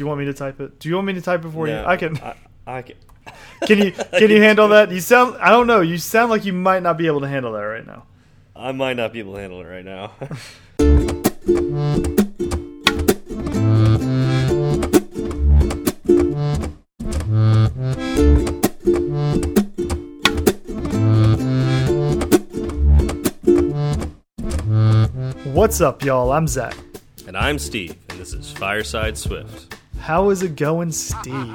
Do 0.00 0.04
you 0.04 0.08
want 0.08 0.20
me 0.20 0.24
to 0.24 0.32
type 0.32 0.58
it? 0.60 0.80
Do 0.80 0.88
you 0.88 0.94
want 0.94 1.08
me 1.08 1.12
to 1.12 1.20
type 1.20 1.44
it 1.44 1.50
for 1.50 1.68
you? 1.68 1.74
I 1.76 1.98
can. 1.98 2.16
I, 2.22 2.34
I 2.66 2.80
can. 2.80 2.96
Can 3.66 3.78
you 3.82 3.92
can 3.92 4.30
you 4.30 4.40
handle 4.40 4.68
that? 4.68 4.90
You 4.90 4.98
sound. 5.00 5.36
I 5.38 5.50
don't 5.50 5.66
know. 5.66 5.82
You 5.82 5.98
sound 5.98 6.30
like 6.30 6.46
you 6.46 6.54
might 6.54 6.82
not 6.82 6.96
be 6.96 7.06
able 7.06 7.20
to 7.20 7.28
handle 7.28 7.52
that 7.52 7.60
right 7.60 7.86
now. 7.86 8.04
I 8.56 8.72
might 8.72 8.94
not 8.94 9.12
be 9.12 9.18
able 9.18 9.34
to 9.34 9.40
handle 9.40 9.60
it 9.60 9.64
right 9.66 9.84
now. 9.84 10.12
What's 25.44 25.80
up, 25.80 26.02
y'all? 26.04 26.32
I'm 26.32 26.48
Zach. 26.48 26.76
and 27.26 27.36
I'm 27.36 27.58
Steve, 27.58 27.94
and 28.08 28.18
this 28.18 28.32
is 28.32 28.50
Fireside 28.50 29.16
Swift. 29.16 29.69
How 30.00 30.30
is 30.30 30.42
it 30.42 30.56
going, 30.56 30.92
Steve? 30.92 31.54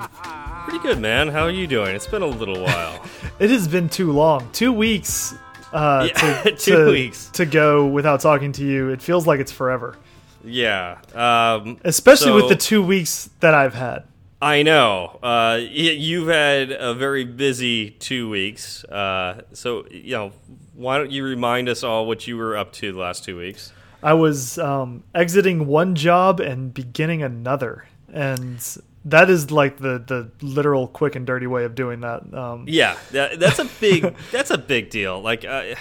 Pretty 0.65 0.79
good, 0.79 0.99
man. 0.99 1.27
How 1.27 1.43
are 1.43 1.49
you 1.51 1.67
doing? 1.67 1.95
It's 1.95 2.07
been 2.07 2.21
a 2.21 2.27
little 2.27 2.61
while. 2.63 3.01
It 3.37 3.49
has 3.49 3.67
been 3.67 3.89
too 3.89 4.13
long. 4.13 4.49
Two 4.53 4.71
weeks. 4.71 5.35
Uh, 5.73 6.07
Yeah, 6.07 6.41
to, 6.43 6.51
two 6.55 6.85
to- 6.85 6.91
weeks. 6.91 7.27
to 7.31 7.45
go 7.45 7.85
without 7.85 8.21
talking 8.21 8.53
to 8.53 8.63
you. 8.65 8.89
It 8.91 9.01
feels 9.01 9.27
like 9.27 9.41
it's 9.41 9.51
forever, 9.51 9.97
yeah. 10.45 10.99
Um, 11.13 11.77
especially 11.83 12.31
with 12.31 12.47
the 12.47 12.55
two 12.55 12.81
weeks 12.81 13.29
that 13.41 13.53
I've 13.53 13.73
had. 13.73 14.03
I 14.41 14.63
know. 14.63 15.19
Uh, 15.21 15.59
you've 15.61 16.29
had 16.29 16.71
a 16.71 16.93
very 16.93 17.25
busy 17.25 17.89
two 17.91 18.29
weeks. 18.29 18.85
Uh, 18.85 19.41
so, 19.51 19.85
you 19.91 20.11
know, 20.11 20.31
why 20.75 20.97
don't 20.97 21.11
you 21.11 21.25
remind 21.25 21.67
us 21.67 21.83
all 21.83 22.05
what 22.05 22.25
you 22.27 22.37
were 22.37 22.55
up 22.55 22.71
to 22.73 22.93
the 22.93 22.99
last 22.99 23.25
two 23.25 23.37
weeks? 23.37 23.73
I 24.01 24.13
was 24.13 24.57
um, 24.59 25.03
exiting 25.13 25.67
one 25.67 25.95
job 25.95 26.39
and 26.39 26.73
beginning 26.73 27.21
another, 27.21 27.85
and 28.13 28.57
that 29.05 29.29
is 29.29 29.51
like 29.51 29.77
the 29.77 29.99
the 30.05 30.29
literal 30.45 30.87
quick 30.87 31.15
and 31.15 31.25
dirty 31.27 31.47
way 31.47 31.63
of 31.65 31.75
doing 31.75 32.01
that. 32.01 32.33
Um, 32.33 32.65
Yeah, 32.67 32.97
that, 33.11 33.39
that's 33.39 33.59
a 33.59 33.65
big 33.79 34.15
that's 34.31 34.51
a 34.51 34.57
big 34.57 34.89
deal. 34.89 35.21
Like 35.21 35.45
uh, 35.45 35.75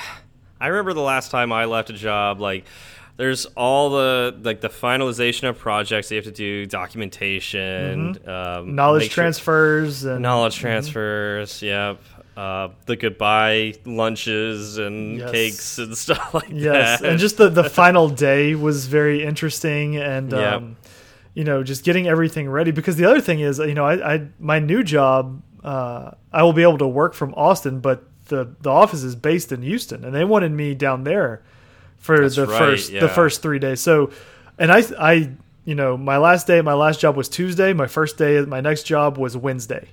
I 0.61 0.67
remember 0.69 0.93
the 0.93 1.01
last 1.01 1.31
time 1.31 1.53
I 1.53 1.65
left 1.65 1.91
a 1.91 1.95
job 1.95 2.41
like 2.41 2.65
there's 3.17 3.47
all 3.57 3.91
the 3.91 4.37
like 4.43 4.61
the 4.61 4.69
finalization 4.69 5.49
of 5.49 5.59
projects 5.59 6.11
you 6.11 6.17
have 6.17 6.25
to 6.25 6.33
do, 6.33 6.67
documentation, 6.67 8.19
um, 8.29 8.75
knowledge 8.75 9.03
make 9.05 9.11
sure- 9.13 9.23
transfers 9.25 10.05
and 10.05 10.21
knowledge 10.23 10.57
transfers. 10.57 11.63
Yep. 11.63 12.01
Uh, 12.37 12.71
the 12.87 12.97
goodbye 12.97 13.73
lunches 13.85 14.77
and 14.79 15.19
Yes. 15.21 15.31
cakes 15.31 15.79
and 15.79 15.97
stuff 16.05 16.35
like 16.35 16.49
Yes, 16.51 17.01
that. 17.01 17.09
and 17.11 17.19
just 17.21 17.37
the 17.37 17.49
the 17.49 17.63
final 17.83 18.09
day 18.09 18.57
was 18.57 18.87
very 18.87 19.23
interesting, 19.23 19.97
and 19.97 20.33
Yep. 20.33 20.53
um, 20.53 20.77
you 21.35 21.45
know, 21.45 21.63
just 21.63 21.85
getting 21.85 22.07
everything 22.09 22.49
ready. 22.49 22.71
Because 22.71 22.97
the 22.97 23.05
other 23.05 23.21
thing 23.21 23.41
is, 23.41 23.59
you 23.59 23.75
know, 23.75 23.85
I, 23.85 24.15
I 24.15 24.27
my 24.39 24.59
new 24.59 24.83
job, 24.83 25.43
uh, 25.63 26.13
I 26.33 26.43
will 26.43 26.53
be 26.53 26.63
able 26.63 26.79
to 26.79 26.89
work 26.89 27.15
from 27.15 27.35
Austin, 27.35 27.81
but 27.81 28.05
the 28.27 28.55
the 28.61 28.71
office 28.71 29.03
is 29.03 29.15
based 29.17 29.53
in 29.53 29.63
Houston, 29.63 30.05
and 30.05 30.15
they 30.15 30.25
wanted 30.25 30.53
me 30.53 30.75
down 30.75 31.05
there 31.05 31.43
for 31.99 32.21
That's 32.21 32.37
the 32.37 32.47
right, 32.47 32.59
first 32.59 32.93
yeah. 32.93 33.01
the 33.01 33.09
first 33.09 33.43
three 33.43 33.59
days. 33.59 33.81
So, 33.81 34.11
and 34.59 34.73
I 34.73 34.83
I 34.99 35.31
you 35.65 35.75
know, 35.75 35.97
my 35.97 36.19
last 36.19 36.47
day, 36.47 36.61
my 36.61 36.75
last 36.75 37.01
job 37.01 37.17
was 37.17 37.29
Tuesday. 37.29 37.73
My 37.73 37.87
first 37.87 38.19
day, 38.19 38.41
my 38.43 38.61
next 38.61 38.85
job 38.85 39.17
was 39.19 39.37
Wednesday. 39.37 39.89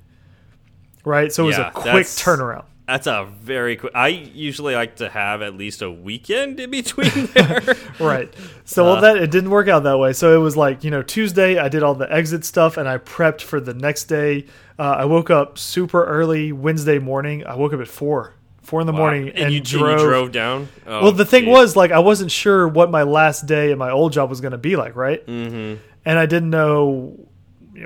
Right, 1.04 1.32
so 1.32 1.44
it 1.44 1.48
was 1.48 1.58
Yeah, 1.58 1.70
a 1.70 1.72
quick 1.72 2.06
turnaround. 2.06 2.66
That's 2.92 3.08
a 3.08 3.26
very 3.40 3.78
quick. 3.78 3.94
I 3.96 4.10
usually 4.10 4.76
like 4.76 4.98
to 4.98 5.08
have 5.08 5.42
at 5.42 5.56
least 5.56 5.82
a 5.82 5.90
weekend 5.90 6.60
in 6.60 6.72
between 6.72 7.26
there. 7.34 7.78
right. 8.02 8.34
So 8.66 8.84
well, 8.84 9.02
that 9.02 9.16
it 9.16 9.32
didn't 9.32 9.50
work 9.50 9.70
out 9.70 9.84
that 9.84 9.98
way. 9.98 10.12
So 10.12 10.36
it 10.36 10.44
was 10.44 10.58
like 10.58 10.84
you 10.84 10.92
know 10.92 11.02
Tuesday 11.02 11.58
I 11.58 11.70
did 11.70 11.84
all 11.84 11.96
the 11.96 12.12
exit 12.14 12.44
stuff 12.44 12.76
and 12.76 12.90
I 12.90 12.98
prepped 12.98 13.44
for 13.44 13.62
the 13.62 13.74
next 13.74 14.06
day. 14.06 14.46
Uh, 14.78 14.98
I 15.00 15.06
woke 15.06 15.30
up 15.30 15.58
super 15.58 16.04
early 16.04 16.52
Wednesday 16.52 17.00
morning. 17.00 17.46
I 17.46 17.56
woke 17.56 17.72
up 17.72 17.80
at 17.80 17.88
four 17.88 18.34
four 18.62 18.82
in 18.82 18.88
the 18.88 18.94
morning 18.94 19.30
and, 19.30 19.40
and, 19.40 19.54
you, 19.54 19.62
drove. 19.62 20.02
you 20.02 20.06
drove 20.06 20.32
down. 20.34 20.68
Oh, 20.86 21.04
well, 21.04 21.12
the 21.14 21.26
thing 21.26 21.46
geez. 21.46 21.52
was 21.52 21.76
like 21.78 21.92
I 21.92 22.00
wasn't 22.00 22.30
sure 22.30 22.68
what 22.68 22.92
my 22.92 23.04
last 23.04 23.46
day 23.46 23.72
at 23.72 23.78
my 23.78 23.92
old 23.92 24.12
job 24.12 24.30
was 24.30 24.42
going 24.42 24.52
to 24.52 24.58
be 24.58 24.76
like, 24.76 24.98
right? 24.98 25.26
Mm-hmm. 25.26 25.82
And 26.04 26.20
I 26.20 26.26
didn't 26.26 26.50
know, 26.50 27.18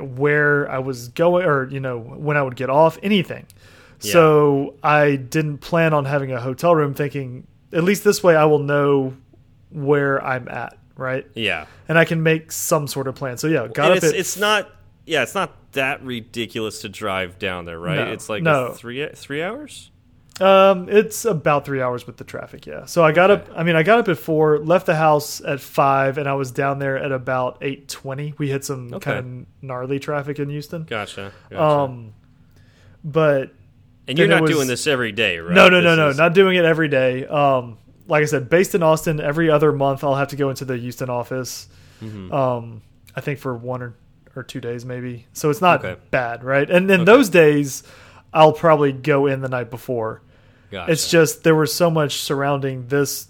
where 0.02 0.70
I 0.70 0.80
was 0.80 1.10
going 1.10 1.46
or 1.46 1.70
you 1.70 1.80
know 1.80 2.00
when 2.00 2.38
I 2.38 2.42
would 2.42 2.56
get 2.56 2.70
off 2.70 2.98
anything. 3.04 3.46
So 4.12 4.76
I 4.84 5.16
didn't 5.16 5.60
plan 5.60 5.94
on 5.94 6.06
having 6.06 6.32
a 6.32 6.40
hotel 6.40 6.76
room, 6.76 6.94
thinking 6.94 7.48
at 7.74 7.84
least 7.84 8.04
this 8.04 8.24
way 8.24 8.36
I 8.36 8.46
will 8.46 8.60
know 8.60 9.16
where 9.72 10.24
I'm 10.24 10.48
at, 10.48 10.78
right? 10.96 11.26
yeah. 11.36 11.66
And 11.90 11.98
I 11.98 12.06
can 12.06 12.24
make 12.24 12.52
some 12.52 12.88
sort 12.88 13.08
of 13.08 13.16
plan. 13.16 13.38
So 13.38 13.48
yeah, 13.48 13.68
got 13.68 13.86
And 13.92 13.92
up 13.92 13.98
it's, 13.98 14.06
at 14.06 14.16
it's 14.16 14.38
not 14.38 14.70
yeah 15.06 15.22
it's 15.24 15.36
not 15.36 15.54
that 15.74 16.02
ridiculous 16.04 16.82
to 16.82 16.90
drive 16.90 17.38
down 17.38 17.66
there 17.66 17.78
right 17.80 17.98
No, 18.08 18.12
it's 18.14 18.30
like 18.30 18.42
no. 18.44 18.72
three 18.74 19.08
three 19.14 19.44
hours 19.44 19.92
um 20.42 20.90
it's 20.90 21.24
about 21.26 21.64
three 21.66 21.82
hours 21.82 22.06
with 22.08 22.18
the 22.18 22.24
traffic, 22.24 22.66
yeah. 22.66 22.86
So 22.86 23.04
I 23.04 23.12
got 23.14 23.30
up 23.32 23.48
I 23.56 23.64
mean 23.64 23.76
I 23.76 23.84
got 23.84 24.00
up 24.00 24.08
at 24.10 24.18
four, 24.18 24.58
left 24.60 24.86
the 24.86 24.96
house 24.96 25.40
at 25.42 25.62
five, 25.62 26.18
and 26.18 26.28
I 26.28 26.34
was 26.34 26.52
down 26.52 26.80
there 26.80 26.98
at 26.98 27.12
about 27.12 27.58
eight 27.62 27.88
twenty. 27.88 28.34
We 28.38 28.50
hit 28.50 28.66
some 28.66 28.94
Okay. 28.94 29.12
kind 29.14 29.48
of 29.48 29.64
gnarly 29.64 30.00
traffic 30.00 30.40
in 30.40 30.50
Houston. 30.50 30.84
gotcha, 30.84 31.32
gotcha. 31.50 31.62
Um 31.64 32.14
but 33.04 33.54
and 34.08 34.18
you're 34.18 34.28
not 34.28 34.42
was- 34.44 34.52
doing 34.52 34.68
this 34.68 34.88
every 34.88 35.12
day 35.12 35.40
right 35.40 35.54
No, 35.54 35.70
no, 35.70 35.82
no, 35.82 35.92
This 35.92 35.98
no, 35.98 36.10
is- 36.10 36.18
not 36.18 36.34
doing 36.34 36.56
it 36.58 36.66
every 36.66 36.88
day. 36.88 37.26
Um, 37.26 37.78
like 38.08 38.22
I 38.22 38.26
said, 38.26 38.50
based 38.50 38.76
in 38.76 38.84
Austin, 38.84 39.20
every 39.20 39.50
other 39.50 39.72
month 39.72 40.04
I'll 40.04 40.16
have 40.16 40.28
to 40.30 40.36
go 40.36 40.50
into 40.50 40.66
the 40.66 40.78
Houston 40.78 41.10
office. 41.10 41.68
Mm-hmm. 42.04 42.32
Um, 42.32 42.82
I 43.16 43.22
think 43.22 43.40
for 43.40 43.56
one 43.56 43.82
or, 43.82 43.96
or 44.36 44.44
two 44.44 44.62
days 44.62 44.86
maybe. 44.86 45.26
So 45.34 45.50
it's 45.50 45.62
not 45.62 45.84
Okay. 45.84 46.00
bad, 46.12 46.44
right? 46.44 46.70
And 46.70 46.90
then 46.90 47.06
those 47.06 47.30
days, 47.30 47.84
I'll 48.34 48.54
probably 48.54 48.92
go 48.92 49.26
in 49.28 49.42
the 49.42 49.48
night 49.50 49.70
before. 49.72 50.22
gotcha. 50.72 50.92
It's 50.92 51.10
just 51.10 51.44
there 51.44 51.56
was 51.56 51.74
so 51.74 51.90
much 51.90 52.18
surrounding 52.22 52.88
this 52.88 53.28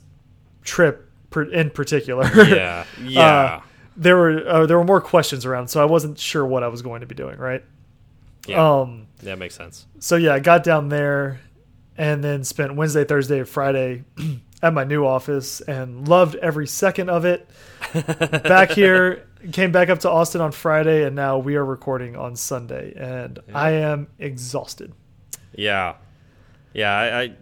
trip 0.63 1.09
in 1.53 1.69
particular. 1.69 2.25
yeah 2.45 2.85
yeah 3.03 3.21
Uh, 3.21 3.61
there 3.97 4.17
were 4.17 4.47
uh, 4.47 4.65
there 4.65 4.77
were 4.77 4.83
more 4.83 4.99
questions 4.99 5.45
around, 5.45 5.69
so 5.69 5.81
I 5.81 5.85
wasn't 5.85 6.19
sure 6.19 6.45
what 6.45 6.63
I 6.63 6.67
was 6.67 6.81
going 6.81 6.99
to 7.01 7.07
be 7.07 7.15
doing, 7.15 7.37
right? 7.37 7.63
Yeah. 8.47 8.79
Um, 8.79 9.07
that 9.23 9.37
makes 9.37 9.55
sense. 9.55 9.85
so 9.99 10.15
yeah, 10.15 10.33
I 10.33 10.39
got 10.39 10.63
down 10.63 10.89
there 10.89 11.39
and 11.97 12.23
then 12.23 12.43
spent 12.43 12.75
Wednesday, 12.75 13.05
Thursday, 13.05 13.43
Friday 13.43 14.03
at 14.61 14.73
my 14.73 14.83
new 14.83 15.05
office 15.05 15.61
and 15.61 16.07
loved 16.07 16.35
every 16.35 16.67
second 16.67 17.09
of 17.09 17.25
it. 17.25 17.49
back 18.43 18.71
here, 18.71 19.27
came 19.51 19.71
back 19.71 19.89
up 19.89 19.99
to 19.99 20.09
Austin 20.09 20.41
on 20.41 20.51
Friday, 20.51 21.03
and 21.05 21.15
now 21.15 21.37
we 21.37 21.55
are 21.55 21.65
recording 21.65 22.15
on 22.15 22.35
Sunday, 22.35 22.93
and 22.97 23.39
I 23.53 23.71
am 23.71 24.07
exhausted. 24.19 24.93
yeah. 25.53 25.95
Yeah 26.73 26.91
I, 26.91 27.21
I 27.21 27.33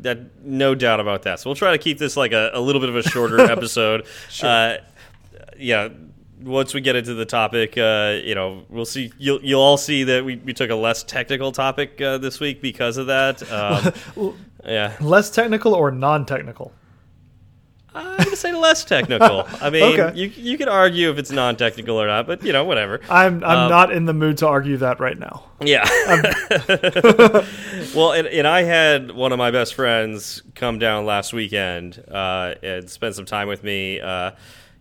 that 0.00 0.44
no 0.44 0.74
doubt 0.74 0.98
about 0.98 1.22
that. 1.22 1.38
So 1.38 1.48
we'll 1.50 1.54
try 1.54 1.72
to 1.72 1.78
keep 1.78 1.98
this 1.98 2.16
like 2.16 2.32
a, 2.32 2.50
a 2.54 2.60
little 2.60 2.80
bit 2.80 2.88
of 2.88 2.96
a 2.96 3.02
shorter 3.02 3.40
episode. 3.52 4.06
Uh, 4.42 4.78
yeah 5.56 5.88
once 6.42 6.74
we 6.74 6.80
get 6.80 6.96
into 6.96 7.14
the 7.14 7.26
topic, 7.26 7.76
uh, 7.78 8.18
you 8.24 8.34
know, 8.34 8.64
we'll 8.68 8.84
see. 8.84 9.12
You'll 9.18 9.40
you'll 9.42 9.60
all 9.62 9.76
see 9.76 10.04
that 10.04 10.24
we, 10.24 10.36
we 10.36 10.52
took 10.52 10.70
a 10.70 10.74
less 10.74 11.02
technical 11.02 11.52
topic 11.52 12.00
uh, 12.00 12.18
this 12.18 12.40
week 12.40 12.60
because 12.62 12.96
of 12.96 13.06
that. 13.08 13.50
Um, 13.52 14.34
yeah, 14.64 14.96
Less 15.00 15.30
technical 15.30 15.74
or 15.74 15.90
non-technical? 15.90 16.72
I'm 17.92 18.18
gonna 18.18 18.36
say 18.36 18.52
less 18.52 18.84
technical. 18.84 19.48
I 19.60 19.68
mean, 19.70 19.98
Okay. 19.98 20.16
you 20.16 20.28
you 20.36 20.56
could 20.56 20.68
argue 20.68 21.10
if 21.10 21.18
it's 21.18 21.32
non-technical 21.32 22.00
or 22.00 22.06
not, 22.06 22.24
but 22.26 22.42
you 22.44 22.52
know, 22.52 22.64
whatever. 22.64 23.00
I'm 23.10 23.42
I'm 23.42 23.58
Um, 23.64 23.70
not 23.70 23.92
in 23.92 24.04
the 24.04 24.14
mood 24.14 24.38
to 24.38 24.46
argue 24.46 24.76
that 24.76 25.00
right 25.00 25.18
now. 25.18 25.42
Yeah. 25.60 25.84
well, 27.94 28.12
and, 28.12 28.28
and 28.28 28.46
I 28.46 28.62
had 28.62 29.10
one 29.10 29.32
of 29.32 29.38
my 29.38 29.50
best 29.50 29.74
friends 29.74 30.42
come 30.54 30.78
down 30.78 31.04
last 31.04 31.32
weekend 31.32 32.02
uh, 32.10 32.54
and 32.62 32.88
spend 32.88 33.16
some 33.16 33.26
time 33.26 33.48
with 33.48 33.64
me. 33.64 34.00
Uh, 34.00 34.32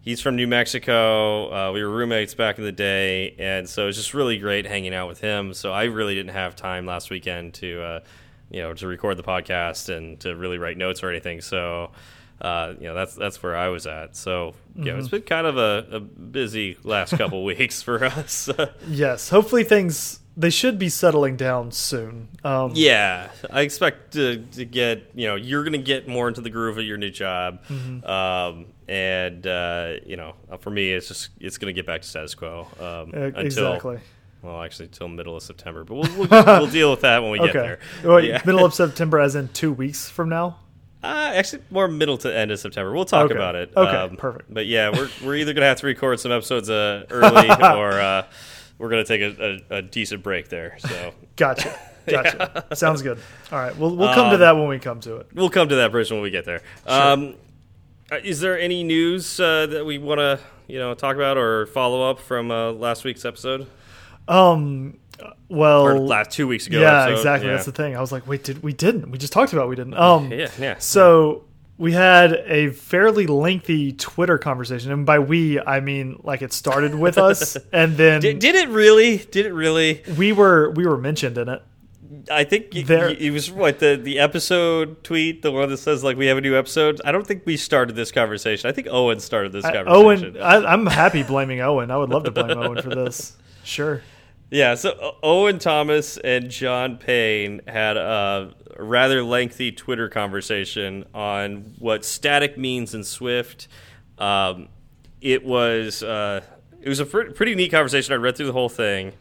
he's 0.02 0.22
from 0.22 0.36
New 0.36 0.48
Mexico. 0.48 1.52
Uh, 1.52 1.72
we 1.72 1.84
were 1.84 1.90
roommates 1.90 2.34
back 2.34 2.58
in 2.58 2.64
the 2.64 2.72
day, 2.72 3.36
and 3.38 3.68
so 3.68 3.84
it 3.84 3.88
was 3.88 3.96
just 3.96 4.14
really 4.14 4.38
great 4.38 4.66
hanging 4.66 4.94
out 4.94 5.08
with 5.08 5.22
him. 5.22 5.54
So 5.54 5.72
I 5.72 5.86
really 5.86 6.16
didn't 6.16 6.34
have 6.34 6.56
time 6.56 6.86
last 6.86 7.10
weekend 7.10 7.54
to, 7.56 7.82
uh, 7.82 8.00
you 8.50 8.62
know, 8.62 8.74
to 8.74 8.88
record 8.88 9.18
the 9.18 9.24
podcast 9.24 9.96
and 9.96 10.20
to 10.22 10.36
really 10.36 10.58
write 10.58 10.78
notes 10.78 11.04
or 11.04 11.10
anything. 11.10 11.42
So. 11.42 11.92
Uh, 12.42 12.74
you 12.80 12.88
know 12.88 12.94
that's 12.94 13.16
that's 13.16 13.44
where 13.44 13.54
I 13.54 13.68
was 13.68 13.86
at. 13.86 14.16
So 14.16 14.54
yeah, 14.74 14.94
it's 14.94 15.10
been 15.10 15.24
kind 15.24 15.46
of 15.46 15.58
a, 15.58 15.86
a 15.92 16.00
busy 16.00 16.78
last 16.86 17.18
couple 17.18 17.44
weeks 17.54 17.82
for 17.82 18.02
us. 18.02 18.50
Yes, 18.88 19.28
hopefully 19.28 19.66
things 19.66 20.22
they 20.38 20.50
should 20.50 20.80
be 20.80 20.88
settling 20.90 21.36
down 21.36 21.72
soon. 21.72 22.30
Um, 22.44 22.72
Yeah, 22.76 23.30
I 23.52 23.62
expect 23.62 24.14
to, 24.14 24.38
to 24.54 24.66
get 24.66 25.12
you 25.16 25.28
know 25.28 25.36
you're 25.36 25.64
going 25.64 25.74
to 25.74 25.78
get 25.80 26.08
more 26.08 26.28
into 26.28 26.42
the 26.42 26.50
groove 26.50 26.78
of 26.78 26.84
your 26.86 26.98
new 26.98 27.10
job, 27.10 27.62
Mm-hmm. 27.68 28.06
um, 28.10 28.66
and 28.88 29.46
uh, 29.46 29.94
you 30.06 30.16
know 30.18 30.34
for 30.60 30.70
me 30.70 30.92
it's 30.92 31.08
just 31.08 31.30
it's 31.40 31.58
going 31.58 31.74
to 31.74 31.78
get 31.78 31.86
back 31.86 32.02
to 32.02 32.08
status 32.08 32.34
quo 32.36 32.68
um, 32.80 33.14
until 33.14 33.40
exactly. 33.74 34.00
well 34.42 34.62
actually 34.64 34.86
until 34.86 35.08
middle 35.10 35.36
of 35.36 35.44
September, 35.44 35.84
but 35.84 35.96
we'll 35.96 36.18
we'll, 36.30 36.46
we'll 36.46 36.68
deal 36.80 36.90
with 36.92 37.02
that 37.02 37.22
when 37.22 37.32
we 37.32 37.40
get 37.40 37.54
there. 37.54 37.80
Well, 38.04 38.24
Yeah. 38.24 38.42
Middle 38.46 38.66
of 38.66 38.74
September, 38.84 39.20
as 39.20 39.36
in 39.36 39.50
two 39.50 39.72
weeks 39.74 40.10
from 40.10 40.30
now. 40.30 40.58
Uh, 41.02 41.32
actually, 41.34 41.62
more 41.72 41.88
middle 41.88 42.18
to 42.18 42.36
end 42.38 42.52
of 42.52 42.60
September. 42.60 42.92
We'll 42.92 43.06
talk 43.06 43.26
Okay. 43.28 43.34
about 43.36 43.56
it. 43.56 43.72
Um, 43.78 43.88
Okay, 43.88 44.16
perfect. 44.18 44.54
But 44.54 44.66
yeah, 44.66 44.90
we're 44.90 45.10
we're 45.24 45.36
either 45.36 45.54
going 45.54 45.62
to 45.62 45.68
have 45.68 45.80
to 45.80 45.86
record 45.88 46.20
some 46.20 46.32
episodes 46.32 46.70
uh, 46.70 47.06
early 47.10 47.48
or 47.78 47.92
uh, 48.00 48.26
we're 48.80 48.90
gonna 48.90 49.04
take 49.04 49.22
a, 49.22 49.60
a, 49.70 49.78
a 49.78 49.82
decent 49.84 50.24
break 50.24 50.50
there. 50.50 50.78
So 50.80 51.14
gotcha, 51.36 51.78
gotcha. 52.08 52.66
Yeah. 52.70 52.74
Sounds 52.76 53.04
good. 53.04 53.20
All 53.52 53.60
right, 53.60 53.76
we'll 53.78 53.96
we'll 53.96 54.14
come 54.14 54.26
um, 54.28 54.32
to 54.32 54.38
that 54.38 54.54
when 54.54 54.68
we 54.68 54.80
come 54.80 55.00
to 55.02 55.18
it. 55.18 55.28
We'll 55.34 55.52
come 55.52 55.70
to 55.70 55.76
that 55.76 55.92
bridge 55.92 56.12
when 56.12 56.22
we 56.22 56.32
get 56.32 56.46
there. 56.46 56.62
Sure. 56.88 57.02
Um, 57.02 57.36
uh, 58.12 58.18
is 58.24 58.40
there 58.40 58.58
any 58.60 58.84
news 58.84 59.40
uh, 59.40 59.68
that 59.68 59.86
we 59.86 60.00
want 60.00 60.20
to 60.20 60.40
you 60.68 60.80
know 60.80 60.96
talk 60.96 61.16
about 61.16 61.38
or 61.38 61.68
follow 61.68 62.10
up 62.10 62.20
from 62.20 62.50
uh, 62.50 62.72
last 62.72 63.04
week's 63.04 63.26
episode? 63.26 63.68
Um. 64.28 64.98
Well, 65.50 65.82
or 65.82 66.00
last 66.00 66.32
two 66.32 66.48
weeks 66.48 66.68
ago. 66.68 66.80
Yeah, 66.80 67.02
episode. 67.04 67.18
exactly. 67.18 67.50
Yeah. 67.50 67.56
That's 67.56 67.66
the 67.66 67.74
thing. 67.74 67.98
I 67.98 68.00
was 68.00 68.12
like, 68.12 68.26
wait, 68.26 68.44
did 68.46 68.64
we 68.64 68.72
didn't? 68.72 69.12
We 69.12 69.18
just 69.18 69.34
talked 69.34 69.52
about 69.52 69.68
we 69.68 69.76
didn't. 69.76 69.96
Um. 69.96 70.32
Yeah. 70.40 70.50
Yeah. 70.58 70.78
So 70.78 71.44
we 71.80 71.94
had 71.94 72.34
a 72.46 72.72
fairly 72.72 73.26
lengthy 73.26 73.94
Twitter 73.94 74.38
conversation, 74.38 74.92
and 74.92 75.06
by 75.06 75.18
we 75.18 75.60
I 75.62 75.80
mean 75.80 76.20
like 76.24 76.42
it 76.42 76.54
started 76.54 76.94
with 76.94 77.18
us, 77.30 77.58
and 77.72 77.96
then 77.96 78.22
did, 78.22 78.40
did, 78.40 78.54
it 78.54 78.70
really? 78.70 79.18
Did 79.18 79.48
it 79.48 79.54
really? 79.54 80.04
We 80.18 80.34
were 80.34 80.70
we 80.72 80.86
were 80.86 80.98
mentioned 80.98 81.38
in 81.38 81.48
it. 81.50 81.64
I 82.30 82.44
think 82.44 82.72
there, 82.72 83.10
it 83.10 83.32
was 83.32 83.50
what 83.50 83.80
the 83.80 83.96
the 83.96 84.20
episode 84.20 85.04
tweet, 85.06 85.42
the 85.42 85.52
one 85.52 85.70
that 85.70 85.78
says 85.78 86.04
like 86.04 86.18
we 86.18 86.28
have 86.28 86.38
a 86.38 86.42
new 86.42 86.58
episode. 86.58 87.00
I 87.06 87.14
don't 87.14 87.26
think 87.26 87.46
we 87.46 87.56
started 87.56 87.96
this 87.96 88.12
conversation. 88.12 88.70
I 88.70 88.74
think 88.74 88.88
Owen 88.92 89.22
started 89.22 89.54
this 89.54 89.64
conversation. 89.64 90.36
Owen, 90.36 90.38
I, 90.42 90.74
I'm 90.74 90.86
happy 90.86 91.24
blaming 91.24 91.62
Owen. 91.62 91.92
I 91.92 91.98
would 91.98 92.10
love 92.10 92.26
to 92.26 92.32
blame 92.32 92.58
Owen 92.58 92.82
for 92.82 92.90
this. 92.90 93.36
Sure. 93.62 94.02
Yeah, 94.50 94.74
so 94.76 95.18
Owen 95.22 95.60
Thomas 95.60 96.18
and 96.18 96.50
John 96.50 96.98
Payne 96.98 97.62
had 97.68 97.98
a 98.80 98.84
rather 98.84 99.24
lengthy 99.24 99.72
Twitter 99.72 100.08
conversation 100.08 101.06
on 101.14 101.74
what 101.80 102.06
static 102.06 102.58
means 102.58 102.96
in 102.96 103.04
Swift. 103.04 103.68
Um, 104.18 104.70
it 105.22 105.44
was 105.44 106.02
uh, 106.02 106.42
it 106.82 106.90
was 106.90 107.00
a 107.00 107.06
pretty 107.06 107.56
neat 107.56 107.72
conversation. 107.72 108.14
I 108.14 108.18
read 108.18 108.38
through 108.38 108.48
the 108.48 108.54
whole 108.54 108.70
thing, 108.70 109.14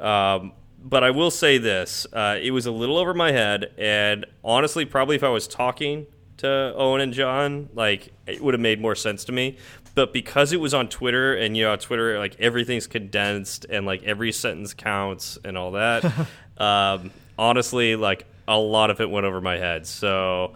um, 0.00 0.52
but 0.82 1.04
I 1.04 1.10
will 1.10 1.30
say 1.30 1.58
this: 1.58 2.06
uh, 2.12 2.38
it 2.40 2.50
was 2.50 2.66
a 2.66 2.72
little 2.72 2.96
over 2.96 3.12
my 3.12 3.32
head, 3.32 3.72
and 3.76 4.24
honestly, 4.42 4.84
probably 4.84 5.16
if 5.16 5.22
I 5.22 5.28
was 5.28 5.46
talking 5.46 6.06
to 6.38 6.74
Owen 6.74 7.00
and 7.02 7.12
John, 7.12 7.68
like 7.74 8.12
it 8.26 8.40
would 8.42 8.54
have 8.54 8.60
made 8.60 8.80
more 8.80 8.94
sense 8.94 9.24
to 9.26 9.32
me 9.32 9.58
but 9.94 10.12
because 10.12 10.52
it 10.52 10.58
was 10.58 10.74
on 10.74 10.88
Twitter 10.88 11.36
and 11.36 11.56
you 11.56 11.62
know 11.62 11.76
Twitter 11.76 12.18
like 12.18 12.34
everything's 12.40 12.88
condensed 12.88 13.64
and 13.70 13.86
like 13.86 14.02
every 14.02 14.32
sentence 14.32 14.74
counts 14.74 15.38
and 15.44 15.56
all 15.56 15.72
that. 15.72 16.04
um, 16.58 17.12
honestly, 17.38 17.96
like 17.96 18.26
a 18.46 18.58
lot 18.58 18.90
of 18.90 19.00
it 19.00 19.10
went 19.10 19.26
over 19.26 19.40
my 19.40 19.56
head. 19.56 19.86
So, 19.86 20.54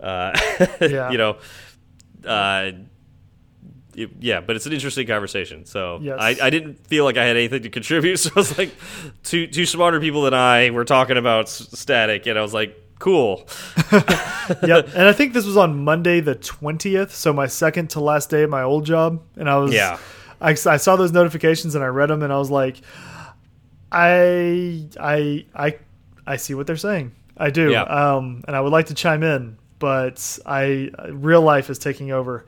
uh, 0.00 0.38
yeah. 0.80 1.10
you 1.10 1.18
know, 1.18 1.38
uh, 2.26 2.72
it, 3.94 4.10
yeah, 4.20 4.40
but 4.40 4.56
it's 4.56 4.66
an 4.66 4.72
interesting 4.72 5.06
conversation. 5.06 5.64
So 5.64 5.98
yes. 6.00 6.18
I, 6.20 6.36
I 6.40 6.50
didn't 6.50 6.86
feel 6.86 7.04
like 7.04 7.16
I 7.16 7.24
had 7.24 7.36
anything 7.36 7.62
to 7.62 7.70
contribute. 7.70 8.18
So 8.18 8.30
I 8.34 8.38
was 8.38 8.58
like, 8.58 8.72
two 9.22 9.46
two 9.46 9.66
smarter 9.66 10.00
people 10.00 10.22
than 10.22 10.34
I 10.34 10.70
were 10.70 10.84
talking 10.84 11.16
about 11.16 11.48
static, 11.48 12.26
and 12.26 12.38
I 12.38 12.42
was 12.42 12.54
like, 12.54 12.76
cool. 12.98 13.46
yep. 14.62 14.88
And 14.94 15.02
I 15.02 15.12
think 15.12 15.32
this 15.32 15.46
was 15.46 15.56
on 15.56 15.84
Monday 15.84 16.20
the 16.20 16.34
20th, 16.34 17.10
so 17.10 17.32
my 17.32 17.46
second 17.46 17.90
to 17.90 18.00
last 18.00 18.30
day 18.30 18.42
at 18.42 18.50
my 18.50 18.62
old 18.62 18.84
job. 18.84 19.22
And 19.36 19.48
I 19.48 19.56
was, 19.56 19.72
yeah. 19.72 19.98
I, 20.40 20.50
I 20.50 20.54
saw 20.54 20.96
those 20.96 21.12
notifications 21.12 21.74
and 21.74 21.84
I 21.84 21.88
read 21.88 22.10
them 22.10 22.22
and 22.22 22.32
I 22.32 22.38
was 22.38 22.50
like, 22.50 22.80
I, 23.90 24.86
I, 25.00 25.46
I, 25.54 25.78
I 26.26 26.36
see 26.36 26.54
what 26.54 26.66
they're 26.66 26.76
saying. 26.76 27.12
I 27.38 27.50
do. 27.50 27.70
Yeah. 27.70 27.82
Um, 27.82 28.42
and 28.46 28.56
I 28.56 28.60
would 28.60 28.72
like 28.72 28.86
to 28.86 28.94
chime 28.94 29.22
in, 29.22 29.56
but 29.78 30.38
I, 30.44 30.90
real 31.10 31.42
life 31.42 31.70
is 31.70 31.78
taking 31.78 32.10
over. 32.10 32.44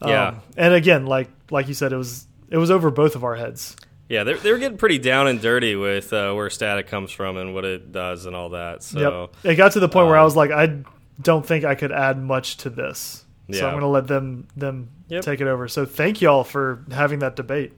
Um, 0.00 0.10
yeah. 0.10 0.34
And 0.56 0.74
again, 0.74 1.06
like, 1.06 1.30
like 1.50 1.68
you 1.68 1.74
said, 1.74 1.92
it 1.92 1.96
was, 1.96 2.26
it 2.50 2.56
was 2.56 2.70
over 2.70 2.90
both 2.90 3.14
of 3.14 3.24
our 3.24 3.36
heads. 3.36 3.76
Yeah, 4.08 4.24
they're, 4.24 4.36
they're 4.36 4.58
getting 4.58 4.78
pretty 4.78 4.98
down 4.98 5.26
and 5.26 5.40
dirty 5.40 5.74
with 5.76 6.12
uh, 6.12 6.32
where 6.34 6.50
static 6.50 6.88
comes 6.88 7.10
from 7.12 7.36
and 7.36 7.54
what 7.54 7.64
it 7.64 7.92
does 7.92 8.26
and 8.26 8.36
all 8.36 8.50
that. 8.50 8.82
So 8.82 9.30
yep. 9.42 9.52
it 9.52 9.56
got 9.56 9.72
to 9.72 9.80
the 9.80 9.88
point 9.88 10.04
um, 10.04 10.08
where 10.08 10.18
I 10.18 10.20
um, 10.20 10.26
was 10.26 10.36
like, 10.36 10.50
I 10.50 10.82
don't 11.20 11.46
think 11.46 11.64
I 11.64 11.74
could 11.74 11.92
add 11.92 12.18
much 12.18 12.58
to 12.58 12.70
this. 12.70 13.24
Yeah. 13.48 13.60
So 13.60 13.66
I'm 13.66 13.72
going 13.72 13.82
to 13.82 13.88
let 13.88 14.06
them 14.06 14.48
them 14.56 14.90
yep. 15.08 15.22
take 15.24 15.40
it 15.40 15.46
over. 15.46 15.68
So 15.68 15.86
thank 15.86 16.20
y'all 16.20 16.44
for 16.44 16.84
having 16.90 17.20
that 17.20 17.36
debate. 17.36 17.72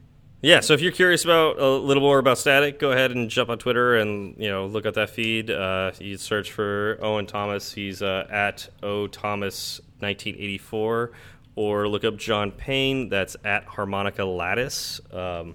Yeah, 0.44 0.61
so 0.61 0.75
if 0.75 0.82
you're 0.82 0.93
curious 0.93 1.25
about 1.25 1.58
a 1.58 1.67
little 1.70 2.02
more 2.02 2.19
about 2.19 2.37
static, 2.37 2.79
go 2.79 2.93
ahead 2.93 3.12
and 3.12 3.31
jump 3.31 3.49
on 3.49 3.56
Twitter 3.56 3.96
and 3.96 4.37
you 4.37 4.50
know 4.50 4.67
look 4.67 4.85
at 4.85 4.93
that 4.93 5.08
feed. 5.08 5.50
Uh, 5.50 5.93
you 5.99 6.19
search 6.19 6.52
for 6.52 6.99
Owen 7.00 7.25
Thomas. 7.25 7.73
He's 7.73 8.02
uh, 8.02 8.26
at 8.31 8.69
O 8.82 9.06
Thomas 9.06 9.81
1984, 10.00 11.12
or 11.56 11.88
look 11.88 12.05
up 12.05 12.19
John 12.19 12.50
Payne. 12.50 13.08
That's 13.08 13.38
at 13.43 13.64
Harmonica 13.64 14.23
Lattice. 14.26 15.00
Um, 15.11 15.55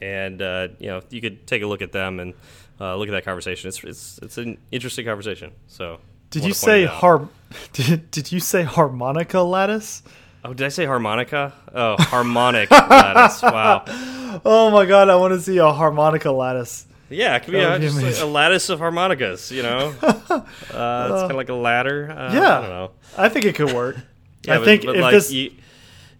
and 0.00 0.40
uh, 0.40 0.68
you 0.78 0.86
know 0.86 1.02
you 1.10 1.20
could 1.20 1.44
take 1.48 1.62
a 1.62 1.66
look 1.66 1.82
at 1.82 1.90
them 1.90 2.20
and 2.20 2.34
uh, 2.80 2.94
look 2.94 3.08
at 3.08 3.12
that 3.12 3.24
conversation. 3.24 3.66
It's 3.66 3.82
it's 3.82 4.18
it's 4.18 4.38
an 4.38 4.58
interesting 4.70 5.06
conversation. 5.06 5.50
So 5.66 5.98
did 6.30 6.44
you 6.44 6.54
say 6.54 6.84
har? 6.84 7.28
Did, 7.72 8.12
did 8.12 8.30
you 8.30 8.38
say 8.38 8.62
harmonica 8.62 9.40
lattice? 9.40 10.04
Oh, 10.44 10.54
did 10.54 10.64
I 10.64 10.68
say 10.68 10.86
harmonica? 10.86 11.52
Oh, 11.74 11.96
harmonic 11.98 12.70
lattice. 12.70 13.42
Wow. 13.42 13.84
Oh 14.44 14.70
my 14.70 14.86
god, 14.86 15.08
I 15.08 15.16
want 15.16 15.34
to 15.34 15.40
see 15.40 15.58
a 15.58 15.72
harmonica 15.72 16.30
lattice. 16.30 16.86
Yeah, 17.08 17.34
it 17.36 17.42
could 17.42 17.52
be, 17.52 17.58
a, 17.58 17.78
just 17.78 18.22
a, 18.22 18.26
lattice 18.26 18.68
of 18.68 18.78
harmonicas. 18.78 19.50
You 19.50 19.62
know, 19.62 19.94
uh, 20.02 20.12
it's 20.12 20.72
kind 20.72 21.30
of 21.30 21.36
like 21.36 21.48
a 21.48 21.54
ladder. 21.54 22.10
Uh, 22.10 22.32
yeah, 22.32 22.58
I 22.58 22.60
don't 22.60 22.70
know. 22.70 22.90
I 23.18 23.28
think 23.28 23.46
it 23.46 23.56
could 23.56 23.72
work. 23.72 23.96
yeah, 24.44 24.54
I 24.54 24.58
but, 24.58 24.64
think 24.64 24.84
but 24.84 24.96
if 24.96 25.02
like 25.02 25.12
this. 25.12 25.32
You, 25.32 25.52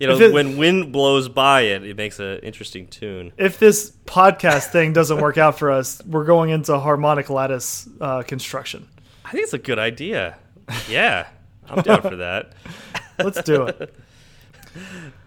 you 0.00 0.06
know, 0.06 0.18
it, 0.18 0.32
when 0.32 0.56
wind 0.56 0.92
blows 0.92 1.28
by 1.28 1.60
it, 1.60 1.84
it 1.84 1.94
makes 1.94 2.18
an 2.20 2.38
interesting 2.38 2.86
tune. 2.86 3.32
If 3.36 3.58
this 3.58 3.92
podcast 4.06 4.70
thing 4.72 4.94
doesn't 4.94 5.20
work 5.20 5.36
out 5.36 5.58
for 5.58 5.70
us, 5.70 6.02
we're 6.06 6.24
going 6.24 6.48
into 6.48 6.78
harmonic 6.78 7.28
lattice 7.28 7.86
uh, 8.00 8.22
construction. 8.22 8.88
I 9.26 9.32
think 9.32 9.44
it's 9.44 9.52
a 9.52 9.58
good 9.58 9.78
idea. 9.78 10.38
Yeah, 10.88 11.28
I'm 11.68 11.82
down 11.82 12.00
for 12.00 12.16
that. 12.16 12.54
Let's 13.18 13.42
do 13.42 13.66
it. 13.66 13.94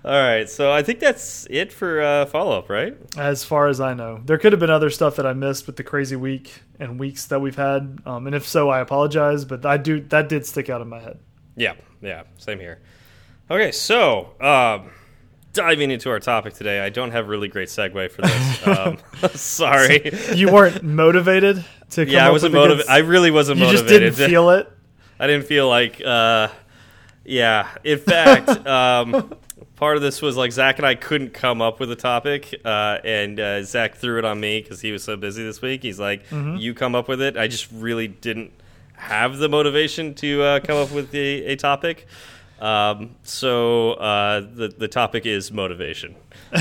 All 0.05 0.11
right, 0.11 0.50
so 0.50 0.69
I 0.69 0.83
think 0.83 1.00
that's 1.00 1.47
it 1.50 1.71
for 1.71 2.01
uh, 2.01 2.25
follow 2.25 2.57
up, 2.57 2.69
right? 2.69 2.97
As 3.17 3.45
far 3.45 3.67
as 3.67 3.79
I 3.79 3.94
know, 3.94 4.19
there 4.25 4.38
could 4.38 4.51
have 4.51 4.59
been 4.59 4.69
other 4.69 4.89
stuff 4.89 5.15
that 5.15 5.25
I 5.25 5.31
missed 5.31 5.65
with 5.65 5.77
the 5.77 5.83
crazy 5.83 6.17
week 6.17 6.61
and 6.77 7.00
weeks 7.00 7.25
that 7.27 7.39
we've 7.39 7.55
had, 7.55 8.00
um, 8.05 8.27
and 8.27 8.35
if 8.35 8.45
so, 8.45 8.69
I 8.69 8.81
apologize. 8.81 9.45
But 9.45 9.65
I 9.65 9.77
do 9.77 10.01
that 10.01 10.27
did 10.27 10.45
stick 10.45 10.69
out 10.69 10.81
in 10.81 10.89
my 10.89 11.00
head. 11.00 11.19
Yeah, 11.55 11.75
yeah, 12.01 12.23
same 12.38 12.59
here. 12.59 12.81
Okay, 13.50 13.71
so 13.71 14.33
um, 14.41 14.91
diving 15.53 15.89
into 15.89 16.09
our 16.09 16.19
topic 16.19 16.53
today, 16.53 16.81
I 16.81 16.89
don't 16.89 17.11
have 17.11 17.29
really 17.29 17.47
great 17.47 17.69
segue 17.69 18.11
for 18.11 18.23
this. 18.23 18.67
Um, 18.67 18.97
sorry, 19.35 20.11
you 20.33 20.51
weren't 20.51 20.83
motivated 20.83 21.63
to. 21.91 22.05
yeah, 22.05 22.27
I 22.27 22.29
wasn't 22.29 22.53
motivated. 22.53 22.89
I 22.89 22.98
really 22.98 23.31
wasn't 23.31 23.60
you 23.60 23.67
motivated. 23.67 24.01
You 24.01 24.07
just 24.07 24.17
didn't 24.17 24.29
feel 24.29 24.50
it. 24.50 24.69
I 25.19 25.27
didn't 25.27 25.45
feel 25.45 25.69
like. 25.69 26.01
Uh, 26.05 26.50
yeah, 27.25 27.69
in 27.86 28.00
fact, 28.00 28.50
um, 28.67 29.33
part 29.83 29.97
of 29.97 30.01
this 30.01 30.21
was 30.21 30.37
like 30.37 30.53
Zach 30.53 30.77
and 30.77 30.87
I 30.87 30.95
couldn't 30.95 31.33
come 31.33 31.61
up 31.61 31.81
with 31.81 31.91
a 31.91 31.95
topic, 31.97 32.55
uh, 32.63 32.99
and 33.03 33.37
uh, 33.37 33.63
Zach 33.63 33.95
threw 33.95 34.17
it 34.17 34.23
on 34.23 34.39
me 34.39 34.61
because 34.61 34.79
he 34.79 34.93
was 34.93 35.03
so 35.03 35.17
busy 35.17 35.43
this 35.43 35.61
week. 35.61 35.83
He's 35.83 35.99
like, 35.99 36.25
mm 36.29 36.43
-hmm. 36.43 36.57
"You 36.57 36.73
come 36.73 36.97
up 36.97 37.09
with 37.09 37.21
it." 37.21 37.35
I 37.35 37.47
just 37.49 37.67
really 37.73 38.07
didn't 38.07 38.51
have 38.93 39.39
the 39.39 39.49
motivation 39.49 40.13
to 40.13 40.27
uh, 40.27 40.59
come 40.61 40.81
up 40.83 40.91
with 40.93 41.13
a, 41.13 41.51
a 41.51 41.55
topic. 41.57 42.07
Um, 42.61 43.09
so 43.23 43.49
uh, 44.09 44.39
the 44.59 44.67
the 44.83 44.87
topic 44.87 45.25
is 45.25 45.51
motivation. 45.51 46.15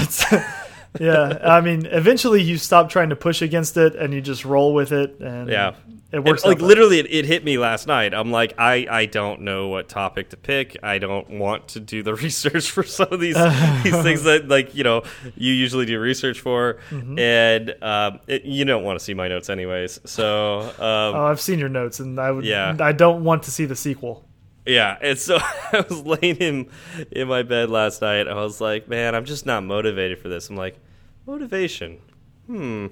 yeah, 1.00 1.58
I 1.58 1.60
mean, 1.60 1.86
eventually 1.86 2.42
you 2.42 2.58
stop 2.58 2.90
trying 2.90 3.10
to 3.10 3.16
push 3.16 3.42
against 3.42 3.76
it 3.76 3.94
and 3.94 4.12
you 4.12 4.20
just 4.20 4.44
roll 4.44 4.74
with 4.74 4.90
it, 4.90 5.20
and 5.20 5.48
yeah, 5.48 5.74
it 6.12 6.24
works. 6.24 6.44
like 6.44 6.60
literally, 6.60 6.98
it, 6.98 7.06
it, 7.10 7.24
hit 7.24 7.42
me 7.42 7.56
last 7.56 7.86
night. 7.86 8.12
I'm 8.12 8.30
like, 8.30 8.54
I 8.58 8.86
I 8.90 9.06
don't 9.06 9.40
know 9.40 9.68
what 9.68 9.88
topic 9.88 10.28
to 10.30 10.36
pick. 10.36 10.76
I 10.82 10.98
don't 10.98 11.30
want 11.30 11.68
to 11.68 11.80
do 11.80 12.02
the 12.02 12.14
research 12.26 12.70
for 12.70 12.82
some 12.82 13.08
of 13.10 13.18
these 13.18 13.36
these 13.82 14.02
things 14.02 14.24
that 14.24 14.46
like 14.46 14.74
you 14.74 14.84
know 14.84 15.04
you 15.36 15.52
usually 15.52 15.86
do 15.86 15.98
research 15.98 16.40
for, 16.40 16.78
mm 16.90 17.00
-hmm. 17.00 17.18
and 17.18 17.74
um, 17.82 18.20
it, 18.26 18.44
you 18.44 18.64
don't 18.64 18.84
want 18.84 18.98
to 18.98 19.04
see 19.04 19.14
my 19.14 19.28
notes 19.28 19.48
anyways. 19.48 20.00
So 20.04 20.60
um, 20.60 21.14
oh, 21.14 21.30
I've 21.30 21.40
seen 21.40 21.58
your 21.58 21.70
notes, 21.70 22.00
and 22.00 22.18
I 22.18 22.30
would 22.30 22.44
yeah. 22.44 22.90
I 22.90 22.92
don't 22.92 23.24
want 23.24 23.42
to 23.44 23.50
see 23.50 23.66
the 23.66 23.76
sequel. 23.76 24.28
Yeah, 24.66 24.96
and 25.00 25.18
so 25.18 25.38
I 25.72 25.84
was 25.88 26.04
laying 26.04 26.36
in 26.36 26.68
in 27.10 27.28
my 27.28 27.42
bed 27.42 27.70
last 27.70 28.02
night. 28.02 28.28
I 28.28 28.34
was 28.34 28.60
like, 28.60 28.88
man, 28.88 29.14
I'm 29.14 29.24
just 29.24 29.46
not 29.46 29.64
motivated 29.64 30.18
for 30.18 30.28
this. 30.28 30.50
I'm 30.50 30.56
like, 30.56 30.78
motivation. 31.26 31.98
Hmm, 32.46 32.86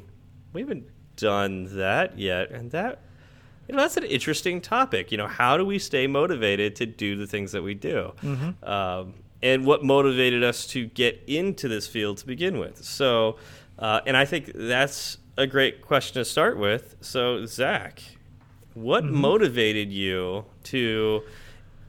we 0.53 0.63
haven't 0.63 0.87
done 1.17 1.77
that 1.77 2.19
yet, 2.19 2.51
and 2.51 2.71
that 2.71 3.03
you 3.71 3.77
know 3.77 3.83
that's 3.83 3.97
an 3.97 4.03
interesting 4.05 4.61
topic. 4.61 5.13
You 5.13 5.19
know, 5.19 5.29
how 5.29 5.57
do 5.57 5.65
we 5.65 5.79
stay 5.79 6.09
motivated 6.09 6.75
to 6.77 6.87
do 6.87 7.15
the 7.15 7.25
things 7.25 7.53
that 7.53 7.63
we 7.63 7.75
do? 7.75 8.13
Mm 8.21 8.37
-hmm. 8.37 8.69
um, 8.69 9.15
and 9.43 9.65
what 9.65 9.85
motivated 9.85 10.43
us 10.43 10.67
to 10.67 10.87
get 10.95 11.23
into 11.27 11.69
this 11.69 11.87
field 11.87 12.19
to 12.19 12.27
begin 12.27 12.59
with. 12.59 12.85
So, 12.85 13.39
uh, 13.79 14.01
and 14.07 14.17
I 14.17 14.27
think 14.27 14.53
that's 14.55 15.19
a 15.37 15.47
great 15.47 15.81
question 15.81 16.15
to 16.15 16.25
start 16.25 16.59
with. 16.59 16.97
So, 17.01 17.47
Zach, 17.47 18.03
what 18.75 19.05
mm 19.05 19.11
-hmm. 19.11 19.21
motivated 19.21 19.93
you 19.93 20.45
to 20.63 21.23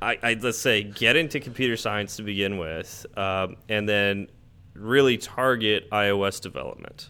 I, 0.01 0.17
I, 0.29 0.37
let's 0.41 0.61
say 0.61 0.83
get 0.83 1.15
into 1.15 1.39
computer 1.39 1.77
science 1.77 2.17
to 2.17 2.23
begin 2.23 2.57
with, 2.57 3.05
um, 3.17 3.55
and 3.69 3.87
then 3.87 4.27
really 4.75 5.17
target 5.17 5.89
iOS 5.91 6.41
development. 6.41 7.09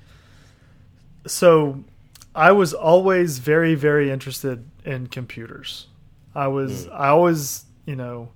so 1.25 1.83
I 2.35 2.51
was 2.51 2.73
always 2.73 3.39
very, 3.39 3.75
very 3.75 4.09
interested 4.09 4.65
in 4.85 5.07
computers. 5.07 5.87
I 6.33 6.47
was, 6.47 6.87
I 6.87 7.09
always, 7.09 7.65
you 7.85 7.95
know, 7.95 8.29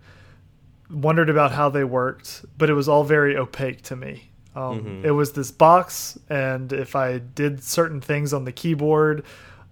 wondered 0.90 1.30
about 1.30 1.52
how 1.54 1.70
they 1.70 1.84
worked, 1.84 2.44
but 2.58 2.70
it 2.70 2.74
was 2.74 2.90
all 2.90 3.04
very 3.04 3.38
opaque 3.38 3.82
to 3.84 3.96
me. 3.96 4.30
Um, 4.56 5.02
It 5.04 5.12
was 5.12 5.34
this 5.34 5.52
box, 5.52 6.18
and 6.30 6.72
if 6.72 6.96
I 6.96 7.20
did 7.20 7.64
certain 7.64 8.02
things 8.02 8.34
on 8.34 8.46
the 8.46 8.52
keyboard, 8.52 9.24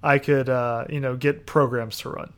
I 0.02 0.20
could, 0.20 0.50
uh, 0.50 0.86
you 0.90 1.00
know, 1.00 1.16
get 1.16 1.46
programs 1.46 1.98
to 2.00 2.10
run. 2.10 2.34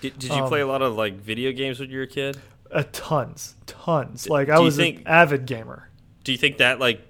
Did, 0.00 0.18
did 0.18 0.30
you 0.32 0.42
play 0.44 0.60
a 0.60 0.66
lot 0.66 0.82
of 0.82 0.94
like 0.96 1.14
video 1.14 1.52
games 1.52 1.78
when 1.80 1.90
you 1.90 1.98
were 1.98 2.04
a 2.04 2.08
kid? 2.08 2.38
Uh, 2.70 2.84
tons, 2.92 3.54
tons. 3.66 4.28
Like 4.28 4.48
I 4.48 4.58
was 4.60 4.76
think- 4.76 5.00
an 5.00 5.06
avid 5.08 5.46
gamer 5.46 5.88
Do 6.24 6.32
you 6.32 6.38
think 6.38 6.58
that 6.58 6.78
like 6.78 7.00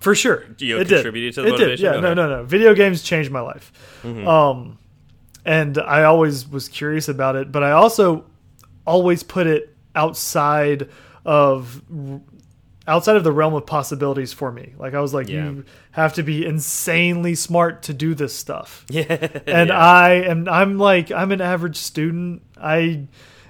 for 0.00 0.14
sure. 0.14 0.44
You 0.58 0.78
it 0.78 0.88
contributed 0.88 1.34
did. 1.34 1.42
to 1.42 1.42
the 1.48 1.54
it 1.54 1.58
did. 1.58 1.80
Yeah, 1.80 1.90
Okay. 1.92 2.00
No, 2.00 2.14
no, 2.14 2.28
no. 2.28 2.44
Video 2.44 2.74
games 2.74 3.02
changed 3.02 3.30
my 3.30 3.40
life. 3.40 3.72
Um, 4.04 4.78
and 5.44 5.78
I 5.78 6.04
always 6.04 6.46
was 6.48 6.68
curious 6.68 7.08
about 7.08 7.36
it, 7.36 7.50
but 7.50 7.62
I 7.62 7.70
also 7.72 8.24
always 8.86 9.22
put 9.22 9.46
it 9.46 9.74
outside 9.94 10.88
of 11.24 11.82
outside 12.86 13.16
of 13.16 13.24
the 13.24 13.32
realm 13.32 13.52
of 13.54 13.66
possibilities 13.66 14.32
for 14.32 14.50
me. 14.50 14.72
Like 14.78 14.94
I 14.94 15.00
was 15.00 15.12
like, 15.12 15.28
Yeah. 15.28 15.44
you 15.44 15.64
have 15.90 16.14
to 16.14 16.22
be 16.22 16.46
insanely 16.46 17.34
smart 17.34 17.82
to 17.84 17.92
do 17.94 18.14
this 18.14 18.34
stuff. 18.34 18.86
yeah? 18.90 19.04
and 19.46 19.68
Yeah. 19.68 19.78
I 19.78 20.10
am 20.24 20.48
I'm 20.48 20.78
like 20.78 21.10
I'm 21.12 21.32
an 21.32 21.40
average 21.40 21.76
student. 21.76 22.42
I 22.60 23.06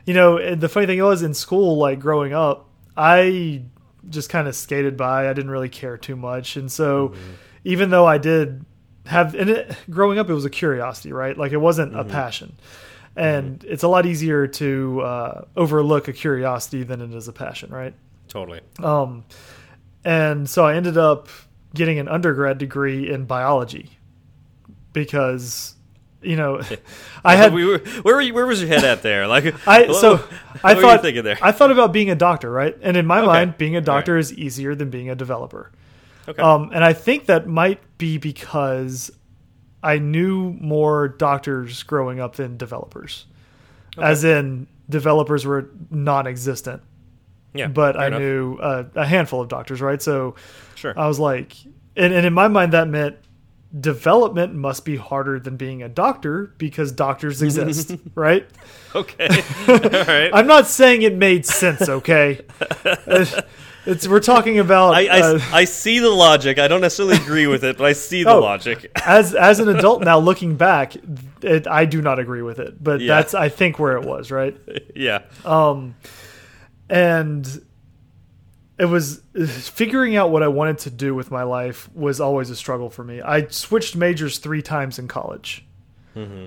you 0.07 0.15
know, 0.15 0.39
and 0.39 0.61
the 0.61 0.69
funny 0.69 0.87
thing 0.87 1.03
was 1.03 1.23
in 1.23 1.35
school 1.35 1.77
like 1.77 2.01
growing 2.01 2.33
up, 2.33 2.69
I 2.97 3.63
just 4.09 4.31
kind 4.31 4.49
of 4.49 4.55
skated 4.55 4.97
by. 4.97 5.29
I 5.29 5.33
didn't 5.33 5.51
really 5.51 5.69
care 5.69 5.97
too 5.97 6.17
much. 6.17 6.57
And 6.57 6.71
so 6.71 7.15
even 7.65 7.91
though 7.91 8.07
I 8.07 8.19
did 8.19 8.65
have 9.07 9.35
and 9.35 9.51
it, 9.51 9.77
growing 9.91 10.19
up 10.19 10.29
it 10.29 10.35
was 10.35 10.45
a 10.45 10.51
curiosity, 10.51 11.13
right? 11.13 11.37
Like 11.37 11.53
it 11.53 11.59
wasn't 11.59 11.99
a 11.99 12.05
passion. 12.05 12.57
And 13.17 13.65
it's 13.65 13.83
a 13.83 13.89
lot 13.89 14.07
easier 14.07 14.47
to 14.47 15.01
uh, 15.01 15.45
overlook 15.57 16.07
a 16.07 16.13
curiosity 16.13 16.85
than 16.85 17.01
it 17.01 17.13
is 17.13 17.27
a 17.27 17.33
passion, 17.33 17.71
right? 17.71 17.95
totally. 18.29 18.61
Um, 18.81 19.25
and 20.05 20.49
so 20.49 20.65
I 20.65 20.77
ended 20.77 20.97
up 20.97 21.29
getting 21.75 21.99
an 21.99 22.09
undergrad 22.09 22.59
degree 22.59 23.11
in 23.11 23.25
biology 23.25 23.91
because, 24.93 25.75
you 26.23 26.37
know, 26.37 26.61
I 27.25 27.37
had 27.37 27.53
we 27.55 27.65
were, 27.65 27.79
where 28.03 28.15
were 28.17 28.21
you, 28.21 28.35
where 28.35 28.47
was 28.47 28.61
your 28.61 28.69
head 28.69 28.85
at 28.85 29.03
there? 29.03 29.27
Like 29.27 29.55
I 29.69 29.83
what- 29.87 29.97
so 30.01 30.25
I 30.65 30.75
thought 30.75 31.03
thinking 31.03 31.23
there? 31.25 31.39
I 31.41 31.53
thought 31.53 31.71
about 31.71 31.93
being 31.93 32.11
a 32.11 32.15
doctor, 32.17 32.51
right? 32.51 32.77
And 32.83 32.97
in 32.97 33.07
my 33.07 33.19
Okay. 33.19 33.27
mind, 33.27 33.59
being 33.59 33.77
a 33.77 33.81
doctor 33.81 34.15
right. 34.15 34.21
is 34.21 34.33
easier 34.33 34.75
than 34.75 34.91
being 34.91 35.11
a 35.11 35.15
developer. 35.15 35.71
okay. 36.29 36.43
Um, 36.43 36.71
and 36.75 36.85
I 36.85 36.93
think 36.93 37.27
that 37.27 37.47
might 37.47 37.81
be 37.99 38.19
because 38.19 39.11
I 39.83 39.99
knew 39.99 40.53
more 40.61 41.07
doctors 41.09 41.83
growing 41.85 42.19
up 42.21 42.35
than 42.37 42.57
developers, 42.57 43.27
as 43.97 44.25
in 44.25 44.67
developers 44.91 45.47
were 45.47 45.71
non-existent, 45.91 46.83
yeah, 47.55 47.69
but 47.69 47.97
I 47.97 48.09
enough. 48.09 48.21
knew 48.21 48.57
uh, 48.57 48.85
a 48.97 49.07
handful 49.07 49.41
of 49.41 49.49
doctors, 49.49 49.81
right? 49.81 50.03
So 50.03 50.35
Sure. 50.75 50.95
I 50.99 51.07
was 51.07 51.19
like, 51.21 51.55
and, 51.97 52.13
and 52.13 52.27
in 52.27 52.33
my 52.33 52.49
mind, 52.49 52.73
that 52.73 52.89
meant 52.89 53.17
development 53.79 54.55
must 54.55 54.85
be 54.85 54.97
harder 54.97 55.39
than 55.39 55.57
being 55.57 55.83
a 55.83 55.89
doctor 55.89 56.55
because 56.59 56.91
doctors 56.93 57.43
exist, 57.43 57.93
right? 58.15 58.47
okay. 58.95 59.29
All 59.69 59.75
right. 60.05 60.31
I'm 60.33 60.47
not 60.47 60.67
saying 60.67 61.03
it 61.03 61.15
made 61.15 61.45
sense, 61.45 61.89
okay? 61.89 62.41
it's 63.87 64.09
we're 64.09 64.21
talking 64.21 64.59
about 64.59 64.95
I, 64.95 65.07
I, 65.07 65.21
uh, 65.21 65.41
I 65.53 65.65
see 65.65 65.99
the 65.99 66.09
logic. 66.11 66.59
I 66.59 66.67
don't 66.69 66.81
necessarily 66.81 67.17
agree 67.17 67.47
with 67.47 67.63
it, 67.65 67.77
but 67.79 67.85
I 67.85 67.93
see 67.93 68.23
the 68.25 68.31
Oh. 68.31 68.41
logic. 68.41 68.91
as 69.05 69.35
as 69.35 69.61
an 69.61 69.69
adult 69.69 70.03
now 70.03 70.19
looking 70.19 70.57
back, 70.57 70.95
it, 71.43 71.67
I 71.67 71.85
do 71.85 72.01
not 72.03 72.19
agree 72.19 72.43
with 72.43 72.59
it, 72.59 72.83
but 72.83 73.01
Yeah. 73.01 73.17
that's 73.17 73.35
I 73.35 73.49
think 73.51 73.79
where 73.79 73.97
it 73.97 74.05
was, 74.05 74.31
right? 74.31 74.57
yeah. 74.95 75.23
Um, 75.45 75.95
and 76.89 77.63
it 78.79 78.85
was 78.87 79.23
figuring 79.35 80.17
out 80.17 80.31
what 80.31 80.43
I 80.43 80.49
wanted 80.49 80.79
to 80.81 80.91
do 80.91 81.15
with 81.15 81.31
my 81.31 81.43
life 81.43 81.89
was 81.95 82.21
always 82.21 82.51
a 82.51 82.57
struggle 82.57 82.91
for 82.91 83.03
me. 83.05 83.21
I 83.21 83.47
switched 83.49 83.97
majors 83.97 84.39
three 84.39 84.63
times 84.63 84.99
in 84.99 85.09
college. 85.09 85.65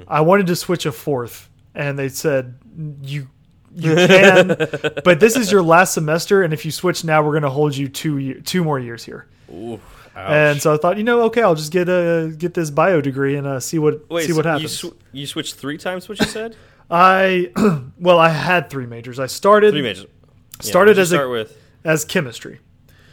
I 0.07 0.19
wanted 0.19 0.47
to 0.47 0.55
switch 0.57 0.85
a 0.85 0.91
fourth, 0.91 1.49
and 1.73 1.97
they 1.97 2.09
said 2.09 2.55
you 3.03 3.29
you 3.73 3.95
can, 3.95 4.47
but 5.05 5.21
this 5.21 5.37
is 5.37 5.49
your 5.49 5.61
last 5.61 5.93
semester, 5.93 6.43
and 6.43 6.53
if 6.53 6.65
you 6.65 6.71
switch 6.71 7.05
now, 7.05 7.23
we're 7.23 7.31
going 7.31 7.43
to 7.43 7.49
hold 7.49 7.77
you 7.77 7.87
two 7.87 8.17
year, 8.17 8.41
two 8.41 8.65
more 8.65 8.77
years 8.79 9.05
here. 9.05 9.27
Ooh. 9.49 9.79
And 10.13 10.61
so 10.61 10.73
I 10.73 10.77
thought, 10.77 10.97
you 10.97 11.05
know, 11.05 11.21
okay, 11.23 11.41
I'll 11.41 11.55
just 11.55 11.71
get 11.71 11.87
a 11.87 12.33
get 12.37 12.53
this 12.53 12.69
bio 12.69 12.99
degree 12.99 13.37
and 13.37 13.47
uh, 13.47 13.61
see 13.61 13.79
what 13.79 14.09
Wait, 14.09 14.23
see 14.25 14.31
so 14.31 14.35
what 14.35 14.45
You, 14.45 14.51
happens. 14.51 14.77
sw 14.77 14.87
you 15.13 15.25
switched 15.25 15.55
three 15.55 15.77
times. 15.77 16.09
What 16.09 16.19
you 16.19 16.25
said? 16.25 16.57
I 16.89 17.51
well, 17.97 18.19
I 18.19 18.27
had 18.27 18.69
three 18.69 18.87
majors. 18.87 19.19
I 19.19 19.27
started 19.27 19.71
three 19.71 19.81
majors. 19.83 20.03
Yeah, 20.03 20.69
Started 20.69 20.97
you 20.97 21.01
as 21.03 21.11
a- 21.13 21.15
start 21.15 21.29
with. 21.29 21.57
As 21.83 22.05
chemistry, 22.05 22.59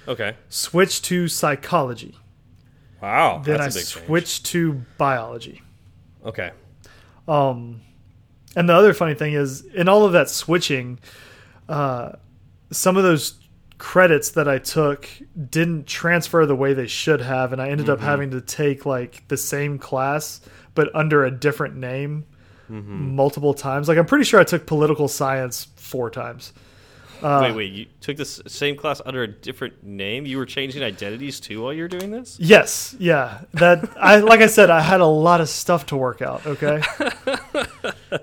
Okay. 0.07 0.35
switched 0.49 1.05
to 1.07 1.29
psychology, 1.29 2.17
Wow. 3.03 3.43
then 3.45 3.59
that's 3.59 3.77
I 3.77 3.79
a 3.79 3.83
big 3.83 3.89
change. 3.89 4.07
switched 4.07 4.47
to 4.47 4.83
biology. 4.97 5.63
Okay. 6.25 6.51
Um, 7.27 7.81
and 8.57 8.69
the 8.69 8.75
other 8.75 8.95
funny 8.95 9.15
thing 9.15 9.35
is, 9.35 9.63
in 9.67 9.89
all 9.89 10.05
of 10.05 10.13
that 10.13 10.29
switching, 10.31 10.99
uh, 11.69 12.13
some 12.71 12.97
of 12.97 13.03
those 13.03 13.35
credits 13.79 14.31
that 14.31 14.49
I 14.49 14.59
took 14.59 15.09
didn't 15.51 15.87
transfer 15.87 16.45
the 16.47 16.57
way 16.57 16.75
they 16.75 16.87
should 16.89 17.21
have, 17.21 17.53
and 17.53 17.63
I 17.63 17.69
ended 17.69 17.87
Mm-hmm. 17.87 17.93
up 17.93 18.01
having 18.01 18.31
to 18.33 18.41
take 18.41 18.85
like 18.85 19.27
the 19.29 19.37
same 19.37 19.79
class 19.79 20.41
but 20.75 20.95
under 20.95 21.25
a 21.25 21.31
different 21.31 21.77
name 21.77 22.25
Mm-hmm. 22.71 23.15
multiple 23.17 23.55
times. 23.55 23.89
Like 23.89 23.97
I'm 23.97 24.05
pretty 24.05 24.25
sure 24.25 24.39
I 24.39 24.45
took 24.45 24.67
political 24.67 25.09
science 25.09 25.69
four 25.77 26.11
times. 26.11 26.53
Uh, 27.23 27.41
wait, 27.43 27.53
wait. 27.57 27.73
You 27.73 27.87
took 28.01 28.17
this 28.17 28.41
same 28.47 28.77
class 28.77 29.01
under 29.05 29.23
a 29.23 29.27
different 29.29 29.83
name. 29.85 30.25
You 30.27 30.39
were 30.39 30.47
changing 30.47 30.83
identities 30.83 31.41
too 31.41 31.63
while 31.63 31.73
you 31.73 31.83
were 31.83 31.89
doing 31.89 32.11
this. 32.11 32.37
Yes, 32.41 32.95
yeah. 32.99 33.41
That 33.55 33.89
I 33.99 34.17
like 34.19 34.41
I 34.41 34.47
said, 34.47 34.71
I 34.71 34.81
had 34.81 35.01
a 35.01 35.07
lot 35.07 35.41
of 35.41 35.49
stuff 35.49 35.87
to 35.87 35.97
work 35.97 36.23
out. 36.23 36.47
Okay. 36.47 36.83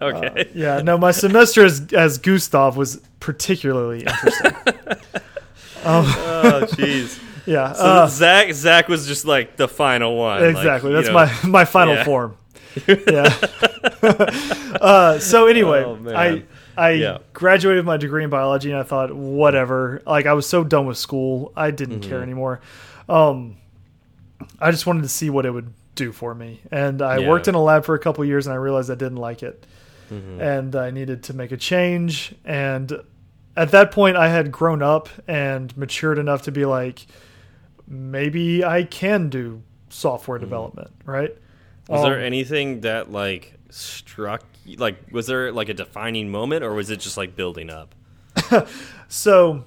Okay. 0.02 0.50
Yeah, 0.56 0.82
no, 0.82 0.98
my 0.98 1.12
semester 1.12 1.64
as 1.64 1.94
as 1.94 2.18
Gustav 2.18 2.76
was 2.76 3.00
particularly 3.20 4.00
interesting. 4.00 4.52
oh, 5.86 6.66
jeez. 6.72 7.20
Yeah, 7.48 7.74
So 7.74 7.84
uh, 7.84 8.08
Zach, 8.08 8.52
Zach 8.54 8.88
was 8.88 9.06
just 9.06 9.24
like 9.26 9.56
the 9.56 9.68
final 9.68 10.18
one. 10.18 10.42
like, 10.42 10.56
exactly. 10.56 10.90
you 10.90 10.96
That's 10.96 11.10
know. 11.10 11.14
my 11.14 11.32
my 11.48 11.66
final 11.66 11.94
yeah. 11.94 12.04
form. 12.04 12.36
Yeah. 12.88 13.32
uh, 14.82 15.20
so 15.20 15.46
anyway, 15.46 15.84
Oh. 15.84 16.00
I 16.16 16.44
I 16.78 16.92
Yeah. 16.92 17.18
graduated 17.34 17.80
with 17.80 17.86
my 17.88 17.98
degree 17.98 18.24
in 18.24 18.30
biology, 18.30 18.70
and 18.72 18.80
I 18.80 18.84
thought 18.84 19.14
whatever. 19.14 20.02
Like 20.06 20.26
I 20.26 20.34
was 20.34 20.48
so 20.48 20.64
done 20.64 20.86
with 20.86 20.98
school, 20.98 21.52
I 21.56 21.72
didn't 21.72 22.02
care 22.02 22.16
Mm-hmm. 22.18 22.24
anymore. 22.24 22.60
Um, 23.10 23.58
I 24.60 24.72
just 24.72 24.86
wanted 24.86 25.04
to 25.04 25.10
see 25.10 25.30
what 25.30 25.46
it 25.46 25.52
would 25.52 25.74
do 25.96 26.12
for 26.12 26.36
me, 26.36 26.62
and 26.72 27.02
I 27.02 27.20
Yeah. 27.20 27.30
worked 27.30 27.48
in 27.48 27.56
a 27.56 27.62
lab 27.64 27.86
for 27.86 27.96
a 27.96 28.00
couple 28.00 28.24
years, 28.26 28.48
and 28.48 28.54
I 28.54 28.58
realized 28.58 28.92
I 28.92 28.96
didn't 28.96 29.18
like 29.18 29.44
it. 29.44 29.66
Mm-hmm. 30.12 30.40
and 30.40 30.76
I 30.76 30.92
needed 30.92 31.24
to 31.24 31.34
make 31.34 31.52
a 31.52 31.58
change. 31.58 32.36
And 32.46 32.94
at 33.58 33.72
that 33.72 33.90
point, 33.92 34.16
I 34.18 34.28
had 34.28 34.52
grown 34.52 34.84
up 34.84 35.10
and 35.28 35.76
matured 35.76 36.20
enough 36.20 36.44
to 36.44 36.52
be 36.52 36.64
like, 36.64 37.08
maybe 37.88 38.64
I 38.64 38.84
can 38.84 39.30
do 39.30 39.64
software 39.90 40.38
development, 40.38 40.92
right? 41.06 41.36
Was 41.90 42.04
there 42.04 42.18
Um, 42.20 42.24
anything 42.24 42.82
that 42.82 43.12
like 43.12 43.54
struck? 43.72 44.44
Like, 44.78 45.12
was 45.12 45.28
there 45.28 45.52
like 45.52 45.70
a 45.70 45.74
defining 45.74 46.30
moment, 46.30 46.64
or 46.64 46.74
was 46.74 46.90
it 46.90 47.00
just 47.00 47.18
like 47.18 47.36
building 47.36 47.70
up? 47.70 47.96
So 49.08 49.64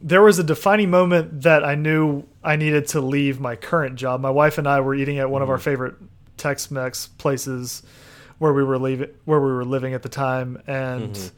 there 0.00 0.22
was 0.22 0.38
a 0.38 0.44
defining 0.44 0.90
moment 0.90 1.42
that 1.42 1.64
I 1.64 1.74
knew 1.74 2.24
I 2.44 2.56
needed 2.56 2.86
to 2.88 3.00
leave 3.00 3.40
my 3.40 3.56
current 3.56 3.96
job. 3.96 4.20
My 4.20 4.30
wife 4.30 4.58
and 4.58 4.68
I 4.68 4.80
were 4.80 4.94
eating 4.94 5.18
at 5.18 5.30
one 5.30 5.42
of 5.42 5.50
our 5.50 5.58
favorite 5.58 5.94
Tex-Mex 6.36 7.08
places 7.08 7.82
where 8.38 8.52
we 8.52 8.62
were 8.62 8.78
leaving, 8.78 9.08
where 9.24 9.40
we 9.40 9.50
were 9.50 9.64
living 9.64 9.94
at 9.94 10.02
the 10.02 10.08
time, 10.08 10.62
and 10.66 11.32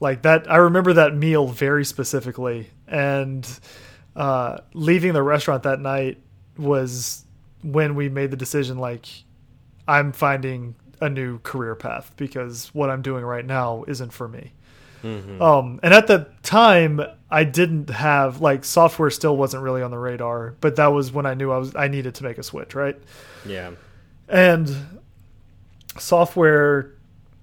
like 0.00 0.22
that, 0.22 0.50
I 0.50 0.56
remember 0.56 0.92
that 0.94 1.14
meal 1.14 1.46
very 1.46 1.84
specifically. 1.84 2.68
And 2.86 3.48
uh, 4.14 4.58
leaving 4.74 5.14
the 5.14 5.22
restaurant 5.22 5.62
that 5.62 5.80
night 5.80 6.18
was 6.58 7.24
when 7.62 7.94
we 7.94 8.08
made 8.10 8.30
the 8.30 8.36
decision. 8.36 8.76
Like, 8.76 9.06
I'm 9.88 10.12
finding 10.12 10.74
a 11.00 11.08
new 11.08 11.38
career 11.40 11.74
path 11.74 12.12
because 12.16 12.68
what 12.74 12.90
I'm 12.90 13.02
doing 13.02 13.24
right 13.24 13.44
now 13.44 13.84
isn't 13.86 14.12
for 14.12 14.28
me. 14.28 14.52
Um, 15.42 15.80
and 15.82 15.92
at 15.92 16.06
the 16.06 16.28
time, 16.42 17.00
I 17.30 17.44
didn't 17.44 17.90
have 17.90 18.40
like 18.40 18.64
software 18.64 19.10
still 19.10 19.36
wasn't 19.36 19.62
really 19.62 19.82
on 19.82 19.90
the 19.90 19.98
radar, 19.98 20.54
but 20.60 20.76
that 20.76 20.86
was 20.86 21.12
when 21.12 21.26
I 21.26 21.34
knew 21.34 21.50
I 21.50 21.58
was 21.58 21.76
I 21.76 21.88
needed 21.88 22.14
to 22.16 22.24
make 22.24 22.38
a 22.38 22.42
switch, 22.42 22.74
right? 22.74 22.96
Yeah. 23.44 23.72
And 24.28 24.74
software 25.98 26.94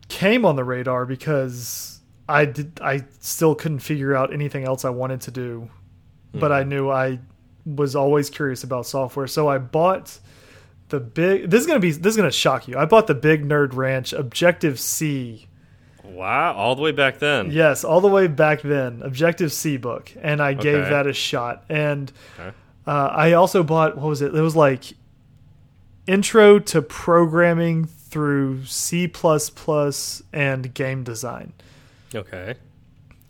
came 0.08 0.44
on 0.44 0.56
the 0.56 0.64
radar 0.64 1.06
because 1.06 2.00
I 2.28 2.46
did 2.46 2.80
I 2.82 3.06
still 3.20 3.54
couldn't 3.54 3.80
figure 3.80 4.16
out 4.16 4.34
anything 4.34 4.64
else 4.64 4.84
I 4.84 4.90
wanted 4.90 5.22
to 5.22 5.32
do, 5.32 5.70
but 6.34 6.52
I 6.52 6.64
knew 6.64 6.90
I 6.90 7.20
was 7.66 7.96
always 7.96 8.32
curious 8.32 8.64
about 8.64 8.88
software, 8.88 9.28
so 9.28 9.48
I 9.48 9.60
bought 9.60 10.18
the 10.92 11.00
big. 11.00 11.50
This 11.50 11.62
is 11.62 11.68
gonna 11.68 11.80
be. 11.80 11.92
This 11.92 12.12
is 12.12 12.18
gonna 12.18 12.32
shock 12.32 12.68
you. 12.68 12.78
I 12.78 12.86
bought 12.86 13.08
the 13.08 13.16
Big 13.16 13.44
Nerd 13.48 13.74
Ranch 13.74 14.14
Objective 14.14 14.80
C. 14.80 15.48
Wow, 16.04 16.54
all 16.54 16.76
the 16.76 16.82
way 16.82 16.92
back 16.92 17.20
then. 17.20 17.52
Yes, 17.52 17.84
all 17.84 18.02
the 18.02 18.08
way 18.08 18.28
back 18.28 18.62
then, 18.62 19.02
Objective 19.04 19.52
C 19.52 19.78
book, 19.78 20.12
and 20.22 20.42
I 20.42 20.54
gave 20.54 20.86
that 20.90 21.08
a 21.08 21.14
shot. 21.14 21.64
And 21.70 22.12
Okay. 22.40 22.56
uh, 22.86 22.92
I 23.12 23.32
also 23.34 23.64
bought 23.64 23.98
what 23.98 24.08
was 24.10 24.22
it? 24.22 24.36
It 24.36 24.42
was 24.42 24.56
like 24.56 24.84
Intro 26.06 26.60
to 26.60 26.82
Programming 26.82 27.86
through 27.86 28.66
C 28.66 29.12
and 30.34 30.74
Game 30.74 31.04
Design. 31.04 31.54
Okay. 32.14 32.56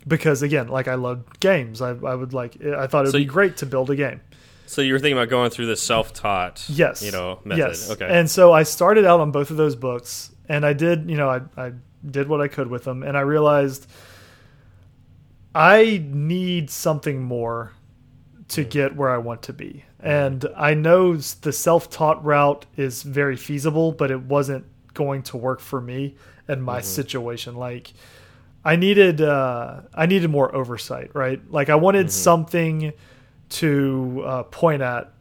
Because 0.06 0.42
again, 0.42 0.66
like 0.68 0.88
I 0.88 0.96
loved 0.96 1.38
games, 1.38 1.80
I, 1.80 1.90
I 1.90 2.14
would 2.14 2.34
like. 2.34 2.56
I 2.64 2.88
thought 2.88 3.04
it 3.04 3.08
would 3.08 3.12
So 3.12 3.18
be 3.18 3.24
great 3.24 3.56
to 3.58 3.66
build 3.66 3.90
a 3.90 3.96
game. 3.96 4.20
So 4.66 4.80
you 4.82 4.92
were 4.92 4.98
thinking 4.98 5.18
about 5.18 5.28
going 5.28 5.50
through 5.50 5.66
the 5.66 5.76
self-taught, 5.76 6.64
Yes. 6.68 7.02
you 7.02 7.12
know, 7.12 7.40
method. 7.44 7.58
Yes. 7.58 7.90
Okay. 7.90 8.08
And 8.08 8.30
so 8.30 8.52
I 8.52 8.62
started 8.62 9.04
out 9.04 9.20
on 9.20 9.30
both 9.30 9.50
of 9.50 9.56
those 9.56 9.76
books, 9.76 10.30
and 10.48 10.64
I 10.64 10.72
did, 10.72 11.10
you 11.10 11.16
know, 11.16 11.28
I, 11.28 11.40
I 11.56 11.72
did 12.08 12.28
what 12.28 12.40
I 12.40 12.48
could 12.48 12.68
with 12.68 12.84
them, 12.84 13.02
and 13.02 13.16
I 13.16 13.20
realized 13.20 13.86
I 15.54 16.02
need 16.06 16.70
something 16.70 17.22
more 17.22 17.72
to 18.48 18.64
mm. 18.64 18.70
get 18.70 18.96
where 18.96 19.10
I 19.10 19.18
want 19.18 19.42
to 19.42 19.52
be. 19.52 19.84
Mm. 20.02 20.06
And 20.30 20.46
I 20.56 20.74
know 20.74 21.16
the 21.16 21.52
self 21.52 21.90
taught 21.90 22.24
route 22.24 22.66
is 22.76 23.02
very 23.02 23.36
feasible, 23.36 23.92
but 23.92 24.10
it 24.10 24.22
wasn't 24.22 24.64
going 24.94 25.22
to 25.24 25.36
work 25.36 25.60
for 25.60 25.80
me 25.80 26.16
and 26.48 26.62
my 26.62 26.78
mm-hmm. 26.78 26.84
situation. 26.84 27.56
Like, 27.56 27.92
I 28.64 28.76
needed 28.76 29.20
uh, 29.20 29.80
I 29.94 30.06
needed 30.06 30.30
more 30.30 30.54
oversight, 30.54 31.10
right? 31.14 31.40
Like 31.50 31.68
I 31.68 31.74
wanted 31.74 32.06
mm-hmm. 32.06 32.10
something 32.10 32.92
to 33.52 34.22
uh, 34.24 34.42
point 34.44 34.82
at. 34.82 35.12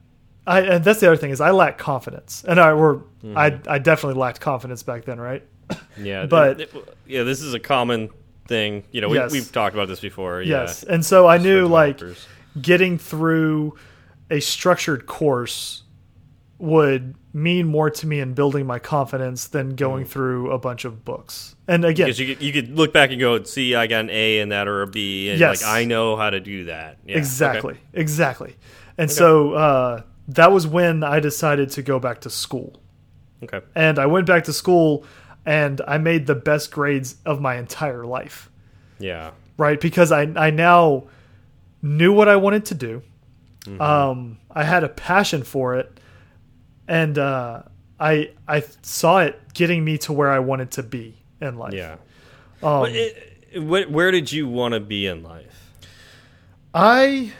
I, 0.47 0.61
and 0.61 0.83
that's 0.83 1.00
the 1.00 1.07
other 1.07 1.17
thing 1.17 1.29
is 1.29 1.39
I 1.39 1.51
lack 1.51 1.77
confidence, 1.77 2.43
and 2.47 2.59
I 2.59 2.73
were 2.73 3.03
I 3.35 3.59
I 3.67 3.77
definitely 3.79 4.19
lacked 4.19 4.41
confidence 4.41 4.81
back 4.83 5.05
then, 5.05 5.19
right? 5.19 5.43
yeah, 5.97 6.25
but- 6.29 6.59
it- 6.61 6.73
it- 6.75 6.97
yeah, 7.05 7.23
this 7.23 7.41
is 7.41 7.53
a 7.53 7.59
common 7.59 8.09
thing. 8.47 8.83
You 8.91 9.01
know, 9.01 9.09
we, 9.09 9.17
Yes. 9.17 9.31
we've 9.31 9.51
talked 9.51 9.75
about 9.75 9.88
this 9.88 10.00
before. 10.00 10.41
Yes, 10.41 10.83
Yeah. 10.88 10.95
and 10.95 11.05
so 11.05 11.27
I 11.27 11.38
for 11.38 11.43
knew 11.43 11.67
like 11.67 12.01
getting 12.59 12.97
through 12.97 13.75
a 14.31 14.39
structured 14.39 15.05
course 15.05 15.83
would 16.62 17.15
mean 17.34 17.65
more 17.65 17.89
to 17.89 18.06
me 18.06 18.20
in 18.20 18.34
building 18.34 18.65
my 18.68 18.77
confidence 18.77 19.48
than 19.48 19.75
going 19.75 20.06
through 20.06 20.51
a 20.51 20.60
bunch 20.60 20.86
of 20.86 21.03
books. 21.03 21.56
And 21.68 21.84
again, 21.84 22.06
because 22.06 22.20
you 22.20 22.36
could, 22.36 22.44
you 22.44 22.53
could 22.53 22.75
look 22.77 22.94
back 22.94 23.10
and 23.10 23.20
go, 23.20 23.41
see, 23.44 23.74
I 23.74 23.88
got 23.88 24.01
an 24.01 24.10
A 24.12 24.39
in 24.39 24.50
that 24.50 24.68
or 24.68 24.84
a 24.84 24.88
B, 24.88 25.30
and 25.30 25.39
Yes. 25.39 25.63
like 25.63 25.70
I 25.82 25.86
know 25.86 26.15
how 26.15 26.30
to 26.30 26.39
do 26.39 26.65
that. 26.65 26.98
Yeah. 27.06 27.18
exactly, 27.18 27.77
exactly. 27.94 28.56
And 28.98 29.10
so 29.10 29.53
uh, 29.53 30.01
that 30.27 30.51
was 30.51 30.68
when 30.68 31.03
I 31.03 31.20
decided 31.20 31.72
to 31.72 31.82
go 31.82 32.00
back 32.00 32.22
to 32.22 32.30
school. 32.30 32.80
Okay. 33.44 33.58
okay. 33.58 33.65
and 33.74 33.98
I 33.98 34.06
went 34.06 34.27
back 34.27 34.44
to 34.44 34.53
school 34.53 35.03
and 35.48 35.82
I 35.88 35.98
made 35.98 36.27
the 36.27 36.36
best 36.36 36.70
grades 36.72 37.15
of 37.25 37.41
my 37.41 37.56
entire 37.56 38.06
life, 38.06 38.51
Yeah. 39.00 39.32
right? 39.58 39.82
Because 39.82 40.12
I 40.12 40.24
I 40.36 40.51
now 40.51 41.06
knew 41.82 42.13
what 42.13 42.30
I 42.30 42.36
wanted 42.36 42.65
to 42.65 42.75
do. 42.75 43.01
Mm-hmm. 43.65 43.82
Um, 43.82 44.38
I 44.51 44.63
had 44.63 44.84
a 44.84 44.89
passion 44.89 45.41
for 45.44 45.75
it, 45.75 46.00
and 46.91 47.17
uh, 47.17 47.63
I 48.00 48.31
I 48.48 48.63
saw 48.81 49.19
it 49.19 49.39
getting 49.53 49.83
me 49.86 49.98
to 50.00 50.13
where 50.13 50.29
I 50.29 50.39
wanted 50.39 50.71
to 50.71 50.83
be 50.83 51.15
in 51.39 51.57
life. 51.57 51.74
Yeah. 51.74 51.95
Um, 52.62 52.88
it, 52.89 53.60
where, 53.89 54.12
did 54.12 54.31
you 54.31 54.48
want 54.48 54.74
to 54.75 54.79
be 54.79 55.07
in 55.07 55.24
life? 55.24 55.71
I 56.74 57.31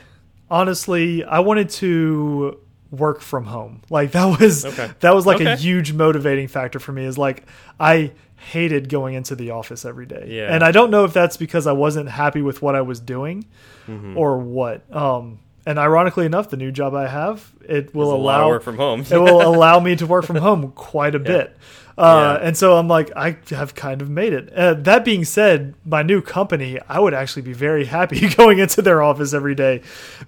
honestly 0.50 1.24
I 1.24 1.40
wanted 1.40 1.70
to 1.70 2.60
work 2.90 3.22
from 3.22 3.46
home. 3.46 3.82
Like 3.90 4.12
that 4.12 4.40
was 4.40 4.66
Okay. 4.66 4.90
that 5.00 5.14
was 5.16 5.26
like 5.26 5.40
a 5.42 5.56
huge 5.56 5.94
motivating 5.94 6.48
factor 6.48 6.80
for 6.80 6.92
me 6.92 7.06
is 7.06 7.18
like 7.18 7.44
I 7.80 8.12
hated 8.36 8.90
going 8.90 9.14
into 9.16 9.36
the 9.36 9.52
office 9.52 9.86
every 9.86 10.06
day. 10.06 10.26
Yeah. 10.30 10.54
And 10.54 10.64
I 10.64 10.72
don't 10.72 10.90
know 10.92 11.06
if 11.06 11.14
that's 11.14 11.38
because 11.38 11.68
I 11.68 11.72
wasn't 11.74 12.10
happy 12.10 12.42
with 12.42 12.62
what 12.62 12.76
I 12.76 12.82
was 12.82 13.00
doing 13.00 13.46
Mm-hmm. 13.88 14.16
or 14.18 14.38
what. 14.38 14.84
Um 14.96 15.40
and 15.66 15.78
ironically 15.80 16.26
enough 16.26 16.50
the 16.50 16.58
new 16.58 16.72
job 16.72 16.94
I 16.96 17.08
have 17.08 17.52
it 17.68 17.94
will 17.94 18.10
There's 18.10 18.20
a 18.20 18.24
lot 18.24 18.36
of 18.36 18.42
allow 18.42 18.48
work 18.50 18.64
from 18.64 18.78
home. 18.78 19.02
it 19.02 19.18
will 19.18 19.42
allow 19.56 19.80
me 19.80 19.96
to 19.96 20.06
work 20.08 20.26
from 20.26 20.38
home 20.38 20.72
quite 20.72 21.16
a 21.16 21.20
bit. 21.20 21.56
Uh, 21.98 22.38
Yeah. 22.40 22.48
And 22.48 22.58
so 22.58 22.78
I'm 22.78 22.88
like, 22.88 23.12
I 23.16 23.38
have 23.50 23.76
kind 23.76 24.02
of 24.02 24.10
made 24.10 24.34
it. 24.34 24.52
Uh, 24.54 24.74
that 24.76 25.06
being 25.06 25.24
said, 25.26 25.76
my 25.86 26.02
new 26.04 26.22
company, 26.22 26.80
I 26.90 27.00
would 27.00 27.14
actually 27.14 27.44
be 27.44 27.54
very 27.54 27.86
happy 27.86 28.28
going 28.36 28.60
into 28.60 28.82
their 28.82 29.02
office 29.04 29.34
every 29.34 29.56
day 29.56 29.82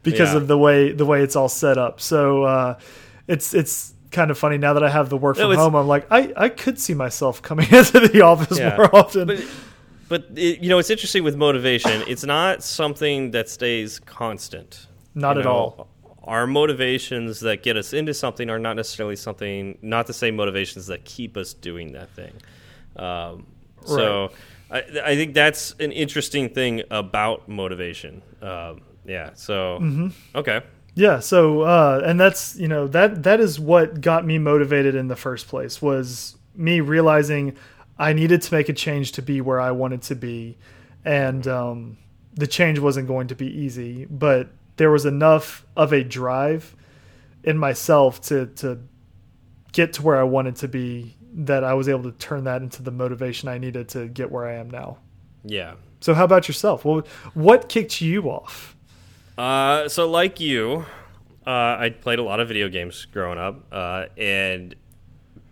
because 0.04 0.32
Yeah. 0.32 0.38
of 0.38 0.48
the 0.48 0.58
way 0.58 0.92
the 0.92 1.06
way 1.06 1.24
it's 1.24 1.36
all 1.36 1.50
set 1.50 1.78
up. 1.78 2.00
So 2.00 2.44
uh, 2.44 2.80
it's 3.28 3.54
it's 3.54 3.94
kind 4.12 4.30
of 4.30 4.38
funny 4.38 4.58
now 4.60 4.74
that 4.74 4.84
I 4.84 4.90
have 4.90 5.10
the 5.10 5.18
work 5.18 5.38
from 5.38 5.56
home. 5.56 5.74
I'm 5.76 5.88
like, 5.88 6.06
I, 6.12 6.32
I 6.38 6.50
could 6.50 6.78
see 6.78 6.94
myself 6.94 7.42
coming 7.42 7.66
into 7.74 8.00
the 8.02 8.22
office 8.22 8.60
Yeah. 8.60 8.78
more 8.78 8.96
often. 8.96 9.28
But, 9.28 9.44
but 10.10 10.26
it, 10.36 10.60
you 10.60 10.70
know, 10.70 10.78
it's 10.78 10.92
interesting 10.92 11.24
with 11.24 11.36
motivation. 11.36 12.04
It's 12.08 12.24
not 12.26 12.62
something 12.62 13.32
that 13.32 13.50
stays 13.50 13.98
constant. 14.00 14.86
Not 15.16 15.38
at 15.38 15.46
know, 15.46 15.52
all. 15.52 15.88
Our 16.24 16.48
motivations 16.48 17.42
that 17.42 17.64
get 17.64 17.76
us 17.76 17.94
into 17.94 18.14
something 18.14 18.50
are 18.50 18.60
not 18.60 18.76
necessarily 18.76 19.18
something, 19.18 19.78
not 19.82 20.08
the 20.08 20.14
same 20.14 20.36
motivations 20.36 20.88
that 20.88 21.04
keep 21.04 21.36
us 21.36 21.54
doing 21.54 21.92
that 21.94 22.10
thing. 22.12 22.34
Um, 22.96 23.48
so 23.86 24.32
I, 24.72 24.84
I 25.04 25.16
think 25.16 25.34
that's 25.34 25.76
an 25.80 25.92
interesting 25.92 26.50
thing 26.50 26.84
about 26.90 27.50
motivation. 27.50 28.22
Um, 28.42 28.82
yeah. 29.06 29.32
So 29.34 29.80
Mm-hmm. 29.82 30.38
okay. 30.38 30.62
Yeah, 30.96 31.20
so 31.20 31.62
uh, 31.62 32.02
and 32.06 32.20
that's 32.20 32.56
you 32.56 32.68
know 32.68 32.88
that 32.88 33.24
that 33.24 33.40
is 33.40 33.60
what 33.60 34.00
got 34.00 34.26
me 34.26 34.38
motivated 34.38 34.94
in 34.94 35.08
the 35.08 35.16
first 35.16 35.48
place 35.48 35.82
was 35.82 36.38
me 36.56 36.82
realizing 36.82 37.56
I 37.98 38.14
needed 38.14 38.44
to 38.44 38.54
make 38.54 38.70
a 38.70 38.74
change 38.74 39.14
to 39.14 39.24
be 39.24 39.42
where 39.42 39.60
I 39.60 39.72
wanted 39.72 40.04
to 40.04 40.16
be, 40.16 40.56
and 41.04 41.48
um, 41.48 41.98
the 42.36 42.46
change 42.46 42.78
wasn't 42.78 43.08
going 43.08 43.28
to 43.30 43.36
be 43.36 43.48
easy, 43.48 44.06
but 44.06 44.50
there 44.78 44.92
was 44.92 45.06
enough 45.06 45.66
of 45.76 45.94
a 45.94 46.04
drive 46.04 46.76
in 47.44 47.58
myself 47.58 48.22
to 48.22 48.48
to 48.48 48.80
get 49.72 49.94
to 49.94 50.02
where 50.02 50.20
I 50.20 50.24
wanted 50.24 50.56
to 50.58 50.68
be 50.68 51.16
that 51.34 51.64
I 51.64 51.74
was 51.74 51.90
able 51.90 52.04
to 52.04 52.12
turn 52.12 52.44
that 52.44 52.62
into 52.62 52.84
the 52.84 52.92
motivation 52.92 53.50
I 53.50 53.58
needed 53.58 53.90
to 53.90 54.08
get 54.08 54.32
where 54.32 54.46
I 54.46 54.54
am 54.56 54.70
now. 54.70 54.98
Yeah. 55.44 55.74
So 56.00 56.14
how 56.14 56.26
about 56.26 56.48
yourself? 56.48 56.86
Well, 56.86 57.04
what 57.34 57.70
kicked 57.70 58.02
you 58.02 58.30
off? 58.30 58.76
Uh, 59.38 59.90
so 59.90 60.10
like 60.10 60.40
you, 60.40 60.86
uh, 61.46 61.50
I 61.80 61.96
played 62.00 62.20
a 62.20 62.24
lot 62.24 62.40
of 62.40 62.48
video 62.48 62.70
games 62.70 63.06
growing 63.06 63.40
up, 63.40 63.66
uh, 63.72 64.06
and 64.18 64.76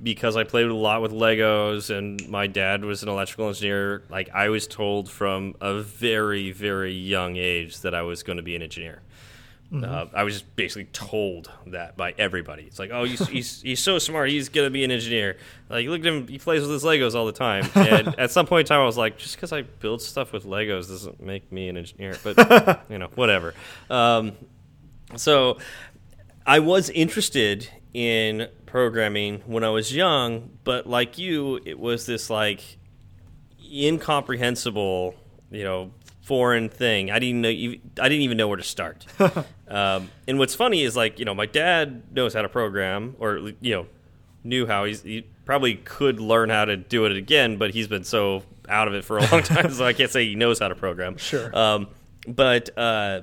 because 0.04 0.36
I 0.36 0.44
played 0.44 0.68
a 0.68 0.76
lot 0.76 1.02
with 1.02 1.12
Legos, 1.12 1.96
and 1.96 2.28
my 2.28 2.48
dad 2.48 2.84
was 2.84 3.04
an 3.04 3.10
electrical 3.10 3.48
engineer, 3.48 4.04
like 4.10 4.30
I 4.30 4.50
was 4.50 4.68
told 4.68 5.10
from 5.10 5.56
a 5.62 5.82
very, 5.82 6.52
very 6.52 6.94
young 6.94 7.38
age 7.38 7.80
that 7.82 7.94
I 7.94 8.02
was 8.02 8.24
going 8.24 8.38
to 8.38 8.44
be 8.44 8.56
an 8.56 8.62
engineer. 8.62 9.02
Uh, 9.74 10.06
I 10.14 10.24
was 10.24 10.34
just 10.34 10.56
basically 10.58 10.86
told 10.92 11.50
that 11.68 11.96
by 11.96 12.14
everybody. 12.18 12.64
It's 12.64 12.78
like, 12.78 12.92
oh, 12.92 13.06
he's, 13.06 13.26
he's, 13.28 13.62
he's 13.62 13.80
so 13.80 14.00
smart. 14.00 14.30
He's 14.30 14.50
going 14.50 14.66
to 14.66 14.70
be 14.70 14.84
an 14.84 14.92
engineer. 14.92 15.38
Like, 15.70 15.88
look 15.88 16.02
at 16.02 16.06
him. 16.06 16.28
He 16.28 16.40
plays 16.40 16.62
with 16.62 16.72
his 16.72 16.84
Legos 16.84 17.16
all 17.16 17.26
the 17.26 17.32
time. 17.32 17.70
And 17.76 18.20
at 18.20 18.32
some 18.32 18.46
point 18.46 18.68
in 18.68 18.70
time, 18.70 18.82
I 18.82 18.86
was 18.86 18.98
like, 18.98 19.18
just 19.18 19.36
because 19.36 19.54
I 19.54 19.62
build 19.62 20.02
stuff 20.02 20.34
with 20.34 20.46
Legos 20.46 20.90
doesn't 20.90 21.22
make 21.22 21.52
me 21.52 21.70
an 21.70 21.78
engineer. 21.78 22.18
But, 22.22 22.84
you 22.90 22.98
know, 22.98 23.10
whatever. 23.16 23.54
Um, 23.90 24.34
so 25.16 25.58
I 26.46 26.60
was 26.60 26.90
interested 26.90 27.70
in 27.94 28.48
programming 28.66 29.42
when 29.46 29.64
I 29.64 29.70
was 29.70 29.94
young, 29.94 30.50
but 30.64 30.88
like 30.88 31.18
you, 31.18 31.60
it 31.66 31.80
was 31.80 32.06
this 32.06 32.30
like 32.30 32.78
incomprehensible, 33.72 35.16
you 35.50 35.64
know, 35.64 35.92
foreign 36.22 36.70
thing. 36.70 37.12
I 37.12 37.20
didn't 37.20 37.42
know. 37.42 37.50
I 37.50 38.10
didn't 38.10 38.22
even 38.22 38.38
know 38.38 38.48
where 38.48 38.58
to 38.58 38.64
start. 38.64 39.06
um, 39.68 40.10
and 40.28 40.40
what's 40.40 40.56
funny 40.56 40.84
is 40.84 40.96
like 40.96 41.20
you 41.20 41.26
know, 41.26 41.36
my 41.36 41.46
dad 41.46 42.04
knows 42.14 42.34
how 42.34 42.42
to 42.42 42.50
program, 42.50 43.16
or 43.20 43.38
you 43.60 43.76
know, 43.76 43.88
knew 44.44 44.66
how. 44.66 44.86
He's, 44.86 45.02
he 45.02 45.26
probably 45.46 45.76
could 45.76 46.20
learn 46.20 46.50
how 46.50 46.66
to 46.66 46.78
do 46.78 47.06
it 47.06 47.16
again, 47.16 47.58
but 47.58 47.72
he's 47.72 47.88
been 47.88 48.04
so 48.04 48.44
out 48.70 48.88
of 48.88 48.94
it 48.94 49.04
for 49.04 49.18
a 49.18 49.32
long 49.32 49.44
time, 49.44 49.72
so 49.74 49.86
I 49.86 49.94
can't 49.94 50.12
say 50.12 50.26
he 50.26 50.36
knows 50.36 50.60
how 50.60 50.70
to 50.70 50.76
program. 50.76 51.18
Sure. 51.18 51.56
Um, 51.58 51.88
but 52.28 52.70
uh, 52.78 53.22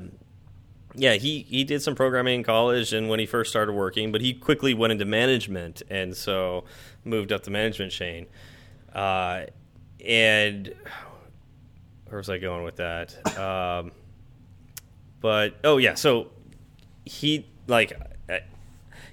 yeah, 0.95 1.15
he 1.15 1.47
he 1.49 1.65
did 1.65 1.83
some 1.83 1.95
programming 1.95 2.41
in 2.41 2.45
college, 2.45 2.93
and 2.93 3.09
when 3.09 3.21
he 3.21 3.27
first 3.27 3.51
started 3.51 3.73
working, 3.73 4.13
but 4.13 4.21
he 4.21 4.35
quickly 4.35 4.75
went 4.75 4.93
into 4.93 5.05
management, 5.05 5.83
and 5.89 6.17
so 6.17 6.65
moved 7.05 7.33
up 7.33 7.45
the 7.45 7.51
management 7.51 7.93
chain. 7.93 8.27
Uh, 8.93 9.45
and 10.05 10.75
where 12.09 12.18
was 12.18 12.31
I 12.31 12.38
going 12.38 12.64
with 12.64 12.77
that? 12.77 13.38
Um, 13.38 13.92
but 15.21 15.57
oh 15.64 15.79
yeah, 15.79 15.94
so 15.94 16.29
he 17.05 17.47
like 17.66 17.92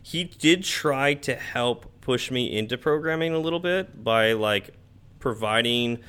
he 0.03 0.23
did 0.23 0.63
try 0.63 1.15
to 1.15 1.35
help 1.35 1.91
push 2.01 2.29
me 2.29 2.55
into 2.55 2.77
programming 2.77 3.33
a 3.33 3.39
little 3.39 3.59
bit 3.59 4.03
by 4.03 4.33
like 4.33 4.71
providing 5.19 5.99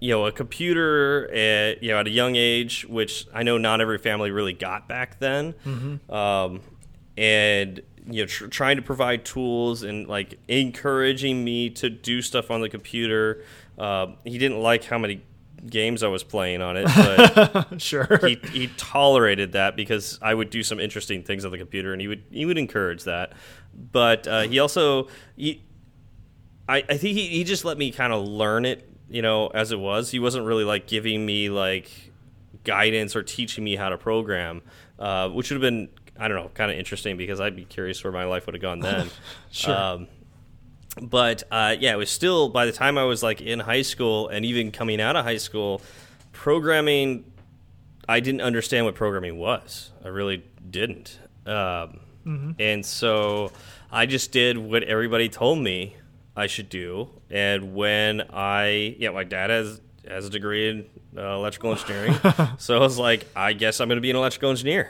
you 0.00 0.10
know 0.10 0.26
a 0.26 0.32
computer 0.32 1.30
at 1.32 1.82
you 1.82 1.90
know 1.90 1.98
at 2.00 2.06
a 2.06 2.10
young 2.10 2.36
age 2.36 2.84
which 2.86 3.26
i 3.32 3.42
know 3.42 3.56
not 3.56 3.80
every 3.80 3.96
family 3.96 4.30
really 4.30 4.52
got 4.52 4.86
back 4.88 5.18
then 5.20 5.54
um, 6.10 6.60
and 7.16 7.80
you 8.06 8.22
know 8.22 8.26
tr 8.26 8.46
trying 8.48 8.76
to 8.76 8.82
provide 8.82 9.24
tools 9.24 9.82
and 9.82 10.08
like 10.08 10.38
encouraging 10.48 11.42
me 11.44 11.70
to 11.70 11.88
do 11.88 12.20
stuff 12.20 12.50
on 12.50 12.60
the 12.60 12.68
computer. 12.68 13.42
Uh, 13.78 14.08
he 14.24 14.38
didn't 14.38 14.60
like 14.60 14.84
how 14.84 14.98
many 14.98 15.22
games 15.66 16.02
I 16.02 16.08
was 16.08 16.22
playing 16.22 16.62
on 16.62 16.76
it, 16.76 16.84
but 16.84 17.80
sure. 17.80 18.18
he, 18.22 18.38
he 18.52 18.66
tolerated 18.76 19.52
that 19.52 19.76
because 19.76 20.18
I 20.22 20.34
would 20.34 20.50
do 20.50 20.62
some 20.62 20.80
interesting 20.80 21.22
things 21.22 21.44
on 21.44 21.52
the 21.52 21.58
computer, 21.58 21.92
and 21.92 22.00
he 22.00 22.08
would 22.08 22.24
he 22.30 22.44
would 22.44 22.58
encourage 22.58 23.04
that. 23.04 23.32
But 23.74 24.26
uh, 24.26 24.42
he 24.42 24.58
also 24.58 25.08
he, 25.36 25.62
I, 26.68 26.78
I 26.88 26.96
think 26.96 27.16
he, 27.16 27.28
he 27.28 27.44
just 27.44 27.64
let 27.64 27.78
me 27.78 27.90
kind 27.90 28.12
of 28.12 28.26
learn 28.26 28.64
it, 28.64 28.88
you 29.08 29.22
know, 29.22 29.48
as 29.48 29.72
it 29.72 29.78
was. 29.78 30.10
He 30.10 30.18
wasn't 30.18 30.46
really 30.46 30.64
like 30.64 30.86
giving 30.86 31.24
me 31.24 31.48
like 31.48 31.90
guidance 32.64 33.16
or 33.16 33.22
teaching 33.22 33.64
me 33.64 33.76
how 33.76 33.88
to 33.88 33.98
program, 33.98 34.62
uh, 34.98 35.28
which 35.28 35.50
would 35.50 35.62
have 35.62 35.62
been 35.62 35.88
I 36.18 36.28
don't 36.28 36.36
know 36.36 36.50
kind 36.54 36.70
of 36.70 36.78
interesting 36.78 37.16
because 37.16 37.40
I'd 37.40 37.56
be 37.56 37.64
curious 37.64 38.02
where 38.04 38.12
my 38.12 38.24
life 38.24 38.46
would 38.46 38.54
have 38.54 38.62
gone 38.62 38.80
then. 38.80 39.10
Sure. 39.50 39.76
Um, 39.76 40.08
but 41.00 41.42
uh, 41.50 41.76
yeah, 41.78 41.92
it 41.92 41.96
was 41.96 42.10
still 42.10 42.48
by 42.48 42.66
the 42.66 42.72
time 42.72 42.98
I 42.98 43.04
was 43.04 43.22
like 43.22 43.40
in 43.40 43.60
high 43.60 43.82
school 43.82 44.28
and 44.28 44.44
even 44.44 44.70
coming 44.72 45.00
out 45.00 45.16
of 45.16 45.24
high 45.24 45.38
school, 45.38 45.80
programming. 46.32 47.24
I 48.08 48.20
didn't 48.20 48.40
understand 48.40 48.84
what 48.84 48.94
programming 48.96 49.38
was. 49.38 49.92
I 50.04 50.08
really 50.08 50.44
didn't. 50.70 51.18
Um, 51.46 52.00
And 52.58 52.84
so 52.84 53.52
I 53.90 54.06
just 54.06 54.32
did 54.32 54.58
what 54.58 54.82
everybody 54.82 55.28
told 55.28 55.58
me 55.60 55.96
I 56.36 56.46
should 56.46 56.68
do. 56.68 57.08
And 57.30 57.74
when 57.74 58.22
I, 58.32 58.96
yeah, 58.98 59.10
my 59.10 59.24
dad 59.24 59.50
has 59.50 59.80
has 60.06 60.26
a 60.26 60.30
degree 60.30 60.68
in 60.68 60.86
uh, 61.16 61.34
electrical 61.34 61.70
engineering, 61.72 62.14
so 62.58 62.76
I 62.76 62.80
was 62.80 62.98
like, 62.98 63.26
I 63.36 63.52
guess 63.52 63.80
I'm 63.80 63.88
going 63.88 63.96
to 63.98 64.02
be 64.02 64.10
an 64.10 64.16
electrical 64.16 64.50
engineer. 64.50 64.88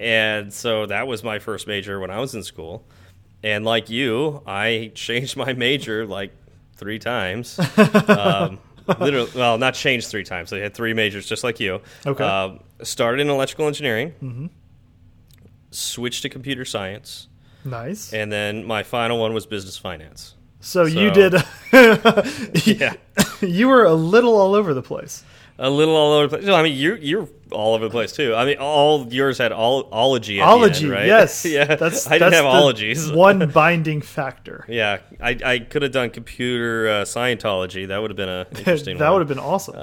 And 0.00 0.52
so 0.52 0.86
that 0.86 1.06
was 1.06 1.22
my 1.24 1.38
first 1.38 1.66
major 1.66 1.98
when 2.00 2.10
I 2.10 2.18
was 2.18 2.34
in 2.34 2.42
school. 2.42 2.84
And 3.42 3.64
like 3.64 3.88
you, 3.88 4.42
I 4.46 4.90
changed 4.94 5.36
my 5.36 5.52
major 5.52 6.06
like 6.06 6.32
three 6.76 6.98
times. 6.98 7.58
um, 8.08 8.58
literally, 8.98 9.30
well, 9.34 9.58
not 9.58 9.74
changed 9.74 10.08
three 10.08 10.24
times. 10.24 10.52
I 10.52 10.58
had 10.58 10.74
three 10.74 10.94
majors 10.94 11.26
just 11.26 11.44
like 11.44 11.60
you. 11.60 11.80
Okay. 12.06 12.24
Um, 12.24 12.60
started 12.82 13.20
in 13.20 13.28
electrical 13.28 13.66
engineering, 13.66 14.50
switched 15.70 16.22
to 16.22 16.28
computer 16.28 16.64
science, 16.64 17.28
nice. 17.64 18.12
and 18.12 18.32
then 18.32 18.64
my 18.64 18.82
final 18.82 19.18
one 19.18 19.34
was 19.34 19.46
business 19.46 19.76
finance. 19.76 20.34
so, 20.60 20.84
you 20.84 21.10
did. 21.10 21.34
Yeah. 22.64 22.94
you 23.40 23.68
were 23.68 23.84
a 23.84 23.94
little 23.94 24.34
all 24.36 24.54
over 24.54 24.74
the 24.74 24.82
place. 24.82 25.22
A 25.60 25.68
little 25.68 25.96
all 25.96 26.12
over 26.12 26.28
the 26.28 26.36
place. 26.36 26.46
No, 26.46 26.54
I 26.54 26.62
mean, 26.62 26.76
you're 26.76 26.96
you're 26.96 27.28
all 27.50 27.74
over 27.74 27.86
the 27.86 27.90
place 27.90 28.12
too. 28.12 28.32
I 28.34 28.44
mean, 28.44 28.58
all 28.58 29.06
yours 29.12 29.38
had 29.38 29.50
all 29.50 29.88
ology. 29.90 30.40
Ology, 30.40 30.84
end, 30.84 30.92
right? 30.92 31.06
yes. 31.06 31.44
yeah. 31.44 31.74
That's 31.74 32.06
I 32.06 32.12
didn't 32.12 32.30
that's 32.30 32.36
have 32.36 32.44
ologies. 32.44 33.10
one 33.12 33.50
binding 33.50 34.00
factor. 34.00 34.64
Yeah, 34.68 35.00
I, 35.20 35.36
I 35.44 35.58
could 35.58 35.82
have 35.82 35.90
done 35.90 36.10
computer 36.10 36.88
uh, 36.88 36.92
Scientology. 37.04 37.88
That 37.88 38.00
would 38.00 38.10
have 38.10 38.16
been 38.16 38.28
a 38.28 38.46
interesting. 38.56 38.98
that 38.98 39.10
one. 39.10 39.18
would 39.18 39.28
have 39.28 39.36
been 39.36 39.44
awesome. 39.44 39.76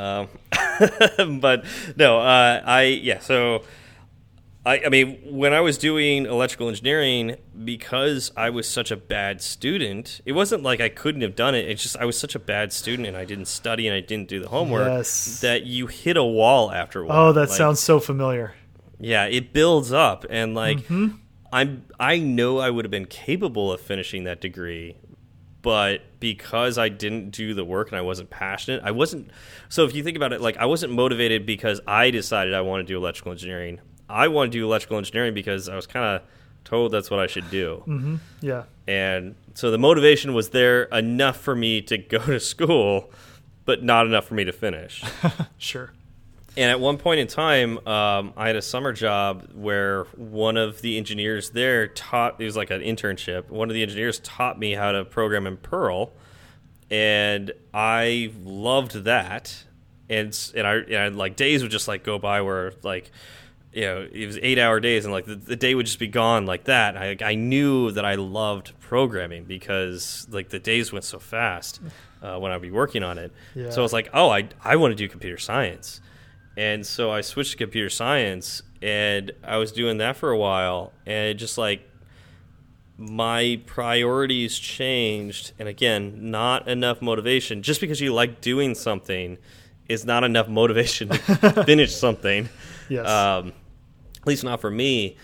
Um, 1.19 1.39
but 1.41 1.65
no, 1.97 2.19
uh, 2.19 2.61
I 2.65 2.83
yeah. 2.83 3.19
So 3.19 3.63
I, 4.65 4.81
I 4.85 4.89
mean, 4.89 5.19
when 5.25 5.53
I 5.53 5.61
was 5.61 5.77
doing 5.77 6.25
electrical 6.25 6.67
engineering, 6.69 7.35
because 7.63 8.31
I 8.35 8.49
was 8.49 8.67
such 8.67 8.89
a 8.89 8.97
bad 8.97 9.41
student, 9.41 10.21
it 10.25 10.31
wasn't 10.31 10.63
like 10.63 10.81
I 10.81 10.89
couldn't 10.89 11.21
have 11.21 11.35
done 11.35 11.53
it. 11.53 11.69
It's 11.69 11.83
just 11.83 11.95
I 11.97 12.05
was 12.05 12.17
such 12.17 12.33
a 12.33 12.39
bad 12.39 12.73
student, 12.73 13.07
and 13.07 13.15
I 13.15 13.25
didn't 13.25 13.45
study, 13.45 13.87
and 13.87 13.95
I 13.95 13.99
didn't 13.99 14.27
do 14.27 14.39
the 14.39 14.47
homework. 14.49 14.87
Yes. 14.87 15.39
That 15.41 15.65
you 15.67 15.85
hit 15.87 16.17
a 16.17 16.23
wall 16.23 16.71
after 16.71 17.01
a 17.01 17.05
while. 17.05 17.27
oh, 17.27 17.33
that 17.33 17.49
Like, 17.49 17.57
sounds 17.57 17.79
so 17.79 17.99
familiar. 17.99 18.55
yeah, 18.99 19.25
it 19.25 19.53
builds 19.53 19.91
up, 19.93 20.25
and 20.29 20.55
like 20.55 20.77
Mm-hmm. 20.79 21.07
I'm, 21.53 21.85
I 21.99 22.17
know 22.17 22.57
I 22.57 22.69
would 22.69 22.83
have 22.85 22.91
been 22.91 23.05
capable 23.05 23.71
of 23.71 23.79
finishing 23.79 24.23
that 24.25 24.41
degree, 24.41 24.97
but 25.61 26.01
because 26.19 26.77
I 26.77 26.89
didn't 26.89 27.29
do 27.29 27.53
the 27.53 27.63
work 27.63 27.89
and 27.89 27.97
I 27.97 28.01
wasn't 28.01 28.29
passionate, 28.29 28.81
I 28.83 28.91
wasn't. 28.91 29.29
So 29.69 29.85
if 29.85 29.95
you 29.95 30.03
think 30.03 30.17
about 30.17 30.33
it, 30.33 30.41
like 30.41 30.57
I 30.57 30.65
wasn't 30.65 30.91
motivated 30.93 31.45
because 31.45 31.79
I 31.87 32.09
decided 32.09 32.53
I 32.53 32.61
want 32.61 32.85
to 32.85 32.91
do 32.91 32.97
electrical 32.97 33.31
engineering. 33.31 33.79
I 34.09 34.27
want 34.27 34.51
to 34.51 34.57
do 34.57 34.65
electrical 34.65 34.97
engineering 34.97 35.33
because 35.33 35.67
I 35.69 35.75
was 35.75 35.87
kind 35.87 36.05
of 36.05 36.21
told 36.63 36.91
that's 36.91 37.11
what 37.11 37.19
I 37.19 37.27
should 37.27 37.49
do, 37.51 38.19
Yeah. 38.41 38.63
and 38.87 39.35
so 39.53 39.69
the 39.71 39.77
motivation 39.77 40.33
was 40.33 40.49
there 40.49 40.83
enough 40.85 41.37
for 41.37 41.55
me 41.55 41.81
to 41.83 41.97
go 41.97 42.17
to 42.19 42.39
school, 42.39 43.11
but 43.65 43.83
not 43.83 44.05
enough 44.07 44.25
for 44.25 44.33
me 44.33 44.43
to 44.45 44.51
finish. 44.51 45.03
Sure. 45.57 45.91
And 46.57 46.71
at 46.71 46.79
one 46.79 46.97
point 46.97 47.19
in 47.19 47.27
time, 47.27 47.85
um, 47.87 48.31
I 48.37 48.47
had 48.47 48.55
a 48.55 48.61
summer 48.61 48.93
job 48.93 49.49
where 49.53 50.05
one 50.15 50.55
of 50.57 50.81
the 50.81 50.97
engineers 50.97 51.49
there 51.49 51.87
taught. 51.89 52.39
It 52.39 52.45
was 52.45 52.55
like 52.55 52.71
an 52.71 52.79
internship. 52.81 53.49
One 53.49 53.69
of 53.69 53.73
the 53.73 53.83
engineers 53.83 54.19
taught 54.19 54.57
me 54.57 54.71
how 54.71 54.93
to 54.93 55.03
program 55.03 55.47
in 55.47 55.57
Perl, 55.57 56.13
and 56.89 57.51
I 57.73 58.31
loved 58.43 59.03
that. 59.03 59.63
And 60.09 60.37
and 60.55 60.65
I 60.67 60.75
and 60.75 61.17
like 61.17 61.35
days 61.35 61.61
would 61.61 61.71
just 61.71 61.87
like 61.87 62.03
go 62.03 62.19
by 62.19 62.41
where 62.41 62.73
like 62.83 63.11
you 63.75 63.81
know 63.81 64.07
it 64.09 64.25
was 64.25 64.39
eight 64.41 64.57
hour 64.57 64.79
days 64.79 65.03
and 65.03 65.13
like 65.13 65.25
the, 65.25 65.35
the 65.35 65.57
day 65.57 65.75
would 65.75 65.85
just 65.85 65.99
be 65.99 66.07
gone 66.07 66.45
like 66.45 66.63
that. 66.63 66.95
I 66.95 67.17
I 67.21 67.35
knew 67.35 67.91
that 67.91 68.05
I 68.05 68.15
loved 68.15 68.71
programming 68.79 69.43
because 69.43 70.25
like 70.31 70.49
the 70.49 70.59
days 70.59 70.93
went 70.93 71.03
so 71.03 71.19
fast 71.19 71.81
uh, 72.21 72.39
when 72.39 72.53
I'd 72.53 72.61
be 72.61 72.71
working 72.71 73.03
on 73.03 73.17
it. 73.17 73.33
Yeah. 73.53 73.69
So 73.71 73.81
I 73.81 73.83
was 73.83 73.91
like, 73.91 74.09
oh, 74.13 74.29
I 74.29 74.47
I 74.63 74.77
want 74.77 74.93
to 74.93 74.95
do 74.95 75.09
computer 75.09 75.37
science. 75.37 75.99
And 76.57 76.87
so 76.87 77.11
I 77.11 77.19
switched 77.19 77.51
to 77.51 77.57
computer 77.57 77.89
science 77.89 78.63
and 78.81 79.33
I 79.43 79.57
was 79.57 79.73
doing 79.73 79.97
that 79.97 80.15
for 80.15 80.31
a 80.31 80.37
while 80.37 80.93
and 81.05 81.27
it 81.27 81.33
just 81.33 81.57
like 81.57 81.81
my 82.97 83.59
priorities 83.65 84.57
changed 84.57 85.51
and 85.59 85.67
again, 85.67 86.31
not 86.31 86.69
enough 86.69 87.01
motivation. 87.01 87.61
Just 87.61 87.81
because 87.81 87.99
you 87.99 88.13
like 88.13 88.39
doing 88.39 88.73
something 88.73 89.37
is 89.89 90.05
not 90.05 90.23
enough 90.23 90.47
motivation 90.47 91.09
to 91.09 91.63
finish 91.65 91.93
something. 91.93 92.47
Yes. 92.87 93.05
Um, 93.05 93.51
at 94.25 94.27
least 94.27 94.43
not 94.43 94.59
for 94.59 94.71
me. 94.71 95.17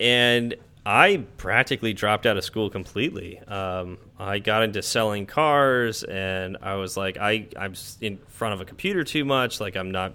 And 0.00 0.54
I 0.86 1.26
practically 1.36 1.92
dropped 1.92 2.24
out 2.24 2.38
of 2.38 2.44
school 2.44 2.70
completely. 2.70 3.40
Um, 3.40 3.98
I 4.18 4.38
got 4.38 4.62
into 4.62 4.80
selling 4.80 5.26
cars, 5.26 6.02
and 6.02 6.56
I 6.62 6.76
was 6.76 6.96
like, 6.96 7.18
I 7.18 7.46
I'm 7.58 7.74
in 8.00 8.16
front 8.28 8.54
of 8.54 8.62
a 8.62 8.64
computer 8.64 9.04
too 9.04 9.26
much. 9.26 9.60
Like 9.60 9.76
I'm 9.76 9.90
not 9.90 10.14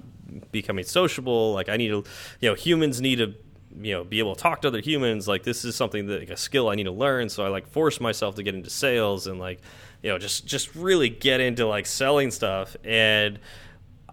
becoming 0.51 0.83
sociable. 0.83 1.53
Like 1.53 1.69
I 1.69 1.77
need 1.77 1.89
to, 1.89 2.03
you 2.39 2.49
know, 2.49 2.55
humans 2.55 3.01
need 3.01 3.17
to, 3.17 3.35
you 3.79 3.93
know, 3.93 4.03
be 4.03 4.17
able 4.17 4.33
to 4.33 4.41
talk 4.41 4.63
to 4.63 4.69
other 4.69 4.79
humans. 4.79 5.27
Like 5.27 5.43
this 5.43 5.63
is 5.63 5.75
something 5.75 6.07
that 6.07 6.21
like, 6.21 6.31
a 6.31 6.37
skill 6.37 6.69
I 6.69 6.75
need 6.75 6.85
to 6.85 6.91
learn. 6.91 7.29
So 7.29 7.45
I 7.45 7.49
like 7.49 7.67
forced 7.67 8.01
myself 8.01 8.33
to 8.35 8.43
get 8.43 8.55
into 8.55 8.71
sales 8.71 9.27
and 9.27 9.39
like, 9.39 9.61
you 10.01 10.09
know, 10.09 10.17
just 10.17 10.47
just 10.47 10.73
really 10.73 11.09
get 11.09 11.39
into 11.39 11.67
like 11.67 11.85
selling 11.85 12.31
stuff. 12.31 12.75
And 12.83 13.37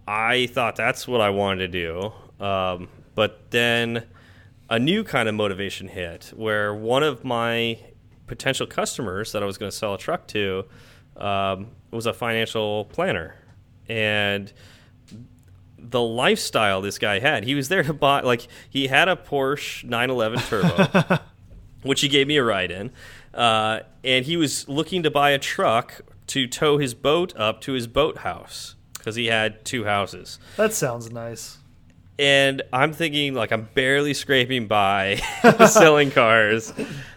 I 0.06 0.46
thought 0.48 0.76
that's 0.76 1.08
what 1.08 1.22
I 1.22 1.30
wanted 1.30 1.72
to 1.72 2.12
do. 2.38 2.44
Um, 2.44 2.88
but 3.20 3.50
then 3.50 4.04
a 4.70 4.78
new 4.78 5.04
kind 5.04 5.28
of 5.28 5.34
motivation 5.34 5.88
hit 5.88 6.32
where 6.34 6.74
one 6.74 7.02
of 7.02 7.22
my 7.22 7.78
potential 8.26 8.66
customers 8.66 9.32
that 9.32 9.42
I 9.42 9.44
was 9.44 9.58
going 9.58 9.70
to 9.70 9.76
sell 9.76 9.92
a 9.92 9.98
truck 9.98 10.26
to 10.28 10.64
um, 11.18 11.66
was 11.90 12.06
a 12.06 12.14
financial 12.14 12.86
planner. 12.86 13.34
And 13.90 14.50
the 15.78 16.00
lifestyle 16.00 16.80
this 16.80 16.98
guy 16.98 17.18
had, 17.18 17.44
he 17.44 17.54
was 17.54 17.68
there 17.68 17.82
to 17.82 17.92
buy, 17.92 18.22
like, 18.22 18.48
he 18.70 18.86
had 18.86 19.06
a 19.06 19.16
Porsche 19.16 19.84
911 19.84 20.38
Turbo, 20.38 21.18
which 21.82 22.00
he 22.00 22.08
gave 22.08 22.26
me 22.26 22.38
a 22.38 22.42
ride 22.42 22.70
in. 22.70 22.90
Uh, 23.34 23.80
and 24.02 24.24
he 24.24 24.38
was 24.38 24.66
looking 24.66 25.02
to 25.02 25.10
buy 25.10 25.32
a 25.32 25.38
truck 25.38 26.00
to 26.28 26.46
tow 26.46 26.78
his 26.78 26.94
boat 26.94 27.36
up 27.36 27.60
to 27.60 27.72
his 27.72 27.86
boathouse 27.86 28.76
because 28.94 29.16
he 29.16 29.26
had 29.26 29.62
two 29.62 29.84
houses 29.84 30.38
that 30.56 30.72
sounds 30.72 31.10
nice. 31.10 31.58
And 32.20 32.62
I'm 32.72 32.92
thinking 32.92 33.34
like 33.34 33.50
I'm 33.52 33.68
barely 33.74 34.14
scraping 34.14 34.66
by 34.66 35.16
selling 35.68 36.10
cars. 36.10 36.72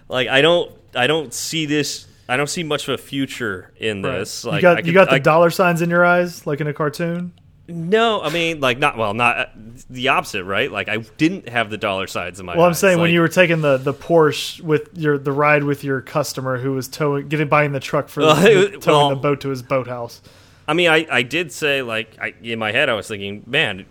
Like 0.09 0.27
I 0.29 0.41
don't 0.41 0.71
I 0.95 1.07
don't 1.07 1.33
see 1.33 1.65
this 1.65 2.07
I 2.29 2.37
don't 2.37 2.47
see 2.49 2.63
much 2.63 2.87
of 2.87 2.93
a 2.95 2.97
future 2.97 3.71
in 3.77 4.01
this. 4.01 4.45
Like 4.45 4.55
you 4.55 4.61
got 4.61 4.77
I 4.77 4.81
you 4.81 4.93
got 4.93 5.09
the 5.09 5.15
I- 5.15 5.19
dollar 5.19 5.49
signs 5.49 5.81
in 5.81 5.89
your 5.89 6.05
eyes, 6.05 6.47
like 6.47 6.61
in 6.61 6.67
a 6.67 6.73
cartoon. 6.73 7.33
no, 7.67 8.21
I 8.21 8.29
mean 8.29 8.59
like 8.61 8.77
not 8.79 8.97
well, 8.97 9.13
not 9.13 9.49
the 9.89 10.07
opposite, 10.07 10.43
right? 10.45 10.71
Like 10.71 10.87
I 10.89 10.97
didn't 11.17 11.49
have 11.49 11.69
the 11.69 11.77
dollar 11.77 12.07
signs 12.07 12.39
in 12.39 12.45
my 12.45 12.55
Well, 12.55 12.65
I'm 12.65 12.71
eyes. 12.71 12.79
saying 12.79 12.99
when 12.99 13.11
you 13.11 13.19
were 13.19 13.27
taking 13.27 13.61
the 13.61 13.77
the 13.77 13.93
Porsche 13.93 14.61
with 14.61 14.89
your 14.97 15.17
the 15.17 15.31
ride 15.33 15.63
with 15.63 15.83
your 15.83 15.99
customer 16.01 16.57
who 16.57 16.71
was 16.73 16.87
towing, 16.87 17.27
getting 17.27 17.47
buying 17.49 17.71
the 17.73 17.79
truck 17.81 18.07
for 18.09 18.21
Well, 18.23 18.35
the, 18.35 18.73
it- 18.73 18.81
towing 18.81 18.97
well- 18.97 19.09
the 19.09 19.15
boat 19.17 19.41
to 19.41 19.49
his 19.49 19.61
boathouse. 19.61 20.21
I 20.65 20.73
mean, 20.73 20.89
I, 20.89 21.05
I 21.11 21.23
did 21.23 21.51
say 21.51 21.81
like 21.81 22.15
I, 22.21 22.33
in 22.41 22.57
my 22.57 22.71
head, 22.71 22.87
I 22.87 22.93
was 22.93 23.05
thinking, 23.09 23.43
man, 23.45 23.85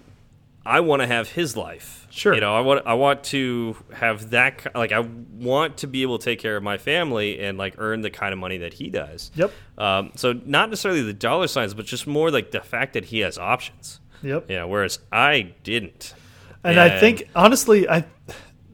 I 0.64 0.80
want 0.80 1.02
to 1.02 1.06
have 1.06 1.30
his 1.30 1.56
life. 1.56 2.06
Sure. 2.10 2.34
you 2.34 2.40
know, 2.40 2.54
I 2.54 2.60
want 2.60 2.86
I 2.86 2.94
want 2.94 3.24
to 3.24 3.76
have 3.94 4.30
that 4.30 4.66
like 4.74 4.92
I 4.92 5.00
want 5.00 5.78
to 5.78 5.86
be 5.86 6.02
able 6.02 6.18
to 6.18 6.24
take 6.24 6.38
care 6.38 6.56
of 6.56 6.62
my 6.62 6.76
family 6.78 7.40
and 7.40 7.56
like 7.56 7.74
earn 7.78 8.02
the 8.02 8.10
kind 8.10 8.32
of 8.32 8.38
money 8.38 8.58
that 8.58 8.74
he 8.74 8.90
does. 8.90 9.30
Yep. 9.34 9.50
Um, 9.78 10.12
so 10.14 10.32
not 10.44 10.68
necessarily 10.68 11.02
the 11.02 11.14
dollar 11.14 11.46
signs, 11.46 11.72
but 11.74 11.86
just 11.86 12.06
more 12.06 12.30
like 12.30 12.50
the 12.50 12.60
fact 12.60 12.92
that 12.92 13.06
he 13.06 13.20
has 13.20 13.38
options. 13.38 14.00
Yep. 14.22 14.50
You 14.50 14.56
know, 14.56 14.68
whereas 14.68 14.98
I 15.10 15.54
didn't. 15.64 16.14
And 16.62 16.78
I 16.78 17.00
think 17.00 17.28
honestly, 17.34 17.88
I 17.88 18.04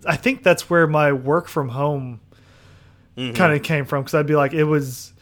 I 0.04 0.16
think 0.16 0.42
that's 0.42 0.68
where 0.68 0.86
my 0.86 1.12
work 1.12 1.48
from 1.48 1.68
home 1.70 2.20
Mm-hmm. 3.16 3.34
kind 3.34 3.52
of 3.52 3.64
came 3.64 3.84
from 3.84 4.02
because 4.04 4.14
I'd 4.14 4.28
be 4.28 4.36
like, 4.36 4.52
it 4.52 4.62
was, 4.62 5.12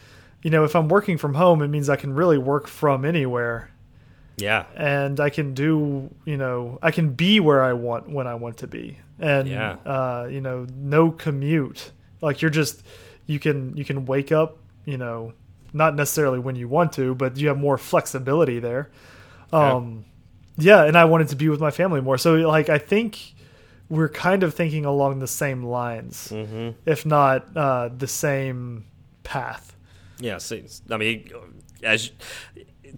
you 0.43 0.51
know, 0.51 0.65
if 0.65 0.77
I'm 0.77 0.87
working 0.87 1.17
from 1.17 1.33
home, 1.33 1.63
it 1.63 1.69
means 1.69 1.89
I 1.89 1.97
can 1.97 2.13
really 2.13 2.37
work 2.37 2.67
from 2.67 3.07
anywhere 3.07 3.71
Yeah. 4.37 4.65
and 4.77 5.19
I 5.21 5.31
can 5.31 5.55
do, 5.55 6.11
you 6.25 6.37
know, 6.37 6.79
I 6.83 6.91
can 6.91 7.11
be 7.15 7.41
where 7.41 7.63
I 7.65 7.73
want 7.73 8.09
when 8.11 8.27
I 8.27 8.35
want 8.35 8.59
to 8.59 8.67
be, 8.67 8.99
and 9.19 9.49
Yeah. 9.49 9.77
uh, 9.85 10.29
you 10.31 10.41
know, 10.41 10.67
no 10.77 11.11
commute. 11.11 11.93
Like 12.21 12.43
you're 12.43 12.51
just, 12.51 12.83
you 13.27 13.39
can 13.39 13.77
you 13.77 13.85
can 13.85 14.05
wake 14.07 14.33
up, 14.33 14.59
you 14.85 14.99
know, 14.99 15.33
not 15.73 15.95
necessarily 15.95 16.39
when 16.39 16.57
you 16.57 16.69
want 16.69 16.93
to, 16.95 17.15
but 17.15 17.37
you 17.37 17.49
have 17.49 17.59
more 17.59 17.79
flexibility 17.79 18.59
there. 18.61 18.91
Um, 19.53 20.05
yeah, 20.59 20.85
and 20.85 20.97
I 20.97 21.05
wanted 21.05 21.29
to 21.29 21.37
be 21.37 21.49
with 21.49 21.61
my 21.61 21.71
family 21.71 22.01
more. 22.01 22.19
So 22.19 22.35
like 22.35 22.69
I 22.69 22.79
think 22.79 23.35
we're 23.89 24.09
kind 24.09 24.43
of 24.43 24.53
thinking 24.55 24.85
along 24.85 25.21
the 25.21 25.27
same 25.29 25.63
lines, 25.65 26.29
hmm 26.31 26.71
if 26.85 27.07
not 27.07 27.57
uh, 27.57 27.89
the 27.97 28.07
same 28.09 28.85
path. 29.23 29.77
Yeah. 30.19 30.39
So, 30.39 30.59
I 30.91 30.97
mean, 30.97 31.31
as 31.83 32.11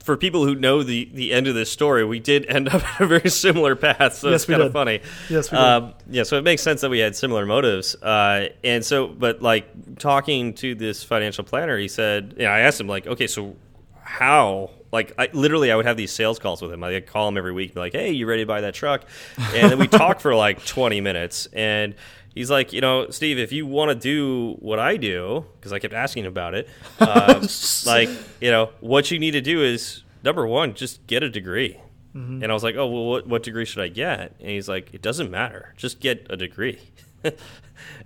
for 0.02 0.16
people 0.16 0.44
who 0.44 0.54
know 0.54 0.82
the 0.82 1.08
the 1.12 1.32
end 1.32 1.46
of 1.46 1.54
this 1.54 1.70
story, 1.70 2.04
we 2.04 2.20
did 2.20 2.46
end 2.46 2.68
up 2.68 2.84
at 2.94 3.00
a 3.00 3.06
very 3.06 3.30
similar 3.30 3.76
path. 3.76 4.14
So 4.14 4.30
Yes, 4.30 4.42
it's 4.42 4.50
kind 4.50 4.62
of 4.62 4.72
funny. 4.72 5.00
Yes, 5.28 5.50
we 5.50 5.58
did. 5.58 5.64
Um, 5.64 5.94
yeah. 6.10 6.22
So 6.22 6.36
it 6.38 6.44
makes 6.44 6.62
sense 6.62 6.80
that 6.80 6.90
we 6.90 6.98
had 6.98 7.16
similar 7.16 7.46
motives. 7.46 7.94
Uh, 7.96 8.48
and 8.64 8.84
so, 8.84 9.06
but 9.08 9.42
like 9.42 9.98
talking 9.98 10.54
to 10.54 10.74
this 10.74 11.02
financial 11.02 11.44
planner, 11.44 11.78
he 11.78 11.88
said, 11.88 12.34
you 12.38 12.44
know, 12.44 12.50
I 12.50 12.60
asked 12.60 12.80
him 12.80 12.88
like, 12.88 13.06
okay, 13.06 13.26
so 13.26 13.56
how? 14.02 14.70
Like, 14.90 15.12
I 15.18 15.28
literally, 15.34 15.70
I 15.70 15.76
would 15.76 15.84
have 15.84 15.98
these 15.98 16.12
sales 16.12 16.38
calls 16.38 16.62
with 16.62 16.72
him. 16.72 16.82
I'd 16.82 17.06
call 17.06 17.28
him 17.28 17.36
every 17.36 17.52
week, 17.52 17.74
be 17.74 17.80
like, 17.80 17.92
"Hey, 17.92 18.12
you 18.12 18.26
ready 18.26 18.42
to 18.42 18.46
buy 18.46 18.62
that 18.62 18.72
truck?" 18.72 19.04
And 19.36 19.70
then 19.70 19.78
we 19.78 19.86
talk 19.88 20.20
for 20.20 20.34
like 20.34 20.64
twenty 20.64 21.02
minutes, 21.02 21.46
and 21.52 21.94
he's 22.34 22.50
like, 22.50 22.72
"You 22.72 22.80
know, 22.80 23.08
Steve, 23.10 23.38
if 23.38 23.52
you 23.52 23.66
want 23.66 23.90
to 23.90 23.94
do 23.94 24.56
what 24.60 24.78
I 24.78 24.96
do, 24.96 25.44
because 25.56 25.72
I 25.72 25.78
kept 25.78 25.94
asking 25.94 26.26
about 26.26 26.54
it, 26.54 26.68
um, 27.00 27.46
like, 27.86 28.08
you 28.40 28.50
know, 28.50 28.70
what 28.80 29.10
you 29.10 29.18
need 29.18 29.32
to 29.32 29.40
do 29.40 29.62
is 29.62 30.02
number 30.24 30.46
one, 30.46 30.74
just 30.74 31.06
get 31.06 31.22
a 31.22 31.30
degree." 31.30 31.78
And 32.14 32.46
I 32.46 32.52
was 32.52 32.64
like, 32.64 32.74
"Oh, 32.74 32.88
well, 32.88 33.04
what, 33.04 33.26
what 33.28 33.42
degree 33.44 33.64
should 33.64 33.80
I 33.82 33.86
get?" 33.86 34.34
And 34.40 34.48
he's 34.50 34.68
like, 34.68 34.92
"It 34.92 35.02
doesn't 35.02 35.30
matter. 35.30 35.72
Just 35.76 36.00
get 36.00 36.26
a 36.30 36.36
degree." 36.36 36.80
and 37.22 37.34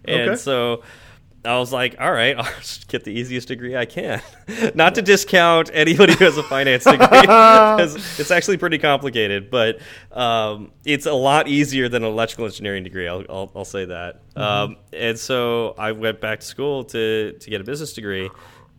Okay. 0.07 0.37
so 0.37 0.83
I 1.45 1.59
was 1.59 1.73
like, 1.73 1.97
all 2.01 2.13
right, 2.13 2.37
I'll 2.39 2.45
just 2.61 2.89
get 2.89 3.05
the 3.05 3.13
easiest 3.13 3.49
degree 3.49 3.77
I 3.77 3.85
can. 3.85 4.23
Not 4.75 4.95
to 4.95 5.03
discount 5.03 5.71
anybody 5.73 6.15
who 6.15 6.25
has 6.25 6.39
a 6.39 6.43
finance 6.43 6.85
degree, 6.85 6.99
because 7.21 8.21
it's 8.21 8.31
actually 8.31 8.59
pretty 8.59 8.79
complicated, 8.79 9.51
but 9.51 9.81
um, 10.13 10.71
it's 10.85 11.07
a 11.07 11.13
lot 11.13 11.49
easier 11.49 11.89
than 11.89 12.05
an 12.05 12.11
electrical 12.11 12.45
engineering 12.45 12.85
degree. 12.85 13.09
I'll, 13.09 13.25
I'll, 13.29 13.53
I'll 13.57 13.65
say 13.65 13.87
that. 13.87 14.23
Um, 14.37 14.77
and 14.93 15.19
so 15.19 15.75
I 15.79 15.93
went 15.93 16.21
back 16.21 16.41
to 16.41 16.47
school 16.47 16.85
to, 16.85 17.33
to 17.33 17.51
get 17.51 17.61
a 17.61 17.65
business 17.65 17.93
degree. 17.93 18.31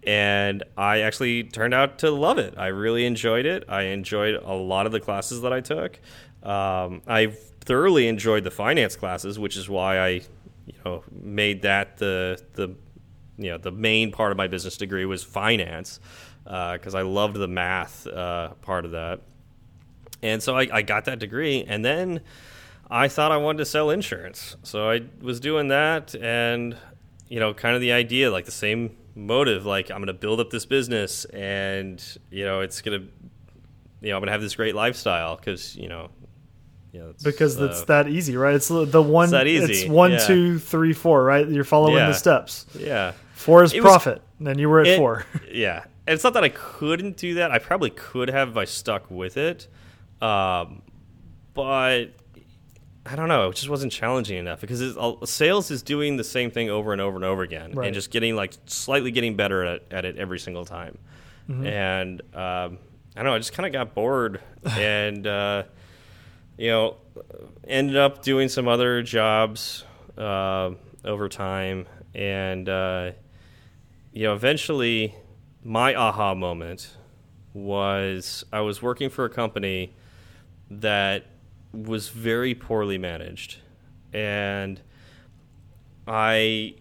And 0.05 0.63
I 0.77 0.99
actually 0.99 1.45
turned 1.45 1.73
out 1.73 1.99
to 1.99 2.11
love 2.11 2.37
it. 2.37 2.55
I 2.57 2.67
really 2.67 3.05
enjoyed 3.05 3.45
it. 3.45 3.63
I 3.69 3.83
enjoyed 3.83 4.35
a 4.35 4.53
lot 4.53 4.85
of 4.85 4.91
the 4.91 4.99
classes 4.99 5.41
that 5.41 5.53
I 5.53 5.61
took. 5.61 5.97
Um, 6.43 7.01
I 7.07 7.27
thoroughly 7.61 8.09
enjoyed 8.09 8.43
the 8.43 8.51
finance 8.51 8.97
classes, 8.97 9.39
which 9.39 9.55
is 9.55 9.69
why 9.69 9.99
I 9.99 10.21
you 10.65 10.73
know 10.85 11.03
made 11.11 11.61
that 11.63 11.97
the 11.97 12.41
the 12.53 12.75
you 13.37 13.49
know 13.49 13.57
the 13.57 13.71
main 13.71 14.11
part 14.11 14.31
of 14.31 14.37
my 14.37 14.47
business 14.47 14.77
degree 14.77 15.05
was 15.05 15.23
finance 15.23 15.99
because 16.43 16.93
I 16.93 17.01
loved 17.03 17.35
the 17.37 17.47
math 17.47 18.05
uh, 18.05 18.49
part 18.61 18.85
of 18.85 18.91
that, 18.91 19.21
and 20.21 20.43
so 20.43 20.57
I, 20.57 20.67
I 20.71 20.81
got 20.81 21.05
that 21.05 21.19
degree, 21.19 21.63
and 21.63 21.83
then 21.83 22.21
I 22.89 23.07
thought 23.07 23.31
I 23.31 23.37
wanted 23.37 23.59
to 23.59 23.65
sell 23.65 23.89
insurance, 23.89 24.57
so 24.63 24.89
I 24.89 25.01
was 25.21 25.39
doing 25.39 25.69
that, 25.69 26.15
and 26.15 26.77
you 27.29 27.39
know, 27.39 27.53
kind 27.53 27.75
of 27.75 27.81
the 27.81 27.91
idea, 27.91 28.29
like 28.29 28.45
the 28.45 28.51
same 28.51 28.95
motive, 29.15 29.65
like 29.65 29.89
I'm 29.89 29.97
going 29.97 30.07
to 30.07 30.13
build 30.13 30.39
up 30.39 30.49
this 30.49 30.65
business, 30.65 31.25
and 31.25 32.03
you 32.29 32.45
know, 32.45 32.61
it's 32.61 32.81
going 32.81 33.01
to, 33.01 33.07
you 34.01 34.09
know, 34.09 34.17
I'm 34.17 34.21
going 34.21 34.27
to 34.27 34.33
have 34.33 34.41
this 34.41 34.55
great 34.55 34.75
lifestyle 34.75 35.35
because 35.35 35.75
you 35.75 35.89
know. 35.89 36.09
It's, 36.93 37.23
because 37.23 37.59
uh, 37.59 37.65
it's 37.65 37.83
that 37.85 38.07
easy, 38.07 38.37
right? 38.37 38.53
It's 38.53 38.67
the 38.67 39.01
one. 39.01 39.31
that 39.31 39.47
easy, 39.47 39.73
It's 39.73 39.89
one, 39.89 40.11
yeah. 40.13 40.17
two, 40.19 40.59
three, 40.59 40.93
four, 40.93 41.23
right? 41.23 41.47
You're 41.47 41.63
following 41.63 41.95
Yeah. 41.95 42.07
the 42.07 42.13
steps. 42.13 42.65
yeah. 42.77 43.13
Four 43.33 43.63
is 43.63 43.73
It 43.73 43.81
was- 43.81 43.89
profit, 43.91 44.21
and 44.45 44.59
you 44.59 44.69
were 44.69 44.81
at 44.81 44.87
It- 44.87 44.97
four. 44.97 45.25
Yeah, 45.51 45.83
and 46.07 46.13
it's 46.13 46.23
not 46.23 46.33
that 46.33 46.43
I 46.43 46.49
couldn't 46.49 47.17
do 47.17 47.33
that. 47.35 47.51
I 47.51 47.59
probably 47.59 47.89
could 47.89 48.29
have 48.29 48.49
if 48.49 48.57
I 48.57 48.65
stuck 48.65 49.09
with 49.11 49.37
it, 49.37 49.67
um, 50.21 50.81
but 51.53 52.05
I 53.05 53.15
don't 53.15 53.27
know. 53.27 53.49
It 53.49 53.55
just 53.55 53.69
wasn't 53.69 53.91
challenging 53.91 54.37
enough 54.37 54.61
because 54.61 54.79
it's, 54.81 54.97
uh, 54.97 55.25
sales 55.25 55.69
is 55.71 55.83
doing 55.83 56.15
the 56.17 56.23
same 56.23 56.51
thing 56.51 56.69
over 56.69 56.93
and 56.93 57.01
over 57.01 57.15
and 57.17 57.25
over 57.25 57.41
again, 57.43 57.71
Right. 57.73 57.87
and 57.87 57.93
just 57.93 58.11
getting 58.11 58.35
like 58.35 58.53
slightly 58.65 59.11
getting 59.11 59.35
better 59.35 59.63
at, 59.65 59.83
at 59.91 60.05
it 60.05 60.17
every 60.17 60.39
single 60.39 60.63
time. 60.65 60.97
Mm-hmm. 61.49 61.65
And 61.67 62.21
um, 62.33 62.77
I 63.15 63.17
don't 63.17 63.25
know. 63.25 63.33
I 63.35 63.37
just 63.39 63.51
kind 63.53 63.67
of 63.67 63.73
got 63.73 63.93
bored, 63.93 64.39
and 64.77 65.27
uh, 65.27 65.63
you 66.57 66.69
know, 66.69 66.97
ended 67.67 67.97
up 67.97 68.21
doing 68.21 68.49
some 68.49 68.67
other 68.67 69.01
jobs 69.01 69.83
uh, 70.17 70.71
over 71.03 71.29
time, 71.29 71.87
and 72.13 72.69
uh, 72.69 73.11
you 74.11 74.23
know, 74.23 74.33
eventually, 74.33 75.15
my 75.63 75.95
aha 75.95 76.35
moment 76.35 76.95
was 77.53 78.43
I 78.51 78.61
was 78.61 78.81
working 78.81 79.09
for 79.09 79.25
a 79.25 79.29
company 79.29 79.95
that 80.69 81.25
was 81.71 82.09
very 82.09 82.53
poorly 82.53 82.97
managed, 82.97 83.57
and 84.11 84.79
I 86.07 86.75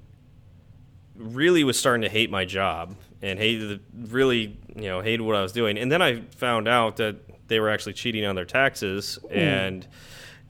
really 1.14 1.64
was 1.64 1.78
starting 1.78 2.02
to 2.02 2.08
hate 2.08 2.30
my 2.30 2.44
job 2.44 2.96
and 3.22 3.38
hated 3.38 3.68
the, 3.68 3.80
really 4.12 4.58
you 4.74 4.82
know 4.88 5.00
hated 5.00 5.22
what 5.22 5.36
I 5.36 5.42
was 5.42 5.52
doing. 5.52 5.78
And 5.78 5.90
then 5.90 6.02
I 6.02 6.22
found 6.36 6.68
out 6.68 6.96
that 6.96 7.16
they 7.48 7.60
were 7.60 7.70
actually 7.70 7.94
cheating 7.94 8.24
on 8.24 8.34
their 8.34 8.44
taxes, 8.44 9.18
and 9.30 9.86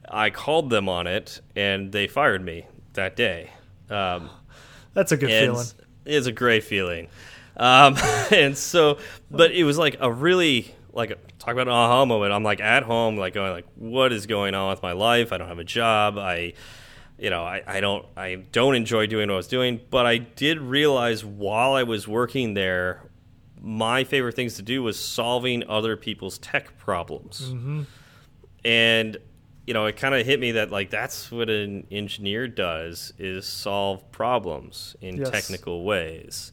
I 0.09 0.31
called 0.31 0.71
them 0.71 0.89
on 0.89 1.07
it, 1.07 1.41
and 1.55 1.93
they 1.93 2.09
fired 2.09 2.45
me 2.45 2.67
that 2.95 3.17
day. 3.17 3.51
Um, 3.91 4.31
That's 4.95 5.13
a 5.13 5.17
good 5.17 5.31
feeling. 5.31 5.67
It's 6.05 6.27
a 6.27 6.33
great 6.33 6.65
feeling. 6.65 7.09
Um, 7.57 7.97
and 8.31 8.57
so, 8.57 8.99
but 9.31 9.53
it 9.53 9.65
was 9.65 9.79
like 9.79 9.97
a 10.01 10.13
really 10.13 10.75
like 10.93 11.11
talk 11.39 11.53
about 11.53 11.69
an 11.69 11.73
aha 11.73 12.05
moment. 12.05 12.33
I'm 12.33 12.43
like 12.43 12.61
at 12.61 12.83
home, 12.83 13.17
like 13.17 13.35
going 13.35 13.53
like, 13.53 13.67
what 13.77 14.13
is 14.13 14.27
going 14.27 14.55
on 14.55 14.71
with 14.71 14.83
my 14.83 14.93
life? 14.93 15.33
I 15.33 15.39
don't 15.39 15.49
have 15.49 15.59
a 15.59 15.65
job. 15.65 16.19
I, 16.19 16.55
you 17.23 17.31
know, 17.31 17.45
I, 17.45 17.63
I 17.67 17.81
don't 17.81 18.05
I 18.17 18.35
don't 18.51 18.75
enjoy 18.75 19.07
doing 19.07 19.29
what 19.29 19.35
I 19.35 19.37
was 19.37 19.47
doing. 19.49 19.81
But 19.91 20.05
I 20.07 20.19
did 20.19 20.59
realize 20.61 21.25
while 21.25 21.73
I 21.75 21.85
was 21.85 22.07
working 22.09 22.55
there, 22.55 23.09
my 23.61 24.03
favorite 24.05 24.35
things 24.35 24.55
to 24.57 24.63
do 24.63 24.83
was 24.83 24.99
solving 24.99 25.63
other 25.69 25.97
people's 25.97 26.37
tech 26.39 26.77
problems 26.79 27.41
Mm-hmm. 27.49 27.83
and 28.65 29.17
you 29.67 29.75
know 29.75 29.87
it 29.87 29.97
kind 29.97 30.15
of 30.17 30.27
hit 30.27 30.41
me 30.41 30.51
that 30.53 30.73
like 30.73 30.91
that's 30.91 31.31
what 31.31 31.49
an 31.49 31.87
engineer 31.93 32.49
does 32.49 33.13
is 33.19 33.47
solve 33.47 34.11
problems 34.11 34.97
in 35.01 35.19
Yes. 35.19 35.31
technical 35.31 35.85
ways 35.85 36.51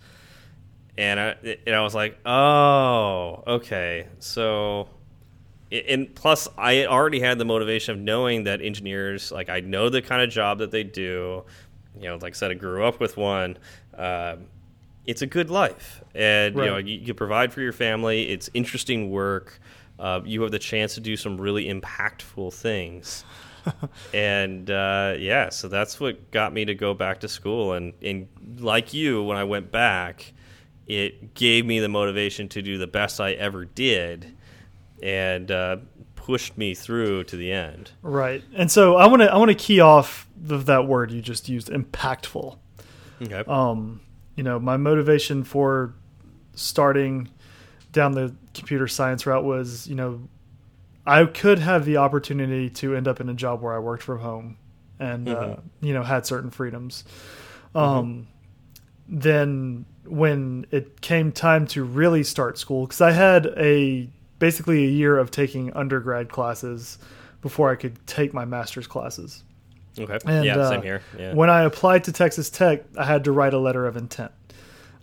and 0.99 1.19
I, 1.19 1.35
and 1.65 1.75
I 1.75 1.81
was 1.81 1.95
like 1.95 2.19
oh 2.27 3.43
okay 3.47 4.07
so 4.19 4.87
and 5.71 6.13
plus 6.15 6.47
i 6.57 6.85
already 6.85 7.19
had 7.19 7.37
the 7.37 7.45
motivation 7.45 7.93
of 7.93 8.01
knowing 8.01 8.43
that 8.43 8.61
engineers 8.61 9.31
like 9.31 9.49
i 9.49 9.59
know 9.59 9.89
the 9.89 10.01
kind 10.01 10.21
of 10.21 10.29
job 10.29 10.59
that 10.59 10.71
they 10.71 10.83
do. 10.83 11.43
You 11.99 12.07
know 12.07 12.15
like 12.15 12.33
i 12.33 12.35
said 12.35 12.51
i 12.51 12.53
grew 12.53 12.85
up 12.85 12.99
with 12.99 13.17
one. 13.17 13.57
Um, 13.95 14.45
it's 15.05 15.21
a 15.21 15.27
good 15.27 15.49
life. 15.49 16.03
And 16.13 16.55
you 16.55 16.65
know 16.65 16.77
you, 16.77 16.99
you 16.99 17.13
provide 17.13 17.51
for 17.51 17.61
your 17.61 17.73
family. 17.73 18.29
It's 18.29 18.49
interesting 18.53 19.09
work. 19.09 19.59
Uh, 19.97 20.21
you 20.23 20.41
have 20.43 20.51
the 20.51 20.59
chance 20.59 20.93
to 20.95 21.01
do 21.01 21.17
some 21.17 21.39
really 21.39 21.65
impactful 21.65 22.53
things. 22.53 23.23
And 24.13 24.71
uh, 24.71 25.15
yeah 25.19 25.49
so 25.49 25.67
that's 25.67 25.99
what 25.99 26.31
got 26.31 26.53
me 26.53 26.65
to 26.65 26.73
go 26.73 26.93
back 26.93 27.19
to 27.19 27.27
school. 27.27 27.73
And, 27.73 27.93
and 28.01 28.27
like 28.59 28.93
you 28.93 29.21
when 29.23 29.37
i 29.37 29.43
went 29.43 29.71
back 29.71 30.33
it 30.87 31.35
gave 31.35 31.65
me 31.65 31.79
the 31.79 31.89
motivation 31.89 32.49
to 32.49 32.61
do 32.61 32.77
the 32.77 32.87
best 32.87 33.21
i 33.21 33.33
ever 33.33 33.65
did 33.65 34.35
and 35.01 35.51
uh, 35.51 35.77
pushed 36.15 36.57
me 36.57 36.73
through 36.73 37.23
to 37.25 37.35
the 37.35 37.51
end 37.51 37.91
Right. 38.01 38.43
And 38.55 38.71
so 38.71 38.95
I 38.97 39.07
want 39.07 39.21
to 39.21 39.31
I 39.31 39.37
want 39.37 39.49
to 39.49 39.55
key 39.55 39.79
off 39.79 40.27
of 40.49 40.65
that 40.67 40.87
word 40.87 41.11
you 41.11 41.21
just 41.21 41.49
used, 41.49 41.69
impactful. 41.69 42.57
okay 43.21 43.43
Um, 43.49 44.01
you 44.35 44.43
know, 44.43 44.59
my 44.59 44.77
motivation 44.77 45.43
for 45.43 45.93
starting 46.53 47.29
down 47.91 48.13
the 48.13 48.33
computer 48.53 48.87
science 48.87 49.25
route 49.25 49.43
was, 49.43 49.87
you 49.87 49.95
know, 49.95 50.21
I 51.05 51.25
could 51.25 51.59
have 51.59 51.85
the 51.85 51.97
opportunity 51.97 52.69
to 52.69 52.95
end 52.95 53.07
up 53.07 53.19
in 53.19 53.29
a 53.29 53.33
job 53.33 53.61
where 53.61 53.73
I 53.73 53.79
worked 53.79 54.03
from 54.03 54.19
home 54.19 54.57
and 54.99 55.27
uh, 55.27 55.55
you 55.81 55.93
know 55.93 56.03
had 56.03 56.25
certain 56.25 56.51
freedoms. 56.51 57.03
Um, 57.73 58.27
Then 59.07 59.85
when 60.05 60.67
it 60.71 61.01
came 61.01 61.31
time 61.31 61.65
to 61.67 61.83
really 61.83 62.23
start 62.23 62.57
school, 62.59 62.85
because 62.85 63.01
I 63.01 63.11
had 63.11 63.47
a 63.57 64.09
basically 64.39 64.85
a 64.85 64.89
year 64.89 65.17
of 65.17 65.31
taking 65.31 65.71
undergrad 65.73 66.29
classes 66.29 66.97
before 67.41 67.69
I 67.69 67.75
could 67.75 68.05
take 68.07 68.33
my 68.33 68.45
master's 68.45 68.87
classes. 68.87 69.43
Okay. 69.97 70.17
And, 70.25 70.45
yeah, 70.45 70.57
uh, 70.57 70.69
same 70.69 70.81
here. 70.81 71.01
Yeah. 71.17 71.33
When 71.33 71.49
I 71.49 71.63
applied 71.63 72.05
to 72.05 72.11
Texas 72.11 72.49
Tech, 72.49 72.83
I 72.97 73.05
had 73.05 73.23
to 73.25 73.31
write 73.31 73.53
a 73.53 73.59
letter 73.59 73.85
of 73.85 73.97
intent. 73.97 74.31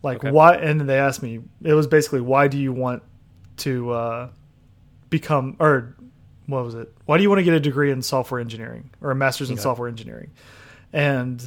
Like 0.03 0.19
Okay. 0.19 0.31
why? 0.31 0.57
And 0.57 0.81
they 0.89 0.99
asked 0.99 1.23
me. 1.23 1.41
It 1.63 1.75
was 1.75 1.87
basically, 1.87 2.21
why 2.21 2.49
do 2.49 2.59
you 2.59 2.73
want 2.73 3.03
to 3.59 3.91
uh, 3.91 4.29
become 5.11 5.57
or 5.59 5.97
what 6.47 6.65
was 6.65 6.75
it? 6.75 6.93
Why 7.07 7.17
do 7.17 7.23
you 7.23 7.29
want 7.29 7.41
to 7.41 7.43
get 7.45 7.55
a 7.55 7.61
degree 7.61 7.91
in 7.91 8.03
software 8.03 8.41
engineering 8.41 8.91
or 9.01 9.11
a 9.11 9.15
master's 9.15 9.51
in 9.51 9.55
Okay. 9.55 9.63
software 9.63 9.89
engineering? 9.89 10.31
And 10.93 11.45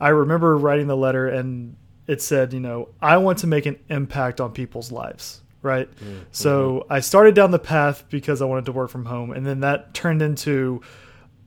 I 0.00 0.08
remember 0.08 0.56
writing 0.56 0.86
the 0.88 0.96
letter, 0.96 1.28
and 1.28 1.76
it 2.06 2.20
said, 2.20 2.52
you 2.52 2.60
know, 2.60 2.88
I 3.00 3.18
want 3.18 3.38
to 3.40 3.46
make 3.46 3.66
an 3.66 3.78
impact 3.88 4.40
on 4.40 4.52
people's 4.52 4.90
lives. 4.90 5.42
Right. 5.62 5.88
So 6.32 6.86
I 6.88 7.00
started 7.00 7.34
down 7.34 7.50
the 7.50 7.58
path 7.58 8.04
because 8.08 8.40
I 8.40 8.46
wanted 8.46 8.66
to 8.66 8.72
work 8.72 8.90
from 8.90 9.04
home, 9.04 9.30
and 9.30 9.46
then 9.46 9.60
that 9.60 9.92
turned 9.94 10.22
into 10.22 10.80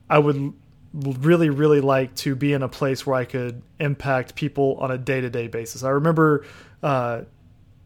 I 0.08 0.18
would 0.18 0.52
really, 0.94 1.50
really 1.50 1.80
like 1.80 2.14
to 2.14 2.36
be 2.36 2.52
in 2.52 2.62
a 2.62 2.68
place 2.68 3.04
where 3.04 3.16
I 3.16 3.24
could 3.24 3.62
impact 3.80 4.36
people 4.36 4.76
on 4.80 4.90
a 4.92 4.98
day 4.98 5.20
to 5.20 5.28
day 5.30 5.48
basis. 5.48 5.82
I 5.82 5.90
remember 5.90 6.44
uh, 6.82 7.22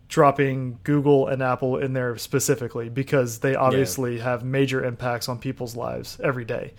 dropping 0.08 0.78
Google 0.84 1.28
and 1.28 1.42
Apple 1.42 1.78
in 1.78 1.92
there 1.94 2.16
specifically 2.18 2.88
because 2.90 3.38
they 3.38 3.54
obviously 3.54 4.18
have 4.18 4.44
major 4.44 4.84
impacts 4.84 5.28
on 5.28 5.38
people's 5.38 5.76
lives 5.76 6.18
every 6.22 6.44
day. 6.44 6.74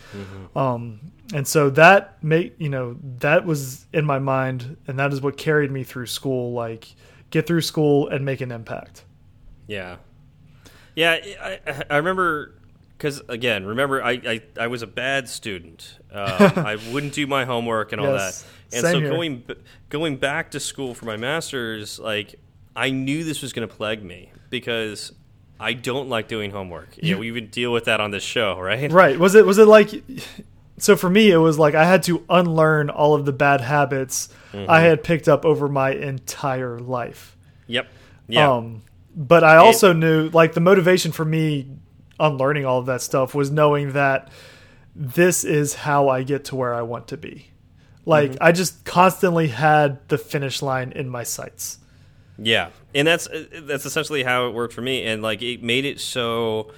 Um, 0.56 1.00
and 1.34 1.48
so 1.48 1.70
that 1.72 2.24
made 2.24 2.54
you 2.60 2.70
know 2.70 2.98
that 3.20 3.46
was 3.46 3.88
in 3.94 4.06
my 4.06 4.20
mind, 4.20 4.78
and 4.88 5.00
that 5.00 5.12
is 5.14 5.22
what 5.22 5.38
carried 5.38 5.72
me 5.72 5.84
through 5.84 6.08
school. 6.08 6.54
Like 6.54 6.94
get 7.32 7.48
through 7.48 7.62
school 7.62 8.08
and 8.08 8.24
make 8.26 8.42
an 8.42 8.52
impact. 8.52 9.04
Yeah, 9.70 9.98
yeah. 10.96 11.12
I, 11.42 11.84
I, 11.90 11.98
remember 11.98 12.56
because 12.98 13.22
again, 13.30 13.66
remember 13.66 14.04
I, 14.04 14.12
I, 14.12 14.42
I 14.60 14.68
was 14.68 14.82
a 14.82 14.88
bad 14.88 15.30
student. 15.30 16.00
Um, 16.12 16.54
I 16.56 16.78
wouldn't 16.92 17.14
do 17.14 17.28
my 17.28 17.46
homework 17.46 17.92
and 17.92 18.02
all 18.02 18.14
Yes, 18.14 18.42
that. 18.72 18.78
And 18.78 18.88
so 18.88 19.00
here. 19.00 19.10
going 19.10 19.44
going 19.90 20.18
back 20.18 20.52
to 20.52 20.60
school 20.60 20.94
for 20.94 21.06
my 21.06 21.18
master's, 21.18 22.00
like 22.00 22.36
I 22.76 22.90
knew 22.90 23.24
this 23.24 23.42
was 23.42 23.54
going 23.54 23.68
to 23.68 23.74
plague 23.74 24.04
me 24.04 24.32
because 24.50 25.12
I 25.60 25.74
don't 25.74 26.10
like 26.10 26.28
doing 26.28 26.52
homework. 26.52 26.98
You, 26.98 27.16
know, 27.16 27.20
we 27.20 27.28
even 27.28 27.48
deal 27.48 27.72
with 27.72 27.86
that 27.86 28.00
on 28.00 28.12
this 28.12 28.24
show, 28.24 28.60
right? 28.60 28.92
Right. 28.92 29.20
Was 29.20 29.36
it 29.36 29.46
was 29.46 29.58
it 29.58 29.68
like 29.68 30.04
so 30.78 30.96
for 30.96 31.10
me 31.10 31.30
it 31.30 31.38
was 31.38 31.60
like 31.60 31.76
I 31.76 31.86
had 31.86 32.04
to 32.04 32.26
unlearn 32.30 32.90
all 32.90 33.14
of 33.14 33.26
the 33.26 33.34
bad 33.34 33.62
habits 33.62 34.30
I 34.54 34.82
had 34.82 35.04
picked 35.04 35.28
up 35.28 35.46
over 35.46 35.68
my 35.68 35.92
entire 35.92 36.80
life. 36.80 37.38
Yep. 37.68 37.88
Yeah. 38.28 38.52
Um 38.52 38.82
but 39.20 39.44
I 39.44 39.58
also 39.58 39.92
knew 39.94 40.30
like 40.30 40.54
the 40.54 40.62
motivation 40.62 41.12
for 41.12 41.26
me 41.26 41.68
unlearning 42.20 42.66
all 42.66 42.80
of 42.80 42.86
that 42.88 43.02
stuff 43.02 43.36
was 43.36 43.52
knowing 43.52 43.92
that 43.94 44.30
this 44.96 45.44
is 45.44 45.74
how 45.76 46.08
I 46.10 46.24
get 46.24 46.46
to 46.46 46.56
where 46.56 46.74
I 46.74 46.82
want 46.82 47.10
to 47.10 47.18
be. 47.18 47.48
Like 48.06 48.38
I 48.42 48.52
just 48.54 48.86
constantly 48.86 49.50
had 49.50 50.08
the 50.08 50.18
finish 50.18 50.62
line 50.62 50.92
in 50.94 51.10
my 51.10 51.24
sights. 51.24 51.78
Yeah, 52.38 52.70
and 52.96 53.06
that's 53.06 53.28
that's 53.62 53.86
essentially 53.86 54.24
how 54.24 54.48
it 54.48 54.54
worked 54.54 54.74
for 54.74 54.82
me, 54.82 55.04
and 55.04 55.22
like 55.22 55.42
it 55.42 55.62
made 55.62 55.84
it 55.84 56.00
so 56.00 56.72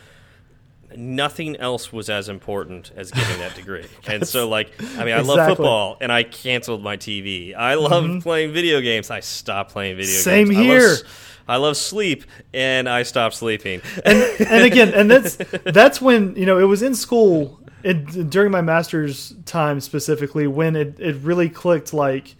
nothing 0.96 1.56
else 1.58 1.94
was 1.94 2.10
as 2.10 2.28
important 2.28 2.92
as 2.96 3.12
getting 3.12 3.38
that 3.40 3.56
degree. 3.56 3.86
and 4.08 4.28
so, 4.28 4.50
like, 4.50 4.72
I 4.98 5.06
mean, 5.06 5.14
I 5.14 5.20
love 5.22 5.38
Exactly. 5.38 5.38
Mm-hmm. 5.42 5.48
football, 5.56 5.98
and 6.02 6.12
I 6.12 6.24
canceled 6.24 6.84
my 6.84 6.98
TV. 6.98 7.56
I 7.56 7.76
love 7.76 8.24
playing 8.24 8.52
video 8.54 8.82
games. 8.82 9.10
I 9.10 9.20
stopped 9.22 9.72
playing 9.72 9.96
video 9.98 10.16
Same 10.16 10.48
games. 10.50 10.58
I 10.58 10.62
love 10.62 10.68
here. 10.82 10.90
s- 10.90 11.04
I 11.48 11.58
love 11.58 11.78
sleep, 11.78 12.24
and 12.54 12.88
I 12.88 13.04
stopped 13.04 13.36
sleeping. 13.36 13.82
and 14.06 14.18
and 14.40 14.64
again, 14.64 14.94
and 14.94 15.10
that's 15.10 15.36
that's 15.36 16.02
when 16.02 16.36
you 16.36 16.46
know 16.46 16.58
it 16.58 16.66
was 16.66 16.82
in 16.82 16.96
school 16.96 17.60
it, 17.84 18.30
during 18.30 18.52
my 18.52 18.62
master's 18.62 19.34
time 19.46 19.80
specifically 19.80 20.48
when 20.48 20.76
it 20.76 21.00
it 21.00 21.16
really 21.18 21.50
clicked. 21.50 21.94
Like, 21.94 22.36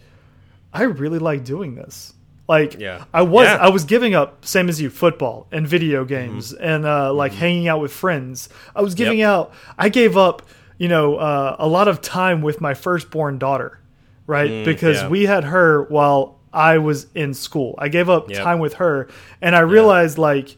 I 0.72 0.82
really 0.82 1.18
like 1.18 1.44
doing 1.44 1.74
this. 1.74 2.14
Like, 2.48 2.78
Yeah. 2.78 3.04
I 3.14 3.22
was 3.22 3.46
Yeah. 3.46 3.56
I 3.56 3.70
was 3.70 3.84
giving 3.84 4.14
up 4.14 4.44
same 4.44 4.68
as 4.68 4.80
you 4.80 4.90
football 4.90 5.46
and 5.52 5.66
video 5.66 6.04
games 6.04 6.52
and 6.52 6.84
uh, 6.84 7.12
like 7.12 7.32
hanging 7.32 7.68
out 7.68 7.80
with 7.80 7.92
friends. 7.92 8.48
I 8.74 8.82
was 8.82 8.94
giving 8.94 9.20
Yep. 9.20 9.28
out. 9.28 9.54
I 9.78 9.88
gave 9.88 10.16
up 10.16 10.42
you 10.78 10.88
know 10.88 11.16
uh, 11.16 11.56
a 11.58 11.68
lot 11.68 11.88
of 11.88 12.00
time 12.00 12.42
with 12.42 12.60
my 12.60 12.74
firstborn 12.74 13.38
daughter, 13.38 13.78
right? 14.26 14.64
because 14.64 15.02
yeah. 15.02 15.08
we 15.08 15.24
had 15.24 15.44
her 15.44 15.84
while 15.84 16.38
I 16.52 16.78
was 16.78 17.06
in 17.14 17.34
school. 17.34 17.74
I 17.78 17.88
gave 17.88 18.08
up 18.10 18.28
Yep. 18.30 18.42
time 18.42 18.58
with 18.58 18.74
her, 18.74 19.08
and 19.40 19.56
I 19.56 19.60
realized 19.60 20.18
like 20.18 20.56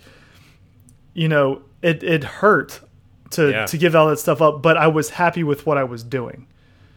you 1.14 1.28
know, 1.28 1.62
it 1.82 2.02
it 2.02 2.24
hurt 2.24 2.80
to 3.30 3.50
Yeah. 3.50 3.66
to 3.66 3.78
give 3.78 3.94
all 3.94 4.08
that 4.08 4.18
stuff 4.18 4.42
up, 4.42 4.62
but 4.62 4.76
I 4.76 4.88
was 4.88 5.10
happy 5.10 5.42
with 5.44 5.66
what 5.66 5.78
I 5.78 5.84
was 5.84 6.02
doing. 6.02 6.46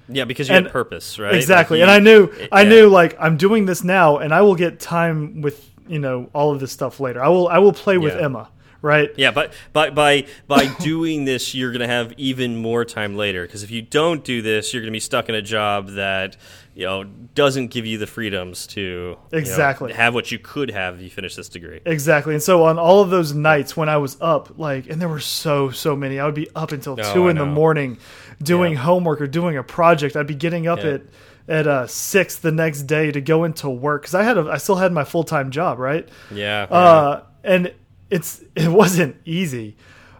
yeah, 0.10 0.24
because 0.24 0.48
you 0.48 0.56
And- 0.56 0.68
had 0.68 0.72
purpose, 0.72 1.20
right? 1.20 1.36
Exactly. 1.36 1.82
Like, 1.82 1.90
and 1.98 2.06
you- 2.08 2.12
I 2.14 2.16
knew 2.16 2.48
I 2.52 2.62
yeah. 2.62 2.70
knew 2.70 2.88
like 2.88 3.16
I'm 3.20 3.36
doing 3.36 3.66
this 3.66 3.84
now 3.84 4.18
and 4.18 4.34
I 4.34 4.40
will 4.42 4.56
get 4.56 4.80
time 4.80 5.42
with, 5.42 5.70
you 5.88 6.00
know, 6.00 6.30
all 6.34 6.54
of 6.54 6.62
this 6.62 6.72
stuff 6.72 7.00
later. 7.02 7.22
I 7.22 7.28
will 7.28 7.48
I 7.50 7.58
will 7.58 7.74
play 7.74 7.98
with 7.98 8.16
Yeah. 8.16 8.22
Emma, 8.26 8.48
right? 8.82 9.10
Yeah, 9.18 9.32
but 9.32 9.52
by 9.74 9.90
by 9.90 10.24
by 10.48 10.68
doing 10.80 11.26
this, 11.26 11.54
you're 11.54 11.72
going 11.72 11.82
to 11.82 11.88
have 11.88 12.14
even 12.16 12.56
more 12.56 12.86
time 12.86 13.18
later. 13.18 13.42
Because 13.42 13.64
if 13.64 13.70
you 13.72 13.82
don't 13.82 14.24
do 14.24 14.42
this, 14.42 14.74
you're 14.74 14.82
going 14.82 14.94
to 14.94 14.96
be 14.96 15.02
stuck 15.02 15.28
in 15.28 15.36
a 15.36 15.42
job 15.42 15.90
that 15.96 16.38
you 16.78 16.86
know 16.86 17.04
doesn't 17.04 17.68
give 17.68 17.86
you 17.88 17.98
the 17.98 18.06
freedoms 18.06 18.68
to 18.68 18.82
you 18.82 19.18
know, 19.32 19.38
Exactly. 19.38 19.94
have 19.94 20.14
what 20.14 20.32
you 20.32 20.38
could 20.40 20.70
have 20.72 20.96
if 20.96 21.02
you 21.02 21.10
finish 21.10 21.36
this 21.36 21.50
degree. 21.50 21.80
Exactly. 21.86 22.34
And 22.36 22.42
so 22.44 22.64
on 22.66 22.78
all 22.78 23.02
of 23.02 23.10
those 23.10 23.34
nights 23.34 23.76
when 23.76 23.90
I 23.90 23.98
was 23.98 24.16
up, 24.22 24.58
like, 24.60 24.88
and 24.88 25.02
there 25.02 25.10
were 25.10 25.20
so, 25.20 25.72
so 25.72 25.96
many, 25.96 26.20
I 26.20 26.26
would 26.26 26.36
be 26.36 26.48
up 26.56 26.72
until 26.72 26.96
Oh, 27.00 27.14
two 27.14 27.28
I 27.28 27.32
in 27.32 27.38
the 27.38 27.46
morning 27.48 27.98
doing 28.42 28.74
Yeah. 28.74 28.80
homework 28.80 29.22
or 29.22 29.28
doing 29.28 29.58
a 29.58 29.64
project. 29.64 30.16
I'd 30.16 30.28
be 30.28 30.36
getting 30.36 30.68
up 30.68 30.80
Yeah. 30.84 30.92
at, 30.94 31.02
at 31.48 31.68
uh, 31.68 31.88
six 31.88 32.36
the 32.38 32.52
next 32.52 32.84
day 32.84 33.12
to 33.12 33.22
go 33.22 33.44
into 33.44 33.70
work 33.70 34.04
because 34.04 34.14
I 34.16 34.22
had 34.24 34.38
a, 34.38 34.42
I 34.50 34.58
still 34.58 34.76
had 34.76 34.92
my 34.92 35.04
full 35.04 35.24
time 35.24 35.50
job, 35.52 35.80
right? 35.80 36.08
Yeah. 36.32 36.64
Uh, 36.70 37.24
and 37.44 37.74
it's, 38.12 38.44
it 38.56 38.70
wasn't 38.70 39.16
easy, 39.26 39.78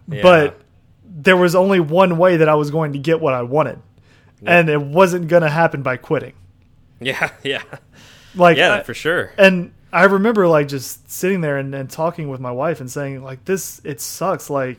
Yeah. 0.08 0.22
but 0.22 0.60
there 1.04 1.36
was 1.36 1.54
only 1.54 1.78
one 1.80 2.16
way 2.18 2.36
that 2.38 2.48
I 2.48 2.54
was 2.54 2.70
going 2.72 2.92
to 2.94 2.98
get 2.98 3.20
what 3.20 3.34
I 3.34 3.42
wanted. 3.42 3.78
And 4.46 4.68
it 4.68 4.80
wasn't 4.80 5.26
going 5.26 5.42
to 5.42 5.48
happen 5.48 5.82
by 5.82 5.96
quitting. 5.96 6.32
yeah, 7.12 7.30
yeah, 7.42 7.62
Like, 8.34 8.56
yeah, 8.56 8.74
I- 8.76 8.82
for 8.82 8.94
sure. 8.94 9.32
and 9.38 9.72
I 9.92 10.04
remember 10.04 10.46
like 10.48 10.68
just 10.68 11.10
sitting 11.10 11.40
there 11.40 11.56
and, 11.56 11.74
and 11.74 11.88
talking 11.88 12.28
with 12.28 12.40
my 12.40 12.50
wife 12.52 12.80
and 12.80 12.90
saying 12.90 13.22
like 13.22 13.44
this 13.46 13.80
it 13.84 14.00
sucks 14.02 14.50
like 14.50 14.78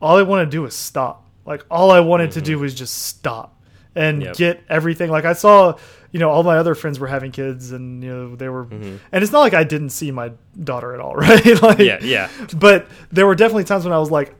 all 0.00 0.16
I 0.16 0.22
want 0.22 0.46
to 0.46 0.50
do 0.50 0.64
is 0.64 0.74
stop 0.74 1.26
like 1.44 1.64
all 1.70 1.90
I 1.90 2.00
wanted 2.00 2.30
to 2.32 2.40
do 2.40 2.58
was 2.58 2.74
just 2.74 2.94
stop 3.02 3.54
and 3.94 4.18
Mm-hmm. 4.22 4.26
Yep. 4.28 4.36
get 4.36 4.64
everything 4.70 5.10
like 5.10 5.26
I 5.26 5.34
saw 5.34 5.76
you 6.12 6.18
know 6.20 6.30
all 6.30 6.42
my 6.44 6.56
other 6.56 6.74
friends 6.74 6.98
were 6.98 7.08
having 7.08 7.30
kids 7.30 7.72
and 7.72 8.02
you 8.02 8.08
know 8.10 8.36
they 8.36 8.48
were 8.48 8.62
and 8.62 9.00
it's 9.12 9.32
not 9.32 9.40
like 9.40 9.52
I 9.54 9.64
didn't 9.64 9.90
see 9.90 10.10
my 10.12 10.32
daughter 10.62 10.94
at 10.94 11.00
all 11.00 11.14
right 11.26 11.44
like 11.62 11.78
Mm-hmm. 11.78 12.06
Yeah, 12.06 12.28
yeah. 12.38 12.46
but 12.56 12.86
there 13.12 13.26
were 13.26 13.34
definitely 13.34 13.64
times 13.64 13.84
when 13.84 13.92
I 13.92 13.98
was 13.98 14.10
like 14.10 14.34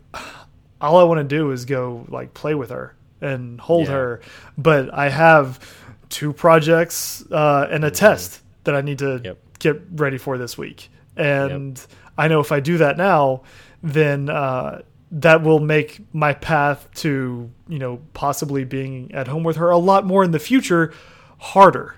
all 0.81 0.96
I 0.96 1.02
want 1.02 1.18
to 1.18 1.24
do 1.37 1.50
is 1.50 1.66
go 1.66 2.07
like 2.09 2.33
play 2.33 2.54
with 2.54 2.70
her 2.70 2.94
and 3.20 3.61
hold 3.61 3.88
Yeah. 3.88 3.92
her 3.94 4.20
but 4.57 4.94
I 4.94 5.09
have 5.11 5.59
two 6.08 6.32
projects 6.32 7.24
uh, 7.30 7.68
and 7.70 7.84
a 7.84 7.90
test 7.90 8.42
that 8.64 8.74
I 8.74 8.80
need 8.80 8.98
to. 8.98 9.20
Yep. 9.24 9.38
get 9.58 9.82
ready 9.92 10.18
for 10.18 10.38
this 10.38 10.56
week. 10.56 10.90
And 11.16 11.84
I 12.16 12.28
know 12.28 12.40
if 12.40 12.52
I 12.52 12.60
do 12.60 12.78
that 12.78 12.96
now 12.96 13.42
then 13.82 14.28
uh, 14.28 14.82
that 15.10 15.42
will 15.42 15.60
make 15.60 16.00
my 16.12 16.32
path 16.32 16.88
to 16.96 17.50
you 17.68 17.78
know 17.78 18.00
possibly 18.12 18.64
being 18.64 19.12
at 19.14 19.28
home 19.28 19.44
with 19.44 19.56
her 19.56 19.70
a 19.70 19.78
lot 19.78 20.04
more 20.04 20.24
in 20.24 20.30
the 20.30 20.38
future 20.38 20.92
harder. 21.38 21.94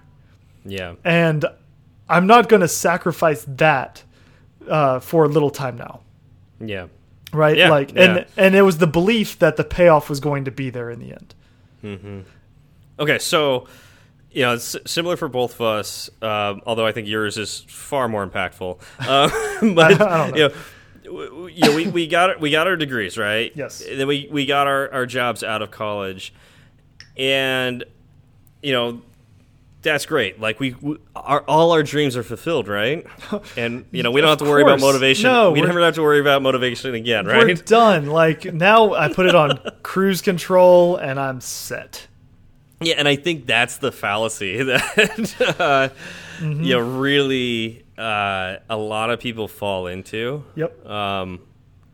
Yeah, 0.65 0.95
and 1.05 1.45
I'm 2.09 2.27
not 2.27 2.49
going 2.49 2.61
to 2.61 2.69
sacrifice 2.69 3.45
that 3.49 4.03
uh, 4.69 5.01
for 5.01 5.25
a 5.25 5.29
little 5.29 5.51
time 5.51 5.77
now. 5.77 6.01
Yeah, 6.61 6.89
right? 7.33 7.57
Yeah, 7.57 7.71
like 7.71 7.95
yeah. 7.95 8.03
and 8.03 8.27
and 8.37 8.55
it 8.55 8.63
was 8.63 8.79
the 8.79 8.87
belief 8.87 9.39
that 9.39 9.57
the 9.57 9.65
payoff 9.65 10.11
was 10.11 10.21
going 10.21 10.45
to 10.45 10.51
be 10.51 10.71
there 10.71 10.91
in 10.91 11.01
the 11.01 11.13
end. 11.13 11.35
Okay, 12.99 13.19
so 13.19 13.67
you 14.33 14.43
know, 14.43 14.55
it's 14.55 14.77
similar 14.87 15.17
for 15.17 15.29
both 15.29 15.55
of 15.55 15.61
us. 15.63 16.11
Um, 16.23 16.63
although 16.67 16.87
I 16.87 16.93
think 16.93 17.09
yours 17.09 17.37
is 17.37 17.61
far 17.69 18.09
more 18.09 18.27
impactful. 18.27 18.79
Um, 19.61 19.75
but 19.75 20.01
I 20.03 20.29
know. 20.31 20.37
you 20.37 20.49
know, 20.49 20.55
w- 21.05 21.29
w- 21.31 21.55
you 21.55 21.61
know, 21.63 21.75
we, 21.75 21.89
we 21.89 22.07
got 22.07 22.41
we 22.41 22.51
got 22.51 22.67
our 22.67 22.77
degrees 22.77 23.19
right. 23.19 23.53
Yes. 23.55 23.81
And 23.81 23.99
then 23.99 24.07
we 24.07 24.29
we 24.31 24.47
got 24.47 24.67
our, 24.67 24.91
our 24.93 25.07
jobs 25.07 25.43
out 25.43 25.63
of 25.63 25.71
college, 25.71 26.33
and 27.17 27.85
you 28.63 28.73
know. 28.73 29.03
That's 29.83 30.05
great. 30.05 30.39
Like 30.39 30.61
we, 30.61 30.77
we 30.83 30.99
our, 31.17 31.41
all 31.49 31.73
our 31.73 31.83
dreams 31.83 32.15
are 32.15 32.23
fulfilled, 32.23 32.69
right? 32.69 33.07
And 33.57 33.87
you 33.93 34.03
know 34.03 34.11
we 34.11 34.21
don't 34.21 34.29
have 34.29 34.37
to 34.41 34.45
worry 34.45 34.61
about 34.63 34.79
motivation. 34.79 35.31
No, 35.33 35.53
we 35.53 35.63
never 35.63 35.81
have 35.81 35.95
to 35.95 36.03
worry 36.03 36.21
about 36.21 36.43
motivation 36.43 36.95
again, 36.95 37.25
right? 37.25 37.47
we're 37.47 37.55
done 37.55 38.05
like 38.05 38.45
now 38.53 38.93
I 38.93 39.11
put 39.11 39.25
it 39.25 39.35
on 39.35 39.59
cruise 39.83 40.21
control 40.21 40.97
and 40.97 41.19
I'm 41.19 41.41
set 41.41 42.09
Yeah, 42.81 42.95
and 42.97 43.07
I 43.07 43.17
think 43.17 43.47
that's 43.47 43.77
the 43.79 43.93
fallacy 43.93 44.63
that 44.63 45.57
uh, 45.59 45.89
Mm-hmm. 46.41 46.65
you 46.65 46.73
know 46.73 46.81
really 46.81 47.85
uh, 47.99 48.57
a 48.71 48.77
lot 48.77 49.11
of 49.11 49.21
people 49.21 49.47
fall 49.47 49.87
into. 49.89 50.43
yep 50.55 50.87
Um, 50.87 51.41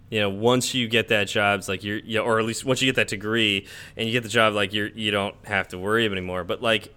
you 0.09 0.21
know, 0.21 0.31
once 0.31 0.73
you 0.73 0.87
get 0.87 1.09
that 1.09 1.27
job, 1.27 1.59
it's 1.59 1.69
like 1.69 1.83
you're, 1.83 1.99
you 1.99 2.19
know, 2.19 2.25
or 2.25 2.39
at 2.39 2.45
least 2.45 2.65
once 2.65 2.81
you 2.81 2.87
get 2.87 2.95
that 2.95 3.09
degree 3.09 3.67
and 3.97 4.07
you 4.07 4.13
get 4.13 4.23
the 4.23 4.29
job, 4.29 4.55
like 4.55 4.73
you're, 4.73 4.87
you 4.87 5.11
don't 5.11 5.35
have 5.47 5.67
to 5.69 5.79
worry 5.81 6.07
anymore. 6.07 6.45
But 6.45 6.63
like, 6.63 6.95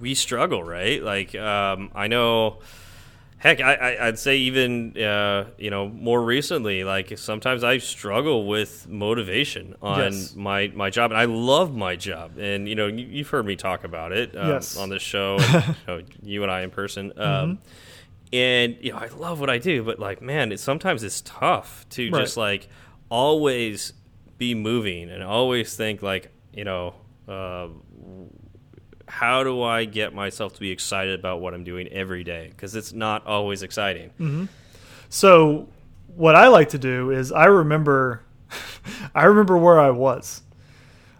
we 0.00 0.14
struggle, 0.14 0.62
right? 0.64 1.02
Like, 1.02 1.34
um, 1.34 1.90
I 1.94 2.06
know, 2.06 2.60
heck, 3.44 3.60
I, 3.60 3.74
I, 3.96 4.06
would 4.06 4.18
say 4.18 4.38
even, 4.38 4.96
uh, 5.00 5.44
you 5.58 5.70
know, 5.70 5.86
more 5.88 6.20
recently, 6.24 6.82
like 6.82 7.16
sometimes 7.18 7.62
I 7.62 7.78
struggle 7.78 8.46
with 8.46 8.88
motivation 8.88 9.76
on 9.82 9.98
Yes. 9.98 10.34
my, 10.34 10.72
my 10.74 10.90
job. 10.90 11.12
And 11.12 11.20
I 11.20 11.26
love 11.26 11.76
my 11.76 11.94
job. 11.94 12.38
And, 12.38 12.66
you 12.66 12.74
know, 12.74 12.86
you, 12.88 13.06
you've 13.06 13.28
heard 13.28 13.44
me 13.44 13.54
talk 13.54 13.84
about 13.84 14.12
it 14.12 14.34
um, 14.34 14.48
Yes. 14.48 14.76
on 14.76 14.88
this 14.88 15.02
show, 15.02 15.36
and, 15.40 15.52
you, 15.52 15.74
know, 15.86 16.02
you 16.22 16.42
and 16.42 16.50
I 16.50 16.62
in 16.62 16.70
person. 16.70 17.12
Um, 17.20 17.58
and 18.32 18.76
you 18.80 18.90
know 18.90 18.98
I 18.98 19.06
love 19.08 19.38
what 19.38 19.48
I 19.50 19.58
do, 19.58 19.84
but 19.84 20.00
like 20.00 20.20
man, 20.20 20.50
it 20.50 20.58
sometimes 20.58 21.04
it's 21.04 21.20
tough 21.20 21.86
to 21.90 22.10
Right. 22.10 22.20
just 22.22 22.36
like 22.36 22.68
always 23.08 23.92
be 24.38 24.54
moving 24.56 25.08
and 25.08 25.22
always 25.22 25.76
think 25.76 26.02
like 26.02 26.32
you 26.52 26.64
know 26.64 26.94
uh, 27.28 27.68
how 29.06 29.44
do 29.44 29.62
I 29.62 29.84
get 29.84 30.14
myself 30.14 30.54
to 30.54 30.60
be 30.60 30.70
excited 30.70 31.18
about 31.18 31.40
what 31.40 31.54
I'm 31.54 31.64
doing 31.64 31.88
every 31.88 32.24
day 32.24 32.48
because 32.50 32.74
it's 32.74 32.92
not 32.92 33.26
always 33.26 33.62
exciting. 33.62 34.10
Mm-hmm. 34.20 34.44
So 35.08 35.68
what 36.14 36.34
I 36.34 36.48
like 36.48 36.70
to 36.70 36.78
do 36.78 37.10
is 37.10 37.32
I 37.32 37.46
remember 37.46 38.22
I 39.14 39.24
remember 39.24 39.56
where 39.56 39.78
I 39.78 39.90
was. 39.90 40.42